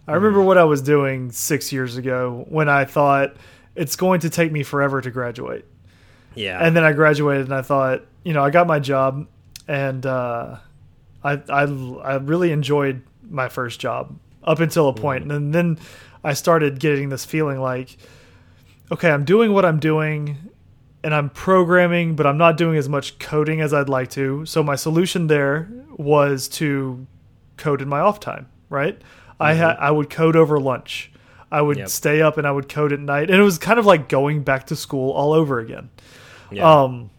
I 0.07 0.13
mm-hmm. 0.13 0.15
remember 0.15 0.43
what 0.43 0.59
I 0.59 0.65
was 0.65 0.83
doing 0.83 1.31
6 1.31 1.73
years 1.73 1.97
ago 1.97 2.45
when 2.49 2.69
I 2.69 2.85
thought 2.85 3.37
it's 3.75 3.97
going 3.97 4.21
to 4.21 4.31
take 4.31 4.53
me 4.53 4.63
forever 4.63 5.01
to 5.01 5.11
graduate. 5.11 5.65
Yeah, 6.35 6.59
And 6.61 6.77
then 6.77 6.85
I 6.85 6.93
graduated 6.93 7.47
and 7.47 7.55
I 7.55 7.63
thought, 7.63 8.03
you 8.25 8.33
know, 8.33 8.43
I 8.43 8.51
got 8.51 8.67
my 8.67 8.81
job 8.81 9.27
and 9.69 10.05
uh 10.05 10.57
I 11.23 11.33
I 11.49 11.63
I 12.03 12.17
really 12.17 12.51
enjoyed 12.51 13.03
my 13.29 13.49
first 13.49 13.81
job 13.81 14.17
up 14.43 14.61
until 14.61 14.89
a 14.89 14.93
point. 14.93 15.27
Mm. 15.27 15.37
and 15.37 15.55
then 15.55 15.79
I 16.25 16.33
started 16.33 16.81
getting 16.81 17.11
this 17.11 17.25
feeling 17.25 17.61
like 17.61 17.97
okay, 18.93 19.11
I'm 19.11 19.25
doing 19.25 19.53
what 19.53 19.65
I'm 19.65 19.79
doing 19.81 20.37
and 21.03 21.15
I'm 21.15 21.31
programming, 21.31 22.17
but 22.17 22.27
I'm 22.27 22.39
not 22.39 22.57
doing 22.57 22.77
as 22.77 22.89
much 22.89 23.19
coding 23.19 23.61
as 23.61 23.73
I'd 23.75 23.89
like 23.89 24.11
to. 24.11 24.45
So 24.47 24.63
my 24.63 24.77
solution 24.77 25.27
there 25.27 25.69
was 25.97 26.49
to 26.49 27.07
code 27.57 27.81
in 27.83 27.89
my 27.89 28.01
off 28.01 28.21
time, 28.21 28.47
right? 28.69 29.01
I 29.41 29.55
had 29.55 29.77
I 29.79 29.91
would 29.91 30.11
code 30.11 30.37
over 30.37 30.59
lunch. 30.61 31.11
I 31.51 31.61
would 31.63 31.77
Yep. 31.79 31.89
stay 31.89 32.21
up 32.23 32.37
and 32.39 32.47
I 32.47 32.51
would 32.53 32.69
code 32.69 32.93
at 32.93 33.01
night, 33.01 33.31
and 33.31 33.39
it 33.41 33.45
was 33.45 33.59
kind 33.59 33.79
of 33.79 33.87
like 33.87 34.09
going 34.09 34.43
back 34.43 34.67
to 34.67 34.77
school 34.77 35.11
all 35.13 35.33
over 35.33 35.59
again. 35.61 35.89
yeah. 36.51 36.69
Um, 36.83 37.11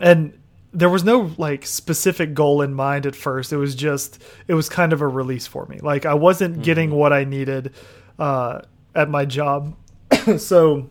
and 0.00 0.32
there 0.72 0.88
was 0.90 1.02
no 1.04 1.32
like 1.38 1.66
specific 1.66 2.34
goal 2.34 2.62
in 2.62 2.74
mind 2.74 3.06
at 3.06 3.16
first. 3.16 3.52
It 3.52 3.56
was 3.56 3.74
just 3.74 4.22
it 4.46 4.54
was 4.54 4.68
kind 4.68 4.92
of 4.92 5.00
a 5.00 5.08
release 5.08 5.46
for 5.46 5.66
me. 5.66 5.78
Like 5.82 6.06
I 6.06 6.14
wasn't 6.14 6.62
getting 6.62 6.90
what 6.90 7.12
I 7.12 7.24
needed 7.24 7.72
uh, 8.18 8.62
at 8.94 9.08
my 9.10 9.24
job, 9.24 9.76
so 10.38 10.88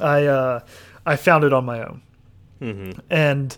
I 0.00 0.26
uh, 0.26 0.60
I 1.04 1.16
found 1.16 1.44
it 1.44 1.52
on 1.52 1.64
my 1.64 1.82
own, 1.84 2.02
and 3.10 3.56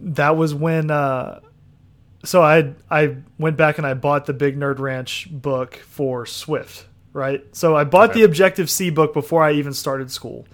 that 0.00 0.36
was 0.36 0.54
when. 0.54 0.90
Uh, 0.90 1.40
so 2.24 2.42
I 2.42 2.72
I 2.90 3.16
went 3.38 3.56
back 3.56 3.78
and 3.78 3.86
I 3.86 3.94
bought 3.94 4.26
the 4.26 4.32
Big 4.32 4.58
Nerd 4.58 4.78
Ranch 4.80 5.28
book 5.30 5.76
for 5.76 6.26
Swift, 6.26 6.86
right? 7.12 7.44
So 7.54 7.76
I 7.76 7.84
bought 7.84 8.10
Okay. 8.10 8.20
the 8.20 8.24
Objective 8.24 8.68
C 8.68 8.90
book 8.90 9.14
before 9.14 9.42
I 9.44 9.52
even 9.52 9.72
started 9.72 10.10
school. 10.10 10.46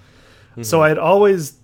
So 0.62 0.81
I 0.83 0.89
had 0.89 0.99
always, 0.99 1.55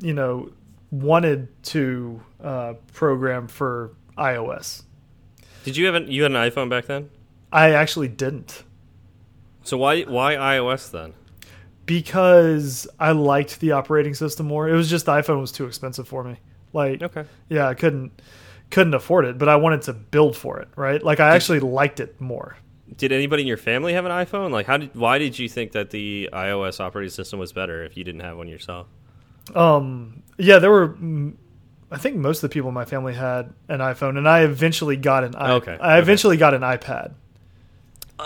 you 0.00 0.12
know, 0.12 0.50
wanted 0.90 1.46
to 1.66 2.20
uh, 2.42 2.74
program 2.94 3.46
for 3.46 3.92
iOS. 4.18 4.82
Did 5.62 5.76
you 5.76 5.86
have 5.86 5.94
an, 5.94 6.10
you 6.10 6.24
had 6.24 6.32
an 6.32 6.36
iPhone 6.50 6.68
back 6.68 6.86
then? 6.86 7.10
I 7.52 7.70
actually 7.70 8.08
didn't 8.08 8.64
So 9.62 9.76
why 9.76 10.02
why 10.02 10.34
iOS 10.36 10.90
then? 10.90 11.14
because 11.86 12.86
I 13.00 13.10
liked 13.12 13.58
the 13.58 13.72
operating 13.72 14.14
system 14.14 14.46
more. 14.46 14.68
It 14.68 14.74
was 14.74 14.88
just 14.88 15.06
the 15.06 15.12
iPhone 15.12 15.40
was 15.40 15.50
too 15.50 15.66
expensive 15.66 16.06
for 16.06 16.22
me. 16.22 16.36
Like, 16.72 17.02
Okay. 17.02 17.24
yeah, 17.48 17.66
I 17.68 17.74
couldn't 17.74 18.12
couldn't 18.70 18.94
afford 18.94 19.24
it, 19.24 19.38
but 19.38 19.48
I 19.48 19.56
wanted 19.56 19.82
to 19.82 19.92
build 19.92 20.36
for 20.36 20.60
it, 20.60 20.68
right? 20.76 21.02
Like 21.02 21.18
I 21.18 21.34
actually 21.34 21.58
liked 21.58 21.98
it 21.98 22.20
more. 22.20 22.56
Did 22.96 23.10
anybody 23.10 23.42
in 23.42 23.48
your 23.48 23.56
family 23.56 23.92
have 23.94 24.04
an 24.04 24.12
iPhone? 24.12 24.52
Like, 24.52 24.66
how 24.66 24.76
did 24.76 24.94
why 24.94 25.18
did 25.18 25.36
you 25.38 25.48
think 25.48 25.72
that 25.72 25.90
the 25.90 26.28
iOS 26.32 26.78
operating 26.78 27.10
system 27.10 27.40
was 27.40 27.52
better 27.52 27.82
if 27.84 27.96
you 27.96 28.04
didn't 28.04 28.20
have 28.20 28.36
one 28.36 28.46
yourself? 28.46 28.86
Um, 29.54 30.22
yeah, 30.38 30.58
there 30.60 30.70
were. 30.70 30.96
I 31.90 31.98
think 31.98 32.14
most 32.16 32.38
of 32.44 32.50
the 32.50 32.54
people 32.54 32.68
in 32.68 32.74
my 32.74 32.84
family 32.84 33.14
had 33.14 33.52
an 33.68 33.80
iPhone, 33.80 34.16
and 34.16 34.28
I 34.28 34.42
eventually 34.42 34.96
got 34.96 35.24
an. 35.24 35.34
i- 35.34 35.52
Okay, 35.54 35.72
I 35.80 35.94
okay. 35.94 35.98
eventually 36.02 36.36
got 36.36 36.54
an 36.54 36.62
iPad, 36.62 37.14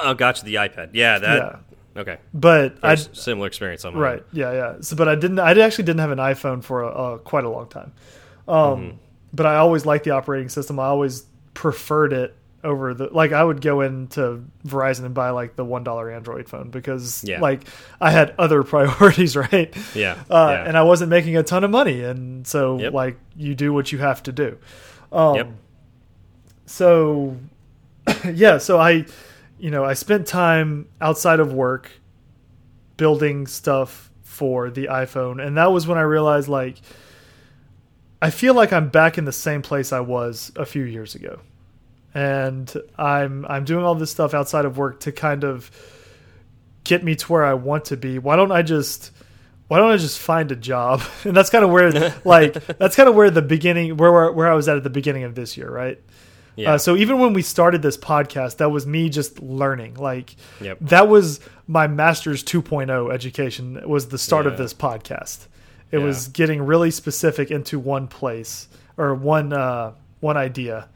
Oh, 0.03 0.15
gotcha, 0.15 0.45
the 0.45 0.57
iPad. 0.57 0.91
Yeah, 0.93 1.19
that. 1.19 1.37
Yeah. 1.37 2.01
Okay. 2.01 2.19
but 2.33 2.77
I 2.83 2.97
similar 2.97 3.47
experience 3.47 3.85
on 3.85 3.93
mine. 3.95 4.03
right, 4.03 4.23
yeah, 4.33 4.53
yeah. 4.53 4.75
So, 4.81 4.97
but 4.97 5.09
I 5.09 5.15
didn't. 5.15 5.39
I 5.39 5.53
actually 5.61 5.85
didn't 5.85 6.01
have 6.01 6.11
an 6.11 6.19
iPhone 6.19 6.63
for 6.65 6.83
a, 6.83 7.19
quite 7.21 7.45
a 7.45 7.49
long 7.49 7.69
time. 7.69 7.93
Um, 8.49 8.57
Mm-hmm. 8.57 8.97
but 9.33 9.47
I 9.47 9.57
always 9.57 9.87
liked 9.87 10.05
the 10.05 10.11
operating 10.11 10.49
system. 10.49 10.81
I 10.81 10.87
always 10.87 11.25
preferred 11.55 12.13
it 12.13 12.35
over 12.65 12.95
the 12.95 13.07
like. 13.13 13.31
I 13.33 13.45
would 13.45 13.61
go 13.61 13.81
into 13.83 14.45
Verizon 14.67 15.05
and 15.05 15.15
buy 15.15 15.31
like 15.31 15.55
the 15.55 15.65
one 15.65 15.85
dollar 15.85 16.11
Android 16.11 16.49
phone 16.49 16.71
because 16.71 17.23
Yeah. 17.23 17.41
like 17.41 17.63
I 18.01 18.11
had 18.11 18.35
other 18.39 18.63
priorities, 18.75 19.37
right? 19.37 19.73
Yeah. 19.95 20.17
uh, 20.29 20.49
yeah. 20.51 20.65
and 20.67 20.77
I 20.77 20.83
wasn't 20.83 21.11
making 21.11 21.37
a 21.37 21.45
ton 21.45 21.63
of 21.63 21.71
money, 21.71 22.03
and 22.03 22.45
so 22.45 22.81
Yep. 22.81 22.93
like 22.93 23.19
you 23.37 23.55
do 23.55 23.73
what 23.73 23.93
you 23.93 23.99
have 23.99 24.21
to 24.25 24.33
do. 24.33 24.59
Um, 25.13 25.37
Yep. 25.37 25.49
So, 26.67 27.37
yeah, 28.33 28.59
so 28.59 28.81
I, 28.81 29.05
you 29.59 29.71
know, 29.71 29.85
I 29.85 29.95
spent 29.95 30.27
time 30.27 30.89
outside 31.01 31.41
of 31.41 31.53
work 31.53 31.91
building 32.97 33.47
stuff 33.47 34.11
for 34.23 34.71
the 34.71 34.87
iPhone, 34.87 35.45
and 35.45 35.57
that 35.57 35.73
was 35.73 35.87
when 35.87 35.99
I 35.99 36.03
realized 36.03 36.49
like 36.49 36.81
I 38.21 38.31
feel 38.31 38.55
like 38.55 38.73
I'm 38.73 38.89
back 38.89 39.19
in 39.19 39.27
the 39.27 39.33
same 39.33 39.61
place 39.61 39.93
I 39.93 40.01
was 40.01 40.51
a 40.57 40.65
few 40.65 40.85
years 40.85 41.15
ago, 41.15 41.41
and 42.15 42.73
I'm 42.97 43.45
I'm 43.47 43.65
doing 43.65 43.85
all 43.85 43.95
this 43.95 44.11
stuff 44.11 44.35
outside 44.35 44.65
of 44.65 44.79
work 44.79 45.01
to 45.01 45.13
kind 45.13 45.45
of 45.45 45.71
get 46.85 47.05
me 47.05 47.15
to 47.17 47.33
where 47.33 47.45
I 47.45 47.55
want 47.55 47.87
to 47.87 47.97
be. 47.97 48.19
Why 48.19 48.37
don't 48.37 48.51
I 48.53 48.63
just 48.63 49.11
why 49.69 49.79
don't 49.79 49.91
I 49.91 49.97
just 49.97 50.19
find 50.19 50.51
a 50.53 50.57
job? 50.57 51.03
And 51.25 51.37
that's 51.37 51.51
kind 51.51 51.65
of 51.65 51.71
where 51.71 52.15
like 52.25 52.55
that's 52.79 52.97
kind 52.97 53.09
of 53.09 53.15
where 53.15 53.31
the 53.31 53.43
beginning 53.43 53.97
where 53.97 54.13
where 54.13 54.33
where 54.33 54.51
I 54.51 54.55
was 54.55 54.69
at 54.69 54.77
at 54.77 54.85
the 54.85 54.91
beginning 54.91 55.25
of 55.25 55.35
this 55.35 55.57
year, 55.57 55.71
right? 55.71 56.01
Yeah. 56.57 56.75
Uh, 56.75 56.79
so 56.79 56.97
even 56.97 57.19
when 57.19 57.33
we 57.33 57.43
started 57.43 57.83
this 57.83 57.97
podcast, 57.97 58.59
that 58.59 58.71
was 58.71 58.87
me 58.87 59.09
just 59.09 59.41
learning. 59.43 59.95
Like 59.95 60.37
Yep. 60.61 60.79
that 60.83 61.09
was 61.09 61.41
my 61.67 61.87
master's 61.87 62.43
2.0 62.45 63.13
education. 63.13 63.81
Was 63.89 64.09
the 64.09 64.19
start 64.19 64.47
of 64.47 64.57
this 64.59 64.73
podcast. 64.75 65.47
It 65.91 65.99
Yeah. 65.99 66.05
was 66.05 66.29
getting 66.29 66.63
really 66.65 66.91
specific 66.91 67.51
into 67.51 67.79
one 67.79 68.07
place 68.09 68.69
or 68.97 69.15
one 69.15 69.53
uh, 69.53 69.93
one 70.21 70.37
idea, 70.37 70.89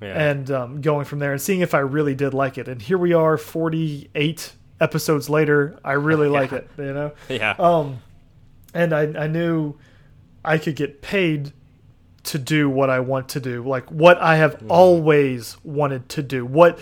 yeah. 0.00 0.30
and 0.30 0.50
um, 0.50 0.80
going 0.80 1.04
from 1.04 1.18
there 1.18 1.32
and 1.32 1.40
seeing 1.40 1.60
if 1.60 1.74
I 1.74 1.80
really 1.80 2.14
did 2.14 2.32
like 2.34 2.56
it. 2.58 2.68
And 2.68 2.80
here 2.80 2.98
we 2.98 3.12
are, 3.12 3.36
48 3.36 4.52
episodes 4.80 5.28
later. 5.28 5.78
I 5.84 5.92
really 5.92 6.28
like 6.40 6.52
it. 6.52 6.68
You 6.78 6.92
know. 6.92 7.12
yeah. 7.28 7.54
Um, 7.58 7.98
and 8.72 8.92
I, 8.94 9.02
I 9.24 9.26
knew 9.26 9.74
I 10.44 10.58
could 10.58 10.76
get 10.76 11.02
paid 11.02 11.52
to 12.24 12.38
do 12.38 12.68
what 12.68 12.90
I 12.90 13.00
want 13.00 13.28
to 13.30 13.40
do, 13.40 13.62
like 13.66 13.90
what 13.90 14.18
I 14.18 14.36
have 14.36 14.56
Mm-hmm. 14.56 14.70
always 14.70 15.56
wanted 15.64 16.08
to 16.10 16.22
do. 16.22 16.44
What 16.44 16.78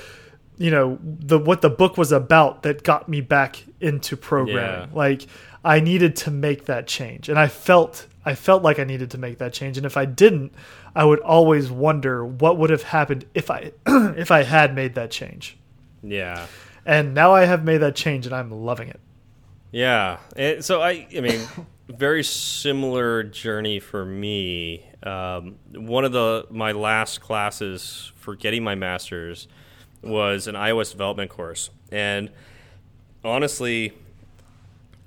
you 0.57 0.71
know, 0.73 0.99
the 1.03 1.39
what 1.39 1.61
the 1.63 1.71
book 1.71 1.97
was 1.97 2.11
about 2.13 2.63
that 2.65 2.83
got 2.83 3.09
me 3.09 3.21
back 3.21 3.63
into 3.81 4.17
programming. 4.17 4.89
Yeah. 4.91 4.97
Like 4.97 5.27
I 5.65 5.81
needed 5.81 6.17
to 6.17 6.31
make 6.31 6.65
that 6.67 6.87
change, 6.89 7.29
and 7.29 7.39
I 7.39 7.47
felt 7.47 8.07
I 8.25 8.35
felt 8.35 8.63
like 8.63 8.79
I 8.81 8.85
needed 8.85 9.11
to 9.13 9.19
make 9.19 9.39
that 9.39 9.53
change. 9.53 9.77
And 9.77 9.87
if 9.87 9.97
I 9.97 10.05
didn't, 10.05 10.53
I 10.97 11.05
would 11.05 11.21
always 11.21 11.71
wonder 11.71 12.25
what 12.27 12.59
would 12.59 12.71
have 12.71 12.83
happened 12.83 13.25
if 13.35 13.51
I 13.51 13.73
if 13.87 14.31
I 14.33 14.43
had 14.43 14.75
made 14.75 14.95
that 14.97 15.11
change. 15.11 15.57
yeah. 16.03 16.47
And 16.87 17.13
now 17.15 17.35
I 17.35 17.45
have 17.45 17.65
made 17.65 17.79
that 17.79 17.95
change, 17.95 18.25
and 18.27 18.35
I'm 18.35 18.51
loving 18.51 18.89
it. 18.89 18.99
Yeah. 19.71 20.19
And 20.37 20.65
so 20.65 20.81
I, 20.81 21.07
I 21.15 21.21
mean, 21.21 21.41
very 21.89 22.23
similar 22.23 23.23
journey 23.23 23.81
for 23.81 24.05
me. 24.05 24.85
Um, 25.03 25.57
one 25.75 26.05
of 26.05 26.13
the 26.13 26.47
my 26.51 26.73
last 26.73 27.21
classes 27.21 28.13
for 28.17 28.37
getting 28.37 28.63
my 28.63 28.75
master's 28.75 29.49
was 30.03 30.47
an 30.47 30.55
iOS 30.55 30.91
development 30.91 31.31
course, 31.31 31.71
and 31.91 32.31
honestly, 33.25 33.95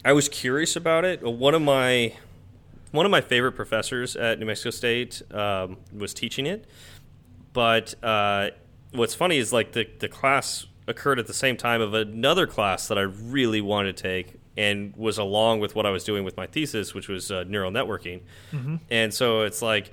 I 0.04 0.14
was 0.14 0.28
curious 0.28 0.76
about 0.76 1.06
it. 1.06 1.22
One 1.22 1.54
of 1.54 1.62
my 1.62 2.14
one 2.92 3.06
of 3.06 3.12
my 3.12 3.22
favorite 3.22 3.54
professors 3.54 4.16
at 4.16 4.40
New 4.40 4.46
Mexico 4.46 4.72
State 4.72 5.22
um, 5.32 5.78
was 5.96 6.14
teaching 6.14 6.46
it, 6.46 6.66
but 7.54 7.94
uh, 8.04 8.50
what's 8.92 9.14
funny 9.14 9.38
is 9.38 9.54
like 9.54 9.74
the 9.74 9.88
the 10.00 10.10
class 10.10 10.66
occurred 10.88 11.20
at 11.20 11.28
the 11.28 11.34
same 11.34 11.56
time 11.56 11.80
of 11.80 11.94
another 11.94 12.48
class 12.48 12.88
that 12.88 12.98
I 12.98 13.02
really 13.02 13.62
wanted 13.62 13.96
to 13.98 14.04
take 14.04 14.41
and 14.58 14.96
was 14.96 15.18
along 15.18 15.60
with 15.62 15.76
what 15.76 15.86
I 15.86 15.90
was 15.92 16.04
doing 16.04 16.24
with 16.24 16.36
my 16.38 16.46
thesis, 16.48 16.94
which 16.94 17.08
was 17.08 17.32
uh, 17.32 17.44
neural 17.48 17.72
networking. 17.72 18.22
And 18.90 19.14
so 19.14 19.42
it's 19.42 19.62
like 19.62 19.92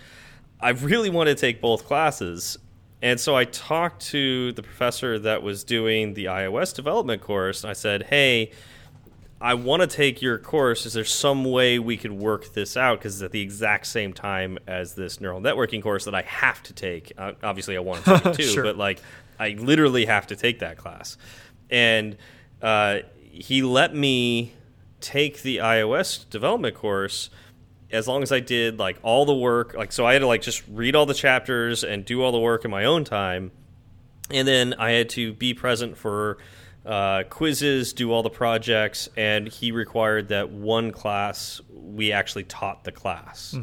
I 0.61 0.71
really 0.71 1.11
want 1.11 1.29
to 1.29 1.35
take 1.35 1.61
both 1.61 1.85
classes. 1.87 2.59
And 3.01 3.21
so 3.21 3.37
I 3.37 3.45
talked 3.45 4.03
to 4.07 4.53
the 4.53 4.63
professor 4.63 5.19
that 5.21 5.43
was 5.45 5.63
doing 5.63 6.15
the 6.15 6.25
iOS 6.25 6.75
development 6.75 7.23
course, 7.23 7.63
and 7.63 7.71
I 7.71 7.75
said, 7.75 8.03
"Hey, 8.05 8.51
I 9.41 9.55
want 9.55 9.83
to 9.83 9.87
take 9.87 10.21
your 10.21 10.37
course. 10.37 10.85
Is 10.85 10.95
there 10.95 11.05
some 11.05 11.45
way 11.45 11.79
we 11.79 11.97
could 11.97 12.11
work 12.11 12.55
this 12.55 12.77
out? 12.77 12.99
Because 12.99 13.15
it's 13.15 13.23
at 13.23 13.31
the 13.31 13.41
exact 13.41 13.87
same 13.87 14.13
time 14.13 14.59
as 14.67 14.95
this 14.97 15.21
neural 15.21 15.41
networking 15.41 15.81
course 15.81 16.07
that 16.07 16.15
I 16.17 16.23
have 16.23 16.61
to 16.65 16.73
take. 16.73 17.13
Uh, 17.17 17.35
obviously, 17.45 17.77
I 17.77 17.81
want 17.81 18.05
to 18.05 18.15
take 18.19 18.27
it 18.27 18.35
too, 18.39 18.43
Sure. 18.43 18.65
but 18.65 18.77
like 18.77 19.01
I 19.39 19.51
literally 19.51 20.07
have 20.07 20.27
to 20.27 20.35
take 20.35 20.59
that 20.59 20.77
class. 20.77 21.17
And 21.71 22.17
uh, 22.61 22.99
he 23.39 23.62
let 23.62 23.95
me 23.95 24.53
take 25.01 25.43
the 25.43 25.59
iOS 25.59 26.28
development 26.28 26.74
course 26.74 27.30
as 27.91 28.07
long 28.09 28.22
as 28.22 28.32
I 28.32 28.41
did 28.41 28.78
like 28.78 28.99
all 29.03 29.24
the 29.24 29.34
work. 29.34 29.74
Like 29.74 29.93
so, 29.93 30.05
I 30.05 30.12
had 30.12 30.18
to 30.20 30.26
like 30.26 30.43
just 30.43 30.62
read 30.68 30.95
all 30.97 31.07
the 31.07 31.14
chapters 31.14 31.84
and 31.84 32.05
do 32.05 32.22
all 32.22 32.32
the 32.32 32.39
work 32.41 32.64
in 32.64 32.70
my 32.70 32.84
own 32.84 33.05
time, 33.05 33.51
and 34.30 34.47
then 34.47 34.74
I 34.78 34.91
had 34.91 35.09
to 35.11 35.32
be 35.32 35.55
present 35.55 35.97
for 35.97 36.39
uh, 36.84 37.22
quizzes, 37.30 37.93
do 37.93 38.12
all 38.12 38.22
the 38.22 38.30
projects, 38.30 39.09
and 39.16 39.47
he 39.49 39.72
required 39.72 40.28
that 40.28 40.51
one 40.51 40.91
class 40.91 41.61
we 41.72 42.12
actually 42.12 42.45
taught 42.45 42.84
the 42.84 42.93
class. 42.93 43.57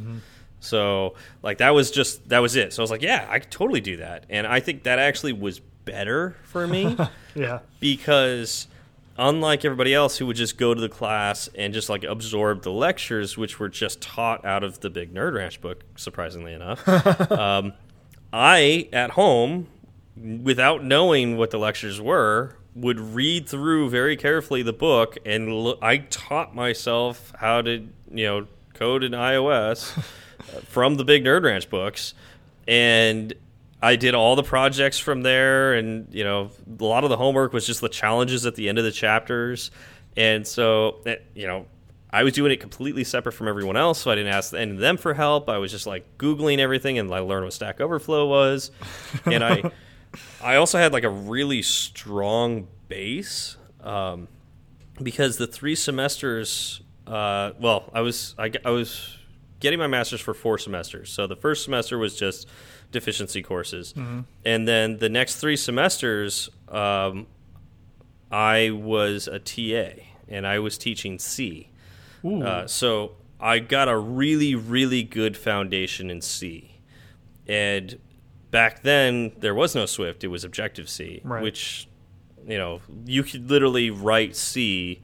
So 0.59 1.13
like 1.43 1.59
that 1.59 1.71
was 1.75 1.91
just 1.91 2.29
that 2.29 2.39
was 2.39 2.55
it. 2.55 2.73
So 2.73 2.81
I 2.81 2.83
was 2.83 2.91
like, 2.91 3.01
yeah, 3.03 3.27
I 3.29 3.39
could 3.39 3.51
totally 3.51 3.81
do 3.81 3.97
that, 3.97 4.25
and 4.29 4.47
I 4.47 4.59
think 4.59 4.83
that 4.83 4.97
actually 4.99 5.33
was 5.33 5.59
better 5.59 6.35
for 6.45 6.65
me 6.65 6.97
Yeah. 7.35 7.59
because 7.79 8.67
unlike 9.17 9.63
everybody 9.63 9.93
else 9.93 10.17
who 10.17 10.25
would 10.25 10.35
just 10.35 10.57
go 10.57 10.73
to 10.73 10.81
the 10.81 10.89
class 10.89 11.49
and 11.55 11.73
just 11.73 11.89
like 11.89 12.03
absorb 12.03 12.63
the 12.63 12.71
lectures, 12.71 13.37
which 13.37 13.59
were 13.59 13.69
just 13.69 14.01
taught 14.01 14.43
out 14.45 14.63
of 14.63 14.81
the 14.81 14.89
big 14.89 15.13
Nerd 15.13 15.35
Ranch 15.35 15.61
book, 15.61 15.83
surprisingly 15.95 16.53
enough, 16.53 16.87
um, 17.31 17.73
I 18.33 18.89
at 18.91 19.11
home, 19.11 19.67
without 20.17 20.83
knowing 20.83 21.37
what 21.37 21.51
the 21.51 21.59
lectures 21.59 22.01
were, 22.01 22.55
would 22.75 22.99
read 22.99 23.47
through 23.47 23.89
very 23.89 24.17
carefully 24.17 24.61
the 24.61 24.73
book, 24.73 25.17
and 25.25 25.75
I 25.81 25.97
taught 25.97 26.53
myself 26.53 27.33
how 27.39 27.61
to 27.61 27.87
you 28.11 28.25
know 28.25 28.47
code 28.73 29.03
in 29.03 29.13
iOS 29.13 29.91
from 30.65 30.95
the 30.95 31.05
big 31.05 31.23
Nerd 31.23 31.43
Ranch 31.43 31.69
books, 31.69 32.13
and 32.67 33.33
I 33.85 33.97
did 33.97 34.15
all 34.15 34.35
the 34.35 34.41
projects 34.41 34.97
from 34.97 35.21
there, 35.21 35.75
and 35.75 36.11
you 36.11 36.23
know, 36.23 36.49
a 36.79 36.83
lot 36.83 37.03
of 37.03 37.11
the 37.11 37.17
homework 37.17 37.53
was 37.53 37.67
just 37.67 37.81
the 37.81 37.89
challenges 37.89 38.47
at 38.47 38.55
the 38.55 38.67
end 38.67 38.79
of 38.79 38.83
the 38.83 38.91
chapters, 38.91 39.69
and 40.17 40.45
so 40.47 41.01
eh, 41.05 41.17
you 41.35 41.45
know, 41.45 41.67
I 42.09 42.23
was 42.23 42.33
doing 42.33 42.51
it 42.51 42.59
completely 42.59 43.03
separate 43.03 43.33
from 43.33 43.47
everyone 43.47 43.77
else, 43.77 43.99
so 43.99 44.09
I 44.09 44.15
didn't 44.15 44.33
ask 44.33 44.55
any 44.55 44.71
of 44.71 44.79
them 44.79 44.97
for 44.97 45.13
help. 45.13 45.49
I 45.49 45.59
was 45.59 45.69
just 45.69 45.85
like 45.85 46.17
googling 46.17 46.57
everything, 46.57 46.97
and 46.97 47.13
I 47.13 47.19
learned 47.19 47.45
what 47.45 47.53
Stack 47.53 47.79
Overflow 47.79 48.27
was, 48.27 48.71
and 49.25 49.43
I, 49.43 49.69
I 50.41 50.55
also 50.55 50.79
had 50.79 50.91
like 50.91 51.03
a 51.03 51.09
really 51.11 51.61
strong 51.61 52.67
base, 52.87 53.55
um, 53.83 54.27
because 54.99 55.37
the 55.37 55.45
three 55.45 55.75
semesters, 55.75 56.81
uh, 57.05 57.51
well, 57.59 57.91
I 57.93 58.01
was 58.01 58.33
I, 58.39 58.51
I 58.65 58.71
was 58.71 59.15
getting 59.59 59.77
my 59.77 59.87
master's 59.87 60.21
for 60.21 60.33
four 60.33 60.57
semesters. 60.57 61.11
So 61.11 61.27
the 61.27 61.35
first 61.35 61.63
semester 61.63 61.99
was 61.99 62.15
just 62.15 62.47
deficiency 62.91 63.41
courses, 63.41 63.93
and 64.45 64.67
then 64.67 64.97
the 64.97 65.09
next 65.09 65.35
three 65.37 65.55
semesters, 65.57 66.49
um, 66.69 67.27
I 68.31 68.71
was 68.71 69.27
a 69.27 69.39
TA 69.39 70.01
and 70.27 70.45
I 70.47 70.59
was 70.59 70.77
teaching 70.77 71.19
C. 71.19 71.69
Uh, 72.25 72.65
so 72.65 73.11
I 73.39 73.59
got 73.59 73.87
a 73.87 73.97
really, 73.97 74.55
really 74.55 75.03
good 75.03 75.37
foundation 75.37 76.09
in 76.09 76.21
C. 76.21 76.79
And 77.47 77.99
back 78.49 78.81
then, 78.81 79.33
there 79.37 79.53
was 79.53 79.75
no 79.75 79.85
Swift, 79.85 80.23
it 80.23 80.29
was 80.29 80.43
Objective 80.43 80.89
C, 80.89 81.21
Right. 81.23 81.43
which, 81.43 81.87
you 82.47 82.57
know, 82.57 82.81
you 83.05 83.21
could 83.23 83.47
literally 83.49 83.91
write 83.91 84.35
C, 84.35 85.01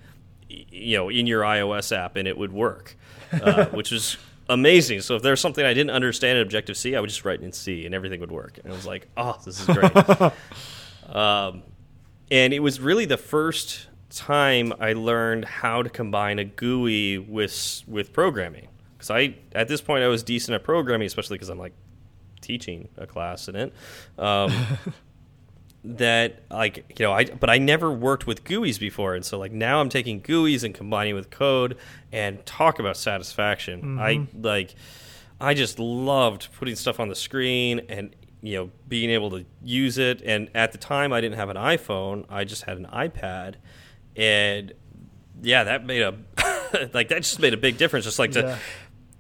you 0.50 0.98
know, 0.98 1.10
in 1.10 1.28
your 1.28 1.44
iOS 1.44 1.96
app 1.96 2.16
and 2.16 2.28
it 2.28 2.38
would 2.38 2.52
work, 2.52 2.96
uh, 3.32 3.66
which 3.72 3.92
was 3.92 4.18
amazing. 4.52 5.02
So 5.02 5.16
if 5.16 5.24
there's 5.24 5.40
something 5.40 5.66
I 5.66 5.74
didn't 5.74 5.92
understand 5.92 6.38
in 6.38 6.44
Objective 6.44 6.78
C, 6.78 6.96
I 6.96 7.00
would 7.00 7.10
just 7.10 7.26
write 7.26 7.42
in 7.42 7.52
C 7.52 7.86
and 7.86 7.96
everything 7.96 8.20
would 8.20 8.32
work. 8.32 8.60
And 8.64 8.72
I 8.72 8.76
was 8.76 8.86
like, 8.86 9.08
oh, 9.18 9.40
this 9.44 9.60
is 9.60 9.66
great. 9.66 9.96
um, 11.16 11.64
and 12.30 12.54
it 12.54 12.60
was 12.60 12.80
really 12.80 13.06
the 13.06 13.18
first 13.18 13.88
time 14.10 14.74
I 14.80 14.94
learned 14.94 15.46
how 15.46 15.84
to 15.84 15.90
combine 15.90 16.38
a 16.38 16.44
GUI 16.44 17.18
with 17.18 17.84
with 17.88 18.14
programming. 18.14 18.68
Because 18.94 19.10
I 19.10 19.36
at 19.54 19.68
this 19.68 19.82
point 19.82 20.04
I 20.04 20.08
was 20.08 20.22
decent 20.22 20.54
at 20.56 20.64
programming, 20.64 21.08
especially 21.08 21.36
because 21.36 21.50
I'm 21.50 21.58
like 21.58 21.74
teaching 22.42 22.90
a 22.98 23.08
class 23.08 23.48
in 23.48 23.56
it. 23.56 23.74
Um, 24.18 24.54
that 25.84 26.44
like 26.52 26.86
you 27.00 27.06
know 27.06 27.12
I 27.12 27.26
but 27.26 27.50
I 27.50 27.58
never 27.58 27.92
worked 27.92 28.28
with 28.28 28.44
GUIs 28.44 28.80
before, 28.80 29.16
and 29.16 29.26
so 29.26 29.40
like 29.40 29.52
now 29.52 29.82
I'm 29.82 29.90
taking 29.90 30.22
GUIs 30.22 30.64
and 30.64 30.74
combining 30.76 31.16
with 31.16 31.30
code 31.32 31.78
and 32.12 32.46
talk 32.46 32.78
about 32.80 32.98
satisfaction. 32.98 33.98
I 34.00 34.28
like 34.40 34.76
I 35.40 35.54
just 35.56 35.80
loved 35.80 36.50
putting 36.58 36.76
stuff 36.76 37.00
on 37.00 37.08
the 37.10 37.16
screen 37.16 37.82
and 37.90 38.16
you 38.44 38.58
know 38.58 38.72
being 38.88 39.10
able 39.10 39.32
to 39.32 39.46
use 39.64 39.98
it. 39.98 40.22
And 40.24 40.50
at 40.54 40.72
the 40.72 40.78
time, 40.78 41.12
I 41.14 41.20
didn't 41.22 41.38
have 41.38 41.50
an 41.50 41.58
iPhone; 41.58 42.26
I 42.30 42.44
just 42.44 42.64
had 42.64 42.78
an 42.78 42.86
iPad, 42.94 43.56
and 44.16 44.74
yeah, 45.42 45.64
that 45.64 45.86
made 45.86 46.04
a 46.04 46.16
like 46.94 47.10
that 47.10 47.24
just 47.24 47.40
made 47.40 47.54
a 47.54 47.58
big 47.58 47.78
difference. 47.78 48.06
Just 48.06 48.20
like 48.20 48.32
to 48.34 48.42
Yeah. 48.42 48.58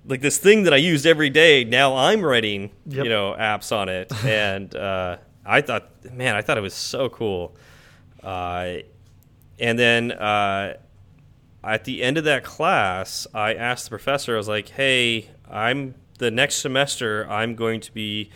like 0.05 0.21
this 0.21 0.37
thing 0.37 0.63
that 0.63 0.73
I 0.73 0.77
used 0.77 1.05
every 1.07 1.29
day. 1.31 1.63
Now 1.63 1.95
I'm 1.95 2.21
writing 2.23 2.69
Yep. 2.85 3.03
you 3.03 3.09
know 3.09 3.35
apps 3.39 3.75
on 3.75 3.89
it, 3.89 4.11
and 4.25 4.75
uh, 4.75 5.17
I 5.45 5.61
thought, 5.61 5.89
man, 6.11 6.35
I 6.35 6.41
thought 6.41 6.57
it 6.57 6.61
was 6.61 6.73
so 6.73 7.09
cool. 7.09 7.55
Uh, 8.23 8.77
and 9.59 9.77
then 9.77 10.11
uh, 10.11 10.77
at 11.63 11.83
the 11.83 12.03
end 12.03 12.17
of 12.17 12.23
that 12.25 12.43
class, 12.43 13.27
I 13.33 13.53
asked 13.53 13.85
the 13.85 13.89
professor, 13.89 14.33
I 14.35 14.37
was 14.37 14.47
like, 14.47 14.69
hey, 14.69 15.29
I'm 15.49 15.95
the 16.19 16.31
next 16.31 16.57
semester, 16.57 17.27
I'm 17.29 17.55
going 17.55 17.81
to 17.81 17.91
be 17.91 18.29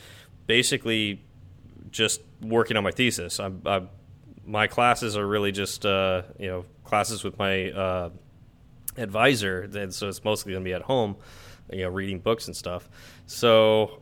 basically 0.48 1.22
just 1.92 2.22
working 2.42 2.78
on 2.78 2.84
my 2.84 2.92
thesis. 2.92 3.40
I'm, 3.40 3.62
I'm, 3.66 3.90
my 4.46 4.68
classes 4.68 5.18
are 5.18 5.26
really 5.26 5.52
just, 5.52 5.86
uh, 5.86 6.24
you 6.40 6.48
know, 6.48 6.66
classes 6.84 7.24
with 7.24 7.38
my 7.40 7.72
uh, 7.72 8.10
advisor, 8.98 9.62
and 9.62 9.94
so 9.94 10.08
it's 10.08 10.24
mostly 10.24 10.52
going 10.52 10.64
to 10.64 10.68
be 10.68 10.74
at 10.74 10.84
home, 10.84 11.16
you 11.72 11.82
know, 11.82 11.90
reading 11.90 12.20
books 12.20 12.48
and 12.48 12.56
stuff. 12.56 12.90
So 13.26 14.02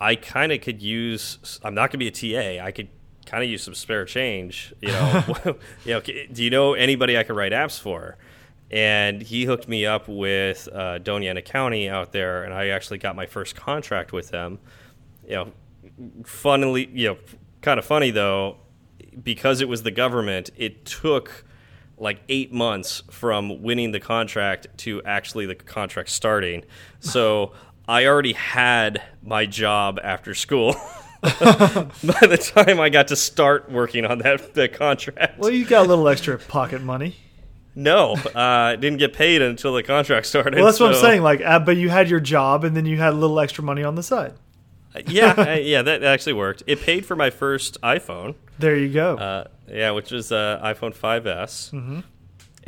I 0.00 0.14
kind 0.16 0.50
of 0.50 0.62
could 0.62 0.82
use. 0.82 1.60
I'm 1.62 1.74
not 1.74 1.90
going 1.90 2.00
to 2.00 2.10
be 2.10 2.28
a 2.30 2.58
TA. 2.58 2.64
I 2.64 2.72
could 2.72 2.88
kind 3.26 3.44
of 3.44 3.50
use 3.50 3.62
some 3.62 3.74
spare 3.74 4.04
change. 4.06 4.72
You 4.80 4.88
know, 4.88 5.24
you 5.84 5.92
know. 5.92 6.00
Do 6.00 6.42
you 6.42 6.50
know 6.50 6.74
anybody 6.74 7.18
I 7.18 7.22
could 7.22 7.36
write 7.36 7.52
apps 7.52 7.78
for? 7.78 8.16
And 8.70 9.20
he 9.20 9.44
hooked 9.44 9.68
me 9.68 9.84
up 9.84 10.08
with 10.08 10.68
uh, 10.72 11.00
Doña 11.00 11.30
Ana 11.30 11.42
County 11.42 11.88
out 11.88 12.12
there, 12.12 12.44
and 12.44 12.54
I 12.54 12.68
actually 12.68 12.98
got 12.98 13.16
my 13.16 13.26
first 13.26 13.56
contract 13.56 14.12
with 14.12 14.30
them. 14.30 14.60
You 15.24 15.34
know, 15.34 15.52
funnily, 16.24 16.88
you 16.92 17.08
know, 17.08 17.16
kind 17.62 17.78
of 17.78 17.84
funny 17.84 18.10
though, 18.10 18.56
because 19.22 19.60
it 19.60 19.68
was 19.68 19.82
the 19.82 19.90
government. 19.90 20.50
It 20.56 20.84
took 20.84 21.44
like 21.98 22.22
eight 22.28 22.52
months 22.52 23.02
from 23.10 23.62
winning 23.62 23.92
the 23.92 24.00
contract 24.00 24.66
to 24.78 25.02
actually 25.04 25.46
the 25.46 25.54
contract 25.54 26.08
starting. 26.08 26.64
So 27.00 27.52
I 27.90 28.06
already 28.06 28.34
had 28.34 29.02
my 29.22 29.46
job 29.46 29.98
after 30.02 30.34
school. 30.34 30.76
By 31.22 31.28
the 31.32 32.38
time 32.54 32.80
I 32.80 32.88
got 32.88 33.08
to 33.08 33.16
start 33.16 33.70
working 33.70 34.06
on 34.06 34.18
that, 34.18 34.54
that 34.54 34.72
contract, 34.72 35.38
Well, 35.38 35.50
you 35.50 35.66
got 35.66 35.84
a 35.84 35.88
little 35.88 36.08
extra 36.08 36.38
pocket 36.38 36.82
money. 36.82 37.16
no, 37.74 38.14
uh, 38.14 38.76
didn't 38.76 38.98
get 38.98 39.12
paid 39.12 39.42
until 39.42 39.74
the 39.74 39.82
contract 39.82 40.26
started. 40.26 40.54
Well, 40.54 40.64
that's 40.64 40.80
what 40.80 40.94
I'm 40.94 41.00
saying. 41.00 41.22
Like, 41.22 41.42
uh, 41.44 41.58
but 41.58 41.76
you 41.76 41.90
had 41.90 42.08
your 42.08 42.20
job, 42.20 42.64
and 42.64 42.74
then 42.74 42.86
you 42.86 42.96
had 42.96 43.12
a 43.12 43.16
little 43.16 43.38
extra 43.38 43.62
money 43.62 43.82
on 43.82 43.96
the 43.96 44.02
side. 44.02 44.32
yeah, 45.08 45.34
I- 45.36 45.58
yeah, 45.74 45.82
that 45.82 46.02
actually 46.02 46.32
worked. 46.34 46.62
It 46.66 46.80
paid 46.80 47.04
for 47.04 47.16
my 47.16 47.28
first 47.28 47.78
iPhone. 47.82 48.34
There 48.58 48.76
you 48.76 48.88
go. 48.92 49.16
Uh, 49.16 49.44
yeah, 49.68 49.90
which 49.90 50.10
was 50.12 50.32
uh, 50.32 50.60
iPhone 50.64 50.94
5s. 50.96 51.70
Mm-hmm. 51.72 52.00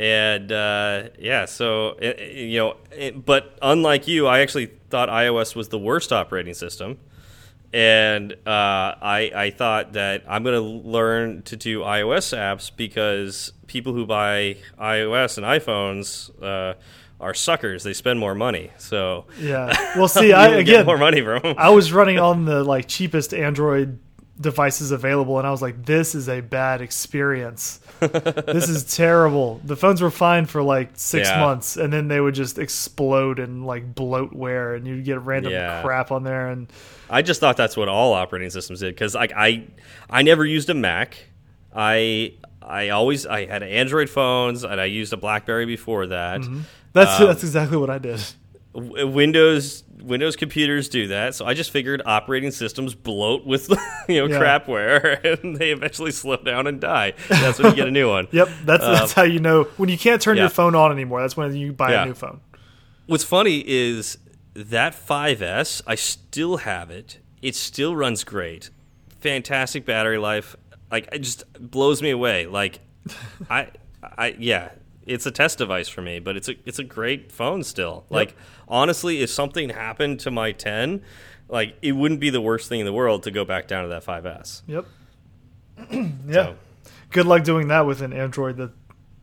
And 0.02 0.50
uh, 0.50 1.10
yeah, 1.18 1.44
so 1.44 1.90
it, 2.00 2.18
it- 2.18 2.36
you 2.36 2.58
know, 2.58 2.76
it, 2.90 3.24
but 3.24 3.56
unlike 3.62 4.08
you, 4.08 4.26
I 4.26 4.40
actually 4.40 4.66
thought 4.90 5.08
iOS 5.08 5.54
was 5.54 5.68
the 5.68 5.78
worst 5.78 6.12
operating 6.12 6.54
system, 6.54 6.98
and 7.72 8.32
uh, 8.32 8.36
I 9.00 9.30
I 9.34 9.50
thought 9.50 9.92
that 9.92 10.24
I'm 10.28 10.42
going 10.42 10.56
to 10.56 10.88
learn 10.88 11.42
to 11.42 11.56
do 11.56 11.80
iOS 11.80 12.36
apps 12.36 12.70
because 12.74 13.52
people 13.68 13.92
who 13.94 14.04
buy 14.04 14.56
iOS 14.80 15.38
and 15.38 15.46
iPhones 15.46 16.30
uh, 16.42 16.74
are 17.20 17.32
suckers. 17.34 17.84
They 17.84 17.92
spend 17.92 18.18
more 18.18 18.34
money, 18.34 18.72
so 18.78 19.26
yeah. 19.38 19.72
Well, 19.96 20.08
see, 20.08 20.32
I 20.42 20.48
again, 20.48 20.84
more 20.84 20.98
money 20.98 21.20
from. 21.22 21.54
I 21.56 21.70
was 21.70 21.92
running 21.92 22.18
on 22.18 22.44
the 22.44 22.64
like 22.64 22.88
cheapest 22.88 23.32
Android 23.32 24.00
devices 24.40 24.90
available, 24.90 25.38
and 25.38 25.46
I 25.46 25.50
was 25.50 25.62
like, 25.62 25.84
"This 25.84 26.14
is 26.14 26.28
a 26.28 26.40
bad 26.40 26.80
experience. 26.80 27.80
this 28.00 28.68
is 28.68 28.96
terrible." 28.96 29.60
The 29.64 29.76
phones 29.76 30.00
were 30.00 30.10
fine 30.10 30.46
for 30.46 30.62
like 30.62 30.90
six 30.94 31.28
Yeah. 31.28 31.40
months, 31.40 31.76
and 31.76 31.92
then 31.92 32.08
they 32.08 32.20
would 32.20 32.34
just 32.34 32.58
explode 32.58 33.38
and 33.38 33.66
like 33.66 33.94
bloatware, 33.94 34.76
and 34.76 34.86
you'd 34.86 35.04
get 35.04 35.20
random 35.22 35.52
Yeah. 35.52 35.82
crap 35.82 36.10
on 36.10 36.22
there. 36.24 36.48
And 36.48 36.66
I 37.10 37.22
just 37.22 37.40
thought 37.40 37.56
that's 37.56 37.76
what 37.76 37.88
all 37.88 38.14
operating 38.14 38.50
systems 38.50 38.80
did 38.80 38.94
because 38.94 39.14
like 39.14 39.32
I 39.36 39.64
I 40.10 40.22
never 40.22 40.44
used 40.44 40.70
a 40.70 40.74
Mac. 40.74 41.16
I 41.74 42.34
I 42.62 42.88
always 42.90 43.26
I 43.26 43.46
had 43.46 43.62
Android 43.62 44.08
phones 44.10 44.64
and 44.64 44.80
I 44.80 44.84
used 44.86 45.12
a 45.12 45.16
BlackBerry 45.16 45.66
before 45.66 46.06
that. 46.06 46.40
that's 46.92 47.20
Um, 47.20 47.26
that's 47.26 47.42
exactly 47.44 47.76
what 47.76 47.90
I 47.90 47.98
did. 47.98 48.20
Windows 48.74 49.84
Windows 50.02 50.34
computers 50.34 50.88
do 50.88 51.08
that, 51.08 51.34
so 51.34 51.44
I 51.46 51.54
just 51.54 51.70
figured 51.70 52.02
operating 52.06 52.50
systems 52.50 52.94
bloat 52.94 53.46
with 53.46 53.68
you 54.08 54.20
know 54.20 54.26
Yeah. 54.26 54.40
crapware, 54.40 55.22
and 55.42 55.56
they 55.56 55.70
eventually 55.70 56.10
slow 56.10 56.36
down 56.38 56.66
and 56.66 56.80
die. 56.80 57.12
That's 57.28 57.58
when 57.58 57.70
you 57.70 57.76
get 57.76 57.88
a 57.88 57.90
new 57.92 58.08
one. 58.08 58.28
Yep, 58.32 58.48
that's 58.64 58.82
that's 58.84 59.16
um, 59.18 59.22
how 59.26 59.30
you 59.30 59.38
know 59.40 59.64
when 59.76 59.88
you 59.88 59.98
can't 59.98 60.20
turn 60.22 60.36
yeah. 60.36 60.44
your 60.44 60.50
phone 60.50 60.74
on 60.74 60.90
anymore. 60.90 61.20
That's 61.20 61.36
when 61.36 61.54
you 61.54 61.72
buy 61.72 61.92
Yeah. 61.92 62.02
a 62.02 62.06
new 62.06 62.14
phone. 62.14 62.40
What's 63.06 63.24
funny 63.24 63.62
is 63.66 64.16
that 64.54 64.94
5S, 64.94 65.82
I 65.86 65.94
still 65.96 66.58
have 66.58 66.90
it. 66.90 67.18
It 67.42 67.54
still 67.56 67.94
runs 67.96 68.22
great. 68.24 68.70
Fantastic 69.20 69.84
battery 69.84 70.18
life. 70.18 70.56
Like 70.90 71.08
it 71.12 71.18
just 71.20 71.44
blows 71.60 72.00
me 72.02 72.10
away. 72.10 72.46
Like 72.46 72.80
I 73.50 73.68
I 74.16 74.34
yeah, 74.38 74.70
it's 75.06 75.26
a 75.26 75.30
test 75.30 75.58
device 75.58 75.88
for 75.88 76.02
me, 76.02 76.18
but 76.18 76.36
it's 76.36 76.48
a 76.48 76.54
it's 76.64 76.78
a 76.78 76.84
great 76.84 77.30
phone 77.32 77.62
still. 77.64 78.04
Like 78.10 78.34
honestly, 78.68 79.22
if 79.22 79.30
something 79.30 79.68
happened 79.70 80.20
to 80.20 80.30
my 80.30 80.52
10, 80.52 81.02
like 81.48 81.76
it 81.82 81.92
wouldn't 81.92 82.20
be 82.20 82.30
the 82.30 82.40
worst 82.40 82.68
thing 82.68 82.80
in 82.80 82.86
the 82.86 82.92
world 82.92 83.22
to 83.24 83.30
go 83.30 83.44
back 83.44 83.68
down 83.68 83.82
to 83.84 83.88
that 83.90 84.04
5S. 84.04 84.62
Yep. 84.66 84.86
yeah. 86.26 86.32
So, 86.32 86.56
Good 87.10 87.26
luck 87.26 87.44
doing 87.44 87.68
that 87.68 87.84
with 87.86 88.00
an 88.00 88.12
Android 88.12 88.56
that 88.56 88.70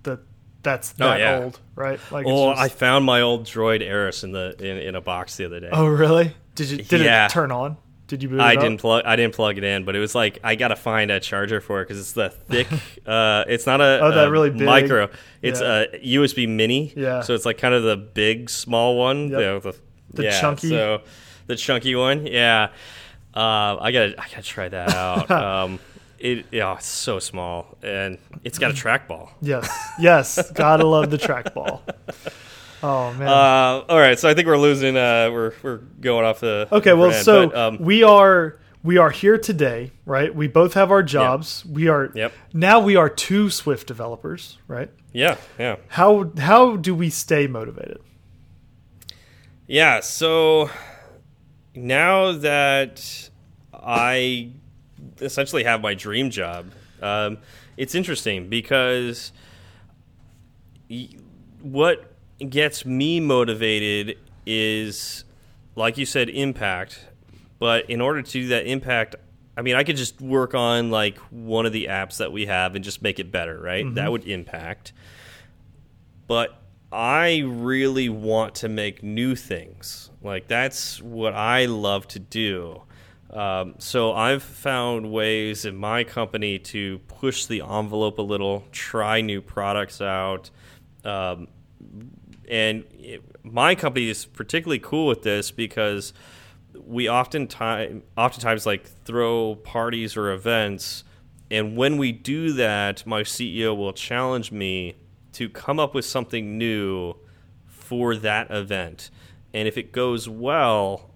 that 0.03 0.19
that's 0.61 0.93
Oh, 0.99 1.15
yeah. 1.15 1.39
old, 1.39 1.59
right? 1.75 1.99
Like 2.11 2.25
oh, 2.27 2.51
just- 2.51 2.61
I 2.61 2.67
found 2.69 3.05
my 3.05 3.21
old 3.21 3.45
Droid 3.45 3.81
Eris 3.81 4.23
in 4.23 4.31
the 4.31 4.55
in, 4.59 4.77
in 4.77 4.95
a 4.95 5.01
box 5.01 5.37
the 5.37 5.45
other 5.45 5.59
day. 5.59 5.69
Oh, 5.71 5.87
really? 5.87 6.35
Did 6.55 6.69
you 6.69 6.77
did 6.83 7.01
Yeah. 7.01 7.25
it 7.25 7.31
turn 7.31 7.51
on? 7.51 7.77
Did 8.09 8.21
you 8.23 8.41
I 8.41 8.55
didn't 8.55 8.79
plug. 8.81 9.03
I 9.05 9.15
didn't 9.15 9.33
plug 9.35 9.57
it 9.57 9.63
in, 9.63 9.85
but 9.85 9.95
it 9.95 9.99
was 9.99 10.13
like 10.15 10.39
I 10.43 10.55
gotta 10.55 10.75
find 10.75 11.09
a 11.11 11.21
charger 11.21 11.61
for 11.61 11.81
it 11.81 11.85
because 11.87 11.99
it's 12.01 12.11
the 12.11 12.29
thick. 12.29 12.67
uh, 13.05 13.45
it's 13.47 13.65
not 13.65 13.79
a, 13.79 13.99
Oh, 14.01 14.11
that 14.11 14.27
a 14.27 14.31
really 14.31 14.49
big- 14.49 14.63
micro. 14.63 15.09
It's 15.41 15.61
yeah. 15.61 15.85
a 15.93 15.99
USB 16.17 16.49
Mini. 16.49 16.91
Yeah. 16.97 17.21
So 17.21 17.33
it's 17.35 17.45
like 17.45 17.57
kind 17.57 17.73
of 17.73 17.83
the 17.83 17.95
big 17.95 18.49
small 18.49 18.97
one. 18.97 19.29
Yep. 19.29 19.31
you 19.31 19.37
know, 19.45 19.59
the 19.59 19.75
The 20.15 20.23
yeah, 20.23 20.41
chunky- 20.41 20.69
So 20.69 21.01
the 21.47 21.55
chunky 21.55 21.95
one. 21.95 22.25
Yeah. 22.27 22.69
Uh, 23.33 23.77
I 23.79 23.91
gotta. 23.91 24.15
I 24.19 24.27
gotta 24.27 24.41
try 24.41 24.67
that 24.69 24.89
out. 24.95 25.29
um, 25.31 25.79
it. 26.17 26.47
Yeah. 26.51 26.73
It's 26.75 26.87
so 26.87 27.19
small, 27.19 27.77
and 27.83 28.17
it's 28.43 28.57
got 28.57 28.71
a 28.71 28.73
trackball. 28.83 29.29
Yes, 29.39 29.69
yes. 29.99 30.51
Gotta 30.51 30.85
love 30.85 31.11
the 31.11 31.17
trackball. 31.17 31.81
Oh 32.81 33.13
man. 33.13 33.27
Uh, 33.27 33.83
all 33.89 33.99
right. 33.99 34.17
So 34.17 34.29
I 34.29 34.33
think 34.33 34.47
we're 34.47 34.57
losing. 34.57 34.95
Uh, 34.95 35.29
we're 35.31 35.53
we're 35.63 35.77
going 35.77 36.25
off 36.25 36.39
the. 36.39 36.67
okay, 36.71 36.93
well, 36.93 37.11
so 37.11 37.47
but, 37.47 37.57
um, 37.57 37.77
we 37.79 38.03
are 38.03 38.57
we 38.83 38.97
are 38.97 39.09
here 39.09 39.37
today, 39.37 39.91
right? 40.05 40.33
We 40.33 40.47
both 40.47 40.73
have 40.75 40.89
our 40.91 41.03
jobs. 41.03 41.65
We 41.65 41.87
are 41.89 42.11
Yep. 42.15 42.31
now 42.53 42.79
we 42.79 42.95
are 42.95 43.09
two 43.09 43.49
Swift 43.49 43.87
developers, 43.87 44.57
right? 44.67 44.89
yeah. 45.11 45.35
Yeah. 45.57 45.77
How 45.89 46.31
how 46.37 46.75
do 46.77 46.93
we 46.95 47.09
stay 47.09 47.47
motivated? 47.47 47.99
Yeah, 49.67 49.99
so 49.99 50.69
now 51.75 52.31
that 52.31 53.29
I 53.73 54.51
essentially 55.21 55.63
have 55.63 55.81
my 55.81 55.93
dream 55.93 56.29
job, 56.31 56.71
um, 57.01 57.37
it's 57.77 57.93
interesting 57.93 58.49
because 58.49 59.31
y- 60.89 61.09
what 61.61 62.08
gets 62.47 62.85
me 62.85 63.19
motivated 63.19 64.17
is, 64.45 65.23
like 65.75 65.97
you 65.97 66.05
said, 66.05 66.29
impact. 66.29 67.07
But 67.57 67.89
in 67.89 68.01
order 68.01 68.21
to 68.21 68.31
do 68.31 68.47
that 68.49 68.67
impact, 68.67 69.15
I 69.57 69.61
mean, 69.61 69.75
I 69.75 69.83
could 69.83 69.97
just 69.97 70.21
work 70.21 70.53
on 70.53 70.91
like 70.91 71.17
one 71.29 71.65
of 71.65 71.73
the 71.73 71.87
apps 71.87 72.17
that 72.17 72.31
we 72.31 72.45
have 72.45 72.75
and 72.75 72.83
just 72.83 73.01
make 73.01 73.19
it 73.19 73.31
better, 73.31 73.59
right? 73.59 73.85
That 73.95 74.11
would 74.11 74.25
impact 74.25 74.93
but 76.29 76.61
I 76.91 77.39
really 77.39 78.07
want 78.07 78.53
to 78.55 78.69
make 78.69 79.01
new 79.01 79.35
things. 79.35 80.11
Like 80.21 80.47
that's 80.47 81.01
what 81.01 81.33
I 81.33 81.65
love 81.65 82.07
to 82.09 82.19
do. 82.19 82.83
Um, 83.31 83.75
so 83.79 84.13
I've 84.13 84.43
found 84.43 85.11
ways 85.11 85.65
in 85.65 85.75
my 85.75 86.03
company 86.03 86.59
to 86.59 86.99
push 87.07 87.47
the 87.47 87.61
envelope 87.61 88.19
a 88.19 88.21
little, 88.21 88.63
try 88.71 89.21
new 89.21 89.41
products 89.41 90.01
out, 90.01 90.51
um, 91.03 91.47
and 92.49 92.83
it, 92.93 93.23
my 93.43 93.75
company 93.75 94.09
is 94.09 94.25
particularly 94.25 94.79
cool 94.79 95.07
with 95.07 95.21
this 95.21 95.51
because 95.51 96.13
we 96.73 97.09
oftentimes 97.09 98.03
oftentimes 98.17 98.65
like 98.65 98.87
throw 99.05 99.55
parties 99.55 100.17
or 100.17 100.31
events. 100.31 101.03
And 101.51 101.75
when 101.75 101.97
we 101.97 102.11
do 102.11 102.53
that 102.53 103.05
my 103.05 103.21
ceo 103.21 103.75
will 103.75 103.93
challenge 103.93 104.51
me 104.51 104.95
to 105.33 105.49
come 105.49 105.79
up 105.79 105.93
with 105.93 106.05
something 106.05 106.57
new 106.57 107.15
for 107.67 108.15
that 108.17 108.51
event. 108.51 109.09
And 109.53 109.67
if 109.67 109.77
it 109.77 109.91
goes 109.91 110.27
well 110.27 111.11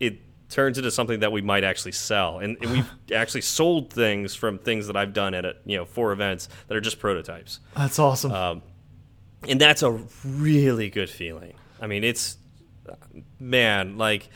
it 0.00 0.20
turns 0.48 0.78
into 0.78 0.90
something 0.90 1.20
that 1.20 1.32
we 1.32 1.40
might 1.40 1.64
actually 1.64 1.92
sell. 1.92 2.38
And, 2.38 2.56
and 2.60 2.70
we've 2.70 2.90
actually 3.14 3.42
sold 3.42 3.92
things 3.92 4.34
from 4.34 4.58
things 4.58 4.86
that 4.86 4.96
i've 4.96 5.12
done 5.12 5.34
at 5.34 5.44
a, 5.44 5.56
you 5.64 5.76
know 5.76 5.84
four 5.84 6.12
events 6.12 6.48
that 6.68 6.76
are 6.76 6.80
just 6.82 6.98
prototypes. 6.98 7.60
That's 7.76 7.98
awesome. 7.98 8.32
um, 8.32 8.62
and 9.48 9.60
that's 9.60 9.82
a 9.82 9.90
really 10.24 10.90
good 10.90 11.10
feeling. 11.10 11.54
I 11.80 11.86
mean, 11.86 12.04
it's 12.04 12.36
man, 13.38 13.98
like 13.98 14.28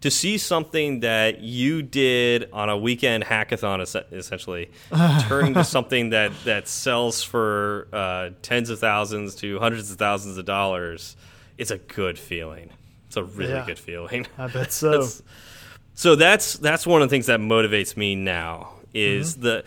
to 0.00 0.10
see 0.10 0.38
something 0.38 1.00
that 1.00 1.40
you 1.40 1.82
did 1.82 2.50
on 2.52 2.70
a 2.70 2.76
weekend 2.76 3.24
hackathon, 3.24 3.80
essentially, 4.12 4.70
turn 5.28 5.54
to 5.54 5.64
something 5.64 6.10
that 6.10 6.32
that 6.44 6.68
sells 6.68 7.22
for 7.22 7.88
uh, 7.92 8.30
tens 8.42 8.70
of 8.70 8.78
thousands 8.78 9.34
to 9.36 9.58
hundreds 9.58 9.90
of 9.90 9.98
thousands 9.98 10.38
of 10.38 10.44
dollars. 10.44 11.16
It's 11.58 11.70
a 11.70 11.78
good 11.78 12.18
feeling. 12.18 12.70
It's 13.06 13.16
a 13.16 13.24
really 13.24 13.52
Yeah. 13.52 13.66
good 13.66 13.78
feeling. 13.78 14.26
I 14.38 14.46
bet 14.46 14.72
so. 14.72 14.90
That's- 14.90 15.22
so 15.92 16.14
that's 16.16 16.54
that's 16.54 16.86
one 16.86 17.02
of 17.02 17.10
the 17.10 17.14
things 17.14 17.26
that 17.26 17.40
motivates 17.40 17.94
me 17.94 18.14
now 18.14 18.70
is 18.94 19.34
Mm-hmm. 19.34 19.42
the 19.42 19.64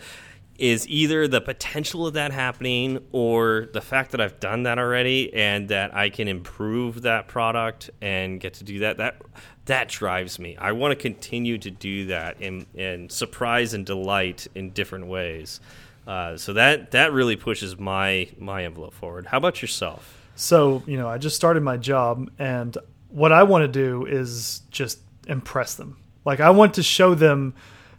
is 0.58 0.86
either 0.88 1.26
the 1.26 1.40
potential 1.40 2.06
of 2.06 2.14
that 2.14 2.32
happening 2.32 3.04
or 3.12 3.68
the 3.72 3.80
fact 3.80 4.12
that 4.12 4.20
I've 4.20 4.38
done 4.38 4.62
that 4.64 4.78
already 4.78 5.32
and 5.34 5.68
that 5.68 5.94
I 5.94 6.10
can 6.10 6.28
improve 6.28 7.02
that 7.02 7.26
product 7.26 7.90
and 8.00 8.40
get 8.40 8.54
to 8.54 8.64
do 8.64 8.80
that 8.80 8.98
that 8.98 9.20
that 9.66 9.88
drives 9.88 10.38
me. 10.38 10.56
I 10.56 10.72
want 10.72 10.92
to 10.92 10.96
continue 10.96 11.58
to 11.58 11.70
do 11.70 12.06
that 12.06 12.40
and 12.40 12.66
and 12.76 13.10
surprise 13.10 13.74
and 13.74 13.84
delight 13.84 14.46
in 14.54 14.70
different 14.70 15.06
ways. 15.06 15.60
Uh, 16.06 16.36
so 16.36 16.52
that 16.52 16.90
that 16.92 17.12
really 17.12 17.36
pushes 17.36 17.78
my 17.78 18.28
my 18.38 18.64
envelope 18.64 18.94
forward. 18.94 19.26
How 19.26 19.38
about 19.38 19.62
yourself? 19.62 20.20
So, 20.36 20.82
you 20.86 20.96
know, 20.96 21.08
I 21.08 21.18
just 21.18 21.36
started 21.36 21.62
my 21.62 21.76
job, 21.76 22.30
and 22.38 22.76
what 23.08 23.32
I 23.32 23.44
want 23.44 23.62
to 23.62 23.68
do 23.68 24.04
is 24.04 24.62
just 24.70 24.98
impress 25.28 25.74
them. 25.74 25.96
Like, 26.24 26.40
I 26.40 26.50
want 26.50 26.74
to 26.74 26.82
show 26.82 27.14
them 27.14 27.54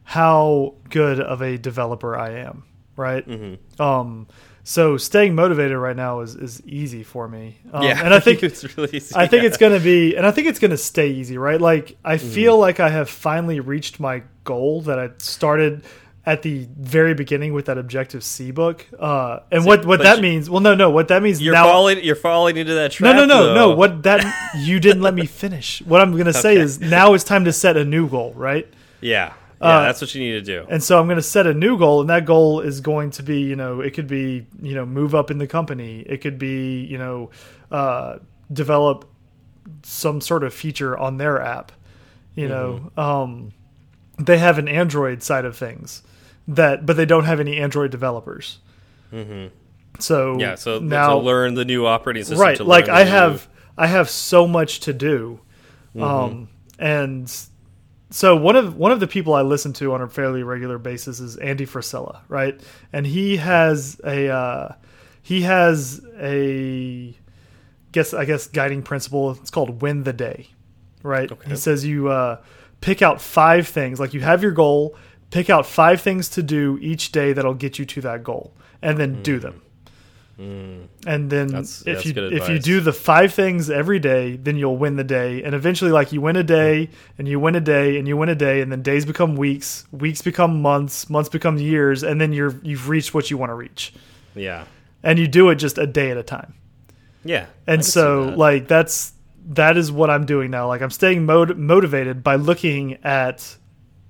how 0.05 0.75
good 0.89 1.19
of 1.19 1.41
a 1.41 1.57
developer 1.57 2.15
I 2.17 2.39
am, 2.39 2.63
right? 2.95 3.27
Mm-hmm. 3.27 3.81
Um, 3.81 4.27
so 4.63 4.97
staying 4.97 5.35
motivated 5.35 5.77
right 5.77 5.95
now 5.95 6.21
is, 6.21 6.35
is 6.35 6.61
easy 6.65 7.03
for 7.03 7.27
me. 7.27 7.57
Um, 7.73 7.83
yeah, 7.83 8.01
and 8.03 8.13
I 8.13 8.19
think 8.19 8.41
it's 8.43 8.77
really 8.77 8.89
easy. 8.97 9.13
I 9.15 9.27
think 9.27 9.43
Yeah. 9.43 9.47
it's 9.49 9.57
going 9.57 9.77
to 9.77 9.83
be, 9.83 10.15
and 10.15 10.25
I 10.25 10.31
think 10.31 10.47
it's 10.47 10.59
going 10.59 10.71
to 10.71 10.77
stay 10.77 11.09
easy, 11.09 11.37
right? 11.37 11.59
Like, 11.59 11.97
I 12.05 12.15
Mm-hmm. 12.17 12.29
feel 12.29 12.57
like 12.57 12.79
I 12.79 12.89
have 12.89 13.09
finally 13.09 13.59
reached 13.59 13.99
my 13.99 14.23
goal 14.43 14.81
that 14.83 14.97
I 14.99 15.09
started 15.17 15.83
at 16.27 16.41
the 16.41 16.67
very 16.79 17.13
beginning 17.13 17.53
with 17.53 17.65
that 17.65 17.77
Objective 17.77 18.23
C 18.23 18.49
book. 18.49 18.87
Uh, 18.97 19.41
and 19.51 19.63
what, 19.65 19.85
what 19.85 20.01
that 20.01 20.17
you- 20.17 20.21
means, 20.23 20.49
well, 20.49 20.61
no, 20.61 20.73
no, 20.73 20.89
what 20.89 21.07
that 21.09 21.21
means 21.21 21.39
You're 21.41 21.53
now. 21.53 21.65
falling. 21.65 22.03
You're 22.03 22.15
falling 22.15 22.57
into 22.57 22.73
that 22.75 22.91
trap. 22.93 23.15
no, 23.15 23.25
no, 23.25 23.27
no. 23.27 23.53
though. 23.53 23.75
What 23.75 24.01
that 24.03 24.25
you 24.57 24.79
didn't 24.79 25.03
let 25.03 25.13
me 25.13 25.25
finish. 25.43 25.81
What 25.83 26.01
I'm 26.01 26.11
going 26.13 26.25
to 26.25 26.33
say 26.33 26.53
Okay. 26.53 26.61
is 26.61 26.79
now 26.79 27.13
it's 27.13 27.23
time 27.23 27.45
to 27.45 27.53
set 27.53 27.75
a 27.77 27.85
new 27.85 28.07
goal, 28.09 28.33
right? 28.35 28.67
Yeah, 29.01 29.33
yeah. 29.61 29.67
Uh, 29.67 29.81
that's 29.83 30.01
what 30.01 30.13
you 30.15 30.21
need 30.21 30.31
to 30.33 30.41
do. 30.41 30.65
And 30.69 30.83
so 30.83 30.99
I'm 30.99 31.07
going 31.07 31.17
to 31.17 31.21
set 31.23 31.47
a 31.47 31.53
new 31.53 31.77
goal, 31.77 32.01
and 32.01 32.09
that 32.09 32.25
goal 32.25 32.61
is 32.61 32.81
going 32.81 33.11
to 33.11 33.23
be, 33.23 33.41
you 33.41 33.55
know, 33.55 33.81
it 33.81 33.93
could 33.93 34.07
be, 34.07 34.45
you 34.61 34.75
know, 34.75 34.85
move 34.85 35.15
up 35.15 35.31
in 35.31 35.37
the 35.37 35.47
company. 35.47 36.01
It 36.01 36.21
could 36.21 36.37
be, 36.37 36.83
you 36.85 36.97
know, 36.97 37.29
uh, 37.71 38.17
develop 38.51 39.09
some 39.83 40.21
sort 40.21 40.43
of 40.43 40.53
feature 40.53 40.97
on 40.97 41.17
their 41.17 41.41
app. 41.41 41.71
You 42.35 42.47
know, 42.49 42.91
Mm-hmm. 42.95 42.99
um, 42.99 43.53
they 44.19 44.37
have 44.37 44.57
an 44.59 44.67
Android 44.67 45.23
side 45.23 45.45
of 45.45 45.55
things 45.57 46.03
that, 46.47 46.85
but 46.85 46.97
they 46.97 47.05
don't 47.05 47.23
have 47.25 47.39
any 47.39 47.57
Android 47.57 47.91
developers. 47.91 48.59
So 49.11 49.17
Mm-hmm. 49.17 50.39
Yeah. 50.41 50.55
So 50.55 50.79
now 50.79 51.09
to 51.09 51.17
learn 51.19 51.53
the 51.53 51.63
new 51.65 51.85
operating 51.85 52.23
system. 52.23 52.39
right 52.41 52.57
to 52.57 52.63
like 52.65 52.89
i 52.89 53.05
have 53.05 53.47
i 53.77 53.87
have 53.87 54.09
so 54.09 54.45
much 54.47 54.81
to 54.81 54.93
do 54.93 55.39
Mm-hmm. 55.95 56.03
um 56.03 56.49
and 56.77 57.33
so 58.15 58.33
one 58.33 58.55
of 58.55 58.77
one 58.77 58.93
of 58.93 59.01
the 59.01 59.07
people 59.07 59.33
I 59.33 59.41
listen 59.41 59.73
to 59.73 59.91
on 59.91 60.01
a 60.01 60.07
fairly 60.07 60.41
regular 60.41 60.77
basis 60.77 61.19
is 61.19 61.35
Andy 61.35 61.65
Frisella, 61.65 62.21
right? 62.29 62.57
And 62.93 63.05
he 63.05 63.35
has 63.35 63.99
a 64.05 64.29
uh, 64.29 64.75
he 65.21 65.41
has 65.41 65.99
a 66.17 67.13
guess 67.91 68.13
I 68.13 68.23
guess 68.23 68.47
guiding 68.47 68.83
principle. 68.83 69.31
It's 69.31 69.49
called 69.49 69.81
win 69.81 70.03
the 70.03 70.13
day, 70.13 70.47
right? 71.03 71.29
Okay. 71.29 71.49
He 71.49 71.57
says 71.57 71.83
you 71.83 72.07
uh, 72.07 72.41
pick 72.79 73.01
out 73.01 73.19
five 73.19 73.67
things. 73.67 73.99
Like 73.99 74.13
you 74.13 74.21
have 74.21 74.41
your 74.41 74.53
goal, 74.53 74.95
pick 75.29 75.49
out 75.49 75.65
five 75.65 75.99
things 75.99 76.29
to 76.29 76.41
do 76.41 76.79
each 76.81 77.11
day 77.11 77.33
that'll 77.33 77.53
get 77.53 77.77
you 77.79 77.83
to 77.83 77.99
that 77.99 78.23
goal, 78.23 78.53
and 78.81 78.97
then 78.97 79.23
do 79.23 79.39
them. 79.39 79.61
And 80.37 80.89
then 81.05 81.47
Mm. 81.47 81.51
That's- 81.51 81.83
if 81.85 82.03
that's 82.03 82.05
you 82.05 82.27
if 82.27 82.49
you 82.49 82.59
do 82.59 82.81
the 82.81 82.91
five 82.91 83.33
things 83.33 83.69
every 83.69 83.99
day, 83.99 84.35
then 84.35 84.57
you'll 84.57 84.77
win 84.77 84.97
the 84.97 85.03
day. 85.03 85.41
And 85.43 85.55
eventually, 85.55 85.91
like 85.91 86.11
you 86.11 86.19
win 86.19 86.35
a 86.35 86.43
day, 86.43 86.89
and 87.17 87.27
you 87.27 87.39
win 87.39 87.55
a 87.55 87.61
day, 87.61 87.97
and 87.97 88.07
you 88.07 88.17
win 88.17 88.27
a 88.29 88.35
day, 88.35 88.59
and 88.61 88.71
then 88.71 88.81
days 88.81 89.05
become 89.05 89.35
weeks, 89.37 89.85
weeks 89.91 90.21
become 90.21 90.61
months, 90.61 91.09
months 91.09 91.29
become 91.29 91.57
years, 91.57 92.03
and 92.03 92.19
then 92.19 92.33
you're 92.33 92.53
you've 92.63 92.89
reached 92.89 93.13
what 93.13 93.31
you 93.31 93.37
want 93.37 93.49
to 93.49 93.53
reach. 93.53 93.93
Yeah. 94.35 94.65
And 95.03 95.19
you 95.19 95.27
do 95.27 95.49
it 95.49 95.55
just 95.55 95.77
a 95.77 95.87
day 95.87 96.11
at 96.11 96.17
a 96.17 96.23
time. 96.23 96.53
Yeah. 97.23 97.45
And 97.65 97.85
so, 97.85 98.25
that. 98.25 98.37
like 98.37 98.67
that's 98.67 99.13
that 99.49 99.77
is 99.77 99.91
what 99.91 100.09
I'm 100.09 100.25
doing 100.25 100.51
now. 100.51 100.67
Like 100.67 100.81
I'm 100.81 100.91
staying 100.91 101.25
mot 101.25 101.57
motivated 101.57 102.23
by 102.23 102.35
looking 102.35 102.97
at 103.03 103.55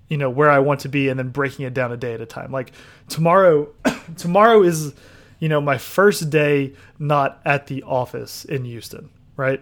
you 0.10 0.18
know 0.18 0.30
where 0.30 0.50
I 0.50 0.60
want 0.60 0.80
to 0.82 0.90
be 0.90 1.10
and 1.10 1.20
then 1.20 1.30
breaking 1.30 1.66
it 1.66 1.74
down 1.74 1.92
a 1.92 1.98
day 1.98 2.14
at 2.14 2.22
a 2.22 2.26
time. 2.26 2.52
Like 2.52 2.72
tomorrow, 3.10 3.70
tomorrow 4.18 4.64
is 4.64 4.94
you 5.40 5.50
know 5.50 5.60
my 5.62 5.78
first 5.78 6.30
day 6.30 6.74
not 7.00 7.40
at 7.46 7.68
the 7.68 7.84
office 7.84 8.46
in 8.46 8.66
Houston, 8.66 9.10
right? 9.38 9.62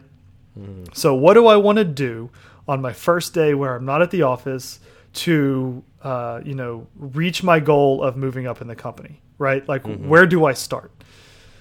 So 0.94 1.16
what 1.16 1.34
do 1.34 1.48
I 1.48 1.56
want 1.56 1.78
to 1.80 1.84
do 1.84 2.30
on 2.68 2.82
my 2.82 2.94
first 2.94 3.34
day 3.34 3.54
where 3.56 3.76
I'm 3.76 3.86
not 3.86 4.02
at 4.02 4.12
the 4.12 4.22
office 4.22 4.80
to 5.14 5.84
uh, 6.04 6.42
you 6.46 6.54
know 6.56 6.88
reach 6.96 7.44
my 7.44 7.60
goal 7.60 8.04
of 8.04 8.16
moving 8.18 8.46
up 8.48 8.62
in 8.62 8.68
the 8.68 8.76
company, 8.76 9.20
right? 9.40 9.68
Like 9.68 9.84
where 10.08 10.26
do 10.28 10.46
I 10.46 10.54
start? 10.54 10.92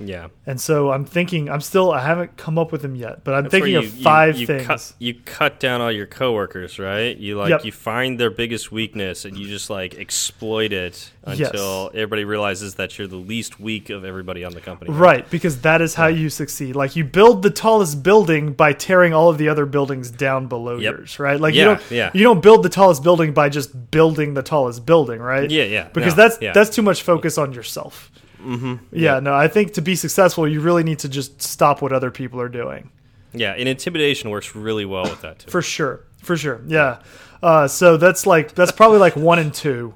Yeah. 0.08 0.28
And 0.46 0.60
so 0.60 0.90
I'm 0.90 1.04
thinking, 1.04 1.48
I'm 1.50 1.60
still, 1.60 1.92
I 1.92 2.00
haven't 2.00 2.36
come 2.36 2.58
up 2.58 2.72
with 2.72 2.82
them 2.82 2.94
yet, 2.96 3.24
but 3.24 3.34
I'm 3.34 3.44
That's 3.44 3.52
thinking 3.52 3.72
you- 3.72 3.78
of 3.80 3.88
five 3.88 4.36
you 4.36 4.46
things. 4.46 4.66
Cut, 4.66 4.92
you 4.98 5.14
cut 5.24 5.60
down 5.60 5.80
all 5.80 5.92
your 5.92 6.06
coworkers, 6.06 6.78
right? 6.78 7.16
You 7.16 7.36
like 7.38 7.50
Yep. 7.50 7.64
you 7.64 7.72
find 7.72 8.18
their 8.18 8.30
biggest 8.30 8.72
weakness 8.72 9.24
and 9.24 9.36
you 9.36 9.46
just 9.48 9.70
like 9.70 9.94
exploit 9.98 10.72
it 10.72 11.10
Yes. 11.26 11.50
until 11.50 11.90
everybody 11.94 12.24
realizes 12.24 12.74
that 12.74 12.98
you're 12.98 13.06
the 13.06 13.14
least 13.16 13.60
weak 13.60 13.90
of 13.90 14.04
everybody 14.04 14.44
on 14.44 14.52
the 14.54 14.60
company. 14.60 14.90
Right, 14.92 15.28
because 15.30 15.60
that 15.60 15.80
is 15.80 15.94
how 15.94 16.08
you 16.08 16.28
succeed. 16.30 16.74
Like 16.74 16.96
you 16.96 17.04
build 17.04 17.42
the 17.42 17.50
tallest 17.50 18.02
building 18.02 18.52
by 18.54 18.72
tearing 18.72 19.14
all 19.14 19.28
of 19.28 19.38
the 19.38 19.48
other 19.48 19.64
buildings 19.66 20.10
down 20.10 20.48
below 20.48 20.78
Yep. 20.78 20.92
yours, 20.98 21.18
right? 21.20 21.40
Like 21.40 21.54
you 21.54 21.60
Yeah, 21.60 21.64
don't 21.66 21.82
yeah. 21.90 22.10
you 22.12 22.24
don't 22.24 22.42
build 22.42 22.64
the 22.64 22.68
tallest 22.68 23.02
building 23.04 23.32
by 23.32 23.48
just 23.48 23.90
building 23.92 24.34
the 24.34 24.42
tallest 24.42 24.84
building, 24.84 25.20
right? 25.20 25.48
Yeah, 25.48 25.64
yeah, 25.64 25.88
Because 25.92 26.16
no, 26.16 26.22
that's 26.24 26.38
yeah. 26.42 26.52
that's 26.52 26.70
too 26.70 26.82
much 26.82 27.02
focus 27.02 27.38
on 27.38 27.52
yourself. 27.52 28.10
Mm-hmm. 28.42 28.96
Yeah, 28.96 29.20
no, 29.20 29.34
I 29.34 29.48
think 29.48 29.74
to 29.74 29.82
be 29.82 29.94
successful, 29.94 30.46
you 30.48 30.60
really 30.60 30.82
need 30.82 30.98
to 31.00 31.08
just 31.08 31.40
stop 31.40 31.82
what 31.82 31.92
other 31.92 32.10
people 32.10 32.40
are 32.40 32.48
doing. 32.48 32.90
Yeah, 33.32 33.52
and 33.52 33.68
intimidation 33.68 34.30
works 34.30 34.54
really 34.54 34.84
well 34.84 35.04
with 35.04 35.22
that 35.22 35.40
too. 35.40 35.50
For 35.50 35.62
sure, 35.62 36.04
for 36.18 36.36
sure. 36.36 36.60
Yeah. 36.66 37.00
Uh, 37.42 37.66
so 37.66 37.96
that's 37.96 38.26
like 38.26 38.54
that's 38.54 38.72
probably 38.72 38.98
like 38.98 39.16
one 39.16 39.38
and 39.38 39.52
two 39.52 39.94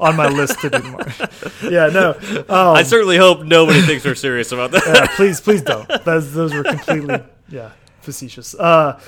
on 0.00 0.16
my 0.16 0.28
list 0.28 0.60
to 0.60 0.70
do 0.70 0.82
more. 0.82 1.06
yeah, 1.70 1.88
no. 1.88 2.14
Um, 2.48 2.76
I 2.76 2.82
certainly 2.82 3.16
hope 3.16 3.42
nobody 3.42 3.82
thinks 3.82 4.04
we're 4.04 4.14
serious 4.14 4.52
about 4.52 4.70
that. 4.72 4.82
yeah, 4.86 5.06
please, 5.16 5.40
please 5.40 5.62
don't. 5.62 5.88
Those, 6.04 6.32
those 6.32 6.54
were 6.54 6.62
completely, 6.62 7.22
yeah, 7.48 7.72
facetious. 8.00 8.54
Uh, 8.54 9.00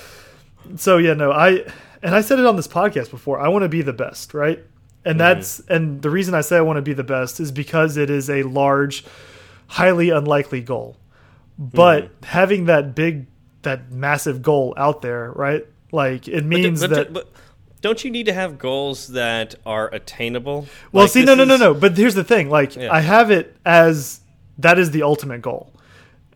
so 0.75 0.97
yeah, 0.97 1.13
no, 1.13 1.31
I 1.31 1.65
and 2.03 2.15
I 2.15 2.21
said 2.21 2.39
it 2.39 2.45
on 2.45 2.55
this 2.55 2.67
podcast 2.67 3.09
before. 3.09 3.39
I 3.39 3.47
want 3.47 3.63
to 3.63 3.69
be 3.69 3.81
the 3.81 3.93
best, 3.93 4.33
right? 4.33 4.63
And 5.03 5.19
that's 5.19 5.59
and 5.61 6.01
the 6.01 6.09
reason 6.09 6.33
I 6.33 6.41
say 6.41 6.57
I 6.57 6.61
want 6.61 6.77
to 6.77 6.81
be 6.81 6.93
the 6.93 7.03
best 7.03 7.39
is 7.39 7.51
because 7.51 7.97
it 7.97 8.09
is 8.09 8.29
a 8.29 8.43
large, 8.43 9.03
highly 9.67 10.09
unlikely 10.09 10.61
goal. 10.61 10.97
But 11.57 12.03
mm-hmm. 12.03 12.25
having 12.25 12.65
that 12.65 12.93
big, 12.95 13.25
that 13.63 13.91
massive 13.91 14.41
goal 14.41 14.73
out 14.77 15.01
there, 15.01 15.31
right? 15.31 15.65
Like 15.91 16.27
it 16.27 16.45
means 16.45 16.81
But- 16.81 16.89
that. 16.91 17.13
but 17.13 17.31
don't 17.81 18.03
you 18.03 18.11
need 18.11 18.27
to 18.27 18.33
have 18.33 18.59
goals 18.59 19.07
that 19.07 19.55
are 19.65 19.91
attainable? 19.91 20.67
Well, 20.91 21.05
Like, 21.05 21.11
see, 21.11 21.23
no, 21.23 21.33
no, 21.33 21.45
no, 21.45 21.57
no. 21.57 21.73
But 21.73 21.97
here's 21.97 22.13
the 22.13 22.23
thing: 22.23 22.47
like, 22.49 22.75
Yeah. 22.75 22.93
I 22.93 22.99
have 22.99 23.31
it 23.31 23.55
as 23.65 24.21
that 24.59 24.77
is 24.77 24.91
the 24.91 25.01
ultimate 25.01 25.41
goal. 25.41 25.73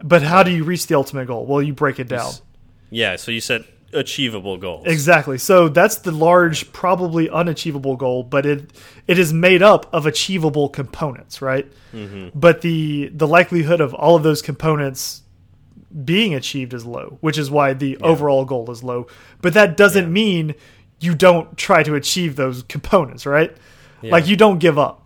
But 0.03 0.23
how 0.23 0.41
do 0.43 0.51
you 0.51 0.63
reach 0.63 0.87
the 0.87 0.95
ultimate 0.95 1.27
goal? 1.27 1.45
Well, 1.45 1.61
you 1.61 1.73
break 1.73 1.99
it 1.99 2.07
down. 2.07 2.33
Yeah, 2.89 3.15
so 3.15 3.31
you 3.31 3.41
said 3.41 3.63
achievable 3.95 4.57
goals. 4.57 4.85
Exactly. 4.85 5.37
So 5.37 5.69
that's 5.69 5.97
the 5.97 6.11
large, 6.11 6.71
probably 6.73 7.29
unachievable 7.29 7.95
goal, 7.95 8.23
but 8.23 8.45
it 8.45 8.69
it 9.07 9.17
is 9.17 9.33
made 9.33 9.61
up 9.63 9.87
of 9.93 10.05
achievable 10.05 10.69
components, 10.69 11.41
right? 11.41 11.65
Mm-hmm. 11.93 12.37
But 12.37 12.61
the 12.61 13.09
the 13.13 13.27
likelihood 13.27 13.81
of 13.81 13.93
all 13.93 14.15
of 14.15 14.23
those 14.23 14.41
components 14.41 15.21
being 16.03 16.33
achieved 16.35 16.73
is 16.73 16.85
low, 16.85 17.17
which 17.21 17.37
is 17.37 17.49
why 17.49 17.73
the 17.73 17.97
overall 17.97 18.43
goal 18.45 18.69
is 18.69 18.83
low. 18.83 19.07
But 19.41 19.53
that 19.53 19.77
doesn't 19.77 20.05
Yeah. 20.05 20.09
mean 20.09 20.55
you 20.99 21.15
don't 21.15 21.57
try 21.57 21.83
to 21.83 21.95
achieve 21.95 22.35
those 22.35 22.63
components, 22.63 23.25
right? 23.25 23.55
Yeah. 24.01 24.11
Like 24.11 24.27
you 24.27 24.35
don't 24.35 24.59
give 24.59 24.77
up. 24.77 25.03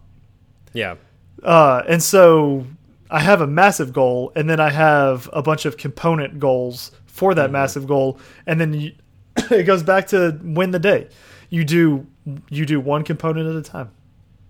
Yeah. 0.73 0.95
Uh, 1.43 1.83
and 1.87 2.01
so 2.01 2.65
I 3.09 3.19
have 3.19 3.41
a 3.41 3.47
massive 3.47 3.93
goal, 3.93 4.31
and 4.35 4.49
then 4.49 4.59
I 4.59 4.69
have 4.69 5.29
a 5.33 5.41
bunch 5.41 5.65
of 5.65 5.77
component 5.77 6.39
goals 6.39 6.91
for 7.19 7.35
that 7.35 7.51
massive 7.51 7.85
goal, 7.85 8.17
and 8.47 8.59
then 8.61 8.73
you, 8.73 8.91
it 9.51 9.63
goes 9.65 9.83
back 9.83 10.07
to 10.07 10.39
win 10.41 10.71
the 10.71 10.79
day. 10.79 11.07
You 11.49 11.63
do 11.65 12.07
you 12.49 12.65
do 12.65 12.79
one 12.79 13.03
component 13.03 13.47
at 13.49 13.55
a 13.55 13.61
time, 13.61 13.89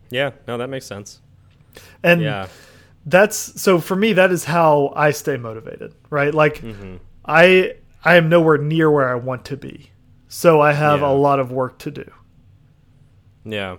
Yeah, 0.09 0.31
no, 0.47 0.57
that 0.57 0.69
makes 0.69 0.85
sense. 0.85 1.21
and 2.03 2.21
Yeah. 2.21 2.47
that's 3.05 3.37
so 3.61 3.79
for 3.79 3.95
me. 3.95 4.13
That 4.13 4.31
is 4.31 4.43
how 4.45 4.93
I 4.95 5.11
stay 5.11 5.37
motivated, 5.37 5.93
right? 6.09 6.33
Like 6.33 6.57
Mm-hmm. 6.61 6.97
I 7.25 7.75
I 8.03 8.15
am 8.15 8.29
nowhere 8.29 8.57
near 8.57 8.89
where 8.91 9.09
I 9.09 9.15
want 9.15 9.45
to 9.45 9.57
be, 9.57 9.91
so 10.27 10.61
I 10.61 10.73
have 10.73 10.99
Yeah. 11.01 11.11
a 11.11 11.13
lot 11.27 11.39
of 11.39 11.51
work 11.51 11.77
to 11.79 11.91
do. 11.91 12.05
Yeah. 13.45 13.77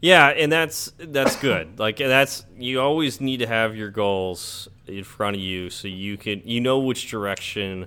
Yeah, 0.00 0.28
and 0.28 0.50
that's 0.50 0.92
that's 0.98 1.36
good. 1.36 1.78
Like 1.78 1.98
that's 1.98 2.44
you 2.56 2.80
always 2.80 3.20
need 3.20 3.38
to 3.38 3.46
have 3.46 3.76
your 3.76 3.90
goals 3.90 4.68
in 4.90 5.04
front 5.04 5.36
of 5.36 5.42
you 5.42 5.70
so 5.70 5.88
you 5.88 6.16
can 6.16 6.42
you 6.44 6.60
know 6.60 6.78
which 6.78 7.10
direction 7.10 7.86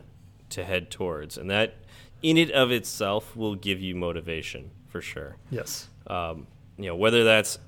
to 0.49 0.63
head 0.63 0.89
towards 0.89 1.37
and 1.37 1.49
that 1.49 1.75
in 2.21 2.37
it 2.37 2.49
of 2.51 2.71
itself 2.71 3.35
will 3.35 3.55
give 3.55 3.81
you 3.81 3.93
motivation 3.95 4.71
for 4.87 5.01
sure. 5.01 5.35
Yes. 5.49 5.89
Um, 6.07 6.47
you 6.77 6.85
know, 6.85 6.95
whether 6.95 7.23
that's 7.23 7.59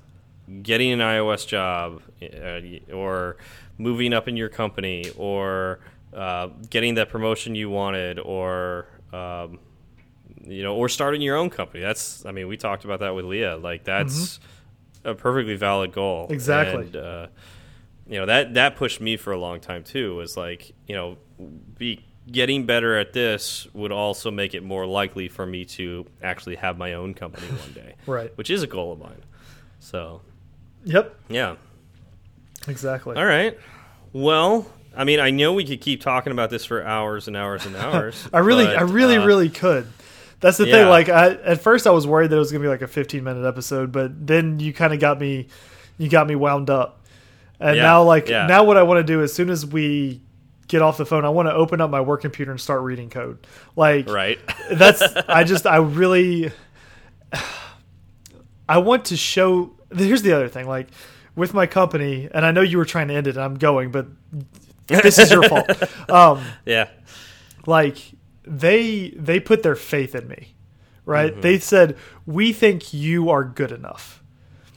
getting 0.62 0.92
an 0.92 1.00
iOS 1.00 1.46
job 1.46 2.00
uh, 2.22 2.94
or 2.94 3.36
moving 3.78 4.14
up 4.14 4.28
in 4.28 4.36
your 4.36 4.48
company 4.48 5.10
or 5.18 5.80
uh, 6.14 6.48
getting 6.70 6.94
that 6.94 7.10
promotion 7.10 7.54
you 7.54 7.68
wanted 7.68 8.18
or 8.20 8.86
um, 9.12 9.58
you 10.44 10.62
know 10.62 10.74
or 10.74 10.88
starting 10.88 11.20
your 11.20 11.36
own 11.36 11.50
company 11.50 11.82
that's 11.82 12.24
i 12.24 12.30
mean 12.30 12.46
we 12.46 12.56
talked 12.56 12.84
about 12.84 13.00
that 13.00 13.14
with 13.14 13.24
leah 13.24 13.56
like 13.56 13.82
that's 13.82 14.38
a 15.04 15.14
perfectly 15.14 15.56
valid 15.56 15.92
goal 15.92 16.28
Exactly. 16.30 16.86
and 16.86 16.96
uh, 16.96 17.26
you 18.08 18.18
know 18.18 18.26
that 18.26 18.54
that 18.54 18.76
pushed 18.76 19.00
me 19.00 19.16
for 19.16 19.32
a 19.32 19.38
long 19.38 19.60
time 19.60 19.82
too 19.84 20.14
was 20.16 20.36
like 20.36 20.72
you 20.86 20.94
know 20.94 21.16
be 21.78 22.04
getting 22.30 22.66
better 22.66 22.96
at 22.96 23.12
this 23.12 23.66
would 23.72 23.92
also 23.92 24.30
make 24.30 24.54
it 24.54 24.62
more 24.62 24.84
likely 24.86 25.28
for 25.28 25.46
me 25.46 25.64
to 25.64 26.04
actually 26.22 26.56
have 26.56 26.76
my 26.78 26.92
own 26.94 27.14
company 27.14 27.46
one 27.48 27.72
day 27.72 27.94
Right. 28.06 28.36
which 28.36 28.50
is 28.50 28.62
a 28.62 28.66
goal 28.66 28.92
of 28.92 28.98
mine 28.98 29.22
so 29.80 30.22
Yep. 30.84 31.14
yeah 31.28 31.56
Exactly. 32.68 33.16
all 33.16 33.24
right 33.26 33.58
well 34.12 34.66
i 34.96 35.04
mean 35.04 35.20
i 35.20 35.30
know 35.30 35.52
we 35.52 35.64
could 35.64 35.80
keep 35.80 36.00
talking 36.00 36.32
about 36.32 36.50
this 36.50 36.64
for 36.64 36.84
hours 36.84 37.28
and 37.28 37.36
hours 37.36 37.66
and 37.66 37.76
hours 37.86 38.28
I 38.32 38.38
really, 38.38 38.64
but, 38.66 38.78
I 38.78 38.82
really, 38.82 39.16
uh, 39.16 39.24
really 39.26 39.48
could. 39.50 39.86
That's 40.38 40.58
the 40.58 40.66
yeah. 40.66 40.72
thing. 40.80 40.88
Like, 40.88 41.08
I, 41.08 41.30
at 41.30 41.62
first, 41.62 41.86
I 41.86 41.90
was 41.92 42.06
worried 42.06 42.28
that 42.28 42.36
it 42.36 42.38
was 42.38 42.52
gonna 42.52 42.62
be 42.62 42.68
like 42.68 42.82
a 42.82 42.86
15 42.86 43.24
minute 43.24 43.46
episode, 43.48 43.90
but 43.90 44.26
then 44.26 44.60
you 44.60 44.74
kind 44.74 44.92
of 44.92 45.00
got 45.00 45.18
me, 45.18 45.46
you 45.96 46.10
got 46.10 46.26
me 46.26 46.34
wound 46.36 46.68
up. 46.68 47.05
And 47.60 47.76
Yeah, 47.76 47.82
now, 47.82 48.02
like, 48.02 48.28
yeah. 48.28 48.46
now 48.46 48.64
what 48.64 48.76
I 48.76 48.82
want 48.82 48.98
to 48.98 49.04
do 49.04 49.22
as 49.22 49.32
soon 49.32 49.50
as 49.50 49.64
we 49.64 50.22
get 50.68 50.82
off 50.82 50.96
the 50.96 51.06
phone, 51.06 51.24
I 51.24 51.28
want 51.28 51.48
to 51.48 51.54
open 51.54 51.80
up 51.80 51.90
my 51.90 52.00
work 52.00 52.20
computer 52.22 52.50
and 52.50 52.60
start 52.60 52.82
reading 52.82 53.10
code. 53.10 53.46
Like, 53.76 54.08
right 54.08 54.38
that's 54.70 55.02
I 55.02 55.44
just 55.44 55.66
I 55.66 55.76
really 55.76 56.52
I 58.68 58.78
want 58.78 59.06
to 59.06 59.16
show. 59.16 59.72
Here's 59.94 60.22
the 60.22 60.32
other 60.32 60.48
thing, 60.48 60.66
like 60.66 60.88
with 61.34 61.54
my 61.54 61.66
company, 61.66 62.28
and 62.32 62.44
I 62.44 62.50
know 62.50 62.62
you 62.62 62.78
were 62.78 62.84
trying 62.84 63.08
to 63.08 63.14
end 63.14 63.26
it, 63.26 63.36
and 63.36 63.44
I'm 63.44 63.54
going, 63.54 63.90
but 63.90 64.06
this 64.86 65.18
is 65.18 65.30
your 65.30 65.42
fault. 65.48 65.70
Um, 66.10 66.44
yeah 66.64 66.88
like 67.66 67.96
they 68.44 69.10
they 69.10 69.40
put 69.40 69.62
their 69.62 69.74
faith 69.74 70.14
in 70.14 70.26
me 70.28 70.54
right 71.04 71.40
they 71.42 71.58
said 71.58 71.96
we 72.24 72.52
think 72.52 72.94
you 72.94 73.28
are 73.28 73.44
good 73.44 73.72
enough 73.72 74.22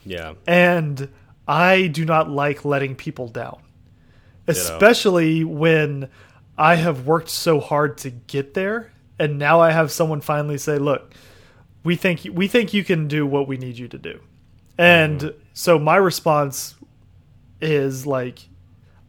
yeah 0.04 0.34
and 0.46 1.08
i 1.48 1.86
do 1.88 2.04
not 2.04 2.30
like 2.30 2.64
letting 2.64 2.94
people 2.94 3.28
down 3.28 3.60
especially 4.48 5.44
when 5.44 6.08
i 6.58 6.74
have 6.74 7.06
worked 7.06 7.28
so 7.28 7.60
hard 7.60 7.96
to 7.98 8.10
get 8.10 8.54
there 8.54 8.90
and 9.18 9.38
now 9.38 9.60
i 9.60 9.70
have 9.70 9.90
someone 9.90 10.20
finally 10.20 10.58
say 10.58 10.78
look 10.78 11.14
we 11.82 11.96
think 11.96 12.26
we 12.32 12.46
think 12.48 12.74
you 12.74 12.84
can 12.84 13.08
do 13.08 13.26
what 13.26 13.48
we 13.48 13.56
need 13.56 13.78
you 13.78 13.88
to 13.88 13.96
do. 13.96 14.20
And 14.76 15.18
Mm-hmm. 15.20 15.38
so 15.54 15.78
my 15.78 15.96
response 15.96 16.74
is 17.62 18.06
like 18.06 18.40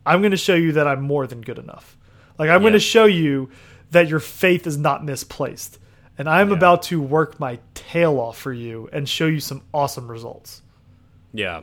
I'm 0.06 0.22
going 0.22 0.32
to 0.32 0.38
show 0.38 0.56
you 0.56 0.72
that 0.74 0.88
I'm 0.88 1.02
more 1.02 1.28
than 1.28 1.42
good 1.42 1.60
enough. 1.60 1.98
Like 2.40 2.50
I'm 2.50 2.62
going 2.62 2.72
to 2.72 2.80
show 2.80 3.04
you 3.04 3.50
that 3.92 4.08
your 4.08 4.22
faith 4.22 4.66
is 4.66 4.78
not 4.78 5.04
misplaced. 5.04 5.80
And 6.18 6.30
I'm 6.30 6.50
Yeah. 6.50 6.56
about 6.56 6.84
to 6.84 7.02
work 7.02 7.42
my 7.42 7.60
tail 7.74 8.18
off 8.22 8.38
for 8.38 8.54
you 8.54 8.88
and 8.94 9.08
show 9.10 9.28
you 9.28 9.42
some 9.42 9.64
awesome 9.74 10.10
results. 10.10 10.62
Yeah, 11.34 11.62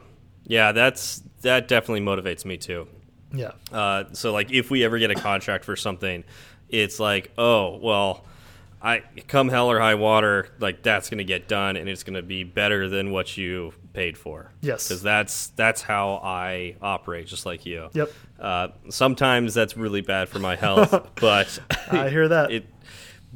yeah, 0.49 0.73
that's 0.73 1.23
that 1.43 1.69
definitely 1.69 2.01
motivates 2.01 2.45
me 2.45 2.57
too. 2.57 2.89
Yeah. 3.33 3.53
Uh, 3.71 4.05
so 4.13 4.33
like 4.33 4.51
if 4.51 4.71
we 4.71 4.83
ever 4.85 4.99
get 4.99 5.11
a 5.11 5.15
contract 5.15 5.65
for 5.65 5.77
something, 5.77 6.25
it's 6.69 6.99
like, 6.99 7.31
oh 7.39 7.77
well, 7.77 8.25
I 8.81 9.03
come 9.27 9.49
hell 9.49 9.71
or 9.71 9.81
high 9.81 9.97
water, 9.97 10.49
like 10.61 10.83
that's 10.83 11.11
going 11.11 11.19
to 11.19 11.25
get 11.25 11.49
done, 11.49 11.77
and 11.77 11.89
it's 11.89 12.03
going 12.05 12.15
to 12.15 12.23
be 12.23 12.45
better 12.45 12.89
than 12.89 13.11
what 13.11 13.37
you 13.37 13.73
paid 13.93 14.17
for. 14.17 14.53
Yes. 14.61 14.89
because 14.89 15.03
that's 15.03 15.49
that's 15.49 15.83
how 15.83 16.21
I 16.23 16.77
operate, 16.81 17.27
just 17.27 17.45
like 17.45 17.67
you. 17.67 17.89
Yep. 17.93 18.13
Uh, 18.39 18.69
sometimes 18.89 19.53
that's 19.53 19.77
really 19.77 20.01
bad 20.01 20.29
for 20.29 20.39
my 20.39 20.55
health, 20.57 21.11
but 21.21 21.59
I 21.91 22.09
hear 22.09 22.29
that. 22.29 22.53
it 22.53 22.67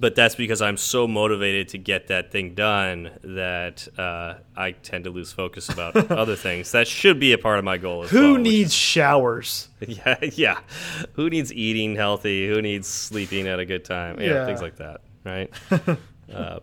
but 0.02 0.16
that's 0.16 0.34
because 0.34 0.60
I'm 0.60 0.76
so 0.76 1.06
motivated 1.06 1.68
to 1.68 1.78
get 1.78 2.08
that 2.08 2.32
thing 2.32 2.54
done 2.56 3.10
that 3.22 3.86
uh, 3.96 4.34
I 4.56 4.72
tend 4.72 5.04
to 5.04 5.10
lose 5.10 5.32
focus 5.32 5.68
about 5.68 5.94
other 6.10 6.34
things. 6.34 6.72
That 6.72 6.88
should 6.88 7.20
be 7.20 7.32
a 7.32 7.38
part 7.38 7.60
of 7.60 7.64
my 7.64 7.78
goal 7.78 8.02
as 8.02 8.10
Who 8.10 8.32
well. 8.32 8.40
needs 8.42 8.74
showers? 8.74 9.68
yeah, 9.80 10.18
yeah. 10.32 10.58
Who 11.12 11.30
needs 11.30 11.52
eating 11.52 11.94
healthy? 11.94 12.48
Who 12.48 12.60
needs 12.60 12.88
sleeping 12.88 13.46
at 13.46 13.60
a 13.60 13.64
good 13.64 13.84
time? 13.84 14.18
Yeah, 14.20 14.26
Yeah. 14.26 14.46
things 14.46 14.60
like 14.60 14.76
that, 14.78 15.02
right? 15.24 15.50
um, 16.34 16.60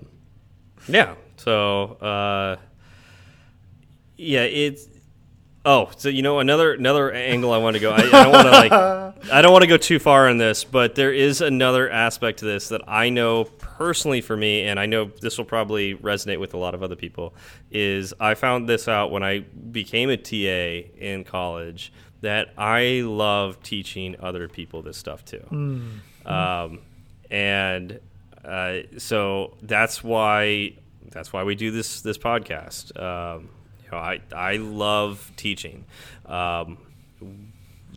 yeah. 0.90 1.16
So, 1.38 1.84
uh, 2.02 2.58
yeah, 4.18 4.42
it's. 4.44 4.86
Oh, 5.72 5.92
so 5.98 6.10
you 6.10 6.24
know 6.24 6.40
another 6.40 6.74
another 6.74 7.12
angle 7.12 7.54
I 7.54 7.60
want 7.60 7.76
to 7.76 7.80
go. 7.80 7.92
I, 7.92 7.98
I 7.98 8.24
don't 8.24 8.32
want 8.32 8.48
to 8.48 8.52
like 8.52 8.72
I 9.32 9.44
don't 9.44 9.52
want 9.52 9.62
to 9.62 9.68
go 9.68 9.78
too 9.78 10.00
far 10.00 10.28
on 10.28 10.40
this, 10.40 10.64
but 10.64 10.96
there 10.96 11.14
is 11.14 11.42
another 11.42 11.88
aspect 11.92 12.40
to 12.40 12.46
this 12.46 12.70
that 12.70 12.82
I 12.88 13.10
know 13.10 13.44
personally 13.44 14.22
for 14.22 14.36
me, 14.36 14.64
and 14.64 14.80
I 14.80 14.88
know 14.88 15.12
this 15.22 15.38
will 15.38 15.46
probably 15.46 15.94
resonate 15.94 16.40
with 16.40 16.56
a 16.56 16.58
lot 16.58 16.74
of 16.74 16.82
other 16.82 16.96
people. 16.96 17.36
Is 17.70 18.16
I 18.20 18.34
found 18.34 18.68
this 18.68 18.88
out 18.88 19.12
when 19.12 19.22
I 19.22 19.42
became 19.42 20.10
a 20.10 20.18
TA 20.18 20.90
in 20.98 21.24
college 21.24 21.94
that 22.22 22.52
I 22.58 23.04
love 23.06 23.62
teaching 23.62 24.16
other 24.20 24.48
people 24.48 24.82
this 24.82 24.98
stuff 24.98 25.24
too, 25.24 25.46
um, 26.26 26.80
and 27.30 28.00
uh, 28.44 28.80
so 28.98 29.56
that's 29.62 30.04
why 30.04 30.74
that's 31.12 31.32
why 31.32 31.44
we 31.44 31.54
do 31.54 31.70
this 31.70 32.02
this 32.02 32.18
podcast. 32.18 33.00
Um, 33.00 33.50
you 33.92 33.98
know, 33.98 34.04
I 34.04 34.20
I 34.36 34.58
love 34.58 35.32
teaching. 35.36 35.86
Um, 36.26 36.78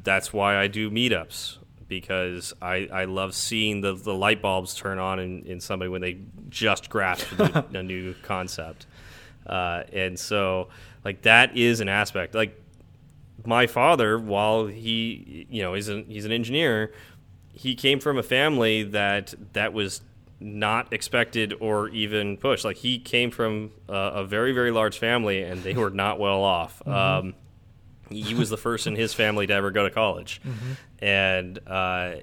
that's 0.03 0.33
why 0.33 0.57
I 0.57 0.67
do 0.67 0.91
meetups 0.91 1.59
because 1.93 2.55
I, 2.63 2.89
I 2.91 3.05
love 3.05 3.35
seeing 3.35 3.83
the, 3.83 3.93
the 3.93 4.15
light 4.15 4.41
bulbs 4.41 4.75
turn 4.75 4.99
on 4.99 5.19
in, 5.19 5.43
in 5.43 5.61
somebody 5.61 5.91
when 5.91 6.01
they 6.01 6.21
just 6.49 6.89
grasp 6.89 7.27
a 7.39 7.67
new, 7.71 7.79
a 7.79 7.83
new 7.83 8.15
concept. 8.23 8.87
Uh, 9.47 9.83
and 9.93 10.19
so, 10.19 10.69
like, 11.05 11.21
that 11.23 11.55
is 11.55 11.81
an 11.81 11.91
aspect. 11.91 12.35
Like, 12.35 12.59
my 13.45 13.67
father, 13.67 14.19
while 14.19 14.67
he, 14.67 15.47
you 15.51 15.63
know, 15.63 15.75
he's 15.75 15.89
an, 15.89 16.07
he's 16.07 16.25
an 16.25 16.33
engineer, 16.33 16.95
he 17.53 17.75
came 17.75 18.01
from 18.01 18.17
a 18.17 18.23
family 18.23 18.85
that 18.85 19.35
that 19.53 19.75
was 19.75 20.01
not 20.43 20.93
expected 20.93 21.55
or 21.61 21.89
even 21.91 22.37
pushed. 22.37 22.65
Like, 22.65 22.77
he 22.77 22.99
came 22.99 23.31
from 23.31 23.71
a, 23.89 23.95
a 23.95 24.25
very, 24.25 24.53
very 24.53 24.71
large 24.71 24.99
family, 24.99 25.43
and 25.43 25.63
they 25.63 25.75
were 25.75 25.91
not 25.91 26.19
well 26.19 26.43
off. 26.43 26.87
Um, 26.87 27.35
he 28.11 28.35
was 28.35 28.51
the 28.51 28.59
first 28.59 28.87
in 28.87 28.95
his 28.95 29.15
family 29.15 29.47
to 29.47 29.55
ever 29.55 29.71
go 29.71 29.85
to 29.85 29.91
college, 29.91 30.41
and 30.99 31.59
uh, 31.67 32.17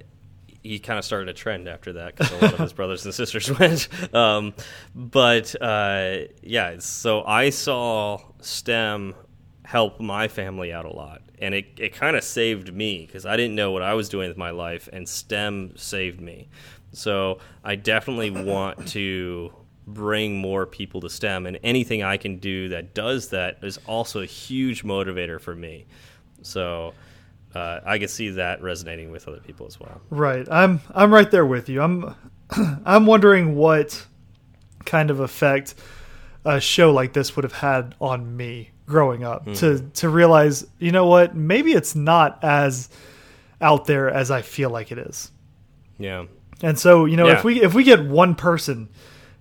he 0.62 0.80
kind 0.80 1.00
of 1.00 1.06
started 1.06 1.30
a 1.30 1.34
trend 1.34 1.68
after 1.68 1.94
that 1.94 2.16
because 2.16 2.32
a 2.32 2.46
lot 2.46 2.54
of 2.54 2.60
his 2.60 2.74
brothers 2.74 3.06
and 3.06 3.14
sisters 3.14 3.50
went. 3.60 3.88
Um, 4.14 4.54
but 4.94 5.56
uh, 5.62 6.18
yeah, 6.44 6.76
so 6.80 7.24
I 7.24 7.50
saw 7.50 8.20
STEM 8.42 9.16
help 9.64 10.00
my 10.00 10.28
family 10.28 10.74
out 10.74 10.86
a 10.86 10.92
lot, 10.92 11.22
and 11.40 11.54
it 11.56 11.66
it 11.78 11.94
kind 11.94 12.16
of 12.16 12.24
saved 12.24 12.74
me 12.74 13.06
because 13.06 13.26
I 13.26 13.38
didn't 13.38 13.56
know 13.56 13.72
what 13.72 13.82
I 13.82 13.94
was 13.94 14.10
doing 14.10 14.28
with 14.28 14.38
my 14.38 14.52
life, 14.52 14.90
and 14.92 15.08
STEM 15.08 15.74
saved 15.76 16.22
me. 16.22 16.50
So 16.92 17.40
I 17.64 17.76
definitely 17.76 18.30
want 18.46 18.88
to 18.90 19.54
bring 19.88 20.38
more 20.38 20.66
people 20.66 21.02
to 21.02 21.10
STEM, 21.10 21.46
and 21.48 21.60
anything 21.64 22.04
I 22.04 22.18
can 22.18 22.38
do 22.38 22.70
that 22.70 22.94
does 22.94 23.30
that 23.30 23.58
is 23.64 23.80
also 23.88 24.22
a 24.22 24.26
huge 24.26 24.84
motivator 24.84 25.40
for 25.42 25.56
me. 25.56 25.88
So 26.44 26.94
uh, 27.56 27.80
I 27.86 27.98
can 27.98 28.08
see 28.08 28.30
that 28.32 28.62
resonating 28.62 29.12
with 29.12 29.28
other 29.28 29.40
people 29.40 29.66
as 29.66 29.80
well. 29.80 30.00
Right. 30.10 30.48
I'm 30.52 30.82
I'm 30.94 31.12
right 31.14 31.30
there 31.30 31.46
with 31.46 31.70
you. 31.70 31.82
I'm 31.82 32.16
I'm 32.86 33.06
wondering 33.06 33.56
what 33.56 34.06
kind 34.86 35.10
of 35.12 35.20
effect 35.20 35.76
a 36.46 36.60
show 36.62 36.92
like 36.92 37.14
this 37.14 37.36
would 37.36 37.44
have 37.44 37.54
had 37.54 37.96
on 38.00 38.38
me 38.38 38.72
growing 38.86 39.24
up 39.24 39.44
Hmm. 39.46 39.54
to 39.54 39.80
to 39.96 40.10
realize, 40.10 40.66
you 40.80 40.92
know 40.92 41.06
what, 41.08 41.36
maybe 41.36 41.74
it's 41.74 41.96
not 41.96 42.44
as 42.44 42.90
out 43.62 43.86
there 43.86 44.10
as 44.10 44.32
I 44.32 44.42
feel 44.44 44.70
like 44.70 44.92
it 44.92 44.98
is. 45.00 45.32
Yeah. 45.98 46.26
And 46.62 46.78
so, 46.78 47.06
you 47.06 47.16
know, 47.18 47.28
Yeah. 47.28 47.38
if 47.38 47.44
we 47.44 47.62
if 47.62 47.74
we 47.74 47.84
get 47.84 48.04
one 48.06 48.36
person 48.36 48.90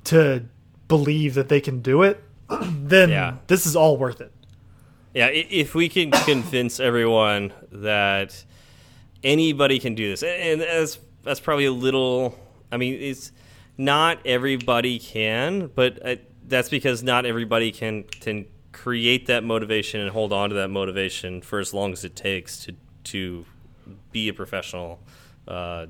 to 0.04 0.44
believe 0.86 1.34
that 1.34 1.48
they 1.48 1.60
can 1.60 1.80
do 1.80 2.02
it, 2.02 2.22
then 2.62 3.10
Yeah. 3.10 3.34
this 3.46 3.66
is 3.66 3.74
all 3.76 3.96
worth 3.96 4.20
it. 4.20 4.32
Yeah, 5.14 5.26
if 5.28 5.74
we 5.74 5.88
can 5.88 6.10
convince 6.12 6.78
everyone 6.78 7.52
that 7.72 8.44
anybody 9.24 9.78
can 9.78 9.94
do 9.94 10.08
this, 10.10 10.22
and 10.22 10.60
that's 10.60 10.98
that's 11.24 11.40
probably 11.40 11.64
a 11.64 11.72
little. 11.72 12.38
I 12.70 12.76
mean, 12.76 12.94
it's 13.00 13.32
not 13.76 14.18
everybody 14.26 14.98
can, 14.98 15.70
but 15.74 15.98
uh, 16.06 16.16
that's 16.46 16.68
because 16.68 17.02
not 17.02 17.26
everybody 17.26 17.72
can 17.72 18.04
can 18.04 18.46
create 18.72 19.26
that 19.26 19.42
motivation 19.42 20.00
and 20.00 20.10
hold 20.10 20.32
on 20.32 20.50
to 20.50 20.54
that 20.56 20.68
motivation 20.68 21.40
for 21.42 21.58
as 21.58 21.74
long 21.74 21.92
as 21.92 22.04
it 22.04 22.14
takes 22.14 22.64
to 22.64 22.74
to 23.04 23.44
be 24.12 24.28
a 24.28 24.34
professional 24.34 25.00
uh, 25.48 25.86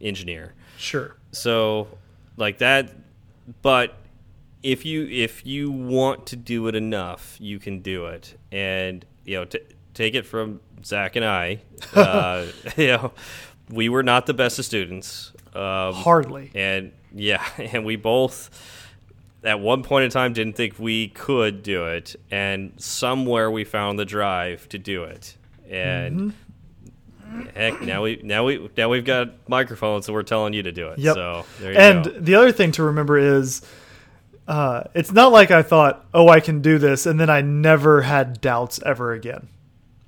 engineer 0.00 0.54
Sure. 0.76 1.14
so 1.32 1.88
like 2.36 2.58
that 2.58 2.90
but 3.62 3.94
if 4.62 4.84
you 4.84 5.06
if 5.08 5.44
you 5.46 5.70
want 5.70 6.26
to 6.26 6.36
do 6.36 6.66
it 6.68 6.74
enough 6.74 7.36
you 7.40 7.58
can 7.58 7.80
do 7.80 8.06
it 8.06 8.36
and 8.50 9.04
you 9.24 9.36
know 9.36 9.44
t 9.44 9.58
take 9.94 10.14
it 10.14 10.24
from 10.26 10.60
zach 10.84 11.16
and 11.16 11.24
i 11.24 11.60
uh, 11.94 12.46
you 12.76 12.88
know 12.88 13.12
we 13.70 13.88
were 13.88 14.02
not 14.02 14.26
the 14.26 14.34
best 14.34 14.58
of 14.58 14.64
students 14.64 15.32
um, 15.54 15.92
Hardly. 15.94 16.50
and 16.54 16.92
yeah 17.14 17.44
and 17.58 17.84
we 17.84 17.96
both 17.96 18.50
at 19.44 19.58
one 19.60 19.82
point 19.82 20.04
in 20.04 20.10
time 20.10 20.32
didn't 20.32 20.54
think 20.56 20.78
we 20.78 21.08
could 21.08 21.62
do 21.62 21.86
it 21.86 22.14
and 22.30 22.72
somewhere 22.78 23.50
we 23.50 23.64
found 23.64 23.98
the 23.98 24.04
drive 24.04 24.68
to 24.70 24.78
do 24.78 25.04
it 25.04 25.36
and 25.68 26.16
Mm-hmm. 26.18 26.30
Heck 27.54 27.80
now 27.82 28.02
we 28.02 28.20
now 28.22 28.44
we 28.44 28.68
now 28.76 28.88
we've 28.88 29.04
got 29.04 29.30
microphones 29.48 30.06
and 30.08 30.14
we're 30.14 30.22
telling 30.22 30.52
you 30.52 30.62
to 30.62 30.72
do 30.72 30.88
it 30.88 30.98
Yep. 30.98 31.14
so 31.14 31.44
there 31.60 31.72
you 31.72 31.78
and 31.78 32.04
go 32.04 32.10
the 32.20 32.34
other 32.34 32.52
thing 32.52 32.72
to 32.72 32.82
remember 32.84 33.16
is 33.18 33.62
uh, 34.48 34.84
it's 34.94 35.12
not 35.12 35.30
like 35.30 35.52
I 35.52 35.62
thought, 35.62 36.04
oh, 36.12 36.28
I 36.28 36.40
can 36.40 36.62
do 36.62 36.76
this, 36.78 37.06
and 37.06 37.18
then 37.18 37.30
I 37.30 37.42
never 37.42 38.02
had 38.02 38.40
doubts 38.40 38.80
ever 38.84 39.12
again. 39.12 39.46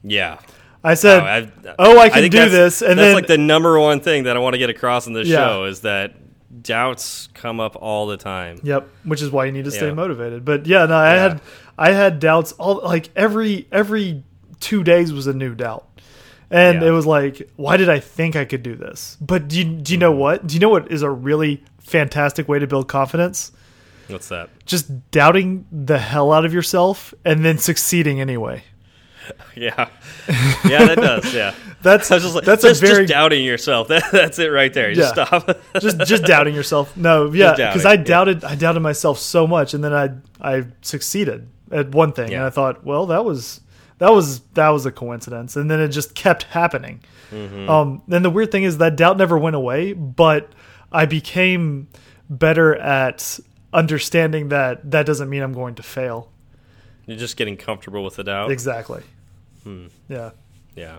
yeah 0.02 0.38
I 0.82 0.94
said, 0.94 1.22
Oh, 1.22 1.24
I've- 1.26 1.50
oh, 1.78 1.98
I 1.98 2.08
can 2.10 2.20
think 2.22 2.32
do 2.32 2.48
this, 2.50 2.82
and 2.82 2.98
that's 2.98 3.06
then 3.06 3.14
like 3.14 3.26
the 3.28 3.38
number 3.38 3.78
one 3.80 4.00
thing 4.00 4.24
that 4.24 4.36
I 4.36 4.40
want 4.40 4.54
to 4.54 4.58
get 4.58 4.68
across 4.70 5.06
in 5.06 5.12
this 5.14 5.28
Yeah. 5.28 5.46
show 5.46 5.64
is 5.64 5.80
that 5.80 6.14
doubts 6.62 7.28
come 7.34 7.58
up 7.60 7.76
all 7.80 8.06
the 8.06 8.16
time 8.16 8.58
Yep, 8.62 8.88
which 9.04 9.22
is 9.22 9.30
why 9.30 9.44
you 9.46 9.52
need 9.52 9.64
to 9.64 9.70
stay 9.70 9.86
Yeah. 9.88 9.94
motivated. 9.94 10.44
But 10.44 10.66
yeah, 10.66 10.84
no, 10.86 10.94
I 10.96 11.14
Yeah. 11.14 11.22
had 11.22 11.40
I 11.78 11.90
had 11.92 12.18
doubts 12.20 12.52
all 12.52 12.80
like 12.84 13.08
every 13.16 13.66
every 13.72 14.24
2 14.60 14.82
days 14.84 15.12
was 15.12 15.26
a 15.26 15.32
new 15.32 15.54
doubt. 15.54 15.86
And 16.54 16.82
Yeah. 16.82 16.88
it 16.88 16.90
was 16.92 17.04
like, 17.06 17.50
why 17.56 17.76
did 17.76 17.88
I 17.90 17.98
think 17.98 18.36
I 18.36 18.44
could 18.44 18.62
do 18.62 18.76
this? 18.76 19.16
But 19.20 19.48
do 19.48 19.58
you, 19.58 19.64
do 19.64 19.92
you 19.92 19.98
know 19.98 20.12
Mm-hmm. 20.12 20.20
what? 20.20 20.46
Do 20.46 20.54
you 20.54 20.60
know 20.60 20.68
what 20.68 20.90
is 20.92 21.02
a 21.02 21.10
really 21.10 21.62
fantastic 21.80 22.48
way 22.48 22.58
to 22.60 22.66
build 22.66 22.86
confidence? 22.88 23.50
what's 24.08 24.28
that 24.28 24.50
Just 24.66 25.10
doubting 25.10 25.64
the 25.72 25.98
hell 25.98 26.30
out 26.30 26.44
of 26.44 26.52
yourself 26.52 27.14
and 27.24 27.42
then 27.44 27.56
succeeding 27.58 28.20
anyway. 28.20 28.62
yeah 29.56 29.88
yeah 30.68 30.84
that 30.84 30.96
does 30.96 31.34
yeah 31.34 31.54
That's 31.82 32.08
just 32.08 32.34
like, 32.34 32.44
that's 32.44 32.64
a 32.64 32.72
very 32.74 33.04
just 33.04 33.12
doubting 33.12 33.44
yourself. 33.44 33.88
That, 33.92 34.04
that's 34.12 34.38
it 34.38 34.48
right 34.48 34.72
there. 34.72 34.92
Just 34.94 35.16
Yeah. 35.16 35.24
stop. 35.26 35.58
just 35.80 35.98
just 36.06 36.24
doubting 36.24 36.54
yourself. 36.54 36.96
No, 36.96 37.30
yeah, 37.32 37.52
because 37.52 37.84
I 37.84 37.92
yeah. 37.94 38.02
doubted 38.04 38.44
I 38.44 38.54
doubted 38.54 38.80
myself 38.80 39.18
so 39.18 39.46
much, 39.46 39.74
and 39.74 39.84
then 39.84 39.92
I 39.92 40.10
I 40.40 40.64
succeeded 40.80 41.46
at 41.70 41.90
one 41.90 42.12
thing, 42.12 42.32
and 42.32 42.42
I 42.42 42.48
thought, 42.50 42.84
well, 42.84 43.04
that 43.06 43.24
was 43.26 43.60
that 43.98 44.12
was 44.12 44.40
that 44.54 44.68
was 44.70 44.86
a 44.86 44.92
coincidence, 44.92 45.56
and 45.56 45.70
then 45.70 45.80
it 45.80 45.88
just 45.88 46.14
kept 46.14 46.44
happening. 46.44 47.00
Mm-hmm. 47.30 47.68
Um, 47.68 48.02
and 48.10 48.24
the 48.24 48.30
weird 48.30 48.50
thing 48.52 48.64
is 48.64 48.78
that 48.78 48.96
doubt 48.96 49.16
never 49.18 49.38
went 49.38 49.56
away, 49.56 49.92
but 49.92 50.50
I 50.92 51.06
became 51.06 51.88
better 52.30 52.74
at 52.76 53.38
understanding 53.72 54.48
that 54.50 54.90
that 54.90 55.06
doesn't 55.06 55.28
mean 55.28 55.42
I'm 55.42 55.52
going 55.52 55.74
to 55.76 55.82
fail. 55.82 56.30
You're 57.06 57.18
just 57.18 57.36
getting 57.36 57.56
comfortable 57.56 58.02
with 58.04 58.16
the 58.16 58.24
doubt. 58.24 58.50
Exactly. 58.50 59.02
Hmm. 59.62 59.86
Yeah. 60.08 60.30
Yeah. 60.74 60.98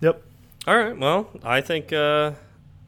Yep. 0.00 0.22
All 0.66 0.76
right. 0.76 0.96
Well, 0.96 1.30
I 1.42 1.60
think 1.60 1.92
uh, 1.92 2.32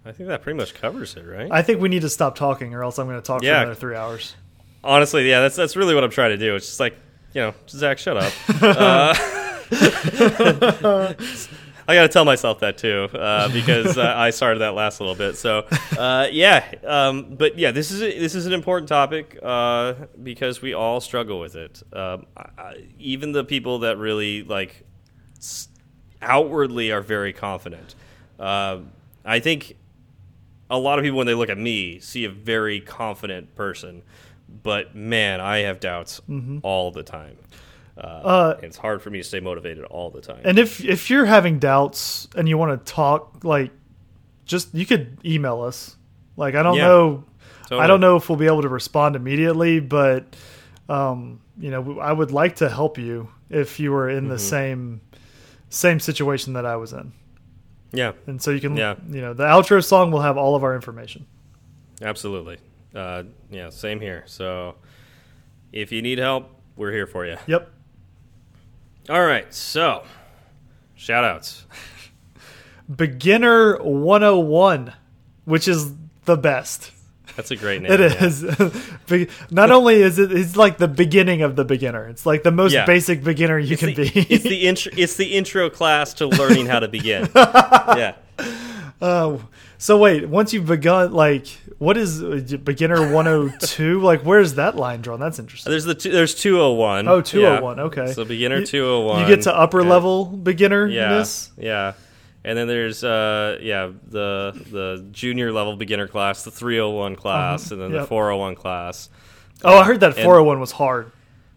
I 0.05 0.13
think 0.13 0.29
that 0.29 0.43
pretty 0.43 0.57
much 0.57 0.75
covers 0.75 1.17
it, 1.17 1.23
right? 1.23 1.49
I 1.51 1.63
think 1.63 1.81
we 1.81 1.89
need 1.89 2.03
to 2.03 2.09
stop 2.11 2.37
talking, 2.37 2.75
or 2.75 2.83
else 2.85 2.99
I'm 2.99 3.07
going 3.07 3.19
to 3.21 3.27
talk 3.27 3.43
Yeah. 3.43 3.59
for 3.61 3.63
another 3.63 3.75
three 3.81 3.97
hours. 3.97 4.35
Honestly, 4.83 5.29
yeah, 5.29 5.41
that's 5.41 5.57
that's 5.57 5.77
really 5.77 5.95
what 5.95 6.05
I'm 6.05 6.11
trying 6.11 6.31
to 6.31 6.37
do. 6.37 6.55
It's 6.57 6.67
just 6.67 6.81
like, 6.81 6.97
you 7.35 7.41
know, 7.41 7.55
Zach, 7.69 7.99
shut 7.99 8.17
up. 8.17 8.33
uh, 8.63 9.15
I 11.87 11.95
got 11.95 12.03
to 12.03 12.09
tell 12.09 12.25
myself 12.25 12.61
that 12.61 12.79
too, 12.79 13.09
uh, 13.13 13.49
because 13.53 13.99
uh, 13.99 14.15
I 14.17 14.31
started 14.31 14.61
that 14.61 14.75
last 14.75 15.01
little 15.01 15.15
bit. 15.15 15.37
So, 15.37 15.67
uh, 15.99 16.29
yeah, 16.31 16.65
um, 16.87 17.35
but 17.37 17.59
yeah, 17.59 17.73
this 17.73 17.91
is 17.91 18.01
a, 18.03 18.19
this 18.19 18.35
is 18.35 18.47
an 18.47 18.55
important 18.55 18.89
topic 18.89 19.39
uh, 19.43 19.95
because 20.23 20.63
we 20.63 20.73
all 20.73 21.01
struggle 21.01 21.41
with 21.41 21.57
it. 21.57 21.83
Um, 21.93 22.27
I, 22.37 22.85
even 22.99 23.33
the 23.33 23.45
people 23.45 23.81
that 23.81 23.99
really 23.99 24.45
like 24.45 24.85
outwardly 26.23 26.91
are 26.91 27.03
very 27.03 27.35
confident. 27.35 27.95
Uh, 28.39 28.79
I 29.25 29.41
think 29.41 29.77
a 30.71 30.79
lot 30.79 30.99
of 30.99 31.03
people 31.03 31.19
when 31.19 31.27
they 31.27 31.35
look 31.35 31.51
at 31.51 31.59
me 31.59 32.01
see 32.01 32.25
a 32.25 32.31
very 32.31 32.81
confident 32.81 33.55
person 33.55 34.03
but 34.49 34.95
man 34.95 35.41
i 35.41 35.59
have 35.59 35.81
doubts 35.81 36.21
all 36.63 36.91
the 36.91 37.03
time 37.03 37.37
uh, 37.97 38.01
Uh, 38.01 38.59
it's 38.63 38.77
hard 38.77 39.01
for 39.03 39.11
me 39.11 39.19
to 39.19 39.25
stay 39.25 39.39
motivated 39.41 39.85
all 39.85 40.11
the 40.11 40.21
time 40.21 40.41
And 40.45 40.59
if 40.59 40.85
if 40.85 41.09
you're 41.11 41.27
having 41.27 41.59
doubts 41.61 42.27
and 42.35 42.49
you 42.49 42.59
want 42.59 42.85
to 42.85 42.93
talk, 42.93 43.45
like, 43.45 43.71
just 44.47 44.75
you 44.75 44.85
could 44.85 45.17
email 45.25 45.63
us. 45.63 45.97
Like, 46.37 46.57
I 46.57 46.63
don't 46.65 46.77
Yeah. 46.77 46.89
know, 46.89 47.25
I 47.71 47.87
don't 47.87 48.01
know 48.01 48.17
if 48.17 48.29
we'll 48.29 48.37
be 48.39 48.47
able 48.47 48.63
to 48.63 48.69
respond 48.69 49.15
immediately, 49.17 49.79
but 49.81 50.35
um, 50.89 51.41
you 51.57 51.71
know, 51.71 52.01
I 52.01 52.13
would 52.13 52.33
like 52.33 52.57
to 52.57 52.69
help 52.69 52.99
you 52.99 53.29
if 53.49 53.79
you 53.79 53.93
were 53.93 54.11
in 54.11 54.27
the 54.29 54.35
Mm-hmm. 54.35 54.57
same 54.57 55.01
same 55.69 56.01
situation 56.01 56.55
that 56.55 56.67
I 56.67 56.75
was 56.77 56.93
in. 56.93 57.13
yeah 57.93 58.13
And 58.27 58.43
so 58.43 58.51
you 58.51 58.61
can, 58.61 58.77
Yeah. 58.77 58.97
you 59.09 59.21
know, 59.21 59.35
the 59.35 59.45
outro 59.45 59.83
song 59.85 60.11
will 60.11 60.23
have 60.23 60.37
all 60.37 60.55
of 60.57 60.65
our 60.65 60.75
information. 60.75 61.27
absolutely 62.03 62.59
uh, 62.95 63.23
yeah 63.51 63.71
same 63.71 64.01
here 64.01 64.23
so 64.27 64.75
if 65.73 65.91
you 65.93 66.01
need 66.03 66.19
help 66.19 66.51
we're 66.77 66.93
here 66.93 67.07
for 67.07 67.27
you 67.27 67.37
Yep. 67.47 67.71
all 69.11 69.25
right 69.25 69.53
so 69.53 70.05
shout 70.95 71.25
outs 71.25 71.67
Beginner 72.95 73.79
101, 73.83 74.93
which 75.47 75.69
is 75.69 75.93
the 76.27 76.37
best. 76.37 76.91
that's 77.35 77.51
a 77.51 77.57
great 77.57 77.81
name 77.83 77.91
It 77.93 78.01
is. 78.01 78.43
yeah. 79.11 79.25
Not 79.51 79.71
only 79.71 80.03
is 80.03 80.19
it, 80.19 80.31
it's 80.31 80.55
like 80.57 80.77
the 80.77 80.87
beginning 80.89 81.41
of 81.41 81.57
the 81.57 81.65
beginner. 81.65 82.07
It's 82.09 82.27
like 82.27 82.43
the 82.43 82.51
most 82.51 82.73
Yeah. 82.75 82.85
basic 82.85 83.25
beginner 83.25 83.59
you 83.59 83.73
It's 83.73 83.81
can 83.81 83.95
the, 83.95 84.11
be. 84.11 84.21
it's 84.29 84.45
the 84.45 84.67
intro. 84.69 84.93
It's 84.97 85.17
the 85.17 85.35
intro 85.35 85.71
class 85.71 86.13
to 86.15 86.27
learning 86.27 86.67
how 86.67 86.81
to 86.81 86.89
begin. 86.89 87.27
yeah, 87.35 88.17
Uh, 89.01 89.39
so 89.79 89.99
wait, 89.99 90.29
once 90.29 90.53
you've 90.53 90.67
begun, 90.67 91.13
like, 91.13 91.47
what 91.85 91.97
is 91.97 92.23
uh, 92.23 92.57
beginner 92.65 93.13
102? 93.13 94.01
like, 94.01 94.23
where's 94.23 94.55
that 94.55 94.77
line 94.77 95.03
drawn? 95.03 95.21
That's 95.21 95.39
interesting. 95.39 95.71
there's 95.71 95.85
the 95.85 95.95
two, 95.95 96.11
there's 96.11 96.35
two 96.35 96.57
hundred 96.57 96.75
one. 96.75 97.09
Oh, 97.09 97.21
201. 97.21 97.81
Okay. 97.81 98.13
So 98.13 98.25
beginner 98.25 98.61
You- 98.61 98.67
two 98.67 98.83
hundred 98.85 99.05
one. 99.07 99.21
You 99.21 99.27
get 99.37 99.43
to 99.45 99.55
upper 99.57 99.83
yeah. 99.83 99.89
level 99.89 100.25
beginner. 100.27 100.87
Yeah, 100.87 101.25
yeah. 101.57 101.93
And 102.47 102.59
then 102.59 102.69
there's 102.69 103.03
uh 103.03 103.59
yeah 103.63 103.91
the 104.09 104.53
the 104.71 105.07
junior 105.13 105.51
level 105.53 105.77
beginner 105.77 106.09
class, 106.09 106.43
the 106.45 106.51
301 106.51 107.17
class, 107.17 107.71
and 107.71 107.81
then. 107.81 107.91
Yep. 107.93 108.01
the 108.03 108.07
401 108.07 108.55
class. 108.57 109.09
Oh, 109.63 109.79
I 109.79 109.85
heard 109.85 110.01
that 110.01 110.15
401 110.15 110.61
was 110.61 110.73
hard. 110.73 111.11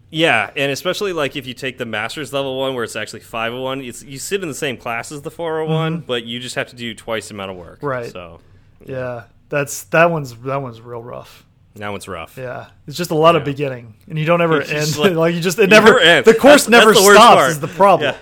Yeah, 0.10 0.50
and 0.56 0.72
especially 0.72 1.12
like 1.12 1.36
if 1.36 1.46
you 1.46 1.54
take 1.54 1.78
the 1.78 1.86
master's 1.86 2.32
level 2.32 2.58
one 2.58 2.74
where 2.76 2.86
it's 2.86 2.96
actually 2.96 3.20
501, 3.20 3.82
it's 3.82 4.04
you 4.04 4.18
sit 4.18 4.42
in 4.42 4.48
the 4.48 4.54
same 4.56 4.78
class 4.78 5.12
as 5.12 5.22
the 5.22 5.32
401, 5.32 6.02
but 6.08 6.24
you 6.24 6.40
just 6.40 6.56
have 6.56 6.70
to 6.70 6.78
do 6.78 6.94
twice 6.96 7.28
the 7.28 7.34
amount 7.34 7.52
of 7.52 7.58
work. 7.58 7.78
Mm-hmm. 7.80 7.86
Right. 7.88 8.12
So 8.12 8.40
Yeah, 8.86 9.24
that's 9.50 9.84
that 9.86 10.12
one's 10.12 10.36
that 10.41 10.58
one's 10.62 10.82
real 10.82 11.02
rough. 11.04 11.45
That 11.76 11.89
one's 11.89 12.08
rough. 12.08 12.38
Yeah, 12.38 12.68
it's 12.88 12.98
just 12.98 13.12
a 13.12 13.16
lot 13.16 13.36
of 13.36 13.43
beginning, 13.43 13.93
and 14.10 14.18
you 14.18 14.26
don't 14.26 14.41
ever 14.41 14.62
end. 14.62 14.98
like, 14.98 15.12
like- 15.16 15.36
you 15.36 15.41
just 15.41 15.60
it 15.60 15.64
You 15.64 15.68
never. 15.68 16.00
end. 16.00 16.26
The 16.26 16.34
course 16.34 16.66
That's- 16.66 16.70
never 16.86 16.93
that's 16.93 17.06
the 17.06 17.14
stops. 17.14 17.36
part. 17.36 17.52
Is 17.52 17.60
the 17.60 17.68
problem. 17.68 18.14
Yeah. 18.14 18.18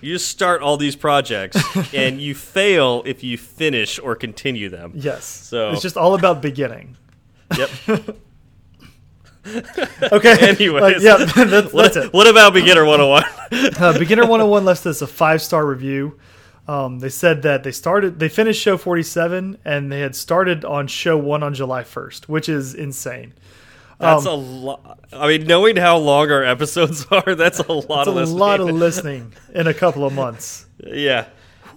You 0.00 0.12
just 0.14 0.28
start 0.28 0.60
all 0.60 0.76
these 0.76 0.96
projects 0.96 1.56
and 1.94 2.20
you 2.20 2.34
fail 2.34 3.02
if 3.06 3.22
you 3.24 3.38
finish 3.38 3.98
or 3.98 4.14
continue 4.14 4.68
them. 4.68 4.92
Yes. 4.94 5.24
So- 5.24 5.70
it's 5.72 5.82
just 5.82 5.96
all 5.96 6.14
about 6.14 6.40
beginning. 6.42 6.96
Yep. 7.56 7.70
Okay. 10.02 10.36
Anyways, 10.48 10.80
Like, 10.82 10.96
yeah, 11.00 11.16
that's, 11.18 11.70
what, 11.72 11.82
that's 11.92 11.96
it. 11.96 12.12
what 12.14 12.26
about 12.26 12.54
beginner 12.54 12.84
101? 12.86 13.24
Uh, 13.78 13.98
Beginner 13.98 14.22
101 14.22 14.64
left 14.64 14.86
us 14.86 15.02
a 15.02 15.06
five 15.06 15.42
star 15.42 15.66
review. 15.66 16.18
Um, 16.66 17.00
they 17.00 17.10
said 17.10 17.42
that 17.42 17.62
they 17.62 17.72
started, 17.72 18.18
they 18.18 18.28
finished 18.30 18.60
show 18.62 18.76
47, 18.78 19.58
and 19.64 19.92
they 19.92 20.00
had 20.00 20.16
started 20.16 20.64
on 20.64 20.86
show 20.86 21.16
one 21.16 21.42
on 21.42 21.52
July 21.52 21.82
1st, 21.82 22.24
which 22.24 22.48
is 22.48 22.74
insane. 22.74 23.34
That's 23.98 24.24
Um, 24.26 24.32
a 24.32 24.36
lot. 24.36 24.98
I 25.12 25.28
mean, 25.28 25.46
knowing 25.46 25.76
how 25.76 25.98
long 25.98 26.30
our 26.30 26.42
episodes 26.42 27.06
are, 27.10 27.34
that's 27.34 27.58
a 27.60 27.70
lot 27.70 28.00
It's 28.00 28.08
of 28.08 28.14
a 28.16 28.20
listening. 28.20 28.38
lot 28.38 28.60
of 28.60 28.70
listening 28.70 29.32
in 29.54 29.66
a 29.66 29.74
couple 29.74 30.04
of 30.06 30.12
months. 30.14 30.64
yeah, 30.78 31.26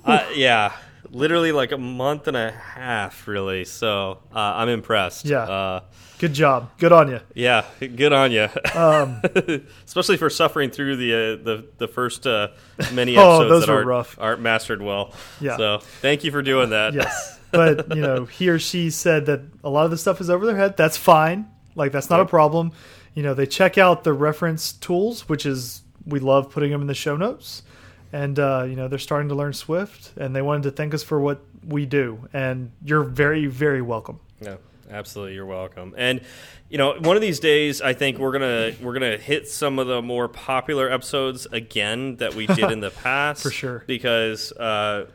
uh, 0.06 0.24
yeah, 0.34 0.72
literally 1.12 1.52
like 1.52 1.74
a 1.74 1.78
month 1.78 2.28
and 2.30 2.38
a 2.38 2.52
half, 2.52 3.28
really. 3.28 3.66
So 3.66 4.20
uh, 4.34 4.40
I'm 4.40 4.70
impressed. 4.70 5.26
Yeah. 5.26 5.42
uh, 5.44 5.80
Good 6.20 6.34
job. 6.34 6.72
Good 6.80 6.92
on 6.92 7.10
you. 7.10 7.20
yeah, 7.36 7.66
good 7.80 8.12
on 8.14 8.32
you. 8.32 8.48
Um, 8.74 9.22
Especially 9.86 10.18
for 10.18 10.30
suffering 10.30 10.72
through 10.72 10.96
the 10.98 11.14
uh, 11.14 11.18
the 11.44 11.66
the 11.78 11.88
first 11.88 12.26
uh, 12.26 12.50
many 12.94 13.16
Oh, 13.18 13.42
episodes 13.42 13.50
those 13.50 13.66
that 13.66 13.72
were 13.72 13.76
aren't, 13.78 13.88
rough. 13.88 14.18
aren't 14.20 14.42
mastered 14.42 14.82
well. 14.82 15.14
Yeah. 15.40 15.58
So 15.58 15.78
thank 16.02 16.24
you 16.24 16.32
for 16.32 16.42
doing 16.42 16.72
that. 16.72 16.94
yes. 16.94 17.40
But, 17.52 17.90
you 17.96 18.02
know, 18.02 18.26
he 18.26 18.50
or 18.50 18.60
she 18.60 18.90
said 18.90 19.28
that 19.28 19.42
a 19.64 19.70
lot 19.70 19.86
of 19.86 19.92
the 19.92 19.98
stuff 19.98 20.20
is 20.20 20.30
over 20.30 20.46
their 20.46 20.58
head. 20.58 20.76
That's 20.76 20.98
fine. 20.98 21.48
Like, 21.76 21.92
that's 21.92 22.10
not 22.10 22.20
a 22.20 22.26
problem. 22.26 22.72
You 23.14 23.24
know, 23.24 23.34
they 23.34 23.46
check 23.46 23.78
out 23.78 24.04
the 24.04 24.12
reference 24.14 24.74
tools, 24.74 25.30
which 25.30 25.46
is, 25.46 25.82
we 26.06 26.20
love 26.20 26.50
putting 26.52 26.72
them 26.72 26.82
in 26.82 26.88
the 26.88 26.94
show 26.94 27.16
notes. 27.16 27.64
And, 28.12 28.38
uh, 28.38 28.66
you 28.68 28.76
know, 28.76 28.88
they're 28.90 29.00
starting 29.00 29.30
to 29.30 29.36
learn 29.36 29.54
Swift, 29.54 30.12
and 30.18 30.36
they 30.36 30.42
wanted 30.42 30.64
to 30.64 30.72
thank 30.72 30.94
us 30.94 31.04
for 31.04 31.20
what 31.22 31.42
we 31.66 31.86
do. 31.86 32.28
And 32.34 32.72
you're 32.84 33.04
very, 33.04 33.46
very 33.48 33.82
welcome. 33.82 34.20
No, 34.42 34.58
absolutely. 34.90 35.36
You're 35.36 35.46
welcome. 35.46 35.94
And 35.98 36.22
you 36.70 36.78
know, 36.78 36.96
one 37.00 37.16
of 37.16 37.22
these 37.22 37.40
days, 37.40 37.82
I 37.82 37.94
think 37.94 38.18
we're 38.18 38.32
gonna 38.34 38.74
we're 38.82 38.94
gonna 38.94 39.18
hit 39.18 39.48
some 39.48 39.80
of 39.80 39.88
the 39.88 40.02
more 40.02 40.28
popular 40.28 40.90
episodes 40.92 41.48
again 41.52 42.18
that 42.18 42.36
we 42.36 42.48
did 42.48 42.72
in 42.72 42.80
the 42.80 42.92
past, 43.04 43.42
For 43.44 43.52
sure. 43.52 43.84
Because 43.88 44.52
uh, 44.54 45.06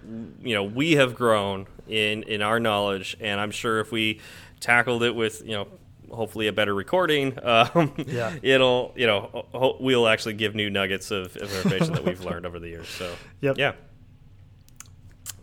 you 0.42 0.54
know 0.54 0.64
we 0.64 0.92
have 0.92 1.14
grown 1.14 1.66
in 1.88 2.22
in 2.24 2.42
our 2.42 2.58
knowledge, 2.60 3.16
and 3.20 3.40
I'm 3.40 3.50
sure 3.50 3.80
if 3.80 3.92
we 3.92 4.20
tackled 4.60 5.02
it 5.02 5.14
with 5.14 5.42
you 5.44 5.52
know. 5.52 5.68
Hopefully, 6.10 6.46
a 6.46 6.52
better 6.52 6.74
recording. 6.74 7.38
Um, 7.42 7.94
Yeah. 8.06 8.34
it'll 8.42 8.92
you 8.96 9.06
know 9.06 9.46
we'll 9.80 10.06
actually 10.06 10.34
give 10.34 10.54
new 10.54 10.68
nuggets 10.68 11.10
of, 11.10 11.34
of 11.36 11.54
information 11.64 11.94
that 11.94 12.04
we've 12.04 12.22
learned 12.22 12.44
over 12.44 12.58
the 12.58 12.68
years. 12.68 12.86
So 12.86 13.14
Yep. 13.40 13.56
yeah. 13.56 13.72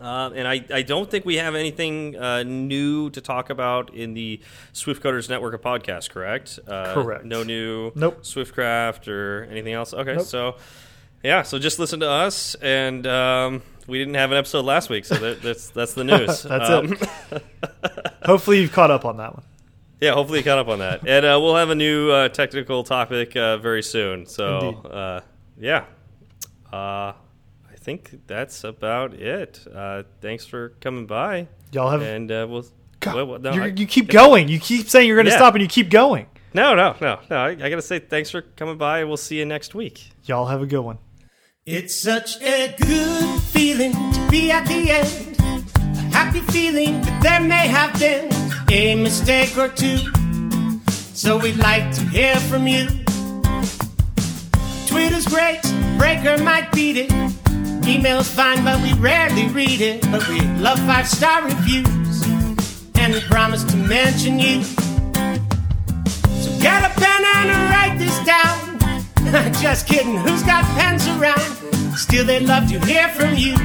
Uh, 0.01 0.31
and 0.33 0.47
I, 0.47 0.63
I 0.73 0.81
don't 0.81 1.09
think 1.11 1.25
we 1.25 1.35
have 1.35 1.55
anything 1.55 2.15
uh, 2.15 2.43
new 2.43 3.09
to 3.09 3.19
talk 3.21 3.49
about 3.49 3.93
in 3.93 4.13
the 4.13 4.39
Swiftcoders 4.73 5.29
Network 5.29 5.53
of 5.53 5.61
podcasts, 5.61 6.09
correct? 6.09 6.57
Uh, 6.67 6.93
Correct. 6.93 7.25
No 7.25 7.43
new 7.43 7.91
Nope. 7.95 8.21
Swiftcraft 8.23 9.07
or 9.07 9.47
anything 9.51 9.73
else? 9.73 9.93
Okay, 9.93 10.15
Nope. 10.15 10.25
so 10.25 10.55
yeah, 11.23 11.41
so 11.41 11.59
just 11.59 11.79
listen 11.79 11.99
to 11.99 12.09
us. 12.09 12.55
And 12.61 13.05
um, 13.05 13.61
we 13.87 13.97
didn't 13.97 14.13
have 14.13 14.31
an 14.31 14.37
episode 14.37 14.63
last 14.63 14.89
week, 14.89 15.03
so 15.03 15.15
that, 15.15 15.41
that's, 15.41 15.69
that's 15.71 15.93
the 15.95 16.03
news. 16.05 16.43
That's 16.43 16.69
Um, 16.69 16.93
it. 16.93 17.43
Hopefully, 18.23 18.61
you've 18.61 18.71
caught 18.71 18.91
up 18.91 19.03
on 19.03 19.17
that 19.17 19.33
one. 19.33 19.43
Yeah, 19.99 20.13
hopefully 20.13 20.39
you 20.39 20.45
caught 20.45 20.59
up 20.59 20.69
on 20.69 20.79
that. 20.79 21.05
And 21.05 21.25
uh, 21.25 21.37
we'll 21.41 21.57
have 21.57 21.71
a 21.71 21.75
new 21.75 22.09
uh, 22.09 22.29
technical 22.29 22.85
topic 22.85 23.35
uh, 23.35 23.57
very 23.57 23.83
soon. 23.83 24.25
So, 24.27 24.75
uh, 24.85 25.21
yeah. 25.59 25.83
I 27.79 27.83
think 27.83 28.27
that's 28.27 28.63
about 28.65 29.13
it. 29.13 29.65
Uh, 29.73 30.03
thanks 30.21 30.45
for 30.45 30.69
coming 30.81 31.05
by. 31.07 31.47
Y'all 31.71 31.89
have. 31.89 32.01
And 32.01 32.29
uh, 32.31 32.45
we'll. 32.49 32.65
God, 32.99 33.15
well, 33.15 33.25
well, 33.27 33.39
no, 33.39 33.53
you're- 33.53 33.71
I- 33.71 33.73
you 33.73 33.87
keep 33.87 34.09
going. 34.09 34.49
You 34.49 34.59
keep 34.59 34.89
saying 34.89 35.07
you're 35.07 35.15
going 35.15 35.25
to 35.27 35.31
Yeah. 35.31 35.37
stop, 35.37 35.55
and 35.55 35.61
you 35.61 35.69
keep 35.69 35.89
going. 35.89 36.27
no, 36.53 36.75
no, 36.75 36.95
no, 36.99 37.19
no. 37.29 37.37
I, 37.37 37.49
I 37.51 37.55
got 37.55 37.77
to 37.77 37.81
say 37.81 37.99
thanks 37.99 38.29
for 38.31 38.41
coming 38.41 38.77
by. 38.77 39.03
We'll 39.05 39.15
see 39.17 39.39
you 39.39 39.45
next 39.45 39.73
week. 39.73 40.11
Y'all 40.25 40.47
have 40.47 40.61
a 40.61 40.65
good 40.65 40.81
one. 40.81 40.97
It's 41.65 41.95
such 41.95 42.41
a 42.41 42.75
good 42.81 43.41
feeling 43.43 43.93
to 43.93 44.27
be 44.29 44.51
at 44.51 44.65
the 44.67 44.91
end. 44.91 45.37
A 45.39 46.01
happy 46.13 46.41
feeling 46.51 46.99
that 47.01 47.21
there 47.23 47.39
may 47.41 47.67
have 47.67 47.97
been 47.97 48.29
a 48.71 48.95
mistake 48.95 49.57
or 49.57 49.69
two. 49.69 49.99
So 51.13 51.37
we'd 51.37 51.57
like 51.57 51.93
to 51.95 52.01
hear 52.09 52.35
from 52.35 52.67
you. 52.67 52.87
Twitter's 54.87 55.27
great, 55.27 55.61
Breaker 55.97 56.41
might 56.43 56.71
beat 56.73 56.97
it. 56.97 57.11
Email's 57.89 58.29
fine, 58.29 58.63
but 58.63 58.79
we 58.83 58.93
rarely 58.93 59.47
read 59.47 59.81
it. 59.81 60.01
But 60.11 60.27
we 60.29 60.39
love 60.61 60.77
five 60.81 61.07
star 61.07 61.43
reviews, 61.43 62.27
and 62.95 63.13
we 63.13 63.19
promise 63.21 63.63
to 63.63 63.77
mention 63.77 64.37
you. 64.37 64.63
So 64.63 66.49
get 66.61 66.85
a 66.85 66.93
pen 66.99 67.23
and 67.35 67.49
write 67.71 67.97
this 67.97 68.17
down. 68.25 69.53
Just 69.61 69.87
kidding, 69.87 70.17
who's 70.17 70.43
got 70.43 70.63
pens 70.77 71.07
around? 71.07 71.41
Still, 71.97 72.25
they'd 72.25 72.43
love 72.43 72.69
to 72.69 72.79
hear 72.85 73.09
from 73.09 73.33
you. 73.35 73.55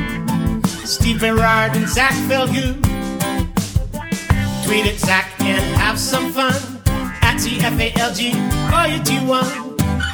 Steve 0.87 1.21
Berard 1.21 1.77
and 1.77 1.87
Zach 1.87 2.15
Falgout. 2.27 2.83
Tweet 4.65 4.99
Zach 4.99 5.39
and 5.41 5.77
have 5.77 5.99
some 5.99 6.33
fun. 6.33 6.55
At 7.21 7.37
CFALG, 7.37 8.73
all 8.73 8.87
you 8.89 9.03
do 9.03 9.27
one. 9.27 9.74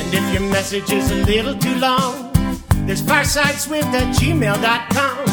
And 0.00 0.14
if 0.14 0.32
your 0.32 0.42
message 0.50 0.90
is 0.90 1.10
a 1.10 1.16
little 1.16 1.54
too 1.54 1.74
long, 1.76 2.32
there's 2.86 3.02
firesideswift 3.02 3.92
at 3.92 4.16
gmail.com 4.16 5.28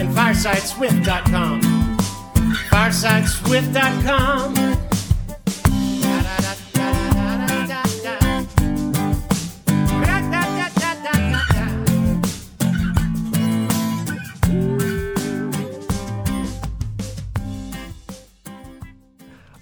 and 0.00 0.08
firesideswift.com. 0.16 1.60
Firesideswift.com. 2.70 4.54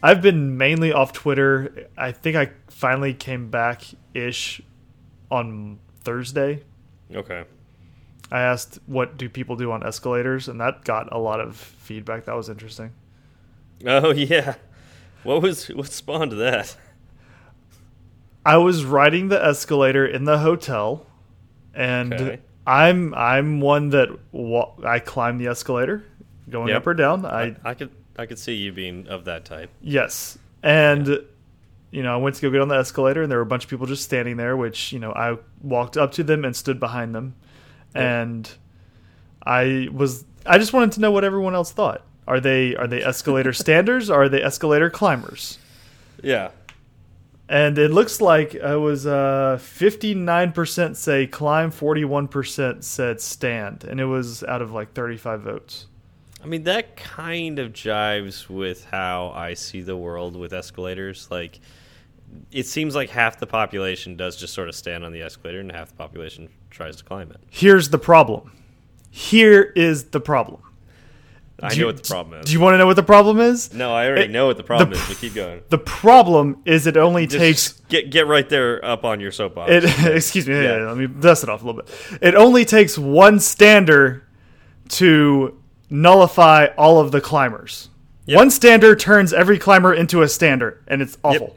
I've 0.03 0.21
been 0.21 0.59
mainly 0.59 0.93
off 0.93 1.15
Twitter. 1.15 1.89
I 1.97 2.13
think 2.13 2.37
I 2.37 2.51
finally 2.75 3.14
came 3.14 3.51
back 3.51 3.83
ish 4.14 4.61
on 5.31 5.79
Thursday. 6.03 6.62
Okay. 7.14 7.45
I 8.33 8.41
asked 8.41 8.79
what 8.87 9.16
do 9.16 9.29
people 9.29 9.55
do 9.57 9.70
on 9.70 9.87
escalators, 9.87 10.49
and 10.49 10.61
that 10.61 10.85
got 10.85 11.12
a 11.12 11.18
lot 11.18 11.41
of 11.41 11.57
feedback. 11.57 12.25
That 12.25 12.35
was 12.37 12.49
interesting. 12.49 12.91
Oh 13.87 14.11
yeah. 14.12 14.57
What 15.22 15.41
was 15.41 15.68
what 15.68 15.89
spawned 15.89 16.33
that? 16.33 16.77
I 18.45 18.57
was 18.59 18.85
riding 18.85 19.29
the 19.29 19.43
escalator 19.43 20.05
in 20.07 20.25
the 20.25 20.39
hotel, 20.39 21.07
and 21.75 22.12
Okay. 22.12 22.41
I'm 22.66 23.14
I'm 23.14 23.61
one 23.61 23.91
that 23.91 24.09
wa 24.33 24.72
I 24.85 24.99
climb 24.99 25.39
the 25.39 25.47
escalator, 25.49 26.05
going 26.51 26.68
Yep. 26.68 26.77
up 26.79 26.87
or 26.89 26.95
down. 26.95 27.25
I 27.27 27.57
I 27.64 27.75
could 27.75 27.91
I 28.18 28.27
could 28.27 28.39
see 28.39 28.55
you 28.55 28.72
being 28.72 29.07
of 29.09 29.25
that 29.27 29.45
type. 29.45 29.70
Yes. 29.81 30.39
And 30.62 31.20
you 31.95 32.03
know, 32.03 32.13
I 32.13 32.17
went 32.17 32.35
to 32.35 32.43
go 32.43 32.51
get 32.51 32.61
on 32.61 32.67
the 32.67 32.75
escalator 32.75 33.23
and 33.23 33.31
there 33.31 33.39
were 33.39 33.43
a 33.43 33.47
bunch 33.47 33.63
of 33.63 33.71
people 33.71 33.87
just 33.87 34.03
standing 34.03 34.37
there, 34.37 34.57
which, 34.57 34.93
you 34.93 34.99
know, 34.99 35.13
I 35.13 35.39
walked 35.63 35.97
up 35.97 36.11
to 36.13 36.25
them 36.25 36.45
and 36.45 36.55
stood 36.55 36.81
behind 36.81 37.15
them. 37.15 37.37
Yeah. 37.95 38.23
And 38.23 38.51
I 39.47 39.89
was 39.93 40.25
I 40.45 40.59
just 40.59 40.73
wanted 40.73 40.91
to 40.93 41.01
know 41.01 41.13
what 41.13 41.23
everyone 41.23 41.55
else 41.55 41.71
thought. 41.71 42.03
Are 42.27 42.41
they 42.41 42.75
are 42.75 42.89
they 42.89 43.01
escalator 43.01 43.53
standers 43.53 44.11
or 44.11 44.25
are 44.25 44.29
they 44.29 44.43
escalator 44.43 44.91
climbers? 44.91 45.59
Yeah. 46.21 46.51
And 47.49 47.79
it 47.79 47.93
looks 47.93 48.21
like 48.21 48.61
I 48.61 48.75
was 48.75 49.07
uh 49.07 49.59
59% 49.61 50.97
say 50.97 51.29
climb, 51.29 51.71
41% 51.71 52.83
said 52.83 53.21
stand, 53.21 53.85
and 53.85 54.01
it 54.01 54.07
was 54.07 54.43
out 54.43 54.63
of 54.63 54.73
like 54.73 54.95
35 54.95 55.43
votes. 55.43 55.87
I 56.43 56.47
mean 56.47 56.65
that 56.65 56.97
kind 56.97 57.61
of 57.61 57.73
jives 57.73 58.51
with 58.51 58.85
how 58.87 59.31
I 59.33 59.55
see 59.55 59.81
the 59.81 59.97
world 59.97 60.35
with 60.35 60.53
escalators. 60.53 61.29
Like 61.31 61.61
it 62.53 62.66
seems 62.66 62.95
like 62.95 63.11
half 63.11 63.39
the 63.39 63.47
population 63.47 64.16
does 64.16 64.37
just 64.37 64.55
sort 64.55 64.68
of 64.68 64.74
stand 64.74 65.05
on 65.05 65.12
the 65.12 65.22
escalator 65.22 65.61
and 65.61 65.70
half 65.72 65.89
the 65.91 65.97
population 65.97 66.49
tries 66.70 66.97
to 66.97 67.05
climb 67.05 67.30
it. 67.30 67.39
Here's 67.51 67.89
the 67.91 67.99
problem. 67.99 68.53
Here 69.11 69.72
is 69.76 70.05
the 70.05 70.20
problem. 70.20 70.61
I 71.62 71.68
Do 71.68 71.76
know 71.76 71.80
you- 71.80 71.87
what 71.87 71.97
the 72.03 72.09
problem 72.09 72.41
is. 72.41 72.47
Do 72.47 72.53
you 72.53 72.61
want 72.61 72.74
to 72.74 72.78
know 72.78 72.87
what 72.87 72.97
the 72.97 73.03
problem 73.05 73.39
is? 73.41 73.72
no, 73.72 73.95
I 73.95 74.07
already 74.07 74.24
It- 74.24 74.30
know 74.32 74.47
what 74.49 74.57
the 74.57 74.64
problem 74.64 74.91
the 74.91 74.97
is, 74.97 75.07
but 75.07 75.18
keep 75.18 75.35
going. 75.35 75.61
The 75.70 75.78
problem 75.78 76.57
is 76.64 76.87
it 76.89 76.97
only 76.97 77.26
Just 77.26 77.39
takes 77.39 77.72
get 77.89 78.11
get 78.11 78.26
right 78.26 78.49
there 78.49 78.85
up 78.85 79.05
on 79.05 79.20
your 79.20 79.30
soapbox. 79.30 79.70
it. 79.72 79.85
excuse 80.16 80.49
me. 80.49 80.55
Yeah. 80.55 80.78
yeah, 80.78 80.89
let 80.89 80.97
me 80.97 81.07
dust 81.07 81.45
it 81.45 81.49
off 81.49 81.62
a 81.62 81.66
little 81.66 81.80
bit. 81.82 82.18
It 82.20 82.35
only 82.35 82.64
takes 82.64 82.99
one 82.99 83.39
stander 83.39 84.24
to 84.91 85.57
nullify 85.91 86.66
all 86.76 86.99
of 87.01 87.12
the 87.12 87.20
climbers. 87.20 87.89
Yep. 88.26 88.37
One 88.37 88.51
stander 88.51 88.97
turns 88.97 89.32
every 89.32 89.59
climber 89.59 89.93
into 89.95 90.22
a 90.22 90.28
stander, 90.28 90.80
and 90.89 91.01
it's 91.03 91.16
awful. 91.22 91.57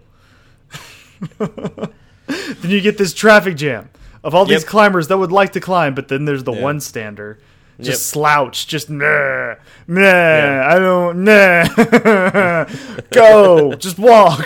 then 1.39 2.71
you 2.71 2.81
get 2.81 2.97
this 2.97 3.13
traffic 3.13 3.55
jam 3.55 3.89
of 4.23 4.33
all 4.35 4.45
these 4.45 4.63
climbers 4.63 5.07
that 5.07 5.17
would 5.17 5.31
like 5.31 5.53
to 5.53 5.59
climb, 5.59 5.95
but 5.95 6.07
then 6.07 6.25
there's 6.25 6.43
the 6.43 6.51
Yeah. 6.53 6.61
one 6.61 6.79
stander. 6.79 7.39
Just 7.79 8.09
Yep. 8.09 8.13
slouch, 8.13 8.67
just 8.67 8.89
nah, 8.89 9.53
nah, 9.87 10.67
I 10.67 10.79
don't, 10.79 11.23
nah, 11.23 12.65
go, 13.11 13.73
just 13.75 13.99
walk. 13.99 14.45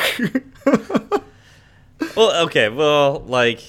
Well, 2.16 2.46
okay, 2.46 2.68
well, 2.68 3.20
like, 3.28 3.62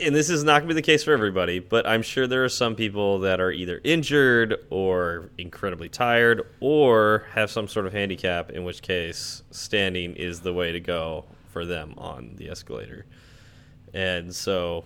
and 0.00 0.14
this 0.14 0.30
is 0.30 0.42
not 0.42 0.60
going 0.60 0.68
to 0.68 0.74
be 0.74 0.80
the 0.80 0.82
case 0.84 1.04
for 1.04 1.12
everybody, 1.12 1.58
but 1.60 1.86
I'm 1.86 2.02
sure 2.02 2.26
there 2.26 2.44
are 2.44 2.48
some 2.48 2.74
people 2.74 3.20
that 3.20 3.40
are 3.40 3.52
either 3.52 3.80
injured 3.84 4.56
or 4.70 5.30
incredibly 5.38 5.88
tired 5.88 6.46
or 6.60 7.26
have 7.34 7.50
some 7.50 7.68
sort 7.68 7.86
of 7.86 7.92
handicap, 7.92 8.50
in 8.50 8.64
which 8.64 8.82
case 8.82 9.42
standing 9.52 10.16
is 10.16 10.40
the 10.40 10.52
way 10.52 10.72
to 10.72 10.80
go 10.80 11.24
for 11.52 11.64
them 11.64 11.94
on 11.98 12.32
the 12.36 12.48
escalator. 12.50 13.06
And 13.94 14.34
so, 14.34 14.84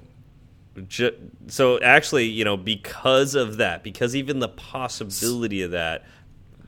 so 1.46 1.80
actually, 1.80 2.26
you 2.26 2.44
know, 2.44 2.56
because 2.56 3.34
of 3.34 3.58
that, 3.58 3.82
because 3.82 4.16
even 4.16 4.40
the 4.40 4.48
possibility 4.48 5.62
of 5.62 5.70
that, 5.70 6.04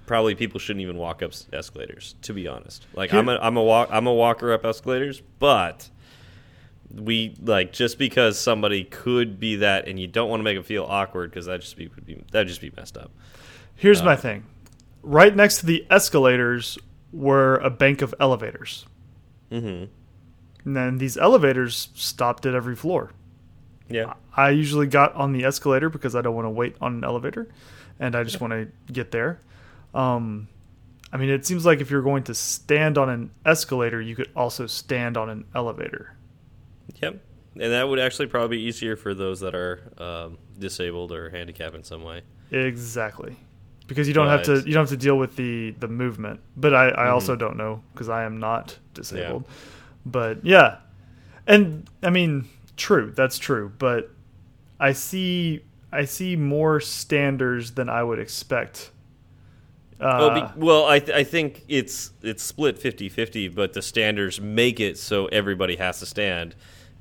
probably 0.07 0.35
people 0.35 0.59
shouldn't 0.59 0.83
even 0.83 0.97
walk 0.97 1.23
up 1.23 1.33
escalators. 1.53 2.15
To 2.23 2.33
be 2.33 2.49
honest, 2.49 2.87
like 2.95 3.13
I'm 3.13 3.29
a 3.29 3.39
I'm 3.43 3.57
a 3.57 3.63
walk 3.63 3.89
I'm 3.93 4.07
a 4.07 4.15
walker 4.15 4.53
up 4.53 4.65
escalators, 4.65 5.21
but 5.39 5.91
we 6.95 7.37
like 7.43 7.73
just 7.73 7.99
because 7.99 8.39
somebody 8.39 8.85
could 8.85 9.39
be 9.39 9.57
that, 9.57 9.87
and 9.87 10.01
you 10.01 10.07
don't 10.07 10.31
want 10.31 10.41
to 10.41 10.45
make 10.45 10.57
them 10.57 10.65
feel 10.65 10.85
awkward 10.85 11.31
because 11.31 11.47
that 11.47 11.61
just 11.61 11.77
be 11.77 11.89
would 11.89 12.07
be 12.07 12.23
that 12.33 12.47
just 12.47 12.61
be 12.61 12.73
messed 12.77 12.97
up. 12.97 13.11
Here's 13.75 14.03
my 14.03 14.15
uh, 14.15 14.17
thing. 14.17 14.45
Right 15.03 15.35
next 15.35 15.59
to 15.61 15.67
the 15.67 15.87
escalators 15.91 16.79
were 17.13 17.57
a 17.57 17.71
bank 17.71 18.03
of 18.03 18.15
elevators. 18.19 18.87
Hmm 19.51 19.85
And 20.65 20.77
then 20.77 20.99
these 20.99 21.17
elevators 21.17 21.89
stopped 21.95 22.47
at 22.47 22.55
every 22.55 22.77
floor. 22.77 23.13
Yeah, 23.89 24.15
I 24.37 24.51
usually 24.51 24.87
got 24.87 25.15
on 25.15 25.33
the 25.33 25.45
escalator 25.45 25.89
because 25.89 26.15
I 26.15 26.21
don't 26.21 26.35
want 26.35 26.47
to 26.47 26.51
wait 26.51 26.77
on 26.81 26.95
an 26.97 27.05
elevator 27.05 27.49
and 27.99 28.15
I 28.15 28.23
just 28.23 28.41
want 28.41 28.53
to 28.53 28.69
get 28.93 29.11
there. 29.11 29.41
Um, 29.95 30.49
I 31.13 31.17
mean, 31.17 31.31
it 31.31 31.47
seems 31.47 31.65
like 31.65 31.81
if 31.81 31.91
you're 31.91 32.03
going 32.03 32.25
to 32.25 32.35
stand 32.35 32.99
on 32.99 33.09
an 33.09 33.31
escalator, 33.47 34.01
you 34.01 34.15
could 34.15 34.31
also 34.37 34.67
stand 34.67 35.17
on 35.17 35.31
an 35.31 35.47
elevator. 35.55 36.15
yep, 37.01 37.23
and 37.55 37.73
that 37.73 37.89
would 37.89 37.99
actually 37.99 38.27
probably 38.27 38.59
be 38.59 38.63
easier 38.65 38.95
for 38.95 39.15
those 39.15 39.41
that 39.41 39.55
are 39.55 39.81
um, 39.97 40.39
disabled 40.59 41.13
or 41.13 41.31
handicapped 41.31 41.75
in 41.75 41.83
some 41.83 42.03
way. 42.03 42.23
Exactly. 42.51 43.37
Because 43.89 44.07
you 44.07 44.15
don't 44.15 44.29
have 44.29 44.43
to 44.45 44.57
you 44.69 44.75
don't 44.75 44.83
have 44.83 44.91
to 44.91 44.97
deal 44.97 45.19
with 45.19 45.35
the 45.35 45.73
the 45.81 45.89
movement. 45.89 46.41
But 46.57 46.75
I, 46.75 46.91
I 46.91 47.09
also 47.09 47.35
don't 47.35 47.57
know 47.57 47.83
because 47.93 48.09
I 48.09 48.23
am 48.25 48.39
not 48.39 48.79
disabled. 48.95 49.45
But 50.07 50.45
yeah. 50.45 50.77
And 51.47 51.89
I 52.03 52.11
mean, 52.11 52.47
true, 52.77 53.13
that's 53.17 53.39
true, 53.39 53.73
but 53.79 54.11
I 54.79 54.93
see 54.93 55.63
I 55.91 56.05
see 56.05 56.37
more 56.37 56.81
standards 56.81 57.73
than 57.73 57.89
I 57.89 58.03
would 58.03 58.19
expect. 58.19 58.91
Well, 59.99 60.31
Uh, 60.31 60.53
be, 60.53 60.61
well, 60.61 60.85
I, 60.87 60.99
th 61.01 61.11
I 61.17 61.25
think 61.25 61.65
it's 61.67 62.13
it's 62.23 62.43
split 62.43 62.79
50-50, 62.79 63.53
but 63.55 63.73
the 63.73 63.83
standards 63.83 64.41
make 64.41 64.79
it 64.81 64.97
so 64.99 65.27
everybody 65.27 65.77
has 65.77 65.99
to 66.01 66.07
stand, 66.07 66.55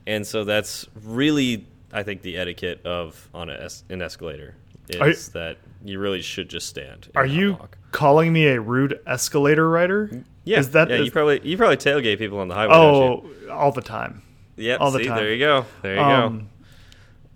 and 0.08 0.26
so 0.26 0.44
that's 0.46 0.88
really 1.04 1.68
I 1.94 2.04
think 2.04 2.22
the 2.22 2.38
etiquette 2.38 2.86
of 2.86 3.30
on 3.34 3.50
a 3.50 3.54
es 3.54 3.84
an 3.90 4.02
escalator 4.02 4.56
is 4.90 5.30
that 5.30 5.58
you 5.88 6.00
really 6.00 6.22
should 6.22 6.50
just 6.50 6.68
stand. 6.68 7.10
are 7.16 7.26
you 7.26 7.54
walk. 7.54 7.78
calling 7.92 8.34
me 8.34 8.48
a 8.48 8.60
rude 8.60 9.00
escalator 9.08 9.70
rider? 9.70 10.24
Yeah, 10.44 10.60
Is 10.60 10.72
that 10.72 10.90
yeah? 10.90 10.98
is- 10.98 11.06
you 11.06 11.12
probably 11.12 11.42
you 11.44 11.58
probably 11.58 11.78
tailgate 11.78 12.18
people 12.18 12.40
on 12.40 12.48
the 12.48 12.56
highway. 12.56 12.74
Oh, 12.74 13.26
all 13.52 13.72
the 13.72 13.82
time. 13.82 14.22
Yep, 14.56 14.82
all 14.82 14.92
the 14.92 15.00
see, 15.00 15.06
time. 15.06 15.18
There 15.18 15.34
you 15.34 15.40
go. 15.40 15.66
There 15.82 15.96
you 15.96 16.02
Um, 16.02 16.50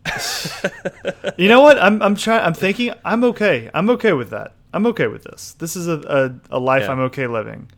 you 1.37 1.47
know 1.47 1.61
what? 1.61 1.77
I'm 1.81 2.01
I'm 2.01 2.15
trying. 2.15 2.43
I'm 2.43 2.53
thinking. 2.53 2.93
I'm 3.05 3.23
okay. 3.25 3.69
I'm 3.73 3.89
okay 3.91 4.13
with 4.13 4.29
that. 4.31 4.53
I'm 4.73 4.85
okay 4.87 5.07
with 5.07 5.23
this. 5.23 5.53
This 5.59 5.75
is 5.75 5.87
a 5.87 6.39
a, 6.51 6.57
a 6.57 6.59
life 6.59 6.83
Yeah. 6.83 6.91
I'm 6.91 6.99
okay 7.01 7.27
living. 7.27 7.69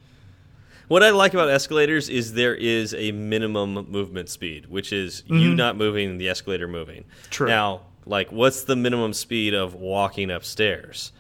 What 0.87 1.01
I 1.01 1.09
like 1.11 1.33
about 1.33 1.49
escalators 1.49 2.09
is 2.09 2.33
there 2.33 2.55
is 2.55 2.93
a 2.93 3.11
minimum 3.11 3.89
movement 3.89 4.29
speed, 4.29 4.67
which 4.67 4.93
is 4.93 5.23
you 5.27 5.55
not 5.55 5.75
moving, 5.77 6.17
the 6.17 6.29
escalator 6.29 6.67
moving. 6.67 7.03
Mm-hmm. 7.03 7.29
True. 7.29 7.47
Now, 7.47 7.81
like, 8.05 8.31
what's 8.31 8.63
the 8.63 8.75
minimum 8.75 9.13
speed 9.13 9.53
of 9.53 9.75
walking 9.75 10.29
upstairs? 10.31 11.11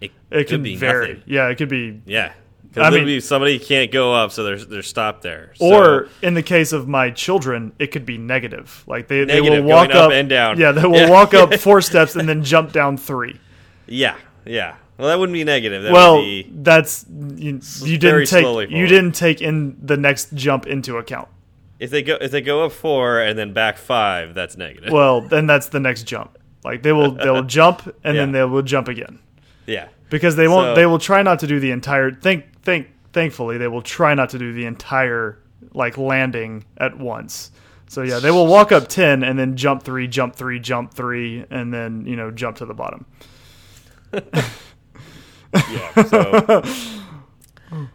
It, 0.00 0.12
It 0.30 0.48
could 0.48 0.62
be 0.62 0.76
vary. 0.76 1.08
nothing. 1.08 1.22
Yeah, 1.26 1.48
it 1.48 1.56
could 1.56 1.68
be. 1.68 2.00
Yeah. 2.06 2.32
Because 2.72 2.94
mean- 2.94 3.20
somebody 3.20 3.58
can't 3.58 3.90
go 3.90 4.14
up, 4.14 4.30
so 4.30 4.44
they're 4.44 4.58
they're 4.58 4.82
stopped 4.82 5.22
there. 5.22 5.52
So- 5.56 5.66
Or 5.66 6.08
in 6.22 6.34
the 6.34 6.42
case 6.42 6.72
of 6.72 6.86
my 6.86 7.10
children, 7.10 7.72
it 7.80 7.88
could 7.88 8.06
be 8.06 8.16
negative. 8.16 8.84
Like 8.86 9.08
they, 9.08 9.24
they 9.24 9.40
will 9.40 9.62
walk 9.62 9.90
up 9.90 10.06
up 10.06 10.12
and 10.12 10.28
down. 10.28 10.58
Yeah, 10.58 10.70
they 10.72 10.84
will 10.84 10.94
Yeah. 10.96 11.10
walk 11.10 11.34
up 11.34 11.52
four 11.58 11.80
steps 11.80 12.14
and 12.16 12.28
then 12.28 12.44
jump 12.44 12.72
down 12.72 12.96
three. 12.96 13.40
yeah, 13.86 14.14
yeah. 14.44 14.76
Well, 14.98 15.08
that 15.08 15.18
wouldn't 15.18 15.32
be 15.34 15.44
negative. 15.44 15.82
That 15.82 15.92
well, 15.92 16.16
would 16.16 16.22
be 16.22 16.50
that's 16.54 17.06
you, 17.08 17.60
you 17.82 17.98
didn't 17.98 18.26
take 18.26 18.70
you 18.70 18.86
didn't 18.86 19.12
take 19.12 19.40
in 19.40 19.76
the 19.82 19.96
next 19.96 20.32
jump 20.34 20.66
into 20.66 20.96
account. 20.98 21.28
If 21.80 21.90
they 21.90 22.02
go 22.02 22.16
if 22.20 22.30
they 22.30 22.42
go 22.42 22.64
up 22.64 22.72
four 22.72 23.20
and 23.20 23.36
then 23.36 23.52
back 23.52 23.78
five, 23.78 24.34
that's 24.34 24.56
negative. 24.56 24.92
Well, 24.92 25.22
then 25.22 25.46
that's 25.46 25.70
the 25.70 25.80
next 25.80 26.04
jump. 26.04 26.38
Like 26.62 26.82
they 26.82 26.92
will 26.92 27.12
they'll 27.12 27.42
jump 27.58 27.92
and 28.04 28.16
then 28.16 28.32
they 28.32 28.44
will 28.44 28.62
jump 28.62 28.86
again 28.86 29.18
yeah. 29.66 29.88
because 30.10 30.36
they 30.36 30.46
won't 30.46 30.66
So- 30.66 30.74
they 30.74 30.86
will 30.86 30.98
try 30.98 31.22
not 31.22 31.40
to 31.40 31.46
do 31.46 31.58
the 31.58 31.70
entire 31.70 32.12
think 32.12 32.44
think 32.62 32.88
thankfully 33.12 33.56
they 33.56 33.66
will 33.66 33.82
try 33.82 34.14
not 34.14 34.30
to 34.30 34.38
do 34.38 34.52
the 34.52 34.66
entire 34.66 35.38
like 35.72 35.96
landing 35.98 36.64
at 36.76 36.98
once. 36.98 37.50
So 37.88 38.02
yeah, 38.02 38.20
they 38.20 38.30
will 38.30 38.46
walk 38.46 38.70
up 38.70 38.86
10 38.86 39.24
and 39.24 39.36
then 39.36 39.56
jump 39.56 39.82
3, 39.82 40.06
jump 40.06 40.36
3, 40.36 40.60
jump 40.60 40.94
3 40.94 41.46
and 41.50 41.74
then, 41.74 42.06
you 42.06 42.14
know, 42.14 42.30
jump 42.30 42.58
to 42.58 42.66
the 42.66 42.74
bottom. 42.74 43.04
Yeah. 45.52 46.02
So, 46.04 46.62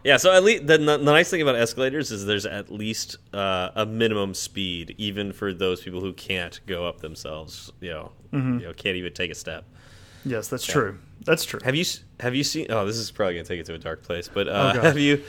yeah. 0.03 0.17
So 0.17 0.31
at 0.31 0.43
least 0.43 0.67
the, 0.67 0.77
the 0.77 0.97
nice 0.97 1.29
thing 1.29 1.41
about 1.41 1.55
escalators 1.55 2.11
is 2.11 2.25
there's 2.25 2.45
at 2.45 2.71
least 2.71 3.17
uh, 3.33 3.69
a 3.75 3.85
minimum 3.85 4.33
speed, 4.33 4.95
even 4.97 5.33
for 5.33 5.53
those 5.53 5.81
people 5.81 6.01
who 6.01 6.13
can't 6.13 6.59
go 6.65 6.85
up 6.87 6.99
themselves. 7.01 7.71
You 7.81 7.89
know, 7.91 8.11
Mm-hmm. 8.33 8.59
you 8.59 8.65
know, 8.67 8.73
can't 8.73 8.97
even 8.97 9.13
take 9.13 9.31
a 9.31 9.35
step. 9.35 9.63
Yes, 10.25 10.47
that's 10.49 10.65
true. 10.65 10.97
That's 11.25 11.45
true. 11.45 11.59
Have 11.63 11.75
you 11.75 11.85
have 12.19 12.35
you 12.35 12.43
seen? 12.43 12.67
Oh, 12.69 12.85
this 12.85 12.97
is 12.97 13.11
probably 13.11 13.35
gonna 13.35 13.45
take 13.45 13.59
it 13.59 13.65
to 13.67 13.73
a 13.75 13.77
dark 13.77 14.03
place. 14.03 14.27
But 14.27 14.47
uh, 14.47 14.73
Oh, 14.75 14.81
have 14.81 14.97
you 14.97 15.23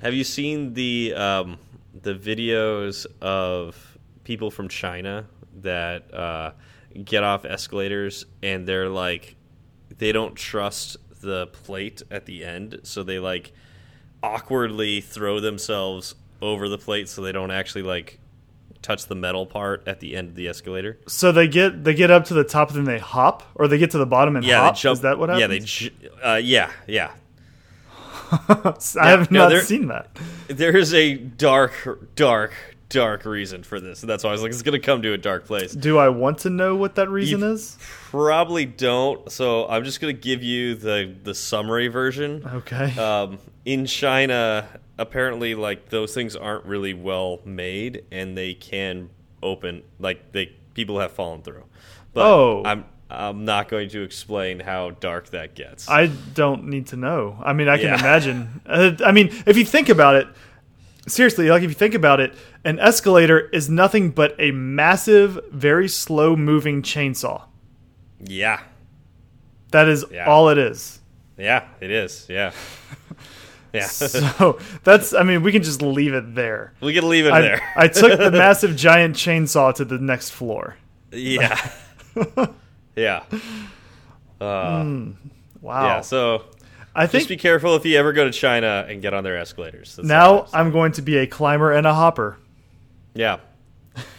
have 0.00 0.14
you 0.14 0.24
seen 0.24 0.72
the 0.74 1.12
um, 1.14 1.58
the 2.02 2.14
videos 2.14 3.06
of 3.20 3.98
people 4.24 4.50
from 4.50 4.68
China 4.68 5.26
that 5.62 6.12
uh, 6.14 6.52
get 7.04 7.24
off 7.24 7.44
escalators 7.44 8.24
and 8.42 8.66
they're 8.66 8.88
like 8.88 9.36
they 9.98 10.12
don't 10.12 10.34
trust 10.36 10.96
the 11.20 11.46
plate 11.48 12.02
at 12.10 12.26
the 12.26 12.44
end, 12.44 12.80
so 12.84 13.02
they 13.02 13.18
like 13.18 13.52
awkwardly 14.22 15.00
throw 15.00 15.40
themselves 15.40 16.14
over 16.42 16.68
the 16.68 16.78
plate 16.78 17.08
so 17.08 17.22
they 17.22 17.32
don't 17.32 17.50
actually 17.50 17.82
like 17.82 18.18
touch 18.82 19.06
the 19.06 19.14
metal 19.14 19.46
part 19.46 19.82
at 19.88 20.00
the 20.00 20.14
end 20.16 20.28
of 20.28 20.34
the 20.34 20.46
escalator. 20.48 20.98
So 21.08 21.32
they 21.32 21.48
get 21.48 21.82
they 21.84 21.94
get 21.94 22.10
up 22.10 22.24
to 22.26 22.34
the 22.34 22.44
top 22.44 22.68
and 22.70 22.78
then 22.78 22.84
they 22.84 22.98
hop 23.00 23.42
or 23.54 23.66
they 23.68 23.78
get 23.78 23.90
to 23.92 23.98
the 23.98 24.06
bottom 24.06 24.36
and 24.36 24.44
Yeah, 24.44 24.60
hop. 24.60 24.74
they 24.76 24.80
jump. 24.80 24.92
Is 24.94 25.00
that 25.02 25.18
what 25.18 25.28
happens? 25.28 25.82
Yeah, 25.82 25.88
they. 26.22 26.22
Uh, 26.22 26.36
yeah, 26.36 26.70
yeah. 26.86 27.10
I 28.30 29.08
have 29.08 29.30
no, 29.30 29.40
not 29.40 29.48
they're- 29.50 29.62
seen 29.62 29.88
that. 29.88 30.08
There 30.48 30.76
is 30.76 30.92
a 30.94 31.14
dark, 31.14 31.72
dark, 32.16 32.52
dark 32.88 33.24
reason 33.24 33.62
for 33.62 33.78
this, 33.80 34.02
and 34.02 34.10
that's 34.10 34.24
why 34.24 34.30
I 34.30 34.32
was 34.32 34.42
like, 34.42 34.50
it's 34.50 34.62
going 34.62 34.72
to 34.80 34.84
come 34.84 35.02
to 35.02 35.12
a 35.12 35.18
dark 35.18 35.46
place. 35.46 35.72
Do 35.72 35.98
I 35.98 36.08
want 36.08 36.38
to 36.38 36.50
know 36.50 36.74
what 36.76 36.96
that 36.96 37.08
reason 37.08 37.40
You- 37.40 37.52
is? 37.52 37.78
Probably 38.10 38.64
don't. 38.64 39.30
So 39.30 39.68
I'm 39.68 39.84
just 39.84 40.00
going 40.00 40.14
to 40.14 40.20
give 40.20 40.42
you 40.42 40.74
the 40.74 41.14
the 41.22 41.34
summary 41.34 41.88
version. 41.88 42.42
Okay. 42.46 42.96
Um, 42.98 43.38
in 43.66 43.84
China, 43.84 44.66
apparently, 44.96 45.54
like 45.54 45.90
those 45.90 46.14
things 46.14 46.34
aren't 46.34 46.64
really 46.64 46.94
well 46.94 47.40
made, 47.44 48.04
and 48.10 48.34
they 48.38 48.54
can 48.54 49.10
open 49.42 49.82
like 49.98 50.32
they 50.32 50.46
people 50.72 50.98
have 51.00 51.12
fallen 51.12 51.42
through. 51.42 51.64
But 52.14 52.24
Oh. 52.26 52.62
I'm 52.64 52.86
I'm 53.10 53.44
not 53.44 53.68
going 53.68 53.88
to 53.90 54.02
explain 54.02 54.58
how 54.60 54.90
dark 54.90 55.30
that 55.30 55.54
gets. 55.54 55.88
I 55.88 56.06
don't 56.34 56.64
need 56.64 56.88
to 56.88 56.96
know. 56.96 57.40
I 57.44 57.52
mean, 57.52 57.68
I 57.68 57.76
can 57.76 57.86
Yeah. 57.88 58.00
imagine. 58.00 58.60
Uh, 58.66 58.92
I 59.04 59.12
mean, 59.12 59.28
if 59.46 59.56
you 59.56 59.64
think 59.64 59.88
about 59.88 60.16
it, 60.16 60.26
seriously, 61.06 61.48
like 61.48 61.62
if 61.62 61.70
you 61.70 61.74
think 61.74 61.94
about 61.94 62.18
it, 62.18 62.34
an 62.64 62.80
escalator 62.80 63.38
is 63.50 63.70
nothing 63.70 64.10
but 64.10 64.34
a 64.40 64.50
massive, 64.50 65.38
very 65.52 65.86
slow 65.88 66.34
moving 66.34 66.82
chainsaw. 66.82 67.42
yeah, 68.24 68.60
That 69.70 69.86
is 69.88 70.04
Yeah. 70.10 70.26
all 70.26 70.48
it 70.48 70.58
is. 70.58 70.98
yeah, 71.38 71.64
it 71.80 71.90
is. 71.92 72.26
Yeah, 72.28 72.50
yeah. 73.76 73.86
So 73.86 74.58
that's, 74.84 75.14
I 75.14 75.22
mean, 75.22 75.42
we 75.42 75.52
can 75.52 75.62
just 75.62 75.82
leave 75.82 76.14
it 76.14 76.34
there. 76.34 76.72
we 76.80 76.92
can 76.94 77.08
leave 77.08 77.26
it 77.26 77.32
I, 77.32 77.40
there. 77.40 77.62
I 77.76 77.88
took 77.88 78.18
the 78.18 78.30
massive 78.44 78.76
giant 78.76 79.16
chainsaw 79.16 79.74
to 79.74 79.84
the 79.84 79.98
next 79.98 80.30
floor. 80.30 80.76
Yeah. 81.12 81.70
yeah. 82.96 83.22
Uh, 84.40 84.84
Wow. 85.62 85.86
Yeah. 85.86 86.00
So 86.02 86.44
I 86.94 87.06
think 87.06 87.22
just 87.22 87.28
be 87.28 87.36
careful 87.36 87.74
if 87.74 87.84
you 87.84 87.98
ever 87.98 88.12
go 88.12 88.24
to 88.24 88.30
China 88.30 88.86
and 88.88 89.02
get 89.02 89.12
on 89.14 89.24
their 89.24 89.36
escalators. 89.36 89.96
That's 89.96 90.06
now 90.06 90.42
I'm. 90.52 90.66
I'm 90.66 90.72
going 90.72 90.92
to 90.92 91.02
be 91.02 91.16
a 91.18 91.26
climber 91.26 91.72
and 91.72 91.86
a 91.86 91.94
hopper. 91.94 92.38
yeah. 93.14 93.38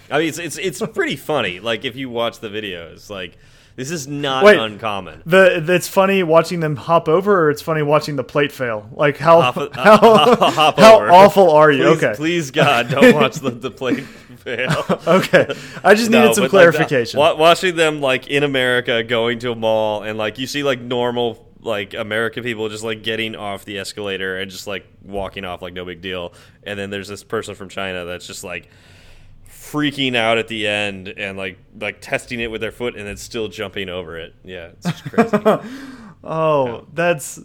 I 0.10 0.20
mean, 0.20 0.30
it's 0.30 0.40
it's 0.40 0.58
it's 0.58 0.82
pretty 0.94 1.16
funny. 1.18 1.60
Like 1.60 1.84
if 1.86 1.96
you 1.96 2.10
watch 2.10 2.40
the 2.40 2.50
videos, 2.50 3.10
like 3.10 3.38
this 3.78 3.92
is 3.92 4.08
not 4.08 4.44
Wait. 4.44 4.58
uncommon. 4.60 5.22
The 5.26 5.64
it's 5.74 5.88
funny 5.88 6.24
watching 6.24 6.60
them 6.60 6.76
hop 6.76 7.08
over, 7.08 7.46
or 7.46 7.50
it's 7.52 7.62
funny 7.62 7.84
watching 7.84 8.16
the 8.18 8.24
plate 8.24 8.52
fail. 8.52 8.90
Like 8.92 9.18
how 9.18 9.40
Hop, 9.40 9.56
uh, 9.58 9.70
how, 9.74 9.98
hop- 9.98 10.78
how 10.80 11.00
awful 11.00 11.52
are 11.52 11.72
you? 11.72 11.84
Please, 11.84 11.98
okay, 12.04 12.14
please 12.16 12.52
God, 12.52 12.90
don't 12.90 13.14
watch 13.22 13.36
the, 13.36 13.52
the 13.52 13.72
plane 13.72 14.02
fail. 14.02 14.84
okay. 15.08 15.48
I 15.84 15.94
just 15.94 16.10
needed 16.10 16.26
No, 16.26 16.34
some 16.34 16.44
but, 16.44 16.54
like, 16.54 16.72
clarification. 16.74 17.20
watching 17.20 17.76
them 17.76 18.02
like 18.02 18.28
in 18.28 18.44
America 18.44 19.04
going 19.04 19.40
to 19.40 19.52
a 19.52 19.56
mall 19.56 20.02
and 20.04 20.18
like 20.18 20.40
you 20.40 20.48
see 20.48 20.64
like 20.64 20.82
normal 20.82 21.46
like 21.62 21.94
American 21.94 22.44
people 22.44 22.70
just 22.70 22.84
like 22.84 23.04
getting 23.04 23.36
off 23.36 23.64
the 23.66 23.78
escalator 23.80 24.38
and 24.40 24.50
just 24.50 24.68
like 24.68 24.86
walking 25.04 25.46
off 25.46 25.62
like 25.62 25.74
no 25.74 25.86
big 25.86 26.02
deal, 26.02 26.34
and 26.64 26.80
then 26.80 26.90
there's 26.90 27.08
this 27.08 27.24
person 27.24 27.54
from 27.56 27.70
China 27.70 28.06
that's 28.06 28.26
just 28.26 28.44
like 28.44 28.70
freaking 29.72 30.16
out 30.16 30.38
at 30.38 30.48
the 30.48 30.68
end 30.68 31.08
and 31.10 31.38
like 31.38 31.58
like 31.80 32.00
testing 32.02 32.40
it 32.40 32.50
with 32.52 32.62
their 32.62 32.72
foot 32.72 32.96
and 32.96 33.08
then 33.08 33.18
still 33.18 33.48
jumping 33.48 33.90
over 33.90 34.18
it. 34.18 34.34
Yeah, 34.44 34.68
it's 34.68 34.86
just 34.92 35.04
crazy. 35.10 35.38
oh, 36.24 36.86
that's 36.94 37.40